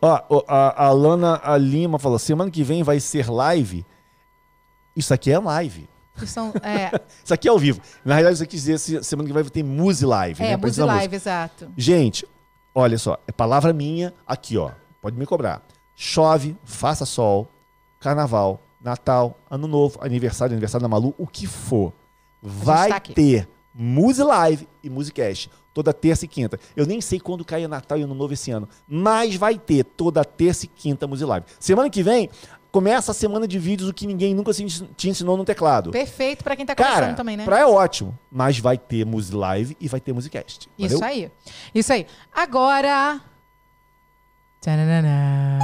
Ó, 0.00 0.42
a, 0.48 0.86
a 0.86 0.90
Lana 0.90 1.38
Lima 1.58 1.98
falou: 1.98 2.18
semana 2.18 2.50
que 2.50 2.64
vem 2.64 2.82
vai 2.82 2.98
ser 2.98 3.30
live. 3.30 3.84
Isso 4.96 5.12
aqui 5.12 5.30
é 5.30 5.38
live. 5.38 5.86
Que 6.18 6.26
são, 6.26 6.52
é, 6.62 6.90
Isso 7.24 7.32
aqui 7.34 7.48
é 7.48 7.50
ao 7.50 7.58
vivo. 7.58 7.80
Na 8.04 8.14
realidade, 8.14 8.34
isso 8.34 8.42
aqui 8.42 8.56
dizer 8.56 8.78
se- 8.78 9.04
semana 9.04 9.28
que 9.28 9.32
vem 9.34 9.42
vai 9.42 9.50
ter 9.50 9.62
Muse 9.62 10.04
Live. 10.04 10.42
é 10.42 10.56
né? 10.56 10.68
ensinar 10.68 10.86
Live, 10.86 11.14
exato. 11.16 11.68
Gente, 11.76 12.26
olha 12.74 12.98
só, 12.98 13.18
é 13.26 13.32
palavra 13.32 13.72
minha 13.72 14.12
aqui, 14.26 14.56
ó. 14.56 14.70
Pode 15.00 15.16
me 15.16 15.26
cobrar. 15.26 15.62
Chove, 15.94 16.56
faça 16.64 17.06
sol, 17.06 17.48
carnaval, 18.00 18.60
Natal, 18.80 19.38
Ano 19.50 19.66
Novo, 19.66 19.98
aniversário, 20.02 20.52
aniversário 20.52 20.82
da 20.82 20.88
Malu, 20.88 21.14
o 21.18 21.26
que 21.26 21.46
for. 21.46 21.92
Vai 22.42 22.88
tá 22.90 23.00
ter 23.00 23.48
Muse 23.74 24.22
Live 24.22 24.68
e 24.82 24.88
Musicast 24.90 25.50
toda 25.76 25.92
terça 25.92 26.24
e 26.24 26.28
quinta. 26.28 26.58
Eu 26.74 26.86
nem 26.86 27.02
sei 27.02 27.20
quando 27.20 27.44
cai 27.44 27.66
Natal 27.66 27.98
e 27.98 28.02
Ano 28.02 28.14
Novo 28.14 28.32
esse 28.32 28.50
ano, 28.50 28.66
mas 28.88 29.34
vai 29.36 29.58
ter 29.58 29.84
toda 29.84 30.24
terça 30.24 30.64
e 30.64 30.68
quinta 30.68 31.06
Muse 31.06 31.22
Live. 31.22 31.44
Semana 31.60 31.90
que 31.90 32.02
vem 32.02 32.30
começa 32.76 33.10
a 33.10 33.14
semana 33.14 33.48
de 33.48 33.58
vídeos 33.58 33.88
o 33.88 33.94
que 33.94 34.06
ninguém 34.06 34.34
nunca 34.34 34.52
te 34.52 35.08
ensinou 35.08 35.34
no 35.34 35.46
teclado. 35.46 35.92
Perfeito 35.92 36.44
para 36.44 36.54
quem 36.54 36.66
tá 36.66 36.76
começando 36.76 36.94
Cara, 37.00 37.14
também, 37.14 37.34
né? 37.34 37.42
pra 37.42 37.60
é 37.60 37.64
ótimo, 37.64 38.18
mas 38.30 38.58
vai 38.58 38.76
ter 38.76 39.02
Muse 39.06 39.34
Live 39.34 39.74
e 39.80 39.88
vai 39.88 39.98
ter 39.98 40.12
Musicast. 40.12 40.68
Isso 40.78 41.02
aí. 41.02 41.30
Isso 41.74 41.90
aí. 41.90 42.06
Agora. 42.34 43.18
Tchananã. 44.60 45.58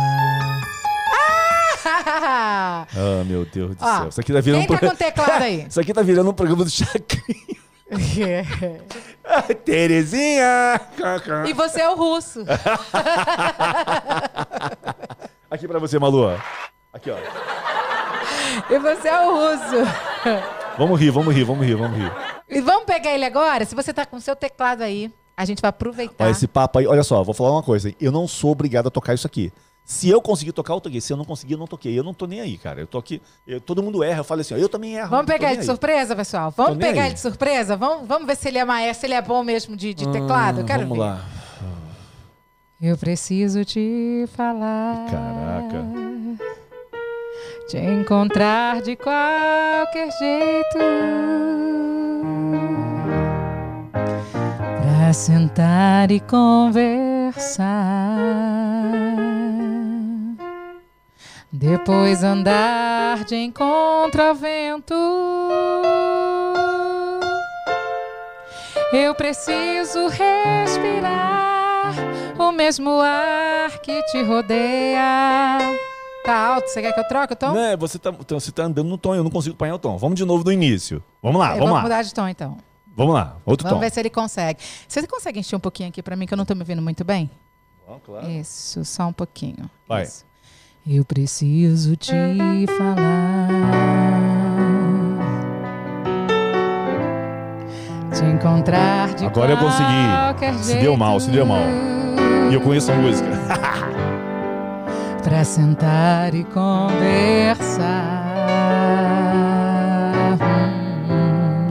Ah! 1.85 2.87
Ah, 2.97 3.25
meu 3.27 3.45
Deus 3.45 3.77
do 3.77 3.85
Ó, 3.85 3.99
céu. 3.99 4.09
Isso 4.09 4.21
aqui 4.21 4.33
tá 4.33 4.41
virando 4.41 4.61
Quem 4.61 4.69
tá 4.69 4.75
um 4.75 4.79
pro- 4.79 4.89
com 4.89 4.97
teclado 4.97 5.43
aí? 5.45 5.67
Isso 5.69 5.81
aqui 5.81 5.93
tá 5.93 6.01
virando 6.01 6.31
um 6.31 6.35
programa 6.35 6.65
do 6.65 6.71
Chacrinha. 6.71 7.59
Terezinha! 9.67 10.81
e 11.47 11.53
você 11.53 11.83
é 11.83 11.91
o 11.91 11.95
russo. 11.95 12.41
Aqui 15.51 15.69
pra 15.69 15.79
você, 15.79 15.99
Malu. 15.99 16.31
Ó. 16.93 16.97
Aqui, 16.97 17.11
ó. 17.11 17.17
E 18.71 18.79
você 18.79 19.09
é 19.09 19.21
o 19.21 19.31
russo. 19.33 19.93
Vamos 20.79 21.01
rir, 21.01 21.11
vamos 21.11 21.35
rir, 21.35 21.45
vamos 21.45 21.67
rir, 21.67 21.75
vamos 21.75 21.99
rir. 21.99 22.13
E 22.49 22.61
vamos 22.61 22.85
pegar 22.85 23.13
ele 23.13 23.25
agora? 23.25 23.65
Se 23.65 23.75
você 23.75 23.93
tá 23.93 24.05
com 24.07 24.17
o 24.17 24.21
seu 24.21 24.37
teclado 24.37 24.83
aí, 24.83 25.11
a 25.37 25.45
gente 25.45 25.61
vai 25.61 25.69
aproveitar. 25.71 26.25
Olha 26.25 26.31
esse 26.33 26.47
papo 26.47 26.79
aí. 26.79 26.87
Olha 26.87 27.03
só, 27.03 27.23
vou 27.23 27.35
falar 27.35 27.53
uma 27.53 27.63
coisa. 27.63 27.89
hein? 27.89 27.97
Eu 28.01 28.13
não 28.13 28.29
sou 28.29 28.53
obrigado 28.53 28.87
a 28.89 28.91
tocar 28.91 29.15
isso 29.15 29.27
aqui. 29.27 29.53
Se 29.85 30.09
eu 30.09 30.23
conseguir 30.23 30.53
tocar, 30.53 30.75
eu 30.75 30.81
toquei. 30.81 31.01
Se 31.01 31.13
eu 31.13 31.17
não 31.17 31.25
conseguir, 31.25 31.55
eu 31.55 31.59
não 31.59 31.67
toquei. 31.67 31.99
Eu 31.99 32.05
não 32.05 32.15
tô 32.15 32.27
nem 32.27 32.41
aí, 32.41 32.57
cara. 32.57 32.81
Eu 32.81 32.87
tô 32.87 32.99
aqui. 32.99 33.21
eu- 33.47 33.61
todo 33.61 33.83
mundo 33.83 34.03
erra. 34.05 34.21
Eu 34.21 34.25
falo 34.25 34.41
assim, 34.41 34.55
ó, 34.55 34.57
eu 34.57 34.69
também 34.69 34.95
erro. 34.95 35.09
Vamos 35.11 35.27
não 35.27 35.27
tô 35.27 35.33
pegar 35.33 35.49
nem 35.49 35.55
ele 35.57 35.57
de 35.57 35.63
aí. 35.63 35.67
surpresa, 35.75 36.15
pessoal? 36.17 36.53
Tô 36.53 36.63
Vamos 36.65 36.79
nem 36.79 36.89
pegar 36.89 37.03
aí. 37.03 37.09
ele 37.09 37.15
de 37.15 37.21
surpresa? 37.21 37.77
Vamos, 37.77 38.07
vamos 38.07 38.27
ver 38.27 38.37
se 38.37 38.49
ele 38.49 38.59
é 38.59 38.65
maestro, 38.65 39.01
se 39.01 39.07
ele 39.07 39.15
é 39.15 39.23
bom 39.23 39.43
mesmo 39.43 39.77
de, 39.77 39.93
de 39.93 40.09
teclado. 40.11 40.61
Eu 40.61 40.65
quero 40.65 40.85
Hum, 40.85 40.89
Vamos 40.89 40.99
ver. 40.99 41.11
lá. 41.11 41.21
Eu 42.81 42.97
preciso 42.99 43.65
te 43.65 44.25
falar. 44.37 45.07
Caraca. 45.11 45.85
Te 47.69 47.79
encontrar 47.79 48.83
de 48.83 48.97
qualquer 48.97 50.11
jeito. 50.19 50.79
Pra 53.93 55.13
sentar 55.13 56.11
e 56.11 56.21
conversar. 56.21 57.73
Depois 61.51 62.25
andar 62.25 63.25
de 63.25 63.37
encontro 63.37 64.23
ao 64.23 64.35
vento. 64.35 64.95
Eu 68.93 69.15
preciso 69.15 70.09
respirar 70.09 71.95
o 72.39 72.53
mesmo 72.53 73.01
ar 73.01 73.79
que 73.81 74.03
te 74.05 74.23
rodeia. 74.23 75.59
Tá 76.25 76.55
alto? 76.55 76.69
Você 76.69 76.81
quer 76.81 76.93
que 76.93 77.01
eu 77.01 77.09
troque 77.09 77.33
o 77.33 77.37
tom? 77.37 77.53
Né, 77.53 77.77
você 77.77 77.99
tá, 77.99 78.11
então, 78.11 78.39
você 78.39 78.53
tá 78.53 78.65
andando 78.65 78.89
no 78.89 78.97
tom, 78.97 79.15
eu 79.15 79.25
não 79.25 79.31
consigo 79.31 79.55
apanhar 79.55 79.75
o 79.75 79.79
tom. 79.79 79.97
Vamos 79.99 80.17
de 80.17 80.25
novo 80.25 80.45
do 80.45 80.53
início. 80.53 81.03
Vamos 81.23 81.41
lá, 81.41 81.53
Eu 81.55 81.59
vamos 81.59 81.75
lá. 81.75 81.83
mudar 81.83 82.03
de 82.03 82.15
tom 82.15 82.29
então. 82.29 82.57
Vamos 82.95 83.15
lá, 83.15 83.37
outro 83.45 83.65
Vamos 83.67 83.79
tom. 83.79 83.81
ver 83.81 83.91
se 83.91 83.99
ele 84.01 84.11
consegue. 84.11 84.61
Você 84.87 85.05
consegue 85.07 85.41
encher 85.41 85.57
um 85.57 85.61
pouquinho 85.61 85.89
aqui 85.89 86.03
pra 86.03 86.15
mim 86.15 86.27
que 86.27 86.35
eu 86.35 86.39
não 86.39 86.45
tô 86.45 86.55
me 86.55 86.61
ouvindo 86.61 86.83
muito 86.83 87.05
bem? 87.05 87.31
Vamos, 87.87 88.03
claro. 88.05 88.31
Isso, 88.31 88.85
só 88.85 89.07
um 89.07 89.13
pouquinho. 89.13 89.69
Vai. 89.89 90.03
Isso. 90.05 90.25
Eu 90.87 91.05
preciso 91.05 91.97
te 91.97 92.13
falar. 92.77 93.49
Te 98.15 98.25
encontrar 98.25 99.15
de 99.15 99.25
Agora 99.27 99.53
eu 99.53 99.59
consegui. 99.59 100.63
Se 100.63 100.75
deu 100.77 100.97
mal, 100.97 101.19
se 101.19 101.31
deu 101.31 101.47
mal. 101.47 101.63
E 102.51 102.55
eu 102.55 102.61
conheço 102.61 102.93
a 102.93 102.95
música. 102.95 103.29
Pra 105.23 105.45
sentar 105.45 106.35
e 106.35 106.45
conversar. 106.45 107.87
Hum, 111.09 111.71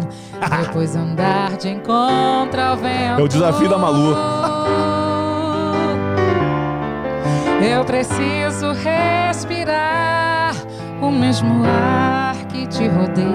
Depois 0.64 0.96
andar 0.96 1.58
de 1.58 1.70
encontro 1.70 2.62
ao 2.62 2.78
vento. 2.78 3.20
É 3.20 3.24
o 3.24 3.28
desafio 3.28 3.70
da 3.70 3.78
Malu. 3.78 4.16
Eu 7.62 7.86
preciso 7.86 8.72
respirar 8.74 10.54
o 11.02 11.12
mesmo 11.12 11.64
ar 11.66 12.36
que 12.48 12.66
te 12.68 12.88
rodeia. 12.88 13.28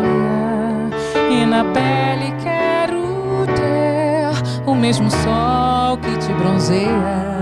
E 1.30 1.44
na 1.46 1.64
pele 1.64 2.34
quero 2.42 3.46
ter 3.54 4.32
o 4.68 4.74
mesmo 4.74 5.10
sol 5.10 5.96
que 5.98 6.16
te 6.18 6.32
bronzeia. 6.32 7.36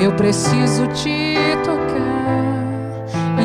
Eu 0.00 0.12
preciso 0.12 0.86
te 0.88 1.34
tocar 1.64 1.77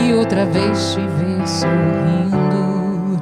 e 0.03 0.13
outra 0.13 0.45
vez 0.45 0.93
te 0.93 0.99
ver 0.99 1.47
sorrindo. 1.47 3.19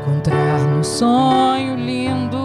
Encontrar 0.00 0.60
no 0.60 0.84
sonho 0.84 1.74
lindo. 1.76 2.38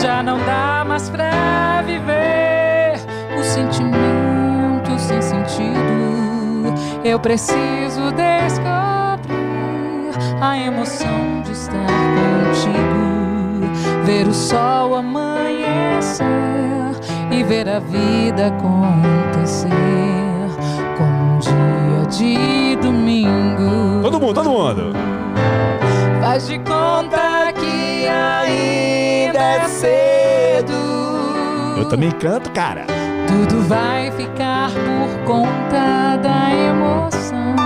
Já 0.00 0.22
não 0.22 0.38
dá 0.38 0.84
mais 0.86 1.08
pra 1.08 1.82
viver 1.86 3.00
o 3.38 3.44
sentimento 3.44 4.98
sem 4.98 5.22
sentido. 5.22 6.74
Eu 7.04 7.20
preciso 7.20 8.12
descobrir 8.12 9.36
a 10.40 10.58
emoção 10.58 11.42
de 11.44 11.52
estar 11.52 11.86
contigo, 12.16 13.72
ver 14.04 14.26
o 14.26 14.34
sol 14.34 14.96
amanhecer 14.96 16.26
e 17.30 17.42
ver 17.42 17.68
a 17.68 17.78
vida 17.80 18.48
acontecer 18.48 19.70
como 20.96 21.34
um 21.34 21.38
dia 21.38 22.06
de 22.10 22.76
domingo. 22.76 24.02
todo 24.02 24.20
mundo, 24.20 24.34
todo 24.34 24.50
mundo. 24.50 24.92
Faz 26.20 26.46
de 26.48 26.58
conta 26.58 27.52
que 27.52 28.06
ainda 28.08 29.38
é 29.38 29.68
cedo. 29.68 30.74
Eu 31.78 31.88
também 31.88 32.10
canto, 32.12 32.50
cara. 32.50 32.86
Tudo 33.26 33.62
vai 33.68 34.10
ficar 34.12 34.70
por 34.70 35.24
conta 35.24 36.16
da 36.22 36.50
emoção. 36.52 37.56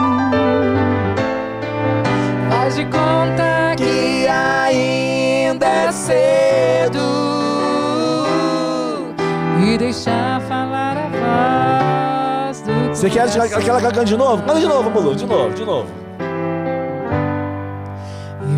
Faz 2.50 2.76
de 2.76 2.84
conta 2.84 3.74
que 3.76 4.26
ainda 4.26 5.66
é 5.66 5.92
cedo. 5.92 7.49
E 9.62 9.76
deixar 9.78 10.40
falar 10.42 10.96
a 10.96 11.08
voz 12.48 12.60
do 12.62 12.72
Você 12.94 13.10
quer 13.10 13.30
coração. 13.30 13.58
aquela 13.58 13.80
cagando 13.80 14.06
de 14.06 14.16
novo? 14.16 14.42
Manda 14.46 14.58
de 14.60 14.66
novo, 14.66 14.90
Malu, 14.90 15.14
de 15.14 15.26
novo, 15.26 15.54
de 15.54 15.64
novo. 15.64 15.88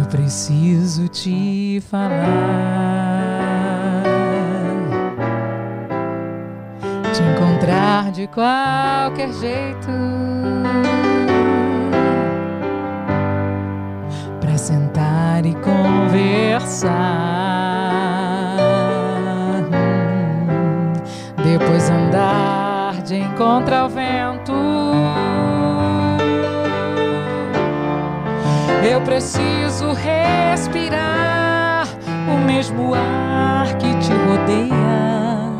Eu 0.00 0.06
preciso 0.08 1.08
te 1.08 1.82
falar, 1.90 2.22
te 7.12 7.22
encontrar 7.22 8.10
de 8.12 8.26
qualquer 8.28 9.32
jeito, 9.32 9.88
pra 14.40 14.56
sentar 14.56 15.44
e 15.44 15.54
conversar, 15.56 16.92
encontro 23.52 23.74
ao 23.74 23.88
vento. 23.88 24.52
Eu 28.90 29.00
preciso 29.02 29.92
respirar 29.92 31.86
mesmo 32.46 32.94
ar 32.94 33.66
que 33.76 33.94
te 33.98 34.12
rodeia 34.12 35.50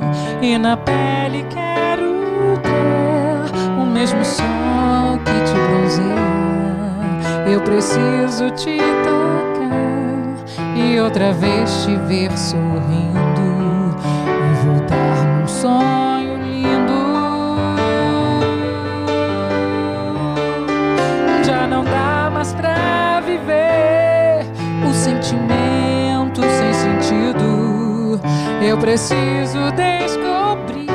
e 0.40 0.56
na 0.56 0.76
pele 0.76 1.44
quero 1.50 2.58
ter 2.62 3.80
o 3.80 3.84
mesmo 3.84 4.24
sol 4.24 5.18
que 5.24 5.32
te 5.44 5.52
bronzeia. 5.52 6.12
Eu 7.52 7.60
preciso 7.60 8.50
te 8.52 8.78
tocar 9.04 10.76
e 10.76 10.98
outra 10.98 11.32
vez 11.32 11.84
te 11.84 11.94
ver 11.96 12.30
sorrindo 12.38 13.21
preciso 28.82 29.70
descobrir 29.76 30.90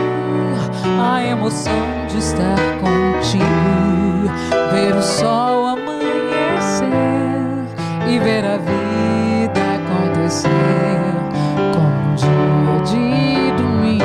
a 1.02 1.24
emoção 1.24 1.72
de 2.10 2.18
estar 2.18 2.58
contigo, 2.82 4.30
ver 4.74 4.94
o 4.94 5.02
sol 5.02 5.68
amanhecer 5.68 6.84
e 8.10 8.20
ver 8.20 8.44
a 8.44 8.58
vida 8.58 9.62
acontecer 9.78 10.50
como 11.74 11.88
um 12.12 12.84
dia 12.84 12.84
de 12.84 13.52
domingo. 13.56 14.04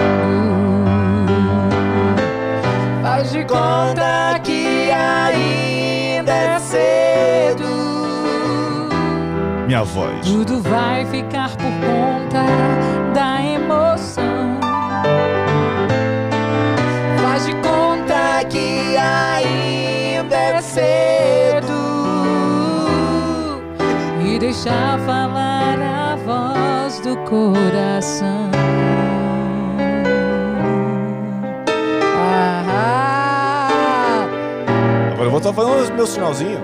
Faz 3.03 3.33
de 3.33 3.45
conta 3.45 4.39
que 4.45 4.93
ainda 4.93 6.33
é 6.33 6.59
cedo. 6.61 7.65
Minha 9.67 9.83
voz. 9.83 10.25
Tudo 10.25 10.63
vai 10.63 11.05
ficar 11.07 11.51
por 11.57 11.73
conta 11.81 12.92
deixar 24.63 24.99
falar 25.01 25.81
a 25.81 26.17
voz 26.17 27.01
do 27.01 27.17
coração. 27.29 28.51
Ah, 32.95 34.27
Agora 35.13 35.25
eu 35.27 35.31
vou 35.31 35.39
estar 35.39 35.53
falando 35.53 35.93
meu 35.95 36.07
sinalzinho. 36.07 36.61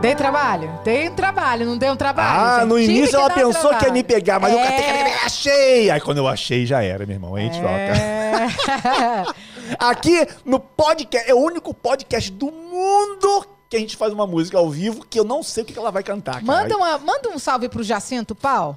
Dei 0.00 0.14
trabalho? 0.14 0.68
Dei 0.84 1.08
um 1.08 1.14
trabalho, 1.14 1.64
não 1.64 1.78
dei 1.78 1.88
um 1.90 1.96
trabalho. 1.96 2.38
Ah, 2.38 2.58
gente. 2.60 2.68
no 2.68 2.78
início 2.78 3.16
ela 3.16 3.30
pensou 3.30 3.70
que 3.70 3.76
ia 3.76 3.78
trabalho. 3.78 3.92
me 3.94 4.02
pegar, 4.02 4.38
mas 4.38 4.52
eu 4.52 4.58
É. 4.58 4.64
catei, 4.66 5.12
achei. 5.24 5.90
Aí 5.90 6.00
quando 6.00 6.18
eu 6.18 6.28
achei, 6.28 6.66
já 6.66 6.82
era, 6.82 7.06
meu 7.06 7.14
irmão. 7.16 7.34
Aí 7.34 7.44
a 7.44 7.46
gente 7.46 7.58
troca. 7.58 7.74
É. 7.74 9.24
Aqui 9.90 10.26
no 10.44 10.58
podcast, 10.60 11.30
é 11.30 11.34
o 11.34 11.38
único 11.38 11.72
podcast 11.74 12.30
do 12.32 12.50
mundo 12.50 13.46
que 13.68 13.76
a 13.76 13.80
gente 13.80 13.96
faz 13.96 14.12
uma 14.12 14.26
música 14.26 14.58
ao 14.58 14.70
vivo 14.70 15.04
que 15.04 15.18
eu 15.18 15.24
não 15.24 15.42
sei 15.42 15.62
o 15.62 15.66
que 15.66 15.78
ela 15.78 15.90
vai 15.90 16.02
cantar, 16.02 16.34
cara. 16.34 16.44
manda, 16.44 16.76
uma, 16.76 16.98
manda 16.98 17.28
um 17.30 17.38
salve 17.38 17.68
pro 17.68 17.82
Jacinto 17.82 18.34
Pau. 18.34 18.76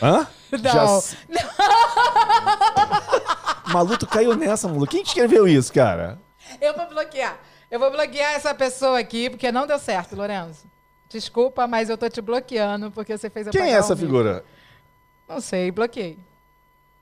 Hã? 0.00 0.26
Não. 0.52 1.00
se- 1.00 1.16
Maluco 3.72 4.06
caiu 4.06 4.36
nessa, 4.36 4.68
maluco. 4.68 4.88
Quem 4.88 5.02
que 5.02 5.08
escreveu 5.08 5.48
isso, 5.48 5.72
cara? 5.72 6.18
Eu 6.60 6.76
vou 6.76 6.86
bloquear. 6.88 7.38
Eu 7.70 7.80
vou 7.80 7.90
bloquear 7.90 8.34
essa 8.34 8.54
pessoa 8.54 8.98
aqui, 8.98 9.30
porque 9.30 9.50
não 9.50 9.66
deu 9.66 9.78
certo, 9.78 10.14
Lorenzo. 10.14 10.64
Desculpa, 11.08 11.66
mas 11.66 11.88
eu 11.88 11.96
tô 11.96 12.06
te 12.08 12.20
bloqueando 12.20 12.90
porque 12.90 13.16
você 13.16 13.30
fez 13.30 13.46
eu 13.46 13.52
Quem 13.52 13.62
é 13.62 13.70
essa 13.70 13.94
um 13.94 13.96
figura? 13.96 14.44
Não 15.26 15.40
sei, 15.40 15.70
bloqueei. 15.70 16.18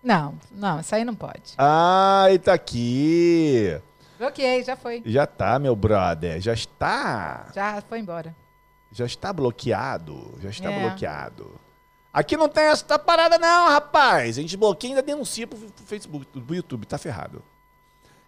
Não, 0.02 0.34
não, 0.50 0.80
isso 0.80 0.94
aí 0.94 1.04
não 1.04 1.14
pode. 1.14 1.54
Ah, 1.58 2.24
ele 2.28 2.38
tá 2.38 2.54
aqui. 2.54 3.78
Bloqueei, 4.18 4.62
já 4.62 4.76
foi. 4.76 5.02
Já 5.04 5.26
tá, 5.26 5.58
meu 5.58 5.74
brother. 5.76 6.40
Já 6.40 6.52
está. 6.52 7.46
Já 7.54 7.82
foi 7.88 7.98
embora. 8.00 8.34
Já 8.92 9.04
está 9.06 9.32
bloqueado. 9.32 10.34
Já 10.42 10.50
está 10.50 10.70
É. 10.70 10.80
bloqueado. 10.80 11.50
Aqui 12.12 12.36
não 12.36 12.48
tem 12.48 12.64
essa 12.64 12.98
parada, 12.98 13.38
não, 13.38 13.68
rapaz. 13.68 14.36
A 14.36 14.40
gente 14.42 14.56
bloqueia 14.56 14.90
e 14.90 14.92
ainda 14.92 15.02
denuncia 15.02 15.46
pro, 15.46 15.58
pro 15.58 15.84
Facebook, 15.86 16.26
pro 16.26 16.54
YouTube. 16.54 16.86
Tá 16.86 16.98
ferrado. 16.98 17.42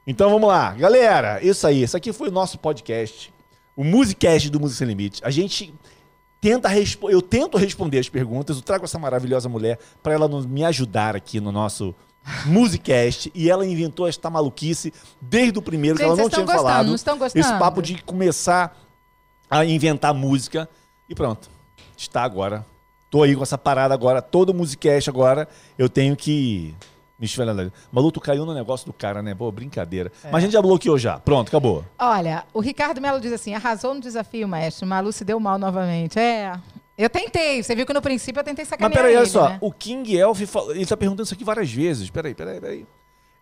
Então 0.07 0.31
vamos 0.31 0.49
lá. 0.49 0.73
Galera, 0.73 1.43
isso 1.45 1.67
aí. 1.67 1.83
Isso 1.83 1.97
aqui 1.97 2.13
foi 2.13 2.29
o 2.29 2.33
nosso 2.33 2.59
podcast. 2.59 3.33
O 3.75 3.83
Musicast 3.83 4.49
do 4.51 4.61
Música 4.61 4.79
Sem 4.79 4.89
Limite. 4.89 5.21
A 5.25 5.31
gente 5.31 5.75
tenta 6.43 6.69
eu 7.09 7.23
tento 7.23 7.57
responder 7.57 8.01
as 8.01 8.09
perguntas. 8.09 8.57
Eu 8.57 8.63
trago 8.63 8.85
essa 8.85 8.99
maravilhosa 8.99 9.49
mulher 9.49 9.79
para 10.03 10.13
ela 10.13 10.29
me 10.43 10.65
ajudar 10.65 11.15
aqui 11.15 11.41
no 11.41 11.53
nosso 11.53 11.95
Musicast. 12.45 13.31
E 13.33 13.49
ela 13.49 13.65
inventou 13.65 14.09
esta 14.09 14.29
maluquice 14.29 14.93
desde 15.21 15.57
o 15.57 15.63
primeiro, 15.63 15.97
que 15.97 16.03
Gente, 16.03 16.13
ela 16.13 16.21
não 16.21 16.29
tinha 16.29 16.45
gostando, 16.45 16.63
falado. 16.63 16.87
não 16.89 16.95
estão 16.97 17.17
gostando? 17.17 17.41
Esse 17.41 17.59
papo 17.59 17.81
de 17.81 18.03
começar 18.03 18.77
a 19.49 19.65
inventar 19.65 20.13
música. 20.13 20.69
E 21.09 21.15
pronto. 21.15 21.49
Está 21.97 22.25
agora. 22.25 22.67
Tô 23.09 23.23
aí 23.23 23.37
com 23.37 23.43
essa 23.45 23.57
parada 23.59 23.95
agora. 23.95 24.21
Todo 24.21 24.53
Musicast 24.53 25.09
agora. 25.09 25.49
Eu 25.79 25.89
tenho 25.89 26.17
que. 26.17 26.75
Me 27.23 27.27
esfregar. 27.27 27.55
Malu, 27.93 28.11
tu 28.11 28.21
caiu 28.21 28.45
no 28.45 28.53
negócio 28.53 28.85
do 28.85 28.93
cara, 28.93 29.23
né? 29.23 29.33
Pô, 29.33 29.53
brincadeira. 29.53 30.11
Mas 30.25 30.35
a 30.35 30.41
gente 30.41 30.53
já 30.55 30.61
bloqueou 30.61 30.99
já. 30.99 31.21
Pronto, 31.21 31.47
acabou. 31.47 31.85
Olha, 31.97 32.45
o 32.53 32.59
Ricardo 32.59 33.01
Melo 33.01 33.21
diz 33.21 33.33
assim: 33.33 33.55
arrasou 33.55 33.95
no 33.95 34.01
desafio, 34.01 34.49
mestre. 34.49 34.85
Malu 34.85 35.13
se 35.13 35.25
deu 35.25 35.39
mal 35.39 35.57
novamente. 35.57 36.19
É. 36.19 36.53
Eu 36.99 37.09
tentei. 37.09 37.63
Você 37.63 37.77
viu 37.77 37.87
que 37.87 37.93
no 37.93 38.03
princípio 38.03 38.41
eu 38.41 38.45
tentei 38.45 38.65
Mas 38.65 38.69
sacanear 38.71 38.93
peraí, 38.93 39.17
olha 39.17 39.27
só. 39.27 39.51
né? 39.51 39.59
O 39.61 39.71
King 39.71 40.17
Elf, 40.17 40.41
falou- 40.47 40.73
ele 40.75 40.85
tá 40.85 40.97
perguntando 40.97 41.25
isso 41.25 41.35
aqui 41.35 41.45
várias 41.45 41.71
vezes. 41.73 42.11
Peraí, 42.11 42.35
peraí, 42.35 42.61
peraí. 42.61 42.87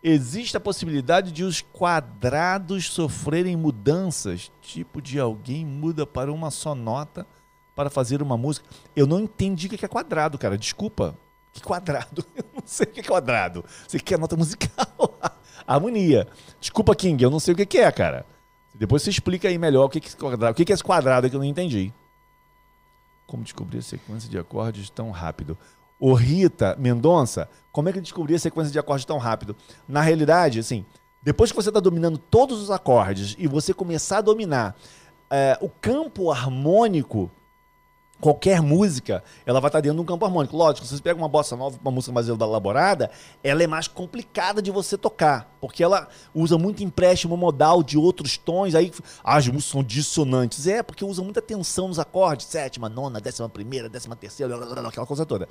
Existe 0.03 0.59
a 0.59 0.61
possibilidade 0.61 1.33
de 1.33 1.43
os 1.43 1.63
quadrados 1.63 2.87
sofrerem 2.91 3.57
mudanças? 3.57 4.53
Tipo 4.61 5.01
de 5.01 5.19
alguém 5.19 5.65
muda 5.65 6.07
para 6.07 6.31
uma 6.31 6.51
só 6.51 6.75
nota 6.75 7.27
para 7.75 7.89
fazer 7.89 8.21
uma 8.21 8.37
música? 8.37 8.67
Eu 8.95 9.07
não 9.07 9.21
entendi 9.21 9.67
o 9.67 9.71
que 9.71 9.83
é 9.85 9.89
quadrado, 9.89 10.37
cara. 10.37 10.59
Desculpa. 10.59 11.17
Que 11.53 11.63
quadrado? 11.63 12.25
Eu 12.37 12.45
não 12.55 12.63
sei 12.65 12.87
o 12.87 12.91
que 12.91 13.01
é 13.01 13.03
quadrado. 13.03 13.65
Você 13.87 13.99
quer 13.99 14.19
nota 14.19 14.37
musical? 14.37 15.19
Harmonia. 15.67 16.27
Desculpa, 16.61 16.95
King, 16.95 17.23
eu 17.23 17.31
não 17.31 17.39
sei 17.39 17.55
o 17.55 17.57
que 17.57 17.79
é, 17.79 17.93
cara. 17.93 18.27
Depois 18.75 19.03
você 19.03 19.11
explica 19.11 19.47
aí 19.47 19.57
melhor 19.57 19.85
o 19.85 19.89
que 19.89 19.99
é 19.99 20.03
esse 20.05 20.17
quadrado. 20.17 20.53
O 20.53 20.55
que 20.55 20.73
é 20.73 20.75
esse 20.75 20.83
quadrado 20.83 21.29
que 21.31 21.37
eu 21.37 21.39
não 21.39 21.47
entendi. 21.47 21.93
Como 23.27 23.45
descobrir 23.45 23.79
a 23.79 23.83
sequência 23.83 24.29
de 24.29 24.39
acordes 24.39 24.91
tão 24.91 25.11
rápido? 25.11 25.57
Ô 25.99 26.15
Rita 26.15 26.75
Mendonça, 26.79 27.49
como 27.71 27.89
é 27.89 27.93
que 27.93 28.01
descobrir 28.01 28.35
a 28.35 28.39
sequência 28.39 28.73
de 28.73 28.79
acordes 28.79 29.05
tão 29.05 29.19
rápido? 29.19 29.55
Na 29.87 30.01
realidade, 30.01 30.59
assim, 30.59 30.85
depois 31.23 31.53
que 31.53 31.57
você 31.57 31.69
está 31.69 31.79
dominando 31.79 32.17
todos 32.19 32.61
os 32.61 32.71
acordes 32.71 33.37
e 33.39 33.47
você 33.47 33.75
começar 33.75 34.19
a 34.19 34.23
dominar 34.23 34.75
é, 35.31 35.59
o 35.61 35.69
campo 35.69 36.31
harmônico, 36.31 37.31
qualquer 38.21 38.61
música, 38.61 39.25
ela 39.47 39.61
vai 39.61 39.69
estar 39.69 39.81
dentro 39.81 39.97
de 39.97 40.03
um 40.03 40.05
campo 40.05 40.25
harmônico. 40.25 40.57
Lógico, 40.57 40.87
se 40.87 40.97
você 40.97 41.03
pega 41.03 41.19
uma 41.19 41.29
bossa 41.29 41.57
nova, 41.57 41.79
uma 41.81 41.91
música 41.91 42.13
mais 42.13 42.29
elaborada, 42.29 43.11
ela 43.43 43.63
é 43.63 43.67
mais 43.67 43.89
complicada 43.89 44.61
de 44.61 44.71
você 44.71 44.97
tocar, 44.99 45.57
porque 45.61 45.83
ela 45.83 46.09
usa 46.35 46.59
muito 46.59 46.85
empréstimo 46.85 47.37
modal 47.37 47.83
de 47.83 47.99
outros 47.99 48.37
tons, 48.37 48.75
aí 48.75 48.93
as 49.25 49.47
músicas 49.49 49.73
são 49.73 49.83
dissonantes. 49.83 50.67
É, 50.67 50.83
porque 50.83 51.05
usa 51.05 51.23
muita 51.23 51.41
tensão 51.41 51.89
nos 51.89 51.99
acordes, 51.99 52.47
sétima, 52.47 52.89
nona, 52.89 53.21
décima 53.21 53.49
primeira, 53.49 53.89
décima 53.89 54.15
terceira, 54.15 54.57
aquela 54.87 55.07
coisa 55.07 55.25
toda. 55.25 55.49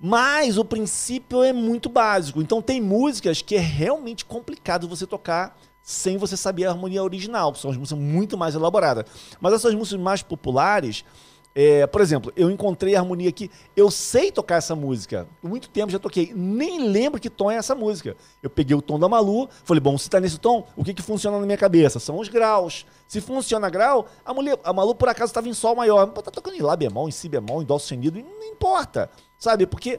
Mas 0.00 0.58
o 0.58 0.64
princípio 0.64 1.42
é 1.42 1.52
muito 1.52 1.88
básico. 1.88 2.40
Então 2.40 2.62
tem 2.62 2.80
músicas 2.80 3.42
que 3.42 3.56
é 3.56 3.60
realmente 3.60 4.24
complicado 4.24 4.88
você 4.88 5.06
tocar 5.06 5.58
sem 5.82 6.16
você 6.18 6.36
saber 6.36 6.66
a 6.66 6.70
harmonia 6.70 7.02
original. 7.02 7.54
São 7.54 7.70
as 7.70 7.76
músicas 7.76 7.98
muito 7.98 8.36
mais 8.36 8.54
elaboradas. 8.54 9.04
Mas 9.40 9.54
essas 9.54 9.74
músicas 9.74 10.00
mais 10.00 10.22
populares, 10.22 11.04
é, 11.54 11.86
por 11.86 12.00
exemplo, 12.00 12.32
eu 12.36 12.50
encontrei 12.50 12.94
a 12.94 13.00
harmonia 13.00 13.28
aqui. 13.28 13.50
Eu 13.74 13.90
sei 13.90 14.30
tocar 14.30 14.56
essa 14.56 14.76
música. 14.76 15.26
Muito 15.42 15.68
tempo 15.68 15.90
já 15.90 15.98
toquei. 15.98 16.32
Nem 16.34 16.88
lembro 16.88 17.20
que 17.20 17.28
tom 17.28 17.50
é 17.50 17.56
essa 17.56 17.74
música. 17.74 18.16
Eu 18.42 18.48
peguei 18.48 18.76
o 18.76 18.82
tom 18.82 18.98
da 18.98 19.08
Malu, 19.08 19.48
falei, 19.64 19.80
bom, 19.80 19.98
se 19.98 20.08
tá 20.08 20.20
nesse 20.20 20.38
tom, 20.38 20.66
o 20.76 20.84
que, 20.84 20.94
que 20.94 21.02
funciona 21.02 21.38
na 21.38 21.46
minha 21.46 21.58
cabeça? 21.58 21.98
São 21.98 22.18
os 22.18 22.28
graus. 22.28 22.86
Se 23.08 23.20
funciona 23.20 23.68
grau, 23.68 24.06
a, 24.24 24.32
mulher, 24.32 24.58
a 24.62 24.72
Malu 24.72 24.94
por 24.94 25.08
acaso 25.08 25.30
estava 25.30 25.48
em 25.48 25.54
sol 25.54 25.74
maior. 25.74 26.06
Pô, 26.08 26.22
tá 26.22 26.30
tocando 26.30 26.56
em 26.56 26.62
lá 26.62 26.76
bemol, 26.76 27.08
em 27.08 27.12
si 27.12 27.28
bemol, 27.28 27.62
em 27.62 27.64
dó 27.64 27.78
sustenido, 27.78 28.20
não 28.20 28.46
importa. 28.46 29.10
Sabe? 29.38 29.66
Porque 29.66 29.98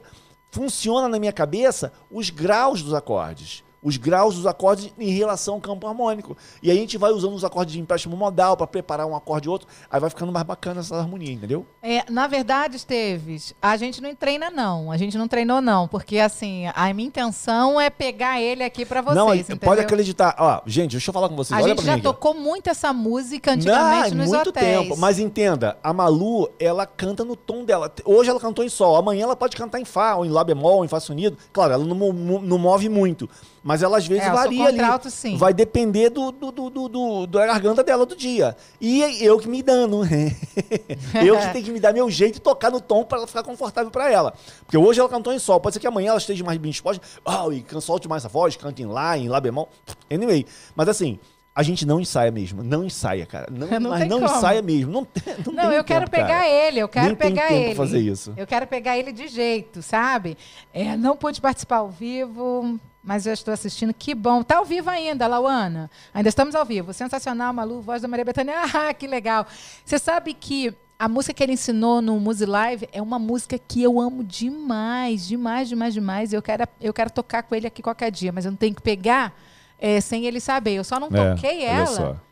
funciona 0.50 1.08
na 1.08 1.18
minha 1.18 1.32
cabeça 1.32 1.92
os 2.10 2.30
graus 2.30 2.82
dos 2.82 2.94
acordes. 2.94 3.62
Os 3.82 3.96
graus 3.96 4.34
dos 4.34 4.46
acordes 4.46 4.92
em 4.98 5.10
relação 5.10 5.54
ao 5.54 5.60
campo 5.60 5.86
harmônico. 5.86 6.36
E 6.62 6.70
aí 6.70 6.76
a 6.76 6.80
gente 6.80 6.98
vai 6.98 7.10
usando 7.12 7.34
os 7.34 7.44
acordes 7.44 7.72
de 7.74 7.80
empréstimo 7.80 8.16
modal 8.16 8.56
para 8.56 8.66
preparar 8.66 9.06
um 9.06 9.16
acorde 9.16 9.48
e 9.48 9.50
outro, 9.50 9.68
aí 9.90 10.00
vai 10.00 10.10
ficando 10.10 10.32
mais 10.32 10.44
bacana 10.44 10.80
essa 10.80 10.96
harmonia, 10.96 11.32
entendeu? 11.32 11.66
É, 11.82 12.04
na 12.10 12.26
verdade, 12.26 12.76
Esteves, 12.76 13.54
a 13.60 13.76
gente 13.76 14.00
não 14.00 14.14
treina 14.14 14.50
não, 14.50 14.90
a 14.90 14.96
gente 14.96 15.16
não 15.16 15.26
treinou 15.26 15.60
não, 15.60 15.88
porque 15.88 16.18
assim, 16.18 16.66
a 16.74 16.92
minha 16.92 17.08
intenção 17.08 17.80
é 17.80 17.88
pegar 17.88 18.40
ele 18.40 18.62
aqui 18.62 18.84
para 18.84 19.00
vocês, 19.00 19.16
não, 19.16 19.34
entendeu? 19.34 19.68
pode 19.68 19.80
acreditar. 19.80 20.34
Ó, 20.38 20.60
gente, 20.66 20.92
deixa 20.92 21.10
eu 21.10 21.14
falar 21.14 21.28
com 21.28 21.36
vocês. 21.36 21.58
A 21.58 21.62
Olha 21.62 21.74
gente 21.74 21.84
já 21.84 21.92
mim 21.92 21.98
aqui, 21.98 22.02
tocou 22.02 22.34
muito 22.34 22.68
essa 22.68 22.92
música 22.92 23.52
antigamente 23.52 24.10
Não, 24.10 24.18
nos 24.18 24.28
muito 24.28 24.50
hotéis. 24.50 24.78
tempo. 24.82 24.96
Mas 24.96 25.18
entenda, 25.18 25.78
a 25.82 25.92
Malu, 25.92 26.50
ela 26.58 26.86
canta 26.86 27.24
no 27.24 27.36
tom 27.36 27.64
dela. 27.64 27.92
Hoje 28.04 28.30
ela 28.30 28.40
cantou 28.40 28.64
em 28.64 28.68
sol, 28.68 28.96
amanhã 28.96 29.24
ela 29.24 29.36
pode 29.36 29.56
cantar 29.56 29.80
em 29.80 29.84
Fá, 29.84 30.16
ou 30.16 30.24
em 30.24 30.28
Lá 30.28 30.44
bemol, 30.44 30.78
ou 30.78 30.84
em 30.84 30.88
Fá 30.88 31.00
sonido. 31.00 31.36
Claro, 31.52 31.72
ela 31.72 31.84
não, 31.84 32.12
não 32.12 32.58
move 32.58 32.88
muito. 32.88 33.28
Mas 33.62 33.82
ela 33.82 33.98
às 33.98 34.06
vezes 34.06 34.24
É, 34.24 34.30
varia 34.30 34.64
ali. 34.66 34.78
contralto, 34.78 35.10
sim. 35.10 35.36
Vai 35.36 35.52
depender 35.52 36.08
do, 36.08 36.32
do, 36.32 36.50
do, 36.50 36.88
do- 36.88 37.26
da 37.26 37.46
garganta 37.46 37.84
dela 37.84 38.06
do 38.06 38.16
dia. 38.16 38.56
E 38.80 39.02
eu 39.22 39.38
que 39.38 39.46
me 39.48 39.62
dando. 39.62 40.00
eu 41.24 41.38
que 41.38 41.52
tenho 41.52 41.64
que 41.66 41.70
me 41.70 41.80
dar 41.80 41.92
meu 41.92 42.10
jeito 42.10 42.36
e 42.36 42.40
tocar 42.40 42.70
no 42.70 42.80
tom 42.80 43.04
para 43.04 43.18
ela 43.18 43.26
ficar 43.26 43.42
confortável 43.42 43.90
para 43.90 44.10
ela. 44.10 44.32
Porque 44.64 44.78
hoje 44.78 44.98
ela 45.00 45.08
cantou 45.08 45.32
em 45.32 45.38
sol. 45.38 45.60
Pode 45.60 45.74
ser 45.74 45.80
que 45.80 45.86
amanhã 45.86 46.10
ela 46.10 46.18
esteja 46.18 46.42
mais 46.44 46.58
bem 46.58 46.70
disposta. 46.70 47.04
Oh, 47.24 47.52
e 47.52 47.60
can- 47.62 47.80
solte 47.80 48.08
mais 48.08 48.24
a 48.24 48.28
voz, 48.28 48.56
cante 48.56 48.82
em 48.82 48.86
Lá, 48.86 49.16
em 49.18 49.28
Lá 49.28 49.40
bemol. 49.40 49.68
Anyway. 50.10 50.46
Mas 50.74 50.88
assim. 50.88 51.18
A 51.52 51.64
gente 51.64 51.84
não 51.84 51.98
ensaia 52.00 52.30
mesmo, 52.30 52.62
não 52.62 52.84
ensaia, 52.84 53.26
cara. 53.26 53.48
Não, 53.50 53.66
Não 53.80 53.90
mas 53.90 54.00
tem 54.00 54.08
não 54.08 54.20
como. 54.20 54.36
ensaia 54.36 54.62
mesmo. 54.62 54.92
Não, 54.92 55.04
tem- 55.04 55.34
não, 55.44 55.52
Não, 55.52 55.68
tem 55.68 55.76
eu 55.78 55.84
quero 55.84 56.00
tempo, 56.08 56.10
pegar 56.12 56.28
cara. 56.28 56.48
ele, 56.48 56.78
eu 56.78 56.88
quero 56.88 57.06
Nem 57.08 57.16
tem 57.16 57.30
pegar 57.34 57.48
tempo 57.48 57.60
ele. 57.66 57.74
fazer 57.74 57.98
isso. 57.98 58.32
Eu 58.36 58.46
quero 58.46 58.66
pegar 58.68 58.96
ele 58.96 59.10
de 59.12 59.26
jeito, 59.26 59.82
sabe? 59.82 60.38
É, 60.72 60.96
não 60.96 61.16
pude 61.16 61.40
participar 61.40 61.78
ao 61.78 61.90
vivo, 61.90 62.78
mas 63.10 63.24
já 63.24 63.32
estou 63.32 63.52
assistindo. 63.52 63.92
Que 63.92 64.14
bom. 64.14 64.40
Tá 64.40 64.58
ao 64.58 64.64
vivo 64.64 64.88
ainda, 64.88 65.26
Lauana. 65.26 65.90
Ainda 66.14 66.28
estamos 66.28 66.54
ao 66.54 66.64
vivo. 66.64 66.92
Sensacional, 66.92 67.52
Malu, 67.52 67.80
voz 67.80 68.00
da 68.00 68.06
Maria 68.06 68.24
Bethânia. 68.24 68.54
Ah, 68.72 68.94
que 68.94 69.04
legal. 69.08 69.48
Você 69.84 69.98
sabe 69.98 70.32
que 70.32 70.72
a 70.96 71.08
música 71.08 71.34
que 71.34 71.42
ele 71.42 71.54
ensinou 71.54 72.00
no 72.00 72.20
Muse 72.20 72.46
Live 72.46 72.88
é 72.92 73.02
uma 73.02 73.18
música 73.18 73.58
que 73.58 73.82
eu 73.82 74.00
amo 74.00 74.22
demais, 74.22 75.26
demais, 75.26 75.68
demais, 75.68 75.92
demais. 75.92 76.32
Eu 76.32 76.40
quero, 76.40 76.68
eu 76.80 76.94
quero 76.94 77.10
tocar 77.10 77.42
com 77.42 77.52
ele 77.52 77.66
aqui 77.66 77.82
qualquer 77.82 78.12
dia, 78.12 78.30
mas 78.30 78.44
eu 78.44 78.52
não 78.52 78.56
tenho 78.56 78.76
que 78.76 78.82
pegar 78.82 79.34
é, 79.76 80.00
sem 80.00 80.24
ele 80.26 80.38
saber. 80.38 80.74
Eu 80.74 80.84
só 80.84 81.00
não 81.00 81.08
É, 81.08 81.34
toquei 81.34 81.64
olha 81.64 81.68
ela. 81.68 82.22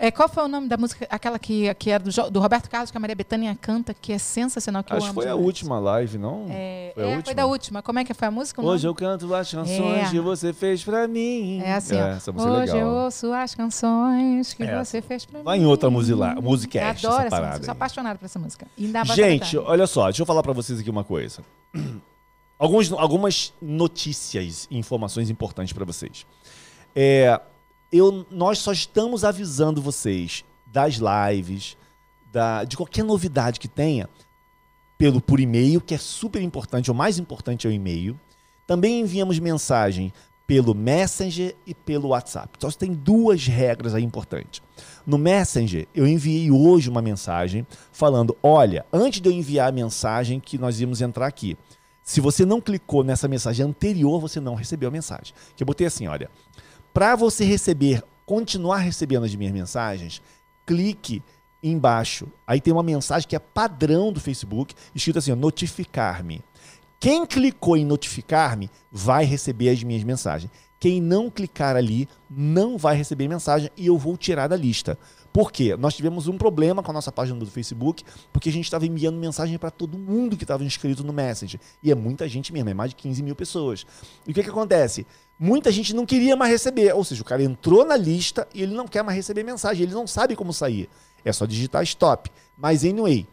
É, 0.00 0.12
qual 0.12 0.28
foi 0.28 0.44
o 0.44 0.48
nome 0.48 0.68
da 0.68 0.76
música? 0.76 1.04
Aquela 1.10 1.40
que, 1.40 1.74
que 1.74 1.90
era 1.90 2.04
do, 2.04 2.30
do 2.30 2.38
Roberto 2.38 2.70
Carlos, 2.70 2.88
que 2.88 2.96
a 2.96 3.00
Maria 3.00 3.16
Bethânia 3.16 3.58
canta, 3.60 3.92
que 3.92 4.12
é 4.12 4.18
sensacional, 4.18 4.84
que 4.84 4.92
eu 4.92 4.96
Acho 4.96 5.06
que 5.06 5.10
amo 5.10 5.20
foi 5.22 5.28
a 5.28 5.34
última 5.34 5.80
live, 5.80 6.16
não? 6.18 6.46
É, 6.48 6.92
foi 6.94 7.02
é, 7.02 7.06
última. 7.06 7.24
foi 7.24 7.34
da 7.34 7.46
última. 7.46 7.82
Como 7.82 7.98
é 7.98 8.04
que 8.04 8.14
foi 8.14 8.28
a 8.28 8.30
música? 8.30 8.62
Hoje 8.62 8.86
eu 8.86 8.94
canto 8.94 9.34
as 9.34 9.50
canções 9.50 10.06
É. 10.06 10.10
que 10.10 10.20
você 10.20 10.52
fez 10.52 10.84
pra 10.84 11.08
mim. 11.08 11.60
É 11.64 11.74
assim, 11.74 11.96
ó. 11.96 12.06
essa 12.10 12.30
música 12.30 12.48
é 12.48 12.54
Hoje 12.62 12.70
eu 12.72 12.76
legal. 12.86 13.04
ouço 13.06 13.32
as 13.32 13.54
canções 13.56 14.54
que 14.54 14.62
Essa. 14.62 14.84
você 14.84 15.02
fez 15.02 15.24
pra 15.26 15.42
Vai 15.42 15.58
mim. 15.58 15.64
em 15.64 15.66
outra 15.66 15.90
musila- 15.90 16.34
Eu 16.36 16.42
musicast, 16.42 17.04
adoro 17.04 17.16
essa 17.22 17.26
essa 17.26 17.30
parada 17.36 17.48
música. 17.54 17.64
Sou 17.64 17.72
aí. 17.72 17.76
apaixonada 17.76 18.18
por 18.20 18.24
essa 18.26 18.38
música. 18.38 18.66
Ainda 18.78 19.02
vai 19.02 19.16
Gente, 19.16 19.58
olha 19.58 19.86
só, 19.88 20.04
deixa 20.04 20.22
eu 20.22 20.26
falar 20.26 20.44
pra 20.44 20.52
vocês 20.52 20.78
aqui 20.78 20.88
uma 20.90 21.02
coisa. 21.02 21.42
Alguns, 22.56 22.90
algumas 22.92 23.52
notícias 23.62 24.66
e 24.70 24.76
informações 24.78 25.30
importantes 25.30 25.72
pra 25.72 25.84
vocês. 25.84 26.26
É, 26.94 27.40
eu, 27.92 28.26
nós 28.30 28.58
só 28.58 28.72
estamos 28.72 29.24
avisando 29.24 29.80
vocês 29.80 30.44
das 30.66 30.96
lives, 30.96 31.76
da, 32.30 32.64
de 32.64 32.76
qualquer 32.76 33.04
novidade 33.04 33.58
que 33.58 33.68
tenha, 33.68 34.08
pelo 34.96 35.20
por 35.20 35.40
e-mail, 35.40 35.80
que 35.80 35.94
é 35.94 35.98
super 35.98 36.42
importante, 36.42 36.90
o 36.90 36.94
mais 36.94 37.18
importante 37.18 37.66
é 37.66 37.70
o 37.70 37.72
e-mail. 37.72 38.18
Também 38.66 39.00
enviamos 39.00 39.38
mensagem 39.38 40.12
pelo 40.46 40.74
Messenger 40.74 41.54
e 41.66 41.74
pelo 41.74 42.08
WhatsApp. 42.08 42.48
Só 42.58 42.70
tem 42.70 42.92
duas 42.92 43.46
regras 43.46 43.94
aí 43.94 44.02
importantes. 44.02 44.62
No 45.06 45.18
Messenger, 45.18 45.86
eu 45.94 46.06
enviei 46.06 46.50
hoje 46.50 46.88
uma 46.88 47.02
mensagem 47.02 47.66
falando: 47.92 48.36
olha, 48.42 48.84
antes 48.92 49.20
de 49.20 49.28
eu 49.28 49.32
enviar 49.32 49.68
a 49.68 49.72
mensagem 49.72 50.40
que 50.40 50.58
nós 50.58 50.80
íamos 50.80 51.00
entrar 51.00 51.26
aqui, 51.26 51.56
se 52.02 52.20
você 52.20 52.46
não 52.46 52.60
clicou 52.60 53.04
nessa 53.04 53.28
mensagem 53.28 53.66
anterior, 53.66 54.18
você 54.18 54.40
não 54.40 54.54
recebeu 54.54 54.88
a 54.88 54.92
mensagem. 54.92 55.34
Que 55.54 55.62
eu 55.62 55.66
botei 55.66 55.86
assim: 55.86 56.06
olha, 56.06 56.30
para 56.98 57.14
você 57.14 57.44
receber, 57.44 58.02
continuar 58.26 58.78
recebendo 58.78 59.22
as 59.22 59.32
minhas 59.32 59.52
mensagens, 59.52 60.20
clique 60.66 61.22
embaixo. 61.62 62.26
Aí 62.44 62.60
tem 62.60 62.72
uma 62.72 62.82
mensagem 62.82 63.28
que 63.28 63.36
é 63.36 63.38
padrão 63.38 64.12
do 64.12 64.18
Facebook, 64.18 64.74
escrito 64.92 65.20
assim: 65.20 65.32
notificar-me. 65.32 66.42
Quem 66.98 67.24
clicou 67.24 67.76
em 67.76 67.84
notificar-me 67.84 68.68
vai 68.90 69.24
receber 69.24 69.68
as 69.68 69.80
minhas 69.84 70.02
mensagens. 70.02 70.50
Quem 70.80 71.00
não 71.00 71.30
clicar 71.30 71.76
ali 71.76 72.08
não 72.28 72.76
vai 72.76 72.96
receber 72.96 73.28
mensagem 73.28 73.70
e 73.76 73.86
eu 73.86 73.96
vou 73.96 74.16
tirar 74.16 74.48
da 74.48 74.56
lista. 74.56 74.98
Por 75.32 75.52
quê? 75.52 75.76
Nós 75.76 75.94
tivemos 75.94 76.26
um 76.26 76.36
problema 76.36 76.82
com 76.82 76.90
a 76.90 76.94
nossa 76.94 77.12
página 77.12 77.38
do 77.38 77.46
Facebook, 77.46 78.02
porque 78.32 78.48
a 78.48 78.52
gente 78.52 78.64
estava 78.64 78.84
enviando 78.84 79.16
mensagem 79.18 79.56
para 79.56 79.70
todo 79.70 79.96
mundo 79.96 80.36
que 80.36 80.42
estava 80.42 80.64
inscrito 80.64 81.04
no 81.04 81.12
Messenger. 81.12 81.60
E 81.80 81.92
é 81.92 81.94
muita 81.94 82.28
gente 82.28 82.52
mesmo, 82.52 82.70
é 82.70 82.74
mais 82.74 82.90
de 82.90 82.96
15 82.96 83.22
mil 83.22 83.36
pessoas. 83.36 83.86
E 84.26 84.32
o 84.32 84.34
que, 84.34 84.42
que 84.42 84.50
acontece? 84.50 85.06
Muita 85.38 85.70
gente 85.70 85.94
não 85.94 86.04
queria 86.04 86.34
mais 86.34 86.50
receber. 86.50 86.92
Ou 86.94 87.04
seja, 87.04 87.22
o 87.22 87.24
cara 87.24 87.42
entrou 87.42 87.84
na 87.84 87.96
lista 87.96 88.48
e 88.52 88.62
ele 88.62 88.74
não 88.74 88.88
quer 88.88 89.02
mais 89.02 89.16
receber 89.16 89.44
mensagem, 89.44 89.84
ele 89.84 89.94
não 89.94 90.06
sabe 90.06 90.34
como 90.34 90.52
sair. 90.52 90.88
É 91.24 91.32
só 91.32 91.46
digitar 91.46 91.82
stop. 91.84 92.30
Mas 92.56 92.84
anyway, 92.84 93.26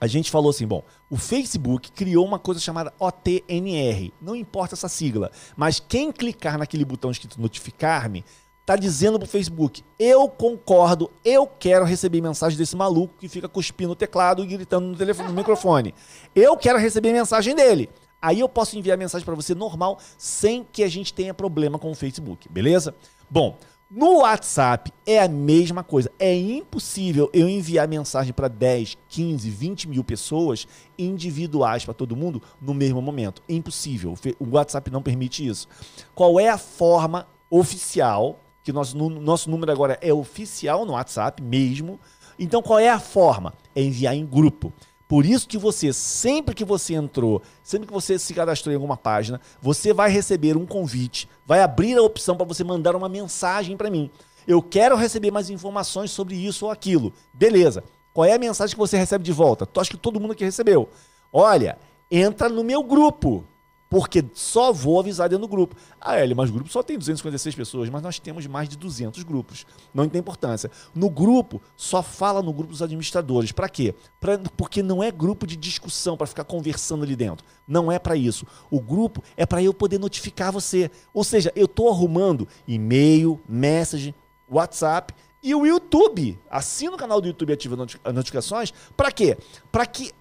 a 0.00 0.06
gente 0.06 0.30
falou 0.30 0.50
assim, 0.50 0.66
bom, 0.66 0.82
o 1.10 1.16
Facebook 1.16 1.92
criou 1.92 2.24
uma 2.24 2.38
coisa 2.38 2.58
chamada 2.58 2.92
OTNR. 2.98 4.12
Não 4.20 4.34
importa 4.34 4.74
essa 4.74 4.88
sigla, 4.88 5.30
mas 5.56 5.78
quem 5.78 6.10
clicar 6.10 6.58
naquele 6.58 6.84
botão 6.84 7.10
escrito 7.10 7.40
notificar-me, 7.40 8.24
tá 8.64 8.76
dizendo 8.76 9.18
pro 9.18 9.28
Facebook, 9.28 9.84
eu 9.98 10.28
concordo, 10.28 11.10
eu 11.24 11.46
quero 11.46 11.84
receber 11.84 12.20
mensagem 12.20 12.56
desse 12.56 12.76
maluco 12.76 13.14
que 13.18 13.28
fica 13.28 13.48
cuspindo 13.48 13.92
o 13.92 13.96
teclado 13.96 14.42
e 14.42 14.46
gritando 14.46 14.86
no 14.86 14.96
telefone, 14.96 15.28
no 15.28 15.34
microfone. 15.34 15.94
Eu 16.34 16.56
quero 16.56 16.78
receber 16.78 17.12
mensagem 17.12 17.54
dele. 17.54 17.90
Aí 18.20 18.40
eu 18.40 18.48
posso 18.48 18.78
enviar 18.78 18.98
mensagem 18.98 19.24
para 19.24 19.34
você 19.34 19.54
normal, 19.54 19.98
sem 20.18 20.66
que 20.70 20.82
a 20.82 20.88
gente 20.88 21.12
tenha 21.14 21.32
problema 21.32 21.78
com 21.78 21.90
o 21.90 21.94
Facebook, 21.94 22.48
beleza? 22.48 22.94
Bom, 23.30 23.56
no 23.90 24.18
WhatsApp 24.18 24.92
é 25.04 25.18
a 25.18 25.26
mesma 25.26 25.82
coisa. 25.82 26.12
É 26.16 26.32
impossível 26.32 27.28
eu 27.32 27.48
enviar 27.48 27.88
mensagem 27.88 28.32
para 28.32 28.46
10, 28.46 28.96
15, 29.08 29.50
20 29.50 29.88
mil 29.88 30.04
pessoas 30.04 30.64
individuais 30.96 31.84
para 31.84 31.92
todo 31.92 32.14
mundo 32.14 32.40
no 32.60 32.72
mesmo 32.72 33.02
momento. 33.02 33.42
É 33.48 33.54
impossível. 33.54 34.14
O 34.38 34.50
WhatsApp 34.50 34.92
não 34.92 35.02
permite 35.02 35.44
isso. 35.44 35.66
Qual 36.14 36.38
é 36.38 36.48
a 36.48 36.56
forma 36.56 37.26
oficial? 37.50 38.38
Que 38.62 38.72
nosso, 38.72 38.96
nosso 38.96 39.50
número 39.50 39.72
agora 39.72 39.98
é 40.00 40.14
oficial 40.14 40.86
no 40.86 40.92
WhatsApp 40.92 41.42
mesmo. 41.42 41.98
Então 42.38 42.62
qual 42.62 42.78
é 42.78 42.88
a 42.88 43.00
forma? 43.00 43.54
É 43.74 43.82
enviar 43.82 44.14
em 44.14 44.24
grupo. 44.24 44.72
Por 45.10 45.26
isso 45.26 45.48
que 45.48 45.58
você, 45.58 45.92
sempre 45.92 46.54
que 46.54 46.64
você 46.64 46.94
entrou, 46.94 47.42
sempre 47.64 47.88
que 47.88 47.92
você 47.92 48.16
se 48.16 48.32
cadastrou 48.32 48.72
em 48.72 48.76
alguma 48.76 48.96
página, 48.96 49.40
você 49.60 49.92
vai 49.92 50.08
receber 50.08 50.56
um 50.56 50.64
convite, 50.64 51.28
vai 51.44 51.62
abrir 51.62 51.98
a 51.98 52.02
opção 52.02 52.36
para 52.36 52.46
você 52.46 52.62
mandar 52.62 52.94
uma 52.94 53.08
mensagem 53.08 53.76
para 53.76 53.90
mim. 53.90 54.08
Eu 54.46 54.62
quero 54.62 54.94
receber 54.94 55.32
mais 55.32 55.50
informações 55.50 56.12
sobre 56.12 56.36
isso 56.36 56.66
ou 56.66 56.70
aquilo. 56.70 57.12
Beleza. 57.34 57.82
Qual 58.14 58.24
é 58.24 58.34
a 58.34 58.38
mensagem 58.38 58.72
que 58.72 58.78
você 58.78 58.96
recebe 58.96 59.24
de 59.24 59.32
volta? 59.32 59.66
Tu 59.66 59.80
acha 59.80 59.90
que 59.90 59.96
todo 59.96 60.20
mundo 60.20 60.30
aqui 60.30 60.44
recebeu? 60.44 60.88
Olha, 61.32 61.76
entra 62.08 62.48
no 62.48 62.62
meu 62.62 62.80
grupo. 62.84 63.44
Porque 63.90 64.24
só 64.34 64.72
vou 64.72 65.00
avisar 65.00 65.28
dentro 65.28 65.48
do 65.48 65.50
grupo. 65.50 65.74
Ah, 66.00 66.20
Eli, 66.20 66.32
mas 66.32 66.48
o 66.48 66.52
grupo 66.52 66.70
só 66.70 66.80
tem 66.80 66.96
256 66.96 67.56
pessoas, 67.56 67.90
mas 67.90 68.00
nós 68.00 68.20
temos 68.20 68.46
mais 68.46 68.68
de 68.68 68.78
200 68.78 69.24
grupos. 69.24 69.66
Não 69.92 70.08
tem 70.08 70.20
importância. 70.20 70.70
No 70.94 71.10
grupo, 71.10 71.60
só 71.76 72.00
fala 72.00 72.40
no 72.40 72.52
grupo 72.52 72.70
dos 72.70 72.82
administradores. 72.82 73.50
Para 73.50 73.68
quê? 73.68 73.92
Pra, 74.20 74.38
porque 74.56 74.80
não 74.80 75.02
é 75.02 75.10
grupo 75.10 75.44
de 75.44 75.56
discussão 75.56 76.16
para 76.16 76.28
ficar 76.28 76.44
conversando 76.44 77.02
ali 77.02 77.16
dentro. 77.16 77.44
Não 77.66 77.90
é 77.90 77.98
para 77.98 78.14
isso. 78.14 78.46
O 78.70 78.80
grupo 78.80 79.24
é 79.36 79.44
para 79.44 79.60
eu 79.60 79.74
poder 79.74 79.98
notificar 79.98 80.52
você. 80.52 80.88
Ou 81.12 81.24
seja, 81.24 81.52
eu 81.56 81.64
estou 81.64 81.90
arrumando 81.90 82.46
e-mail, 82.68 83.40
message, 83.48 84.14
WhatsApp 84.48 85.12
e 85.42 85.54
o 85.54 85.64
YouTube. 85.64 86.38
Assina 86.50 86.94
o 86.94 86.98
canal 86.98 87.20
do 87.20 87.26
YouTube 87.26 87.50
e 87.50 87.52
ativa 87.52 87.76
as 88.04 88.14
notificações. 88.14 88.72
Para 88.96 89.10
quê? 89.10 89.38
Para 89.72 89.86
que 89.86 90.12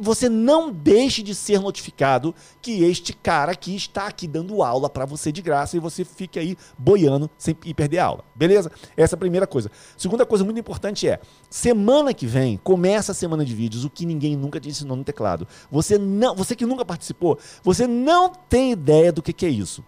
você 0.00 0.28
não 0.28 0.72
deixe 0.72 1.22
de 1.22 1.34
ser 1.34 1.60
notificado 1.60 2.34
que 2.62 2.82
este 2.84 3.12
cara 3.12 3.52
aqui 3.52 3.76
está 3.76 4.06
aqui 4.06 4.26
dando 4.26 4.62
aula 4.62 4.88
para 4.88 5.04
você 5.04 5.30
de 5.30 5.42
graça 5.42 5.76
e 5.76 5.80
você 5.80 6.04
fique 6.04 6.38
aí 6.38 6.56
boiando 6.78 7.30
sem 7.36 7.56
ir 7.64 7.74
perder 7.74 7.98
a 7.98 8.06
aula. 8.06 8.24
Beleza? 8.34 8.70
Essa 8.96 9.14
é 9.14 9.16
a 9.16 9.18
primeira 9.18 9.46
coisa. 9.46 9.70
Segunda 9.96 10.24
coisa 10.24 10.44
muito 10.44 10.58
importante 10.58 11.08
é, 11.08 11.20
semana 11.50 12.14
que 12.14 12.26
vem, 12.26 12.56
começa 12.56 13.12
a 13.12 13.14
semana 13.14 13.44
de 13.44 13.54
vídeos, 13.54 13.84
o 13.84 13.90
que 13.90 14.06
ninguém 14.06 14.36
nunca 14.36 14.58
te 14.58 14.68
ensinou 14.68 14.96
no 14.96 15.04
teclado. 15.04 15.46
Você 15.70 15.98
não, 15.98 16.34
você 16.34 16.56
que 16.56 16.64
nunca 16.64 16.84
participou, 16.84 17.38
você 17.62 17.86
não 17.86 18.30
tem 18.30 18.72
ideia 18.72 19.12
do 19.12 19.22
que, 19.22 19.32
que 19.32 19.44
é 19.44 19.50
isso. 19.50 19.84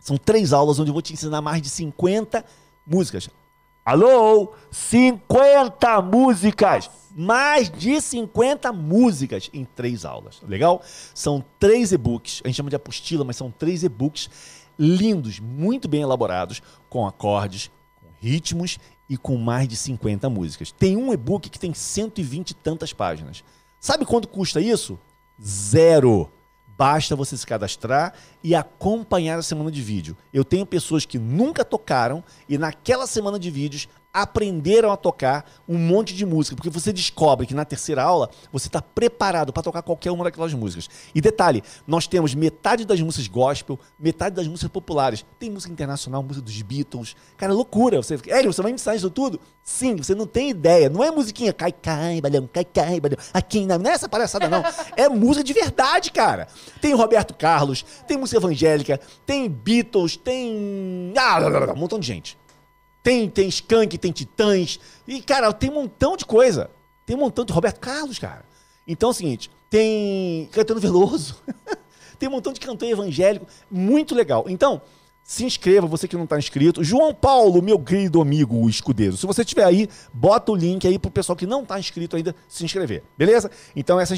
São 0.00 0.16
três 0.16 0.52
aulas 0.52 0.78
onde 0.78 0.90
eu 0.90 0.94
vou 0.94 1.02
te 1.02 1.12
ensinar 1.12 1.42
mais 1.42 1.60
de 1.60 1.68
50 1.68 2.44
músicas. 2.86 3.28
Alô? 3.88 4.52
50 4.70 6.02
músicas! 6.02 6.90
Mais 7.16 7.70
de 7.70 7.98
50 7.98 8.70
músicas 8.70 9.48
em 9.50 9.64
três 9.64 10.04
aulas. 10.04 10.42
Legal? 10.46 10.82
São 11.14 11.42
três 11.58 11.90
e-books. 11.90 12.42
A 12.44 12.48
gente 12.48 12.56
chama 12.58 12.68
de 12.68 12.76
apostila, 12.76 13.24
mas 13.24 13.36
são 13.36 13.50
três 13.50 13.82
e-books 13.82 14.28
lindos, 14.78 15.40
muito 15.40 15.88
bem 15.88 16.02
elaborados, 16.02 16.60
com 16.90 17.06
acordes, 17.06 17.70
com 17.98 18.08
ritmos 18.20 18.78
e 19.08 19.16
com 19.16 19.38
mais 19.38 19.66
de 19.66 19.74
50 19.74 20.28
músicas. 20.28 20.70
Tem 20.70 20.94
um 20.94 21.10
e-book 21.10 21.48
que 21.48 21.58
tem 21.58 21.72
120 21.72 22.50
e 22.50 22.54
tantas 22.56 22.92
páginas. 22.92 23.42
Sabe 23.80 24.04
quanto 24.04 24.28
custa 24.28 24.60
isso? 24.60 24.98
Zero. 25.42 26.30
Basta 26.78 27.16
você 27.16 27.36
se 27.36 27.44
cadastrar 27.44 28.14
e 28.42 28.54
acompanhar 28.54 29.36
a 29.36 29.42
semana 29.42 29.68
de 29.68 29.82
vídeo. 29.82 30.16
Eu 30.32 30.44
tenho 30.44 30.64
pessoas 30.64 31.04
que 31.04 31.18
nunca 31.18 31.64
tocaram 31.64 32.22
e 32.48 32.56
naquela 32.56 33.04
semana 33.04 33.36
de 33.36 33.50
vídeos 33.50 33.88
aprenderam 34.22 34.90
a 34.90 34.96
tocar 34.96 35.44
um 35.68 35.78
monte 35.78 36.14
de 36.14 36.26
música, 36.26 36.56
porque 36.56 36.70
você 36.70 36.92
descobre 36.92 37.46
que 37.46 37.54
na 37.54 37.64
terceira 37.64 38.02
aula 38.02 38.30
você 38.52 38.66
está 38.66 38.82
preparado 38.82 39.52
para 39.52 39.62
tocar 39.62 39.82
qualquer 39.82 40.10
uma 40.10 40.24
daquelas 40.24 40.52
músicas. 40.54 40.88
E 41.14 41.20
detalhe, 41.20 41.62
nós 41.86 42.06
temos 42.06 42.34
metade 42.34 42.84
das 42.84 43.00
músicas 43.00 43.28
gospel, 43.28 43.78
metade 43.98 44.34
das 44.34 44.46
músicas 44.46 44.70
populares. 44.70 45.24
Tem 45.38 45.50
música 45.50 45.72
internacional, 45.72 46.22
música 46.22 46.44
dos 46.44 46.62
Beatles. 46.62 47.14
Cara, 47.36 47.52
loucura. 47.52 48.02
Você, 48.02 48.18
Hélio, 48.26 48.52
você 48.52 48.62
vai 48.62 48.72
me 48.72 48.76
ensinar 48.76 48.96
isso 48.96 49.10
tudo? 49.10 49.40
Sim, 49.62 49.96
você 49.96 50.14
não 50.14 50.26
tem 50.26 50.50
ideia. 50.50 50.88
Não 50.88 51.04
é 51.04 51.10
musiquinha 51.10 51.52
cai, 51.52 51.72
cai, 51.72 52.20
balão, 52.20 52.48
cai, 52.52 52.64
cai, 52.64 53.00
balão. 53.00 53.18
Aqui 53.32 53.66
não, 53.66 53.78
não 53.78 53.90
é 53.90 53.94
essa 53.94 54.08
palhaçada, 54.08 54.48
não. 54.48 54.62
É 54.96 55.08
música 55.08 55.44
de 55.44 55.52
verdade, 55.52 56.10
cara. 56.10 56.48
Tem 56.80 56.94
Roberto 56.94 57.34
Carlos, 57.34 57.84
tem 58.06 58.16
música 58.16 58.38
evangélica, 58.38 59.00
tem 59.26 59.48
Beatles, 59.48 60.16
tem. 60.16 61.12
Ah, 61.16 61.72
um 61.74 61.78
montão 61.78 61.98
de 61.98 62.06
gente. 62.06 62.36
Tem, 63.02 63.28
tem 63.28 63.48
Skank, 63.48 63.96
tem 63.98 64.12
Titãs. 64.12 64.78
E, 65.06 65.22
cara, 65.22 65.52
tem 65.52 65.70
um 65.70 65.74
montão 65.74 66.16
de 66.16 66.24
coisa. 66.24 66.70
Tem 67.06 67.16
um 67.16 67.20
montão 67.20 67.44
de 67.44 67.52
Roberto 67.52 67.80
Carlos, 67.80 68.18
cara. 68.18 68.44
Então 68.86 69.10
é 69.10 69.12
o 69.12 69.14
seguinte, 69.14 69.50
tem 69.70 70.48
Caetano 70.52 70.80
Veloso. 70.80 71.36
tem 72.18 72.28
um 72.28 72.32
montão 72.32 72.52
de 72.52 72.60
cantor 72.60 72.88
evangélico. 72.88 73.46
Muito 73.70 74.14
legal. 74.14 74.44
Então, 74.48 74.80
se 75.28 75.44
inscreva, 75.44 75.86
você 75.86 76.08
que 76.08 76.16
não 76.16 76.24
está 76.24 76.38
inscrito. 76.38 76.82
João 76.82 77.14
Paulo, 77.14 77.60
meu 77.60 77.78
querido 77.78 78.18
amigo 78.20 78.66
escudeiro. 78.66 79.14
Se 79.14 79.26
você 79.26 79.42
estiver 79.42 79.64
aí, 79.64 79.86
bota 80.10 80.50
o 80.50 80.56
link 80.56 80.88
aí 80.88 80.98
pro 80.98 81.10
pessoal 81.10 81.36
que 81.36 81.46
não 81.46 81.62
está 81.62 81.78
inscrito 81.78 82.16
ainda 82.16 82.34
se 82.48 82.64
inscrever. 82.64 83.02
Beleza? 83.16 83.50
Então 83.76 84.00
essa 84.00 84.14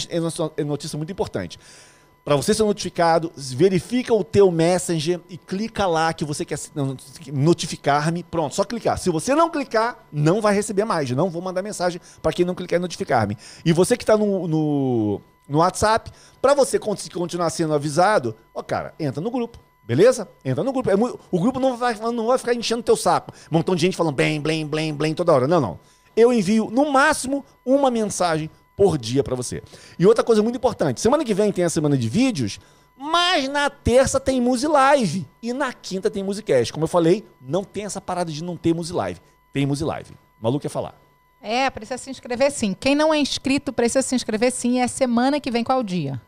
é 0.57 0.62
notícia 0.62 0.97
muito 0.97 1.11
importante. 1.11 1.59
Para 2.23 2.37
você 2.37 2.53
ser 2.53 2.65
notificado, 2.65 3.33
verifica 3.35 4.13
o 4.13 4.23
teu 4.23 4.51
Messenger 4.51 5.21
e 5.29 5.39
clica 5.39 5.87
lá 5.87 6.13
que 6.13 6.25
você 6.25 6.45
quer 6.45 6.59
notificar-me. 7.33 8.23
Pronto, 8.23 8.55
só 8.55 8.63
clicar. 8.63 8.99
Se 8.99 9.09
você 9.09 9.35
não 9.35 9.49
clicar, 9.49 10.07
não 10.13 10.41
vai 10.41 10.55
receber 10.55 10.85
mais. 10.85 11.11
Não 11.13 11.31
vou 11.31 11.41
mandar 11.41 11.63
mensagem 11.63 12.01
para 12.21 12.33
quem 12.33 12.45
não 12.45 12.55
clicar 12.55 12.79
em 12.79 12.83
notificar-me. 12.83 13.39
E 13.65 13.73
você 13.73 13.97
que 13.97 14.03
está 14.03 14.19
no, 14.19 14.47
no, 14.47 15.21
no, 15.49 15.59
WhatsApp, 15.59 16.11
para 16.43 16.53
você 16.53 16.79
continuar 16.79 17.49
sendo 17.49 17.73
avisado, 17.73 18.37
ó, 18.55 18.63
cara, 18.63 18.95
entra 19.01 19.21
no 19.23 19.31
grupo. 19.31 19.59
Beleza? 19.83 20.29
Entra 20.45 20.63
no 20.63 20.73
grupo. 20.73 20.91
É 20.91 20.95
o 20.95 21.41
grupo 21.41 21.59
não 21.59 21.77
vai, 21.77 21.95
não 21.95 22.27
vai 22.27 22.37
ficar 22.37 22.55
enchendo 22.55 22.83
teu 22.83 22.97
saco. 22.97 23.33
Montão 23.51 23.75
de 23.75 23.81
gente 23.81 23.97
falando 23.97 24.15
blém, 24.15 24.41
blém, 24.41 24.67
blém, 24.67 24.95
blém 24.95 25.15
toda 25.15 25.33
hora. 25.33 25.49
Não, 25.49 25.61
não. 25.61 25.81
Eu 26.15 26.33
envio, 26.33 26.71
no 26.71 26.93
máximo, 26.93 27.45
uma 27.65 27.91
mensagem 27.91 28.51
por 28.81 28.97
dia 28.97 29.23
para 29.23 29.36
você. 29.36 29.62
E 29.98 30.07
outra 30.07 30.24
coisa 30.24 30.43
muito 30.43 30.57
importante, 30.57 31.02
semana 31.02 31.23
que 31.23 31.35
vem 31.35 31.52
tem 31.52 31.65
a 31.65 31.69
semana 31.69 31.98
de 31.98 32.09
vídeos, 32.09 32.59
mas 32.97 33.47
na 33.47 33.69
terça 33.69 34.19
tem 34.19 34.40
Muse 34.40 34.66
Live 34.66 35.28
e 35.43 35.52
na 35.52 35.70
quinta 35.70 36.11
tem 36.11 36.24
Musicast. 36.24 36.73
Como 36.73 36.85
eu 36.85 36.89
falei, 36.89 37.23
não 37.43 37.62
tem 37.62 37.85
essa 37.85 38.01
parada 38.01 38.32
de 38.32 38.43
não 38.43 38.57
ter 38.57 38.74
Muse 38.74 38.94
Live. 38.94 39.20
Tem 39.52 39.66
Muse 39.66 39.85
Live. 39.85 40.12
O 40.12 40.44
maluco 40.44 40.62
quer 40.62 40.70
falar. 40.70 40.98
É, 41.43 41.69
precisa 41.69 41.98
se 41.98 42.09
inscrever 42.09 42.51
sim. 42.51 42.74
Quem 42.78 42.94
não 42.94 43.12
é 43.12 43.19
inscrito 43.19 43.70
precisa 43.70 44.01
se 44.01 44.15
inscrever 44.15 44.51
sim. 44.51 44.81
É 44.81 44.89
semana 44.89 45.39
que 45.39 45.51
vem 45.51 45.62
qual 45.62 45.82
dia? 45.82 46.19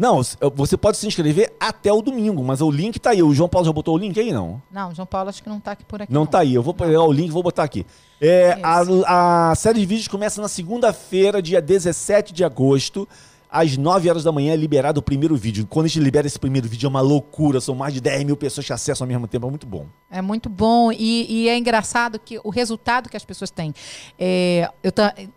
Não, 0.00 0.22
você 0.54 0.78
pode 0.78 0.96
se 0.96 1.06
inscrever 1.06 1.52
até 1.60 1.92
o 1.92 2.00
domingo, 2.00 2.42
mas 2.42 2.62
o 2.62 2.70
link 2.70 2.98
tá 2.98 3.10
aí. 3.10 3.22
O 3.22 3.34
João 3.34 3.50
Paulo 3.50 3.66
já 3.66 3.72
botou 3.72 3.94
o 3.94 3.98
link 3.98 4.18
aí, 4.18 4.32
não? 4.32 4.62
Não, 4.72 4.92
o 4.92 4.94
João 4.94 5.04
Paulo 5.04 5.28
acho 5.28 5.42
que 5.42 5.48
não 5.50 5.60
tá 5.60 5.72
aqui 5.72 5.84
por 5.84 6.00
aqui. 6.00 6.10
Não, 6.10 6.22
não. 6.22 6.26
tá 6.26 6.38
aí. 6.38 6.54
Eu 6.54 6.62
vou 6.62 6.72
pegar 6.72 7.02
o 7.02 7.12
link 7.12 7.28
e 7.28 7.30
vou 7.30 7.42
botar 7.42 7.64
aqui. 7.64 7.84
É, 8.18 8.58
a, 8.62 9.50
a 9.50 9.54
série 9.54 9.78
de 9.78 9.84
vídeos 9.84 10.08
começa 10.08 10.40
na 10.40 10.48
segunda-feira, 10.48 11.42
dia 11.42 11.60
17 11.60 12.32
de 12.32 12.42
agosto 12.42 13.06
às 13.50 13.76
9 13.76 14.08
horas 14.08 14.22
da 14.22 14.30
manhã 14.30 14.52
é 14.52 14.56
liberado 14.56 15.00
o 15.00 15.02
primeiro 15.02 15.36
vídeo. 15.36 15.66
Quando 15.66 15.86
a 15.86 15.88
gente 15.88 16.00
libera 16.00 16.26
esse 16.26 16.38
primeiro 16.38 16.68
vídeo 16.68 16.86
é 16.86 16.88
uma 16.88 17.00
loucura, 17.00 17.60
são 17.60 17.74
mais 17.74 17.92
de 17.92 18.00
10 18.00 18.24
mil 18.24 18.36
pessoas 18.36 18.66
que 18.66 18.72
acessam 18.72 19.04
ao 19.04 19.08
mesmo 19.08 19.26
tempo, 19.26 19.46
é 19.46 19.50
muito 19.50 19.66
bom. 19.66 19.86
É 20.10 20.22
muito 20.22 20.48
bom 20.48 20.92
e, 20.92 21.26
e 21.28 21.48
é 21.48 21.58
engraçado 21.58 22.18
que 22.18 22.38
o 22.44 22.50
resultado 22.50 23.08
que 23.08 23.16
as 23.16 23.24
pessoas 23.24 23.50
têm. 23.50 23.74
É, 24.18 24.70
eu 24.82 24.92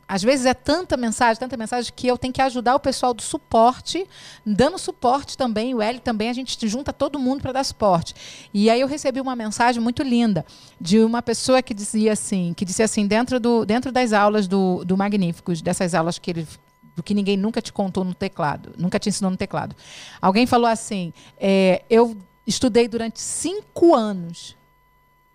às 0.07 0.21
vezes 0.21 0.45
é 0.45 0.53
tanta 0.53 0.95
mensagem, 0.95 1.39
tanta 1.39 1.57
mensagem 1.57 1.91
que 1.95 2.07
eu 2.07 2.17
tenho 2.17 2.33
que 2.33 2.41
ajudar 2.41 2.75
o 2.75 2.79
pessoal 2.79 3.13
do 3.13 3.21
suporte, 3.21 4.05
dando 4.45 4.77
suporte 4.77 5.37
também, 5.37 5.73
o 5.73 5.81
L 5.81 5.99
também, 5.99 6.29
a 6.29 6.33
gente 6.33 6.67
junta 6.67 6.93
todo 6.93 7.17
mundo 7.17 7.41
para 7.41 7.51
dar 7.51 7.63
suporte. 7.63 8.13
E 8.53 8.69
aí 8.69 8.81
eu 8.81 8.87
recebi 8.87 9.19
uma 9.19 9.35
mensagem 9.35 9.81
muito 9.81 10.03
linda 10.03 10.45
de 10.79 10.99
uma 10.99 11.21
pessoa 11.21 11.61
que 11.61 11.73
dizia 11.73 12.13
assim, 12.13 12.53
que 12.55 12.65
disse 12.65 12.83
assim, 12.83 13.07
dentro, 13.07 13.39
do, 13.39 13.65
dentro 13.65 13.91
das 13.91 14.13
aulas 14.13 14.47
do, 14.47 14.83
do 14.85 14.95
Magníficos, 14.95 15.61
dessas 15.61 15.95
aulas 15.95 16.19
que 16.19 16.29
ele 16.29 16.47
do 16.95 17.03
que 17.03 17.13
ninguém 17.13 17.37
nunca 17.37 17.61
te 17.61 17.73
contou 17.73 18.03
no 18.03 18.13
teclado, 18.13 18.73
nunca 18.77 18.99
te 18.99 19.09
ensinou 19.09 19.31
no 19.31 19.37
teclado. 19.37 19.75
Alguém 20.21 20.45
falou 20.45 20.67
assim: 20.67 21.13
é, 21.37 21.83
eu 21.89 22.15
estudei 22.45 22.87
durante 22.87 23.19
cinco 23.19 23.95
anos. 23.95 24.55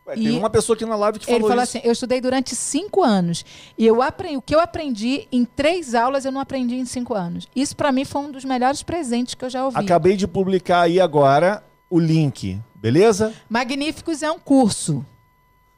Ué, 0.07 0.15
tem 0.15 0.39
uma 0.39 0.49
pessoa 0.49 0.75
aqui 0.75 0.87
na 0.87 0.97
live 0.97 1.19
que 1.19 1.27
falou 1.27 1.41
Ele 1.41 1.49
falou 1.49 1.63
isso. 1.63 1.77
assim: 1.77 1.87
eu 1.87 1.93
estudei 1.93 2.21
durante 2.21 2.55
cinco 2.55 3.03
anos 3.03 3.45
e 3.77 3.87
eu 3.87 4.01
aprendi 4.01 4.37
o 4.37 4.43
que 4.43 4.55
eu 4.55 4.61
aprendi 4.61 5.27
em 5.31 5.45
três 5.45 5.95
aulas 5.95 6.25
eu 6.25 6.33
não 6.33 6.41
aprendi 6.41 6.77
em 6.77 6.87
cinco 6.87 7.15
anos. 7.15 7.47
Isso 7.55 7.77
para 7.77 7.93
mim 7.93 8.05
foi 8.05 8.23
um 8.23 8.31
dos 8.31 8.45
melhores 8.45 8.83
presentes 8.83 9.35
que 9.35 9.45
eu 9.45 9.51
já 9.51 9.65
ouvi. 9.65 9.79
Acabei 9.79 10.17
de 10.17 10.27
publicar 10.27 10.83
aí 10.83 11.01
agora 11.01 11.63
o 11.91 11.99
link, 11.99 12.61
beleza? 12.75 13.35
Magníficos 13.49 14.23
é 14.23 14.31
um 14.31 14.39
curso. 14.39 15.05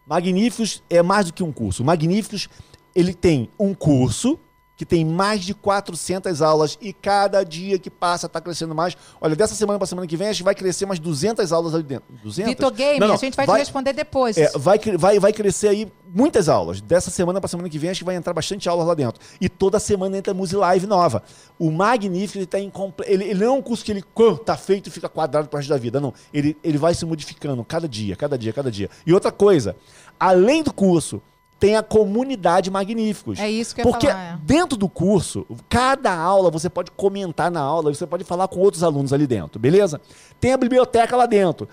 Magníficos 0.07 0.83
é 0.91 1.03
mais 1.03 1.27
do 1.27 1.33
que 1.33 1.43
um 1.43 1.53
curso. 1.53 1.85
Magníficos 1.85 2.49
ele 2.95 3.15
tem 3.15 3.49
um 3.59 3.73
curso 3.73 4.39
que 4.81 4.87
tem 4.87 5.05
mais 5.05 5.43
de 5.43 5.53
400 5.53 6.41
aulas 6.41 6.79
e 6.81 6.91
cada 6.91 7.45
dia 7.45 7.79
que 7.79 7.91
passa 7.91 8.25
está 8.25 8.41
crescendo 8.41 8.75
mais. 8.75 8.97
Olha, 9.21 9.37
dessa 9.37 9.55
semana 9.55 9.79
para 9.79 9.87
semana 9.87 10.07
que 10.07 10.17
vem 10.17 10.29
a 10.29 10.33
gente 10.33 10.43
vai 10.43 10.55
crescer 10.55 10.87
mais 10.87 10.99
200 10.99 11.53
aulas 11.53 11.75
ali 11.75 11.83
dentro. 11.83 12.07
200? 12.23 12.51
Vitor 12.51 12.71
Game, 12.71 12.99
não, 12.99 13.09
não, 13.09 13.15
a 13.15 13.19
gente 13.19 13.37
vai, 13.37 13.45
vai, 13.45 13.57
te 13.57 13.59
responder 13.59 13.93
depois. 13.93 14.39
É, 14.39 14.51
vai, 14.57 14.79
vai, 14.97 15.21
vai 15.21 15.35
crescer 15.35 15.69
aí 15.69 15.93
muitas 16.09 16.49
aulas. 16.49 16.81
Dessa 16.81 17.11
semana 17.11 17.43
para 17.43 17.49
semana 17.49 17.69
que 17.69 17.79
vem 17.79 17.91
a 17.91 17.93
gente 17.93 18.05
vai 18.05 18.15
entrar 18.15 18.33
bastante 18.33 18.71
aulas 18.71 18.87
lá 18.87 18.95
dentro. 18.95 19.21
E 19.39 19.51
toda 19.51 19.79
semana 19.79 20.17
entra 20.17 20.33
Muse 20.33 20.57
Live 20.57 20.87
nova. 20.87 21.23
O 21.59 21.71
Magnífico 21.71 22.39
ele 22.39 22.47
tá 22.47 22.59
incomple... 22.59 23.05
ele, 23.07 23.25
ele 23.25 23.41
não 23.45 23.49
é 23.49 23.59
um 23.59 23.61
curso 23.61 23.85
que 23.85 23.93
ele 23.93 24.03
tá 24.47 24.57
feito 24.57 24.87
e 24.87 24.91
fica 24.91 25.11
quadrado 25.11 25.51
para 25.51 25.59
resto 25.59 25.69
da 25.69 25.77
vida, 25.77 26.01
não. 26.01 26.15
Ele, 26.33 26.57
ele 26.65 26.79
vai 26.79 26.95
se 26.95 27.05
modificando 27.05 27.63
cada 27.67 27.87
dia, 27.87 28.17
cada 28.17 28.39
dia, 28.39 28.51
cada 28.51 28.71
dia. 28.71 28.89
E 29.05 29.13
outra 29.13 29.31
coisa, 29.31 29.77
além 30.19 30.63
do 30.63 30.73
curso, 30.73 31.21
tem 31.61 31.77
a 31.77 31.83
comunidade 31.83 32.71
Magníficos. 32.71 33.39
É 33.39 33.49
isso 33.49 33.75
que 33.75 33.83
eu 33.83 33.85
Porque 33.85 34.09
falar, 34.09 34.35
é. 34.35 34.39
dentro 34.43 34.79
do 34.79 34.89
curso, 34.89 35.47
cada 35.69 36.13
aula 36.13 36.51
você 36.51 36.71
pode 36.71 36.91
comentar 36.93 37.51
na 37.51 37.61
aula, 37.61 37.93
você 37.93 38.07
pode 38.07 38.25
falar 38.25 38.49
com 38.49 38.59
outros 38.59 38.83
alunos 38.83 39.13
ali 39.13 39.27
dentro, 39.27 39.61
beleza? 39.61 40.01
Tem 40.41 40.55
a 40.55 40.57
biblioteca 40.57 41.15
lá 41.15 41.27
dentro. 41.27 41.69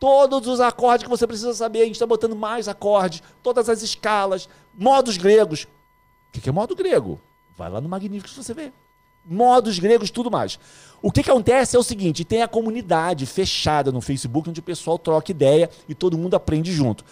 Todos 0.00 0.48
os 0.48 0.60
acordes 0.60 1.04
que 1.04 1.10
você 1.10 1.26
precisa 1.26 1.52
saber, 1.52 1.82
a 1.82 1.84
gente 1.84 1.94
está 1.94 2.06
botando 2.06 2.34
mais 2.34 2.68
acordes, 2.68 3.22
todas 3.42 3.68
as 3.68 3.82
escalas, 3.82 4.48
modos 4.76 5.18
gregos. 5.18 5.68
O 6.34 6.40
que 6.40 6.48
é 6.48 6.52
modo 6.52 6.74
grego? 6.74 7.20
Vai 7.56 7.70
lá 7.70 7.80
no 7.80 7.88
Magníficos 7.88 8.34
você 8.34 8.54
vê. 8.54 8.72
Modos 9.30 9.78
gregos, 9.78 10.10
tudo 10.10 10.30
mais. 10.30 10.58
O 11.02 11.12
que, 11.12 11.20
acontece 11.20 11.76
é 11.76 11.78
o 11.78 11.82
seguinte: 11.82 12.24
tem 12.24 12.42
a 12.42 12.48
comunidade 12.48 13.26
fechada 13.26 13.92
no 13.92 14.00
Facebook, 14.00 14.48
onde 14.48 14.60
o 14.60 14.62
pessoal 14.62 14.98
troca 14.98 15.30
ideia 15.30 15.68
e 15.86 15.94
todo 15.94 16.16
mundo 16.16 16.34
aprende 16.34 16.72
junto. 16.72 17.04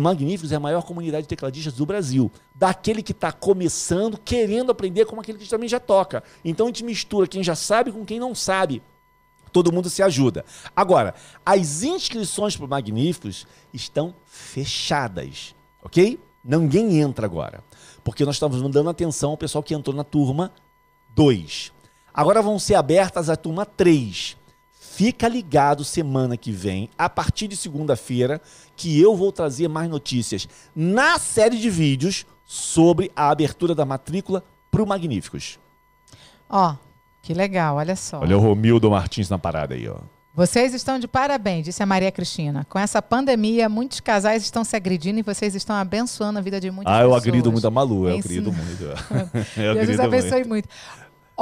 Magníficos 0.00 0.50
é 0.50 0.56
a 0.56 0.60
maior 0.60 0.82
comunidade 0.82 1.24
de 1.24 1.28
tecladistas 1.28 1.74
do 1.74 1.84
Brasil. 1.84 2.32
Daquele 2.54 3.02
que 3.02 3.12
está 3.12 3.30
começando, 3.30 4.18
querendo 4.18 4.72
aprender, 4.72 5.04
como 5.04 5.20
aquele 5.20 5.38
que 5.38 5.48
também 5.48 5.68
já 5.68 5.78
toca. 5.78 6.24
Então 6.42 6.66
a 6.66 6.68
gente 6.70 6.84
mistura 6.84 7.26
quem 7.26 7.44
já 7.44 7.54
sabe 7.54 7.92
com 7.92 8.04
quem 8.04 8.18
não 8.18 8.34
sabe. 8.34 8.82
Todo 9.52 9.70
mundo 9.70 9.90
se 9.90 10.02
ajuda. 10.02 10.44
Agora, 10.74 11.14
as 11.44 11.82
inscrições 11.82 12.56
para 12.56 12.66
Magníficos 12.66 13.46
estão 13.74 14.14
fechadas, 14.24 15.54
ok? 15.82 16.18
Ninguém 16.42 17.00
entra 17.00 17.26
agora. 17.26 17.62
Porque 18.02 18.24
nós 18.24 18.36
estamos 18.36 18.60
dando 18.72 18.88
atenção 18.88 19.30
ao 19.30 19.36
pessoal 19.36 19.62
que 19.62 19.74
entrou 19.74 19.94
na 19.94 20.02
turma 20.02 20.50
2. 21.14 21.72
Agora 22.14 22.42
vão 22.42 22.58
ser 22.58 22.74
abertas 22.74 23.28
a 23.28 23.36
turma 23.36 23.64
3. 23.64 24.36
Fica 24.94 25.26
ligado 25.26 25.84
semana 25.84 26.36
que 26.36 26.52
vem, 26.52 26.90
a 26.98 27.08
partir 27.08 27.48
de 27.48 27.56
segunda-feira, 27.56 28.40
que 28.76 29.00
eu 29.00 29.16
vou 29.16 29.32
trazer 29.32 29.68
mais 29.68 29.88
notícias 29.88 30.46
na 30.76 31.18
série 31.18 31.58
de 31.58 31.70
vídeos 31.70 32.26
sobre 32.44 33.10
a 33.16 33.30
abertura 33.30 33.74
da 33.74 33.86
matrícula 33.86 34.44
para 34.70 34.82
o 34.82 34.86
Magníficos. 34.86 35.58
Ó, 36.48 36.74
que 37.22 37.32
legal, 37.32 37.76
olha 37.76 37.96
só. 37.96 38.20
Olha 38.20 38.36
o 38.36 38.40
Romildo 38.40 38.90
Martins 38.90 39.30
na 39.30 39.38
parada 39.38 39.74
aí, 39.74 39.88
ó. 39.88 39.96
Vocês 40.34 40.72
estão 40.72 40.98
de 40.98 41.06
parabéns, 41.06 41.66
disse 41.66 41.82
a 41.82 41.86
Maria 41.86 42.10
Cristina. 42.10 42.66
Com 42.68 42.78
essa 42.78 43.02
pandemia, 43.02 43.68
muitos 43.68 44.00
casais 44.00 44.42
estão 44.42 44.64
se 44.64 44.74
agredindo 44.74 45.18
e 45.18 45.22
vocês 45.22 45.54
estão 45.54 45.76
abençoando 45.76 46.38
a 46.38 46.42
vida 46.42 46.58
de 46.58 46.70
muitas 46.70 46.90
pessoas. 46.90 47.02
Ah, 47.02 47.06
eu 47.06 47.14
agrido 47.14 47.52
muito 47.52 47.66
a 47.66 47.70
Malu, 47.70 48.08
eu 48.08 48.18
agrido 48.18 48.50
muito. 48.50 48.82
eu 49.60 49.86
Deus 49.86 50.00
abençoe 50.00 50.44
muito. 50.44 50.48
muito. 50.48 50.68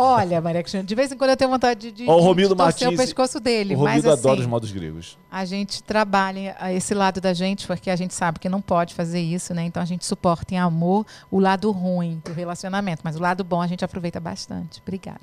Olha, 0.01 0.41
Maria 0.41 0.63
Cristina, 0.63 0.83
de 0.83 0.95
vez 0.95 1.13
em 1.13 1.17
quando 1.17 1.31
eu 1.31 1.37
tenho 1.37 1.51
vontade 1.51 1.93
de, 1.93 2.07
Ó, 2.09 2.15
o 2.17 2.19
de 2.21 2.25
Romildo 2.25 2.57
torcer 2.57 2.87
Martins- 2.87 3.01
o 3.01 3.07
pescoço 3.07 3.39
dele. 3.41 3.75
O 3.75 3.79
mas 3.79 3.89
Romildo 3.89 4.11
assim, 4.11 4.19
adora 4.21 4.41
os 4.41 4.47
modos 4.47 4.73
gregos. 4.73 5.19
a 5.31 5.45
gente 5.45 5.83
trabalha 5.83 6.57
esse 6.73 6.95
lado 6.95 7.21
da 7.21 7.33
gente, 7.35 7.67
porque 7.67 7.91
a 7.91 7.97
gente 7.97 8.15
sabe 8.15 8.39
que 8.39 8.49
não 8.49 8.61
pode 8.61 8.95
fazer 8.95 9.21
isso, 9.21 9.53
né? 9.55 9.63
Então 9.65 9.83
a 9.83 9.87
gente 9.87 10.05
suporta 10.07 10.55
em 10.55 10.59
amor 10.59 11.07
o 11.31 11.39
lado 11.39 11.71
ruim 11.71 12.21
do 12.25 12.33
relacionamento, 12.33 13.03
mas 13.05 13.17
o 13.17 13.21
lado 13.21 13.45
bom 13.45 13.61
a 13.61 13.67
gente 13.67 13.85
aproveita 13.85 14.19
bastante. 14.21 14.81
Obrigada. 14.81 15.21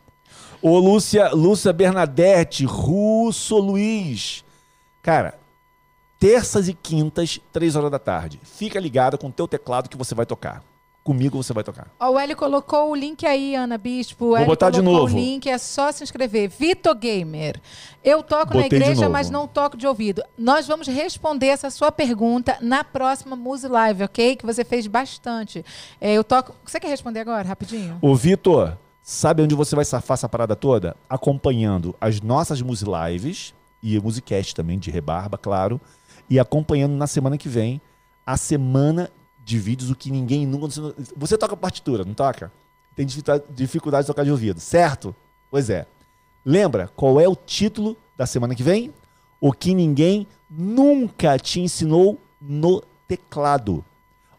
Ô, 0.62 0.78
Lúcia, 0.78 1.30
Lúcia 1.34 1.72
Bernadette, 1.74 2.66
Russo 2.66 3.58
Luiz. 3.58 4.44
Cara, 5.02 5.40
terças 6.20 6.68
e 6.68 6.74
quintas, 6.74 7.40
três 7.52 7.76
horas 7.76 7.90
da 7.92 8.00
tarde. 8.00 8.40
Fica 8.44 8.80
ligada 8.80 9.18
com 9.18 9.28
o 9.28 9.32
teu 9.32 9.48
teclado 9.48 9.90
que 9.90 9.98
você 9.98 10.14
vai 10.14 10.26
tocar. 10.26 10.62
Comigo 11.08 11.42
você 11.42 11.54
vai 11.54 11.64
tocar. 11.64 11.88
Ó, 11.98 12.10
o 12.10 12.20
Hélio 12.20 12.36
colocou 12.36 12.92
o 12.92 12.94
link 12.94 13.26
aí, 13.26 13.56
Ana 13.56 13.78
Bispo. 13.78 14.34
O 14.34 14.36
Vou 14.36 14.46
botar 14.46 14.70
de 14.70 14.82
novo. 14.82 15.06
o 15.06 15.18
link, 15.18 15.50
é 15.50 15.58
só 15.58 15.90
se 15.90 16.04
inscrever. 16.04 16.50
Vitor 16.50 16.94
Gamer. 16.94 17.62
Eu 18.04 18.22
toco 18.22 18.54
na 18.54 18.64
Botei 18.64 18.68
de 18.68 18.76
igreja, 18.76 19.08
mas 19.08 19.30
não 19.30 19.48
toco 19.48 19.78
de 19.78 19.88
ouvido. 19.88 20.22
Nós 20.38 20.68
vamos 20.68 20.86
responder 20.86 21.48
essa 21.48 21.70
sua 21.70 21.94
pergunta 21.94 22.58
na 22.60 22.84
próxima 22.84 23.38
Muse 23.38 23.70
Live, 23.70 24.04
ok? 24.04 24.36
Que 24.36 24.46
você 24.46 24.66
fez 24.66 24.86
bastante. 24.86 25.64
É, 26.02 26.12
eu 26.12 26.26
toco. 26.26 26.54
Você 26.66 26.78
quer 26.78 26.90
responder 26.90 27.22
agora, 27.22 27.48
rapidinho? 27.48 27.98
Ô, 28.02 28.14
Vitor, 28.14 28.78
sabe 29.02 29.42
onde 29.42 29.56
você 29.56 29.78
vai 29.78 29.86
safar 29.86 30.16
essa 30.16 30.28
parada 30.28 30.58
toda? 30.58 30.94
Acompanhando 31.10 31.96
as 32.02 32.20
nossas 32.20 32.62
Muse 32.62 32.84
Lives 32.84 33.54
e 33.82 33.98
o 33.98 34.04
Musicast 34.04 34.54
também, 34.54 34.78
de 34.78 34.92
rebarba, 34.92 35.38
claro. 35.38 35.80
E 36.30 36.38
acompanhando 36.38 36.98
na 36.98 37.08
semana 37.08 37.38
que 37.38 37.48
vem 37.48 37.80
a 38.26 38.36
semana 38.36 39.10
de 39.48 39.58
vídeos, 39.58 39.90
o 39.90 39.96
que 39.96 40.12
ninguém 40.12 40.46
nunca. 40.46 40.68
Você 41.16 41.38
toca 41.38 41.56
partitura, 41.56 42.04
não 42.04 42.14
toca? 42.14 42.52
Tem 42.94 43.06
dificuldade 43.06 44.04
de 44.04 44.08
tocar 44.08 44.26
de 44.26 44.32
ouvido, 44.32 44.60
certo? 44.60 45.16
Pois 45.50 45.70
é. 45.70 45.88
Lembra 46.44 46.90
qual 46.94 47.18
é 47.22 47.30
o 47.30 47.36
título 47.36 47.96
da 48.18 48.26
semana 48.26 48.54
que 48.54 48.62
vem? 48.62 48.94
O 49.40 49.54
que 49.54 49.74
ninguém 49.74 50.28
nunca 50.50 51.40
te 51.40 51.62
ensinou 51.62 52.20
no 52.42 52.84
teclado. 53.08 53.86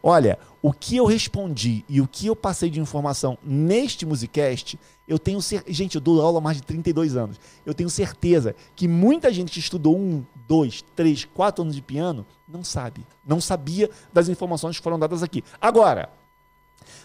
Olha, 0.03 0.37
o 0.61 0.73
que 0.73 0.97
eu 0.97 1.05
respondi 1.05 1.85
e 1.87 2.01
o 2.01 2.07
que 2.07 2.27
eu 2.27 2.35
passei 2.35 2.69
de 2.69 2.79
informação 2.79 3.37
neste 3.43 4.05
Musicast, 4.05 4.77
eu 5.07 5.17
tenho 5.17 5.41
certeza. 5.41 5.73
Gente, 5.73 5.95
eu 5.95 6.01
dou 6.01 6.21
aula 6.21 6.39
há 6.39 6.41
mais 6.41 6.57
de 6.57 6.63
32 6.63 7.15
anos. 7.15 7.39
Eu 7.65 7.73
tenho 7.73 7.89
certeza 7.89 8.55
que 8.75 8.87
muita 8.87 9.31
gente 9.31 9.51
que 9.51 9.59
estudou 9.59 9.97
um, 9.97 10.23
dois, 10.47 10.83
três, 10.95 11.25
quatro 11.25 11.63
anos 11.63 11.75
de 11.75 11.81
piano 11.81 12.25
não 12.47 12.63
sabe. 12.63 13.05
Não 13.25 13.39
sabia 13.39 13.89
das 14.11 14.27
informações 14.27 14.77
que 14.77 14.83
foram 14.83 14.99
dadas 14.99 15.23
aqui. 15.23 15.43
Agora, 15.61 16.09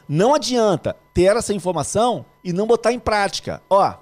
não 0.08 0.34
adianta 0.34 0.96
ter 1.12 1.36
essa 1.36 1.54
informação 1.54 2.26
e 2.42 2.52
não 2.52 2.66
botar 2.66 2.92
em 2.92 2.98
prática. 2.98 3.62
Ó, 3.70 3.94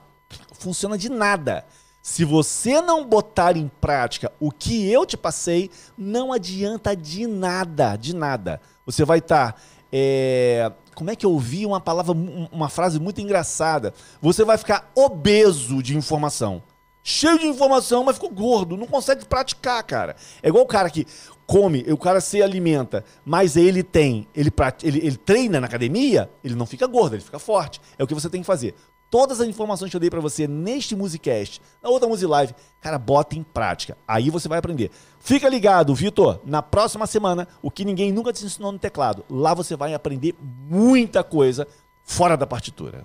funciona 0.54 0.96
de 0.96 1.08
nada. 1.08 1.64
Se 2.02 2.24
você 2.24 2.80
não 2.80 3.06
botar 3.06 3.56
em 3.56 3.70
prática 3.80 4.32
o 4.40 4.50
que 4.50 4.90
eu 4.90 5.06
te 5.06 5.16
passei, 5.16 5.70
não 5.96 6.32
adianta 6.32 6.96
de 6.96 7.28
nada, 7.28 7.94
de 7.94 8.12
nada. 8.12 8.60
Você 8.86 9.04
vai 9.04 9.18
estar. 9.18 9.60
como 10.94 11.10
é 11.10 11.16
que 11.16 11.24
eu 11.26 11.30
ouvi 11.32 11.64
uma 11.66 11.80
palavra, 11.80 12.12
um- 12.12 12.48
uma 12.50 12.68
frase 12.68 12.98
muito 13.00 13.20
engraçada? 13.20 13.92
Você 14.20 14.44
vai 14.44 14.56
ficar 14.59 14.90
obeso 14.94 15.82
de 15.82 15.96
informação. 15.96 16.62
Cheio 17.04 17.38
de 17.38 17.46
informação, 17.46 18.04
mas 18.04 18.14
ficou 18.16 18.30
gordo. 18.30 18.76
Não 18.76 18.86
consegue 18.86 19.24
praticar, 19.24 19.82
cara. 19.82 20.14
É 20.42 20.48
igual 20.48 20.62
o 20.64 20.68
cara 20.68 20.88
que 20.88 21.04
come, 21.46 21.84
o 21.90 21.96
cara 21.96 22.20
se 22.20 22.40
alimenta, 22.40 23.04
mas 23.24 23.56
ele 23.56 23.82
tem, 23.82 24.26
ele, 24.34 24.50
ele, 24.82 24.98
ele 24.98 25.16
treina 25.16 25.60
na 25.60 25.66
academia, 25.66 26.30
ele 26.44 26.54
não 26.54 26.64
fica 26.64 26.86
gordo, 26.86 27.14
ele 27.16 27.22
fica 27.22 27.38
forte. 27.38 27.80
É 27.98 28.04
o 28.04 28.06
que 28.06 28.14
você 28.14 28.30
tem 28.30 28.40
que 28.40 28.46
fazer. 28.46 28.74
Todas 29.12 29.43
as 29.43 29.47
informações 29.47 29.90
que 29.90 29.97
eu 29.97 30.01
dei 30.01 30.09
pra 30.09 30.20
você 30.20 30.48
neste 30.48 30.97
Musicast, 30.97 31.60
na 31.82 31.90
outra 31.90 32.09
Musilive, 32.09 32.55
cara, 32.80 32.97
bota 32.98 33.36
em 33.36 33.43
prática. 33.43 33.94
Aí 34.09 34.30
você 34.30 34.48
vai 34.48 34.59
aprender. 34.59 34.90
Fica 35.20 35.51
ligado, 35.51 35.94
Vitor. 35.94 36.40
Na 36.47 36.62
próxima 36.62 37.06
semana, 37.06 37.47
o 37.60 37.70
que 37.70 37.84
ninguém 37.84 38.10
nunca 38.10 38.32
te 38.32 38.43
ensinou 38.43 38.72
no 38.72 38.78
teclado. 38.78 39.22
Lá 39.28 39.52
você 39.52 39.76
vai 39.76 39.93
aprender 39.93 40.34
muita 40.40 41.22
coisa 41.22 41.68
fora 42.02 42.39
da 42.39 42.47
partitura. 42.47 43.05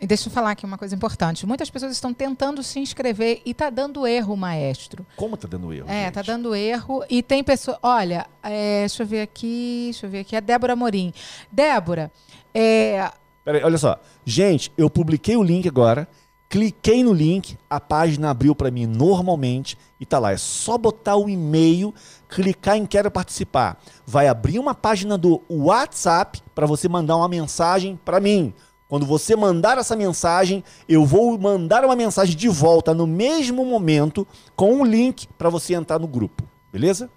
E 0.00 0.06
deixa 0.08 0.28
eu 0.28 0.32
falar 0.32 0.50
aqui 0.50 0.66
uma 0.66 0.76
coisa 0.76 0.96
importante. 0.96 1.46
Muitas 1.46 1.70
pessoas 1.70 1.92
estão 1.92 2.12
tentando 2.12 2.60
se 2.64 2.80
inscrever 2.80 3.40
e 3.46 3.54
tá 3.54 3.70
dando 3.70 4.04
erro, 4.08 4.36
maestro. 4.36 5.06
Como 5.14 5.36
tá 5.36 5.46
dando 5.46 5.72
erro? 5.72 5.88
É, 5.88 6.06
gente? 6.06 6.14
tá 6.14 6.22
dando 6.22 6.56
erro. 6.56 7.04
E 7.08 7.22
tem 7.22 7.44
pessoa. 7.44 7.78
Olha, 7.80 8.26
é, 8.42 8.80
deixa 8.80 9.04
eu 9.04 9.06
ver 9.06 9.22
aqui. 9.22 9.90
Deixa 9.92 10.06
eu 10.06 10.10
ver 10.10 10.18
aqui. 10.18 10.34
A 10.34 10.40
Débora 10.40 10.74
Morim. 10.74 11.14
Débora, 11.52 12.10
é, 12.52 13.12
Peraí, 13.44 13.62
olha 13.62 13.76
só. 13.76 14.00
Gente, 14.24 14.72
eu 14.76 14.88
publiquei 14.88 15.36
o 15.36 15.42
link 15.42 15.68
agora. 15.68 16.08
Cliquei 16.48 17.02
no 17.02 17.12
link, 17.12 17.58
a 17.68 17.80
página 17.80 18.30
abriu 18.30 18.54
para 18.54 18.70
mim 18.70 18.86
normalmente 18.86 19.76
e 19.98 20.06
tá 20.06 20.18
lá. 20.18 20.30
É 20.30 20.36
só 20.36 20.78
botar 20.78 21.16
o 21.16 21.28
e-mail, 21.28 21.92
clicar 22.28 22.76
em 22.76 22.86
quero 22.86 23.10
participar. 23.10 23.80
Vai 24.06 24.28
abrir 24.28 24.58
uma 24.58 24.74
página 24.74 25.18
do 25.18 25.42
WhatsApp 25.48 26.40
para 26.54 26.66
você 26.66 26.88
mandar 26.88 27.16
uma 27.16 27.28
mensagem 27.28 27.98
para 28.04 28.20
mim. 28.20 28.54
Quando 28.88 29.04
você 29.04 29.34
mandar 29.34 29.78
essa 29.78 29.96
mensagem, 29.96 30.62
eu 30.88 31.04
vou 31.04 31.36
mandar 31.36 31.84
uma 31.84 31.96
mensagem 31.96 32.36
de 32.36 32.48
volta 32.48 32.94
no 32.94 33.06
mesmo 33.06 33.64
momento 33.64 34.24
com 34.54 34.74
um 34.74 34.84
link 34.84 35.26
para 35.36 35.50
você 35.50 35.74
entrar 35.74 35.98
no 35.98 36.06
grupo. 36.06 36.44
Beleza? 36.72 37.10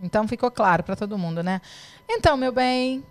então 0.00 0.28
ficou 0.28 0.50
claro 0.50 0.82
para 0.82 0.94
todo 0.94 1.18
mundo, 1.18 1.42
né? 1.42 1.60
Então, 2.08 2.36
meu 2.36 2.52
bem. 2.52 3.02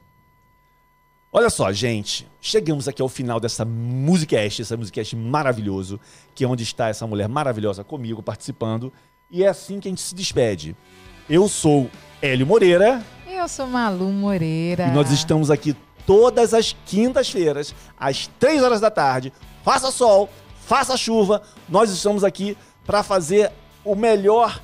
Olha 1.31 1.49
só, 1.49 1.71
gente, 1.73 2.27
chegamos 2.39 2.87
aqui 2.87 3.01
ao 3.01 3.09
final 3.09 3.39
dessa 3.39 3.65
musicast, 3.65 4.61
essa 4.61 4.77
musicast 4.77 5.15
maravilhoso, 5.15 5.99
que 6.33 6.43
é 6.43 6.47
onde 6.47 6.63
está 6.63 6.87
essa 6.87 7.05
mulher 7.05 7.27
maravilhosa 7.27 7.83
comigo 7.83 8.23
participando, 8.23 8.93
e 9.29 9.43
é 9.43 9.47
assim 9.47 9.79
que 9.79 9.89
a 9.89 9.91
gente 9.91 10.01
se 10.01 10.15
despede. 10.15 10.75
Eu 11.29 11.49
sou 11.49 11.89
Hélio 12.21 12.47
Moreira 12.47 13.03
Eu 13.27 13.47
sou 13.49 13.67
Malu 13.67 14.09
Moreira. 14.11 14.87
e 14.87 14.91
nós 14.91 15.11
estamos 15.11 15.51
aqui 15.51 15.75
todas 16.05 16.53
as 16.53 16.75
quintas-feiras, 16.85 17.75
às 17.99 18.27
três 18.39 18.63
horas 18.63 18.79
da 18.79 18.89
tarde. 18.89 19.33
Faça 19.63 19.91
sol, 19.91 20.29
faça 20.61 20.95
chuva, 20.95 21.41
nós 21.67 21.91
estamos 21.91 22.23
aqui 22.23 22.57
para 22.85 23.03
fazer 23.03 23.51
o 23.83 23.95
melhor 23.95 24.61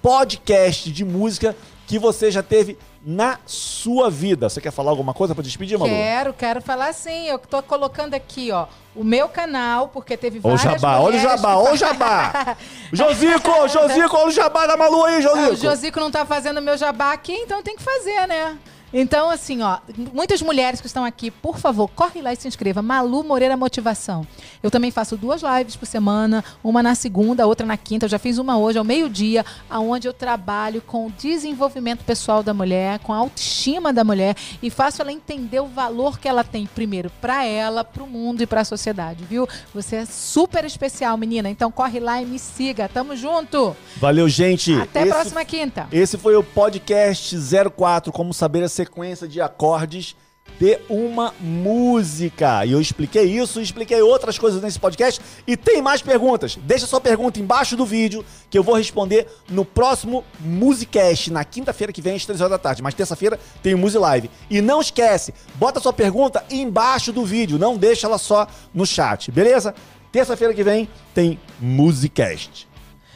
podcast 0.00 0.90
de 0.90 1.04
música 1.04 1.54
que 1.86 1.98
você 1.98 2.30
já 2.30 2.42
teve 2.42 2.78
na 3.10 3.38
sua 3.46 4.10
vida. 4.10 4.50
Você 4.50 4.60
quer 4.60 4.70
falar 4.70 4.90
alguma 4.90 5.14
coisa 5.14 5.34
para 5.34 5.42
despedir, 5.42 5.78
Malu? 5.78 5.90
Quero, 5.90 6.34
quero 6.34 6.60
falar 6.60 6.92
sim. 6.92 7.26
Eu 7.26 7.38
tô 7.38 7.62
colocando 7.62 8.12
aqui, 8.12 8.52
ó, 8.52 8.66
o 8.94 9.02
meu 9.02 9.30
canal, 9.30 9.88
porque 9.88 10.14
teve 10.14 10.38
Olha 10.44 10.54
o 10.54 10.58
várias 10.58 10.82
jabá, 10.82 10.98
olha 10.98 11.16
o 11.16 11.18
jabá, 11.18 11.56
olha 11.56 11.72
o 11.72 11.76
jabá. 11.76 12.56
Josico, 12.92 13.68
Josico, 13.68 14.14
olha 14.14 14.26
o 14.26 14.30
jabá 14.30 14.66
da 14.66 14.76
Malu 14.76 15.04
aí, 15.04 15.22
Josico. 15.22 15.52
o 15.52 15.56
Josico 15.56 15.98
não 15.98 16.10
tá 16.10 16.26
fazendo 16.26 16.60
meu 16.60 16.76
jabá 16.76 17.12
aqui, 17.12 17.32
então 17.32 17.62
tem 17.62 17.76
que 17.76 17.82
fazer, 17.82 18.28
né? 18.28 18.58
Então, 18.92 19.28
assim, 19.30 19.62
ó, 19.62 19.78
muitas 20.14 20.40
mulheres 20.40 20.80
que 20.80 20.86
estão 20.86 21.04
aqui, 21.04 21.30
por 21.30 21.58
favor, 21.58 21.88
corre 21.88 22.22
lá 22.22 22.32
e 22.32 22.36
se 22.36 22.48
inscreva. 22.48 22.80
Malu 22.80 23.22
Moreira 23.22 23.56
Motivação. 23.56 24.26
Eu 24.62 24.70
também 24.70 24.90
faço 24.90 25.16
duas 25.16 25.42
lives 25.42 25.76
por 25.76 25.86
semana, 25.86 26.42
uma 26.64 26.82
na 26.82 26.94
segunda, 26.94 27.46
outra 27.46 27.66
na 27.66 27.76
quinta. 27.76 28.06
Eu 28.06 28.10
já 28.10 28.18
fiz 28.18 28.38
uma 28.38 28.58
hoje, 28.58 28.78
ao 28.78 28.84
meio-dia, 28.84 29.44
aonde 29.68 30.08
eu 30.08 30.12
trabalho 30.12 30.80
com 30.80 31.06
o 31.06 31.10
desenvolvimento 31.10 32.04
pessoal 32.04 32.42
da 32.42 32.54
mulher, 32.54 32.98
com 33.00 33.12
a 33.12 33.16
autoestima 33.16 33.92
da 33.92 34.02
mulher 34.04 34.34
e 34.62 34.70
faço 34.70 35.02
ela 35.02 35.12
entender 35.12 35.60
o 35.60 35.66
valor 35.66 36.18
que 36.18 36.26
ela 36.28 36.42
tem, 36.42 36.66
primeiro, 36.66 37.10
para 37.20 37.44
ela, 37.44 37.84
para 37.84 38.02
o 38.02 38.06
mundo 38.06 38.42
e 38.42 38.46
para 38.46 38.62
a 38.62 38.64
sociedade, 38.64 39.24
viu? 39.24 39.46
Você 39.74 39.96
é 39.96 40.04
super 40.06 40.64
especial, 40.64 41.16
menina. 41.16 41.48
Então 41.50 41.70
corre 41.70 42.00
lá 42.00 42.20
e 42.22 42.26
me 42.26 42.38
siga. 42.38 42.88
Tamo 42.88 43.14
junto. 43.14 43.76
Valeu, 43.98 44.28
gente. 44.28 44.72
Até 44.74 45.00
a 45.00 45.02
Esse- 45.02 45.12
próxima 45.12 45.44
quinta. 45.44 45.86
Esse 45.92 46.16
foi 46.16 46.34
o 46.36 46.42
podcast 46.42 47.36
04, 47.76 48.12
como 48.12 48.32
saber 48.32 48.62
a 48.64 48.68
sequência 48.78 49.26
de 49.26 49.40
acordes 49.40 50.14
de 50.58 50.78
uma 50.88 51.34
música. 51.40 52.64
E 52.64 52.72
eu 52.72 52.80
expliquei 52.80 53.24
isso, 53.24 53.60
expliquei 53.60 54.00
outras 54.00 54.38
coisas 54.38 54.62
nesse 54.62 54.78
podcast 54.78 55.20
e 55.46 55.56
tem 55.56 55.82
mais 55.82 56.00
perguntas. 56.00 56.56
Deixa 56.62 56.86
sua 56.86 57.00
pergunta 57.00 57.40
embaixo 57.40 57.76
do 57.76 57.84
vídeo 57.84 58.24
que 58.48 58.56
eu 58.56 58.62
vou 58.62 58.76
responder 58.76 59.26
no 59.48 59.64
próximo 59.64 60.24
Musicast, 60.40 61.30
na 61.32 61.44
quinta-feira 61.44 61.92
que 61.92 62.00
vem 62.00 62.14
às 62.14 62.24
3 62.24 62.40
horas 62.40 62.52
da 62.52 62.58
tarde. 62.58 62.82
Mas 62.82 62.94
terça-feira 62.94 63.38
tem 63.62 63.74
o 63.74 63.78
Musi 63.78 63.98
Live. 63.98 64.30
E 64.48 64.60
não 64.60 64.80
esquece, 64.80 65.34
bota 65.56 65.80
sua 65.80 65.92
pergunta 65.92 66.44
embaixo 66.50 67.12
do 67.12 67.24
vídeo, 67.24 67.58
não 67.58 67.76
deixa 67.76 68.06
ela 68.06 68.18
só 68.18 68.46
no 68.72 68.86
chat, 68.86 69.30
beleza? 69.30 69.74
Terça-feira 70.12 70.54
que 70.54 70.62
vem 70.62 70.88
tem 71.12 71.38
Musicast. 71.60 72.68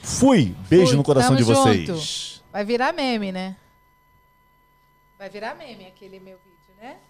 Fui. 0.02 0.55
Beijo 0.68 0.89
Fui, 0.89 0.97
no 0.97 1.05
coração 1.05 1.36
de 1.36 1.44
vocês. 1.44 1.86
junto. 1.86 2.43
Vai 2.52 2.64
virar 2.64 2.93
meme, 2.93 3.32
né? 3.32 3.56
Vai 5.23 5.31
virar 5.31 5.55
meme 5.55 5.86
aquele 5.86 6.19
meu 6.19 6.36
vídeo, 6.39 6.74
né? 6.74 7.01